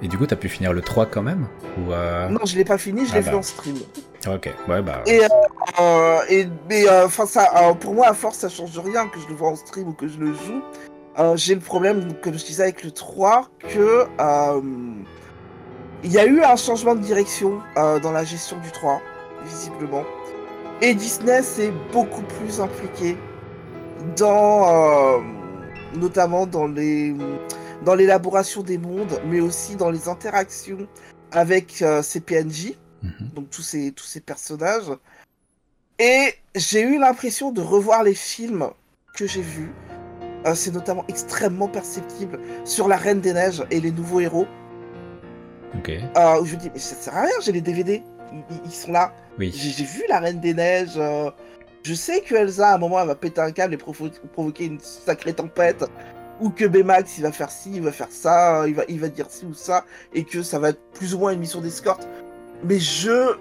[0.00, 2.28] Et du coup, t'as pu finir le 3 quand même Ou euh...
[2.28, 3.30] Non, je l'ai pas fini, je Ah l'ai bah.
[3.32, 3.76] fait en stream.
[4.26, 5.02] Ok, ouais, bah.
[5.06, 5.20] Et,
[5.80, 9.28] euh, et mais euh, enfin ça, pour moi à force ça change rien que je
[9.28, 10.62] le vois en stream ou que je le joue.
[11.34, 14.06] J'ai le problème, comme je disais avec le 3, que
[16.04, 19.00] il y a eu un changement de direction dans la gestion du 3,
[19.44, 20.04] visiblement.
[20.80, 23.16] Et Disney s'est beaucoup plus impliqué
[24.16, 25.20] dans,
[25.94, 27.14] notamment dans les,
[27.84, 30.86] dans l'élaboration des mondes, mais aussi dans les interactions
[31.32, 33.30] avec euh, ces PNJ mhm.
[33.34, 34.90] donc tous ces, tous ces personnages.
[35.98, 38.70] Et j'ai eu l'impression de revoir les films
[39.14, 39.72] que j'ai vus.
[40.46, 44.46] Euh, c'est notamment extrêmement perceptible sur la Reine des Neiges et les nouveaux héros.
[45.76, 48.02] Ok, Euh, où je me dis, mais ça sert à rien, j'ai les DVD,
[48.64, 49.12] ils, sont là.
[49.38, 49.52] oui.
[49.54, 50.96] J'ai j'ai vu la Reine des Neiges.
[50.96, 51.30] euh,
[51.82, 54.66] je sais que Elsa, à un moment, elle va péter un câble et provo- provoquer
[54.66, 55.84] une sacrée tempête.
[56.40, 59.08] Ou que Baymax, il va faire ci, il va faire ça, il va, il va
[59.08, 59.84] dire ci ou ça.
[60.14, 62.06] Et que ça va être plus ou moins une mission d'escorte.
[62.62, 63.36] Mais je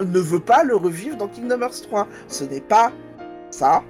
[0.00, 2.06] ne veux pas le revivre dans Kingdom Hearts 3.
[2.28, 2.92] Ce n'est pas
[3.50, 3.82] ça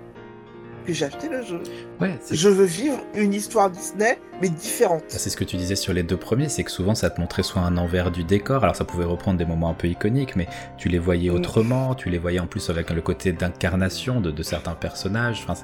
[0.94, 1.60] j'ai acheté le jeu.
[2.00, 5.02] Ouais, Je veux vivre une histoire Disney, mais différente.
[5.10, 7.20] Bah, C'est ce que tu disais sur les deux premiers, c'est que souvent ça te
[7.20, 10.36] montrait soit un envers du décor, alors ça pouvait reprendre des moments un peu iconiques,
[10.36, 11.34] mais tu les voyais Mm.
[11.34, 15.44] autrement, tu les voyais en plus avec le côté d'incarnation de, de certains personnages.
[15.49, 15.60] Enfin,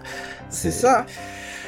[0.49, 1.07] C'est ça.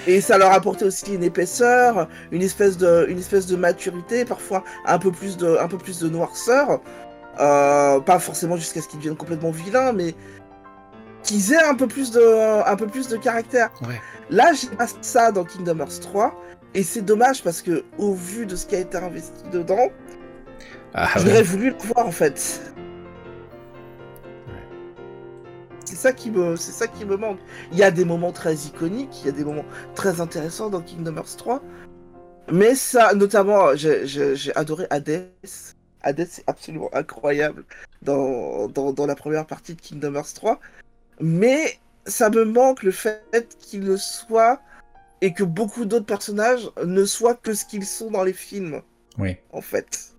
[0.08, 4.62] Et ça leur apportait aussi une épaisseur, une espèce de, une espèce de maturité, parfois
[4.86, 6.80] un peu plus de, un peu plus de noirceur.
[7.38, 10.14] Euh, pas forcément jusqu'à ce qu'ils deviennent complètement vilains, mais
[11.26, 13.70] qu'ils aient un peu plus de, un peu plus de caractère.
[13.86, 14.00] Ouais.
[14.30, 16.34] Là, j'ai pas ça dans Kingdom Hearts 3,
[16.74, 19.88] et c'est dommage parce que, au vu de ce qui a été investi dedans,
[20.94, 21.22] Ah, ouais.
[21.24, 22.60] j'aurais voulu le voir en fait.
[25.84, 27.38] C'est ça qui me, c'est ça qui me manque.
[27.72, 29.64] Il y a des moments très iconiques, il y a des moments
[29.94, 31.62] très intéressants dans Kingdom Hearts 3,
[32.50, 35.28] mais ça, notamment, j'ai adoré Hades.
[36.02, 37.64] Hades, c'est absolument incroyable
[38.02, 40.58] dans, dans, dans la première partie de Kingdom Hearts 3,
[41.20, 44.60] mais ça me manque le fait qu'il le soit
[45.20, 48.82] et que beaucoup d'autres personnages ne soient que ce qu'ils sont dans les films,
[49.18, 49.36] Oui.
[49.52, 50.10] en fait.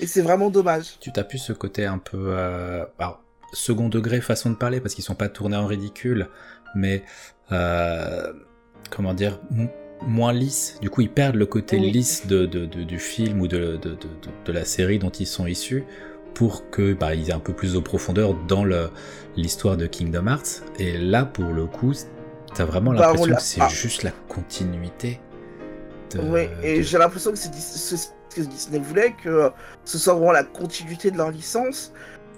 [0.00, 0.98] Et c'est vraiment dommage.
[1.00, 4.94] Tu t'as pu ce côté un peu euh, alors, second degré façon de parler parce
[4.94, 6.28] qu'ils sont pas tournés en ridicule,
[6.74, 7.02] mais
[7.52, 8.32] euh,
[8.90, 9.38] comment dire
[10.02, 10.78] moins lisse.
[10.82, 11.90] Du coup, ils perdent le côté Oui.
[11.90, 13.78] lisse de, de- de- du film ou de
[14.48, 15.84] la série dont ils sont issus
[16.36, 18.62] pour que bah, ils aient un peu plus de profondeur dans
[19.36, 20.62] l'histoire de Kingdom Hearts.
[20.78, 21.94] Et là, pour le coup,
[22.54, 23.68] t'as vraiment Bah, on l'impression que c'est pas.
[23.68, 25.18] juste la continuité.
[26.14, 29.50] De, Oui, et de- j'ai l'impression que c'est ce que Disney voulait, que
[29.86, 31.94] ce soit vraiment la continuité de leur licence.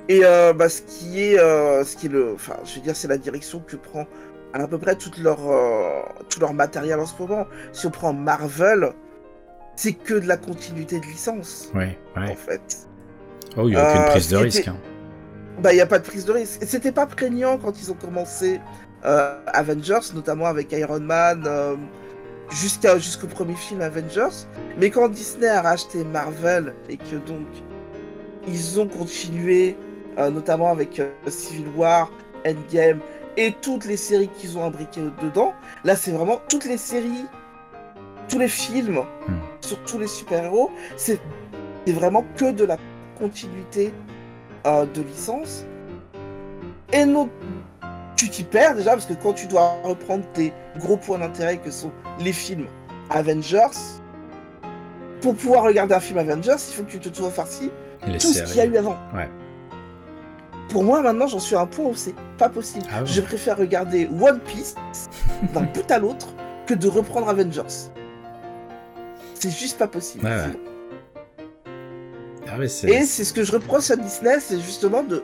[0.08, 2.94] Et euh, bah, ce qui est, euh, ce qui est le, enfin, je veux dire,
[2.94, 4.06] c'est la direction que prend
[4.54, 7.46] à peu près toute leur, euh, tout leur matériel en ce moment.
[7.72, 8.92] Si on prend Marvel,
[9.74, 12.87] c'est que de la continuité de licence, Ouais, en fait.
[13.56, 14.68] Oh, il n'y a aucune Euh, prise de risque.
[14.68, 14.76] hein.
[15.60, 16.60] Bah, il n'y a pas de prise de risque.
[16.66, 18.60] C'était pas prégnant quand ils ont commencé
[19.04, 21.74] euh, Avengers, notamment avec Iron Man, euh,
[22.50, 24.46] jusqu'au premier film Avengers.
[24.78, 27.46] Mais quand Disney a racheté Marvel et que donc
[28.46, 29.76] ils ont continué,
[30.18, 32.10] euh, notamment avec euh, Civil War,
[32.46, 33.00] Endgame
[33.36, 35.52] et toutes les séries qu'ils ont imbriquées dedans,
[35.84, 37.26] là c'est vraiment toutes les séries,
[38.28, 39.34] tous les films Hmm.
[39.60, 41.20] sur tous les super-héros, c'est
[41.86, 42.76] c'est vraiment que de la
[43.18, 43.92] continuité
[44.66, 45.64] euh, de licence.
[46.92, 47.28] Et non,
[48.16, 51.70] tu t'y perds déjà parce que quand tu dois reprendre tes gros points d'intérêt que
[51.70, 52.66] sont les films
[53.10, 53.78] Avengers,
[55.20, 58.42] pour pouvoir regarder un film Avengers, il faut que tu te sois farci tout ce
[58.44, 58.96] qu'il y a eu avant.
[59.14, 59.28] Ouais.
[60.68, 62.84] Pour moi, maintenant, j'en suis à un point où c'est pas possible.
[62.92, 63.04] Ah.
[63.04, 64.74] Je préfère regarder One Piece
[65.54, 66.28] d'un bout à l'autre
[66.66, 67.90] que de reprendre Avengers.
[69.34, 70.24] C'est juste pas possible.
[70.24, 70.60] Ouais, ouais.
[72.60, 75.22] Ah Et c'est ce que je reproche à Disney, c'est justement de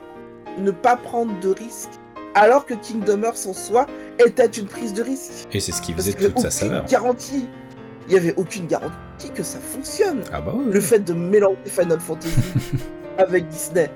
[0.57, 1.89] ne pas prendre de risques.
[2.33, 3.87] Alors que Kingdom Hearts en soi
[4.25, 5.47] était une prise de risque.
[5.53, 6.85] Et c'est ce qui Parce faisait que toute sa saveur.
[6.85, 7.47] garantie.
[8.07, 10.21] Il n'y avait aucune garantie que ça fonctionne.
[10.31, 10.65] Ah bah oui.
[10.71, 12.35] Le fait de mélanger Final Fantasy
[13.17, 13.89] avec Disney.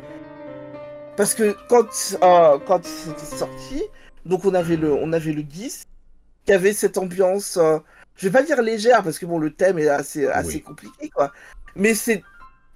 [1.16, 1.86] Parce que quand,
[2.24, 3.84] euh, quand c'était sorti,
[4.26, 5.84] donc on avait le, on avait le 10,
[6.46, 7.78] qui avait cette ambiance, euh,
[8.16, 10.62] je vais pas dire légère, parce que bon, le thème est assez, assez Oui.
[10.62, 11.32] compliqué, quoi.
[11.76, 12.24] Mais c'est,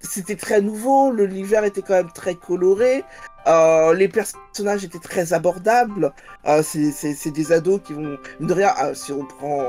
[0.04, 3.04] c'était très nouveau, l'univers était quand même très coloré,
[3.46, 6.12] euh, les personnages étaient très abordables,
[6.46, 9.62] euh, c'est, des ados qui vont, de rien, euh, si on prend,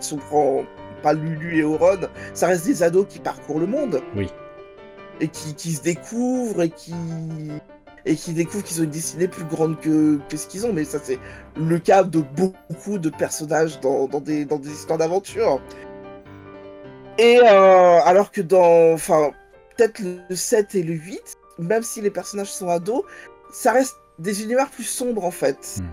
[0.00, 0.64] si on prend
[1.02, 2.00] pas Lulu et Auron,
[2.34, 4.02] ça reste des ados qui parcourent le monde.
[4.16, 4.28] Oui.
[5.20, 6.94] et qui, qui se découvrent et qui
[8.08, 10.72] et qui découvrent qu'ils ont une destinée plus grande que, que ce qu'ils ont.
[10.72, 11.18] Mais ça, c'est
[11.56, 15.60] le cas de beaucoup de personnages dans, dans des, dans des histoires d'aventure.
[17.18, 18.92] Et euh, alors que dans.
[18.92, 19.32] Enfin,
[19.76, 21.20] peut-être le 7 et le 8,
[21.58, 23.02] même si les personnages sont ados,
[23.52, 25.80] ça reste des univers plus sombres en fait.
[25.80, 25.86] Hmm.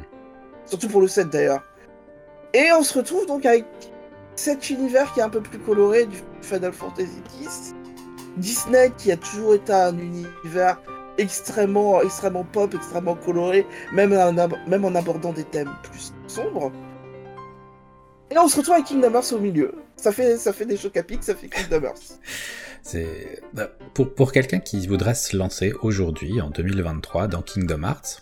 [0.66, 1.64] Surtout pour le 7 d'ailleurs.
[2.54, 3.66] Et on se retrouve donc avec
[4.36, 7.74] cet univers qui est un peu plus coloré du Final Fantasy X.
[8.38, 10.82] Disney qui a toujours été un univers
[11.18, 14.34] extrêmement, extrêmement pop, extrêmement coloré, même en,
[14.68, 16.72] même en abordant des thèmes plus sombres.
[18.30, 19.74] Et là, on se retrouve avec Kingdom Hearts au milieu.
[20.06, 22.20] Ça fait, ça fait des chocs à pic, ça fait Kingdom Hearts.
[22.84, 28.22] C'est bah, pour, pour quelqu'un qui voudrait se lancer aujourd'hui, en 2023, dans Kingdom Hearts,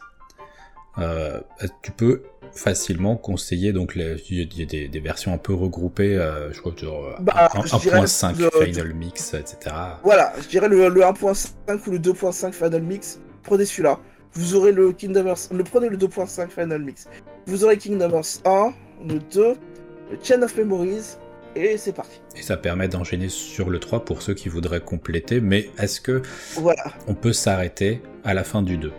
[0.98, 1.42] euh,
[1.82, 2.24] tu peux
[2.56, 6.60] facilement conseiller donc les, il y a des, des versions un peu regroupées, euh, je
[6.62, 9.76] crois genre Bah, un- je dirais 1.5 le- Final Mix, etc.
[10.06, 11.52] Voilà, je dirais le, le 1.5
[11.88, 13.20] ou le 2.5 Final Mix.
[13.44, 14.00] Prenez celui-là.
[14.32, 15.50] Vous aurez le Kingdom Hearts.
[15.52, 17.10] Le prenez le 2.5 Final Mix.
[17.48, 18.74] Vous aurez Kingdom Hearts 1,
[19.10, 19.56] le 2,
[20.12, 21.18] le Chain of Memories,
[21.56, 22.20] et c'est parti.
[22.38, 26.22] Et ça permet d'enchaîner sur le 3 pour ceux qui voudraient compléter, mais est-ce que
[26.56, 26.84] Voilà.
[27.08, 28.92] on peut s'arrêter à la fin du 2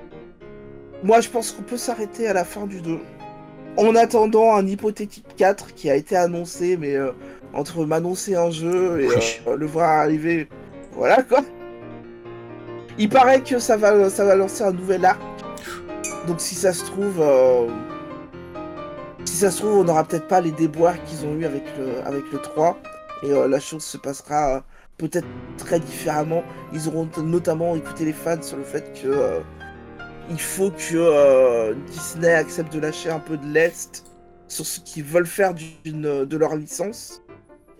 [1.02, 2.98] Moi, je pense qu'on peut s'arrêter à la fin du 2.
[3.76, 7.10] En attendant un hypothétique 4 qui a été annoncé, mais euh,
[7.52, 9.40] entre m'annoncer un jeu et Oui.
[9.48, 10.48] euh, le voir arriver,
[10.92, 11.40] voilà quoi.
[12.98, 15.20] Il paraît que ça va, ça va lancer un nouvel arc.
[16.28, 17.66] Donc si ça se trouve, euh,
[19.24, 22.06] si ça se trouve, on n'aura peut-être pas les déboires qu'ils ont eu avec le,
[22.06, 22.78] avec le 3.
[23.22, 24.60] Et euh, la chose se passera euh,
[24.98, 26.42] peut-être très différemment.
[26.72, 29.40] Ils auront notamment écouté les fans sur le fait que euh,
[30.30, 34.04] il faut que Disney accepte de lâcher un peu de l'est
[34.48, 37.22] sur ce qu'ils veulent faire de leur licence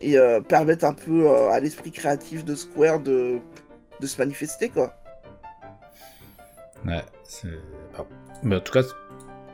[0.02, 3.38] et permettre un peu à l'esprit créatif de Square de,
[3.98, 4.94] de se manifester quoi.
[6.86, 7.48] Ouais, c'est.
[8.42, 8.82] Mais en tout cas,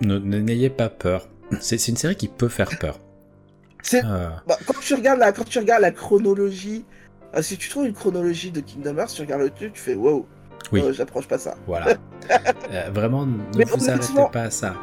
[0.01, 1.29] n'ayez pas peur.
[1.61, 2.99] C'est une série qui peut faire peur.
[3.95, 6.85] Euh, bah, quand tu regardes la quand tu regardes la chronologie,
[7.35, 9.95] euh, si tu trouves une chronologie de Kingdom Hearts, tu regardes le truc, tu fais
[9.95, 10.27] wow,
[10.71, 10.83] Oui.
[10.83, 11.55] euh, j'approche pas ça.
[11.67, 11.95] voilà.
[12.93, 14.75] Vraiment, ne Mais vous arrêtez pas à ça.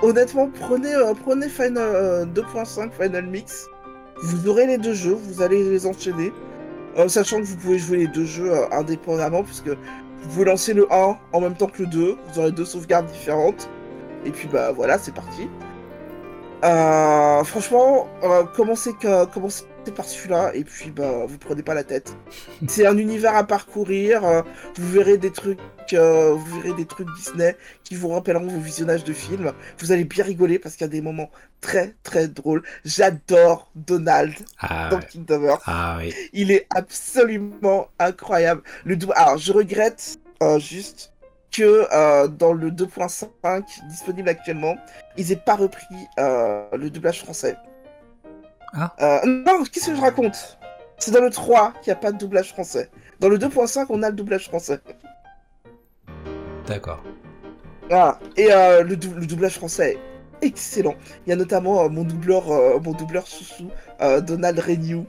[0.00, 3.66] Honnêtement, prenez prenez Final euh, 2.5 Final Mix,
[4.22, 6.32] vous aurez les deux jeux, vous allez les enchaîner,
[7.08, 11.16] sachant que vous pouvez jouer les deux jeux indépendamment puisque vous pouvez lancer le 1
[11.32, 13.68] en même temps que le 2, vous aurez deux sauvegardes différentes.
[14.24, 15.48] Et puis bah voilà, c'est parti.
[16.64, 19.64] Euh, franchement, euh, commencez, que- commencez
[19.94, 20.50] par celui-là?
[20.54, 22.16] Et puis bah vous prenez pas la tête.
[22.68, 24.24] c'est un univers à parcourir.
[24.24, 24.42] euh,
[24.76, 25.60] vous verrez des trucs,
[25.92, 29.52] euh, vous verrez des trucs Disney qui vous rappelleront vos visionnages de films.
[29.78, 31.30] Vous allez bien rigoler parce qu'il y a des moments
[31.60, 32.64] très très drôles.
[32.84, 34.98] J'adore Donald Ah, dans.
[34.98, 35.62] Kingdom Hearts.
[35.66, 36.12] ah oui.
[36.32, 38.62] Il est absolument incroyable.
[38.84, 41.12] Le dou- Alors, je regrette euh, juste
[41.50, 44.76] que euh, dans le 2.5 disponible actuellement,
[45.16, 47.56] ils aient pas repris euh, le doublage français.
[48.74, 48.94] Ah.
[49.00, 50.58] Euh, non, qu'est-ce que je raconte?
[50.98, 52.90] C'est dans le 3 qu'il n'y a pas de doublage français.
[53.20, 54.80] Dans le 2.5, on a le doublage français.
[56.66, 57.02] D'accord.
[57.88, 58.18] Voilà.
[58.36, 59.96] Et le, dou- le doublage français
[60.42, 60.94] est excellent.
[61.26, 62.44] Il y a notamment mon doubleur,
[62.82, 63.24] mon doubleur
[64.02, 65.04] euh, Donald Renew,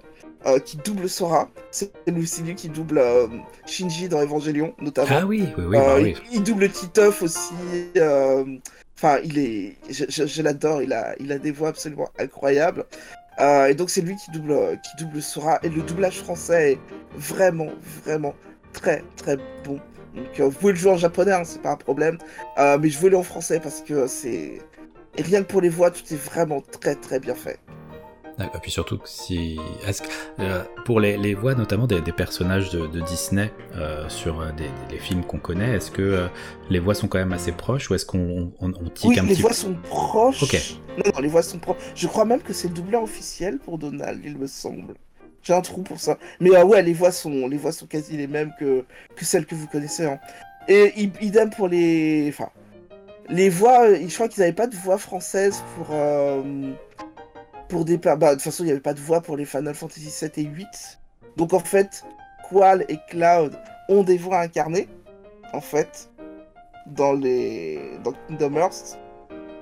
[0.45, 1.49] euh, qui double Sora.
[1.71, 3.27] C'est lui, qui double euh,
[3.65, 5.09] Shinji dans Evangelion, notamment.
[5.11, 6.15] Ah oui, oui, oui, Euh, bah oui.
[6.31, 7.53] il, il double Titeuf aussi.
[7.97, 8.45] euh,
[8.97, 10.81] Enfin, il est, je, je- je l'adore.
[10.81, 12.85] Il a, il a des voix absolument incroyables.
[13.39, 15.59] Euh, et donc c'est lui qui double, qui double Sora.
[15.63, 16.79] Et le doublage français est
[17.15, 17.69] vraiment,
[18.05, 18.35] vraiment
[18.73, 19.79] très, très bon.
[20.15, 22.17] Donc euh, vous pouvez le jouer en japonais, hein, c'est pas un problème.
[22.57, 24.59] Euh, mais je veux le en français parce que c'est
[25.17, 27.59] et rien que pour les voix, tout est vraiment très, très bien fait.
[28.39, 29.59] Et puis surtout si.
[30.39, 34.51] euh, pour les, les voix, notamment des, des personnages de, de Disney euh, sur euh,
[34.51, 36.27] des, des- les films qu'on connaît, est-ce que euh,
[36.69, 39.23] les voix sont quand même assez proches ou est-ce qu'on on, on tique Oui, un
[39.23, 39.55] les petit voix peu?
[39.55, 40.41] sont proches.
[40.43, 40.57] Ok.
[40.97, 41.77] Non, non, les voix sont proches.
[41.95, 44.93] Je crois même que c'est le doubleur officiel pour Donald, il me semble.
[45.43, 46.17] J'ai un trou pour ça.
[46.39, 48.83] Mais ouais, les voix sont, les voix sont quasi les mêmes que,
[49.15, 50.05] que celles que vous connaissez.
[50.05, 50.19] hein.
[50.67, 52.49] Et idem pour les, enfin,
[53.29, 53.87] les voix.
[53.93, 55.87] Je crois qu'ils n'avaient pas de voix française pour
[57.69, 57.97] pour des.
[57.97, 60.37] Bah, de toute façon, il n'y avait pas de voix pour les Final Fantasy 7
[60.39, 60.65] et 8.
[61.37, 62.03] Donc en fait,
[62.49, 63.57] Qual et Cloud
[63.87, 64.89] ont des voix incarnées,
[65.53, 66.09] en fait,
[66.87, 68.97] dans les dans Kingdom Hearts.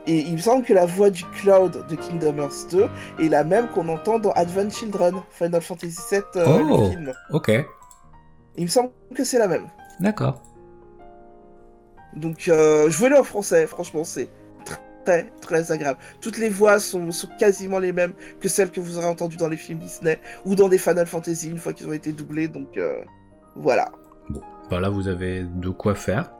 [0.09, 2.87] Et il me semble que la voix du Cloud de Kingdom Hearts 2
[3.19, 6.39] est la même qu'on entend dans Advent Children, Final Fantasy 7, Oh.
[6.59, 7.13] le film.
[7.31, 7.51] Ok,
[8.55, 9.67] Il me semble que c'est la même.
[9.99, 10.41] d'accord.
[12.15, 14.29] Donc, euh, jouez-le en français, franchement, c'est
[15.07, 15.99] très, très agréable.
[16.19, 19.47] Toutes les voix sont, sont quasiment les mêmes que celles que vous aurez entendues dans
[19.47, 22.47] les films Disney ou dans des Final Fantasy une fois qu'ils ont été doublés.
[22.49, 22.97] Donc, euh,
[23.55, 23.89] voilà.
[24.29, 26.31] Bon, voilà, vous avez de quoi faire.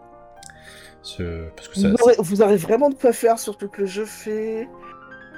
[1.02, 3.88] Ce- Parce que Vous, ça, aurez, vous aurez vraiment de quoi faire, surtout que le
[3.88, 4.68] jeu fait.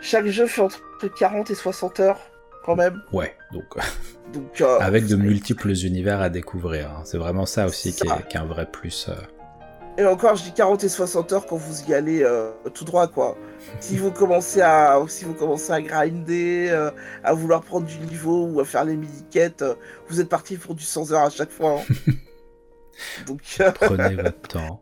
[0.01, 0.81] Chaque jeu fait entre
[1.19, 2.19] 40 et 60 heures,
[2.65, 3.01] quand même.
[3.13, 3.65] ouais, donc
[4.33, 6.89] Donc, euh, avec de vous- multiples univers à découvrir.
[6.89, 7.01] hein.
[7.03, 9.07] C'est vraiment ça aussi qui est, est un vrai plus.
[9.09, 9.13] euh.
[9.99, 13.07] Et encore, je dis 40 et 60 heures quand vous y allez euh, tout droit,
[13.09, 13.37] quoi.
[13.81, 16.89] Si vous commencez à, si vous commencez à grinder, euh,
[17.23, 19.75] à vouloir prendre du niveau ou à faire les mini-quêtes, euh,
[20.07, 21.81] vous êtes parti pour du 100 heures à chaque fois.
[22.07, 22.13] hein.
[23.27, 23.41] Donc,
[23.75, 24.81] Prenez votre temps.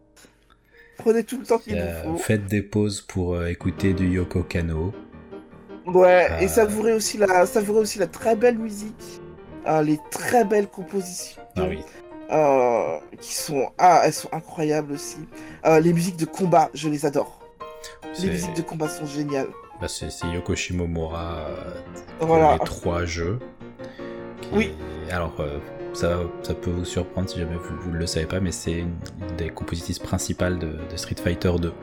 [0.98, 2.18] prenez tout le temps qu'il vous faut.
[2.18, 4.94] faites des pauses pour écouter du Yoko Kano.
[5.88, 9.22] Ouais, et savourez aussi la, savourez aussi la très belle musique,
[9.68, 11.42] euh, les très belles compositions.
[11.56, 11.80] Ah oui.
[12.32, 15.18] Euh, qui sont ah elles sont incroyables aussi.
[15.66, 17.40] Euh, les musiques de combat je les adore.
[18.20, 19.48] Les musiques de combat sont géniales.
[19.80, 21.72] Bah, c'est- Yoko Shimomura euh,
[22.18, 22.54] pour voilà.
[22.54, 23.38] les trois jeux.
[24.42, 24.74] qui- Oui.
[25.12, 25.60] Alors, euh,
[25.94, 28.96] ça, ça peut vous surprendre si jamais vous ne le savez pas, mais c'est une,
[29.30, 31.74] une des compositrices principales de, de Street Fighter 2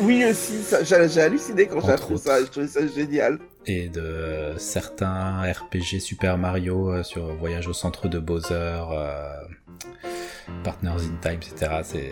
[0.00, 3.38] oui aussi j'ai halluciné quand j'ai appris ça je trouvais ça génial
[3.68, 9.32] et de certains RPG Super Mario euh, sur Voyage au centre de Bowser, euh,
[10.64, 12.06] Partners in Time, etc.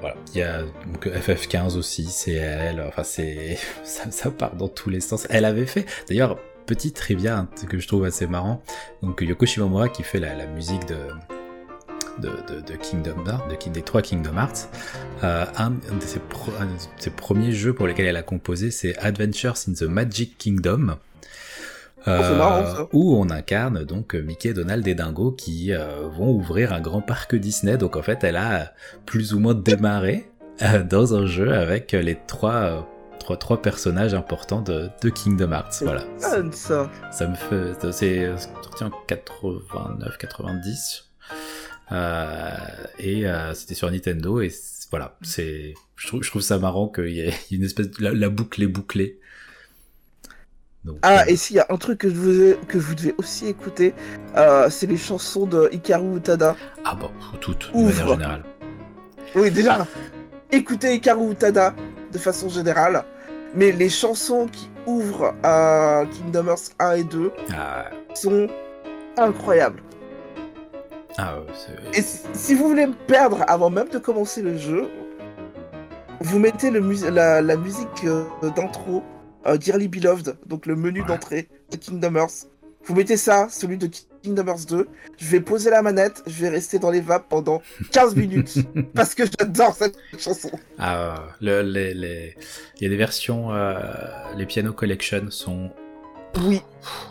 [0.00, 0.16] Voilà.
[0.34, 2.80] Il y a donc, FF15 aussi, elle.
[2.80, 5.26] Enfin, c'est ça, part dans tous les sens.
[5.30, 8.62] Elle avait fait, d'ailleurs, petite trivia hein, que je trouve assez marrant.
[9.02, 10.96] Donc Yoko Shimomura qui fait la musique de
[12.20, 14.68] de, de, de Kingdom Hearts, de, des trois Kingdom Hearts.
[15.24, 18.70] Euh, un, de ses pro- un de ses premiers jeux pour lesquels elle a composé,
[18.70, 20.96] c'est Adventures in the Magic Kingdom.
[22.04, 22.88] Oh, c'est marrant, ça.
[22.92, 27.36] où on incarne donc Mickey, Donald et Dingo qui euh, vont ouvrir un grand parc
[27.36, 27.76] Disney.
[27.76, 28.72] Donc en fait, elle a
[29.06, 30.28] plus ou moins démarré
[30.62, 32.80] euh, dans un jeu avec les trois, euh,
[33.20, 35.76] trois, trois personnages importants de, de Kingdom Hearts.
[35.82, 36.00] Voilà.
[36.18, 37.92] fun, ça Ça me fait.
[37.92, 41.02] C'est sorti en 89-90.
[41.30, 41.34] Euh,
[41.90, 44.40] et euh, c'était sur Nintendo.
[44.40, 44.50] Et
[44.90, 45.74] voilà, c'est.
[45.96, 47.90] Je trouve, je trouve ça marrant qu'il y ait une espèce.
[47.90, 49.18] De, la, la boucle est bouclée.
[50.84, 53.14] Donc, ah euh, et s'il y a un truc que je vous que vous devez
[53.16, 53.94] aussi écouter
[54.36, 57.08] euh, c'est les chansons de Hikaru Utada ah bon,
[57.40, 58.42] toutes, de manière générale.
[59.36, 59.86] oui déjà
[60.50, 61.72] écoutez Hikaru Utada
[62.12, 63.04] de façon générale
[63.54, 68.48] mais les chansons qui ouvrent à Kingdom Hearts 1 et 2 Ah, sont
[69.16, 69.84] incroyables
[71.18, 71.46] ah ouais,
[71.92, 72.02] c'est- Et
[72.34, 74.88] si, vous voulez me perdre avant même de commencer le jeu,
[76.20, 78.24] vous mettez le mus- la, la musique euh,
[78.56, 79.02] d'intro,
[79.46, 81.06] euh, Dearly Beloved, donc le menu Ouais.
[81.08, 82.46] d'entrée de Kingdom Hearts.
[82.84, 83.88] Vous mettez ça, celui de
[84.22, 84.88] Kingdom Hearts 2.
[85.18, 87.60] Je vais poser la manette, je vais rester dans les vapes pendant
[87.92, 88.58] 15 minutes
[88.94, 90.50] parce que j'adore cette chanson.
[90.78, 92.34] Ah, le, les, les...
[92.76, 93.52] il y a des versions.
[93.52, 93.74] euh,
[94.36, 95.70] les Piano Collection sont.
[96.44, 96.60] Oui.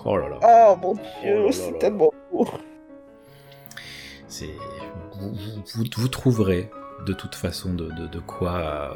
[0.03, 0.39] Oh là là.
[0.43, 2.47] Oh mon Oh dieu, là c'est tellement beau.
[4.41, 4.55] C'est
[5.19, 6.71] vous, vous, vous- vous trouverez
[7.05, 8.93] de toute façon de, de, de quoi euh,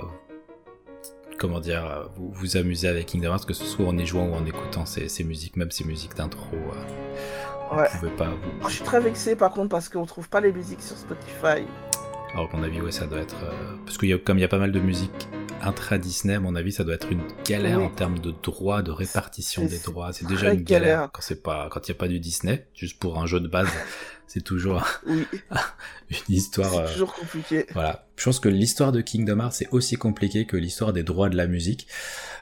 [1.38, 4.26] comment dire euh, vous vous amuser avec Kingdom Hearts que ce soit en y jouant
[4.28, 7.88] ou en écoutant ces, ces musiques même ces musiques d'intro euh, Ouais.
[7.94, 10.52] vous pouvez pas vous je suis très vexé par contre parce qu'on trouve pas les
[10.52, 11.64] musiques sur Spotify.
[12.34, 14.48] alors à mon avis ouais ça doit être euh, parce a comme il y a
[14.48, 15.28] pas mal de musique
[15.62, 17.86] intra Disney à mon avis ça doit être une galère Oui.
[17.86, 21.12] en termes de droits de répartition des droits c'est déjà une galère, galère.
[21.70, 23.68] quand il y a pas du Disney juste pour un jeu de base
[24.28, 25.26] c'est toujours Oui,
[26.30, 27.66] une histoire c'est euh, toujours compliqué.
[27.74, 28.08] Voilà.
[28.18, 31.38] Je pense que l'histoire de Kingdom Hearts est aussi compliquée que l'histoire des droits de
[31.38, 31.88] la musique.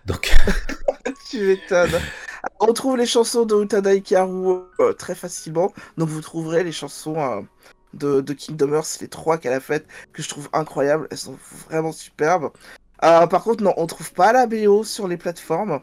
[0.06, 0.34] Donc,
[1.30, 2.00] Tu m'étonnes.
[2.60, 5.74] On trouve les chansons de Utada Hikaru euh, très facilement.
[5.98, 7.42] Donc vous trouverez les chansons euh,
[7.94, 11.08] de, de Kingdom Hearts, les trois qu'elle a faites, que je trouve incroyables.
[11.10, 11.38] Elles sont
[11.68, 12.52] vraiment superbes.
[13.04, 15.82] Euh, par contre, non, on trouve pas la BO sur les plateformes.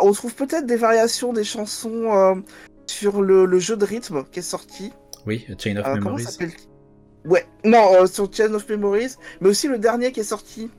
[0.00, 2.42] On trouve peut-être des variations des chansons
[2.92, 4.92] sur le, le jeu de rythme qui est sorti.
[5.26, 6.26] oui, Chain of Euh, Memories.
[7.24, 10.70] Ouais, non, euh, sur Chain of Memories, mais aussi le dernier qui est sorti.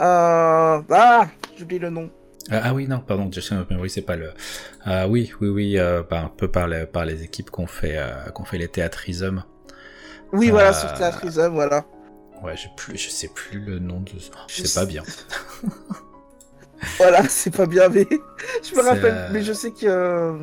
[0.00, 0.80] Euh...
[0.90, 2.10] Ah, j'oublie le nom.
[2.50, 4.32] Ah, ah oui, non, pardon, Chain of Memories, c'est pas le.
[4.84, 7.98] Ah oui, oui, oui, euh, bah, un peu par, les- par les équipes qu'on fait,
[8.34, 8.68] qu'on fait les.
[10.32, 11.84] Oui, voilà, sur Théâtrisme, voilà.
[12.42, 14.12] Ouais, j'ai plus, je sais plus le nom de.
[14.16, 15.02] Oh, Je c'est pas sais- bien.
[16.96, 18.06] Voilà, c'est pas bien, mais
[18.64, 20.34] je me rappelle, euh, mais je sais que.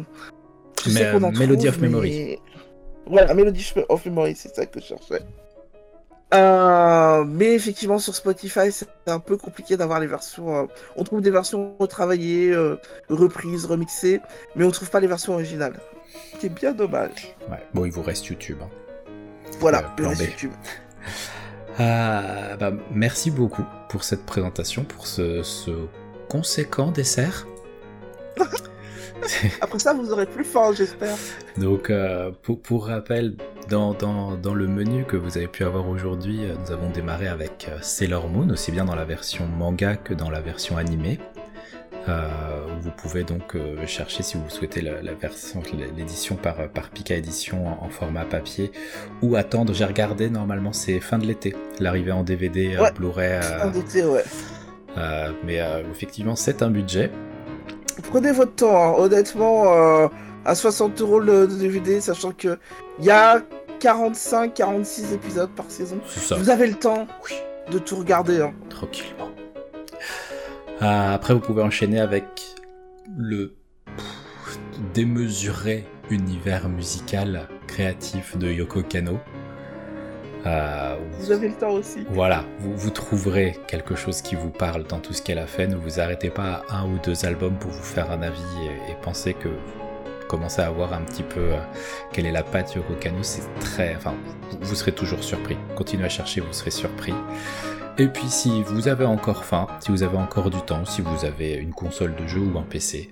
[0.86, 2.10] Je Mais, sais qu'on en euh, Melody trouve, of Memory.
[2.12, 2.40] mais-
[3.08, 5.22] Voilà, Melody of Memory, c'est ça que je cherchais.
[6.34, 10.56] Euh, mais effectivement, sur Spotify, c'est un peu compliqué d'avoir les versions.
[10.58, 10.66] euh,
[10.98, 12.76] On trouve des versions retravaillées, euh,
[13.10, 14.20] reprises, remixées,
[14.56, 15.80] mais on trouve pas les versions originales.
[16.34, 17.34] Ce qui est bien dommage.
[17.50, 17.64] Ouais.
[17.74, 18.58] Bon, il vous reste YouTube.
[18.62, 18.68] hein.
[19.60, 20.26] Voilà, Euh, reste B.
[20.26, 20.52] YouTube.
[21.80, 25.72] Ah, bah, merci beaucoup pour cette présentation, pour ce, ce
[26.28, 27.48] conséquent dessert.
[29.62, 31.16] Après ça, vous aurez plus faim, j'espère.
[31.58, 33.36] Donc, euh, pour, pour rappel,
[33.70, 37.28] dans, dans, dans, le menu que vous avez pu avoir aujourd'hui, euh, nous avons démarré
[37.28, 41.20] avec euh, Sailor Moon, aussi bien dans la version manga que dans la version animée.
[42.08, 42.26] Euh,
[42.80, 45.62] vous pouvez donc euh, chercher si vous souhaitez la, la version,
[45.98, 48.72] l'édition par, par Pika Édition en, en, format papier
[49.22, 49.74] ou attendre.
[49.74, 53.42] J'ai regardé, normalement c'est fin de l'été, l'arrivée en DVD, Ouais, Blu-ray.
[53.42, 54.24] Fin d'été, ouais.
[55.44, 55.60] mais
[55.92, 57.12] effectivement, c'est un budget.
[58.04, 58.94] Prenez votre temps, hein.
[58.98, 60.08] honnêtement, euh,
[60.46, 62.58] à 60 euros le DVD, sachant que
[63.00, 63.42] il y a
[63.80, 66.00] 45-46 épisodes par saison.
[66.08, 66.36] Ça.
[66.36, 67.36] Vous avez le temps Oui.
[67.72, 68.42] de tout regarder.
[68.42, 68.54] Hein.
[68.70, 69.30] Tranquillement.
[70.82, 72.26] Euh, après, vous pouvez enchaîner avec
[73.18, 73.56] le
[74.94, 79.20] démesuré univers musical créatif de Yoko Kano.
[80.48, 82.06] Euh, vous avez le temps aussi.
[82.10, 85.68] Voilà, vous, vous, trouverez quelque chose qui vous parle dans tout ce qu'elle a fait.
[85.68, 88.92] Ne vous arrêtez pas à un ou deux albums pour vous faire un avis et,
[88.92, 91.60] et pensez que vous commencez à voir un petit peu euh,
[92.14, 93.24] quelle est la patte Yoko Kano.
[93.24, 94.16] C'est très, enfin,
[94.52, 95.58] vous, vous, serez toujours surpris.
[95.76, 97.14] Continuez à chercher, vous serez surpris.
[97.98, 101.26] Et puis si vous avez encore faim, si vous avez encore du temps, si vous
[101.26, 103.10] avez une console de jeu ou un PC,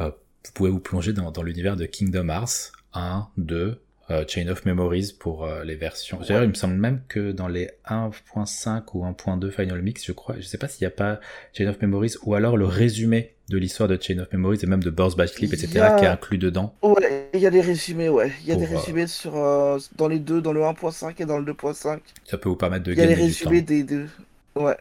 [0.00, 0.10] euh,
[0.44, 4.64] vous pouvez vous plonger dans, dans l'univers de Kingdom Hearts 1, 2, euh, Chain of
[4.64, 6.18] Memories pour euh, les versions.
[6.18, 10.36] D'ailleurs, il me semble même que dans les 1.5 ou 1.2 Final Mix, je crois,
[10.38, 11.20] je sais pas s'il n'y a pas
[11.52, 14.82] Chain of Memories ou alors le résumé de l'histoire de Chain of Memories et même
[14.82, 15.98] de Burst by Clip, etc., a...
[15.98, 16.74] qui est inclus dedans.
[16.82, 18.32] Ouais, il y a des résumés, ouais.
[18.42, 21.24] Il y a pour, des résumés sur, euh, dans les deux, dans le 1.5 et
[21.24, 21.98] dans le 2.5.
[22.24, 23.20] Ça peut vous permettre de gagner du temps.
[23.20, 24.08] Il y a les résumés des deux.
[24.54, 24.76] Ouais.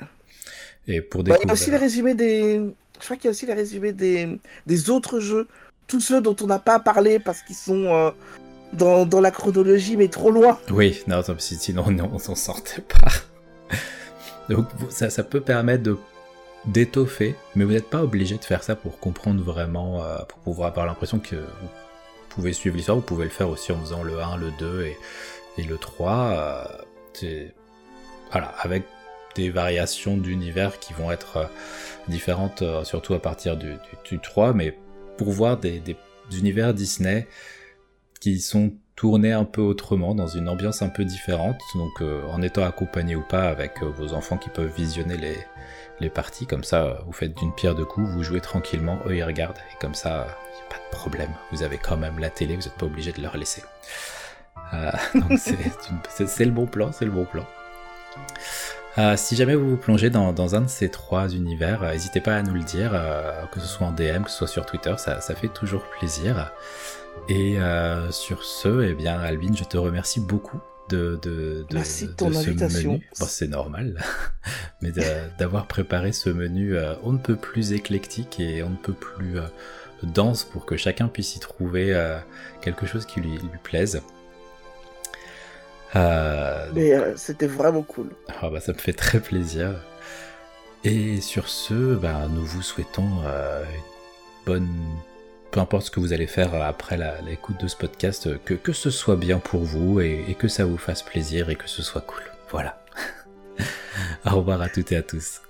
[0.87, 2.61] Et pour bah, il y a aussi les résumés des.
[2.99, 5.47] Je crois qu'il y a aussi les résumés des, des autres jeux.
[5.87, 8.11] Tous ceux dont on n'a pas parlé parce qu'ils sont euh,
[8.73, 10.59] dans, la chronologie, mais trop loin.
[10.69, 13.75] Oui, non, sinon non, on s'en sortait pas.
[14.49, 15.97] Donc ça, ça peut permettre de
[16.65, 20.69] d'étoffer, mais vous n'êtes pas obligé de faire ça pour comprendre vraiment, euh, pour pouvoir
[20.69, 21.69] avoir l'impression que vous
[22.29, 24.85] pouvez suivre l'histoire, vous pouvez le faire aussi en faisant le 1, le 2
[25.57, 26.11] et, le 3.
[27.23, 27.47] Euh,
[28.31, 28.83] voilà, avec
[29.35, 31.45] des variations d'univers qui vont être euh,
[32.07, 34.77] différentes, surtout à partir du, du, du 3, mais
[35.17, 35.81] pour voir des,
[36.31, 37.27] univers Disney
[38.19, 42.41] qui sont tournés un peu autrement, dans une ambiance un peu différente, donc euh, en
[42.41, 45.37] étant accompagné ou pas avec euh, vos enfants qui peuvent visionner les,
[46.01, 49.23] les parties, comme ça vous faites d'une pierre deux coups, vous jouez tranquillement, eux ils
[49.23, 52.29] regardent, et comme ça, il n'y a pas de problème, vous avez quand même la
[52.29, 53.63] télé, vous n'êtes pas obligé de leur laisser.
[54.73, 57.45] Euh, donc c'est le bon plan, c'est le bon plan.
[58.97, 62.35] Euh, si jamais vous vous plongez dans, un de ces trois univers, n'hésitez euh, pas
[62.35, 64.93] à nous le dire, euh, que ce soit en DM, que ce soit sur Twitter,
[64.97, 66.51] ça fait toujours plaisir.
[67.27, 72.07] Et euh, sur ce, eh bien, Albin, je te remercie beaucoup de, de, de, Merci
[72.07, 72.93] de ton ce invitation.
[72.93, 73.09] menu.
[73.19, 74.01] Bon, c'est normal,
[74.81, 74.91] mais
[75.37, 79.37] d'avoir préparé ce menu euh, on ne peut plus éclectique et on ne peut plus
[79.37, 79.43] euh,
[80.01, 81.93] dense pour que chacun puisse y trouver
[82.61, 84.01] quelque chose qui lui, lui plaise.
[85.93, 88.07] Mais c'était vraiment cool.
[88.41, 89.75] Ah bah, ça me fait très plaisir.
[90.85, 94.69] Et sur ce, bah, nous vous souhaitons une bonne.
[95.51, 98.91] Peu importe ce que vous allez faire après l'écoute de ce podcast, que, que ce
[98.91, 102.01] soit bien pour vous et, et, que ça vous fasse plaisir et que ce soit
[102.01, 102.21] cool.
[102.51, 102.83] Voilà.
[104.25, 105.41] Au revoir à toutes et à tous.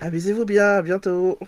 [0.00, 1.38] Amusez-vous bien, à bientôt.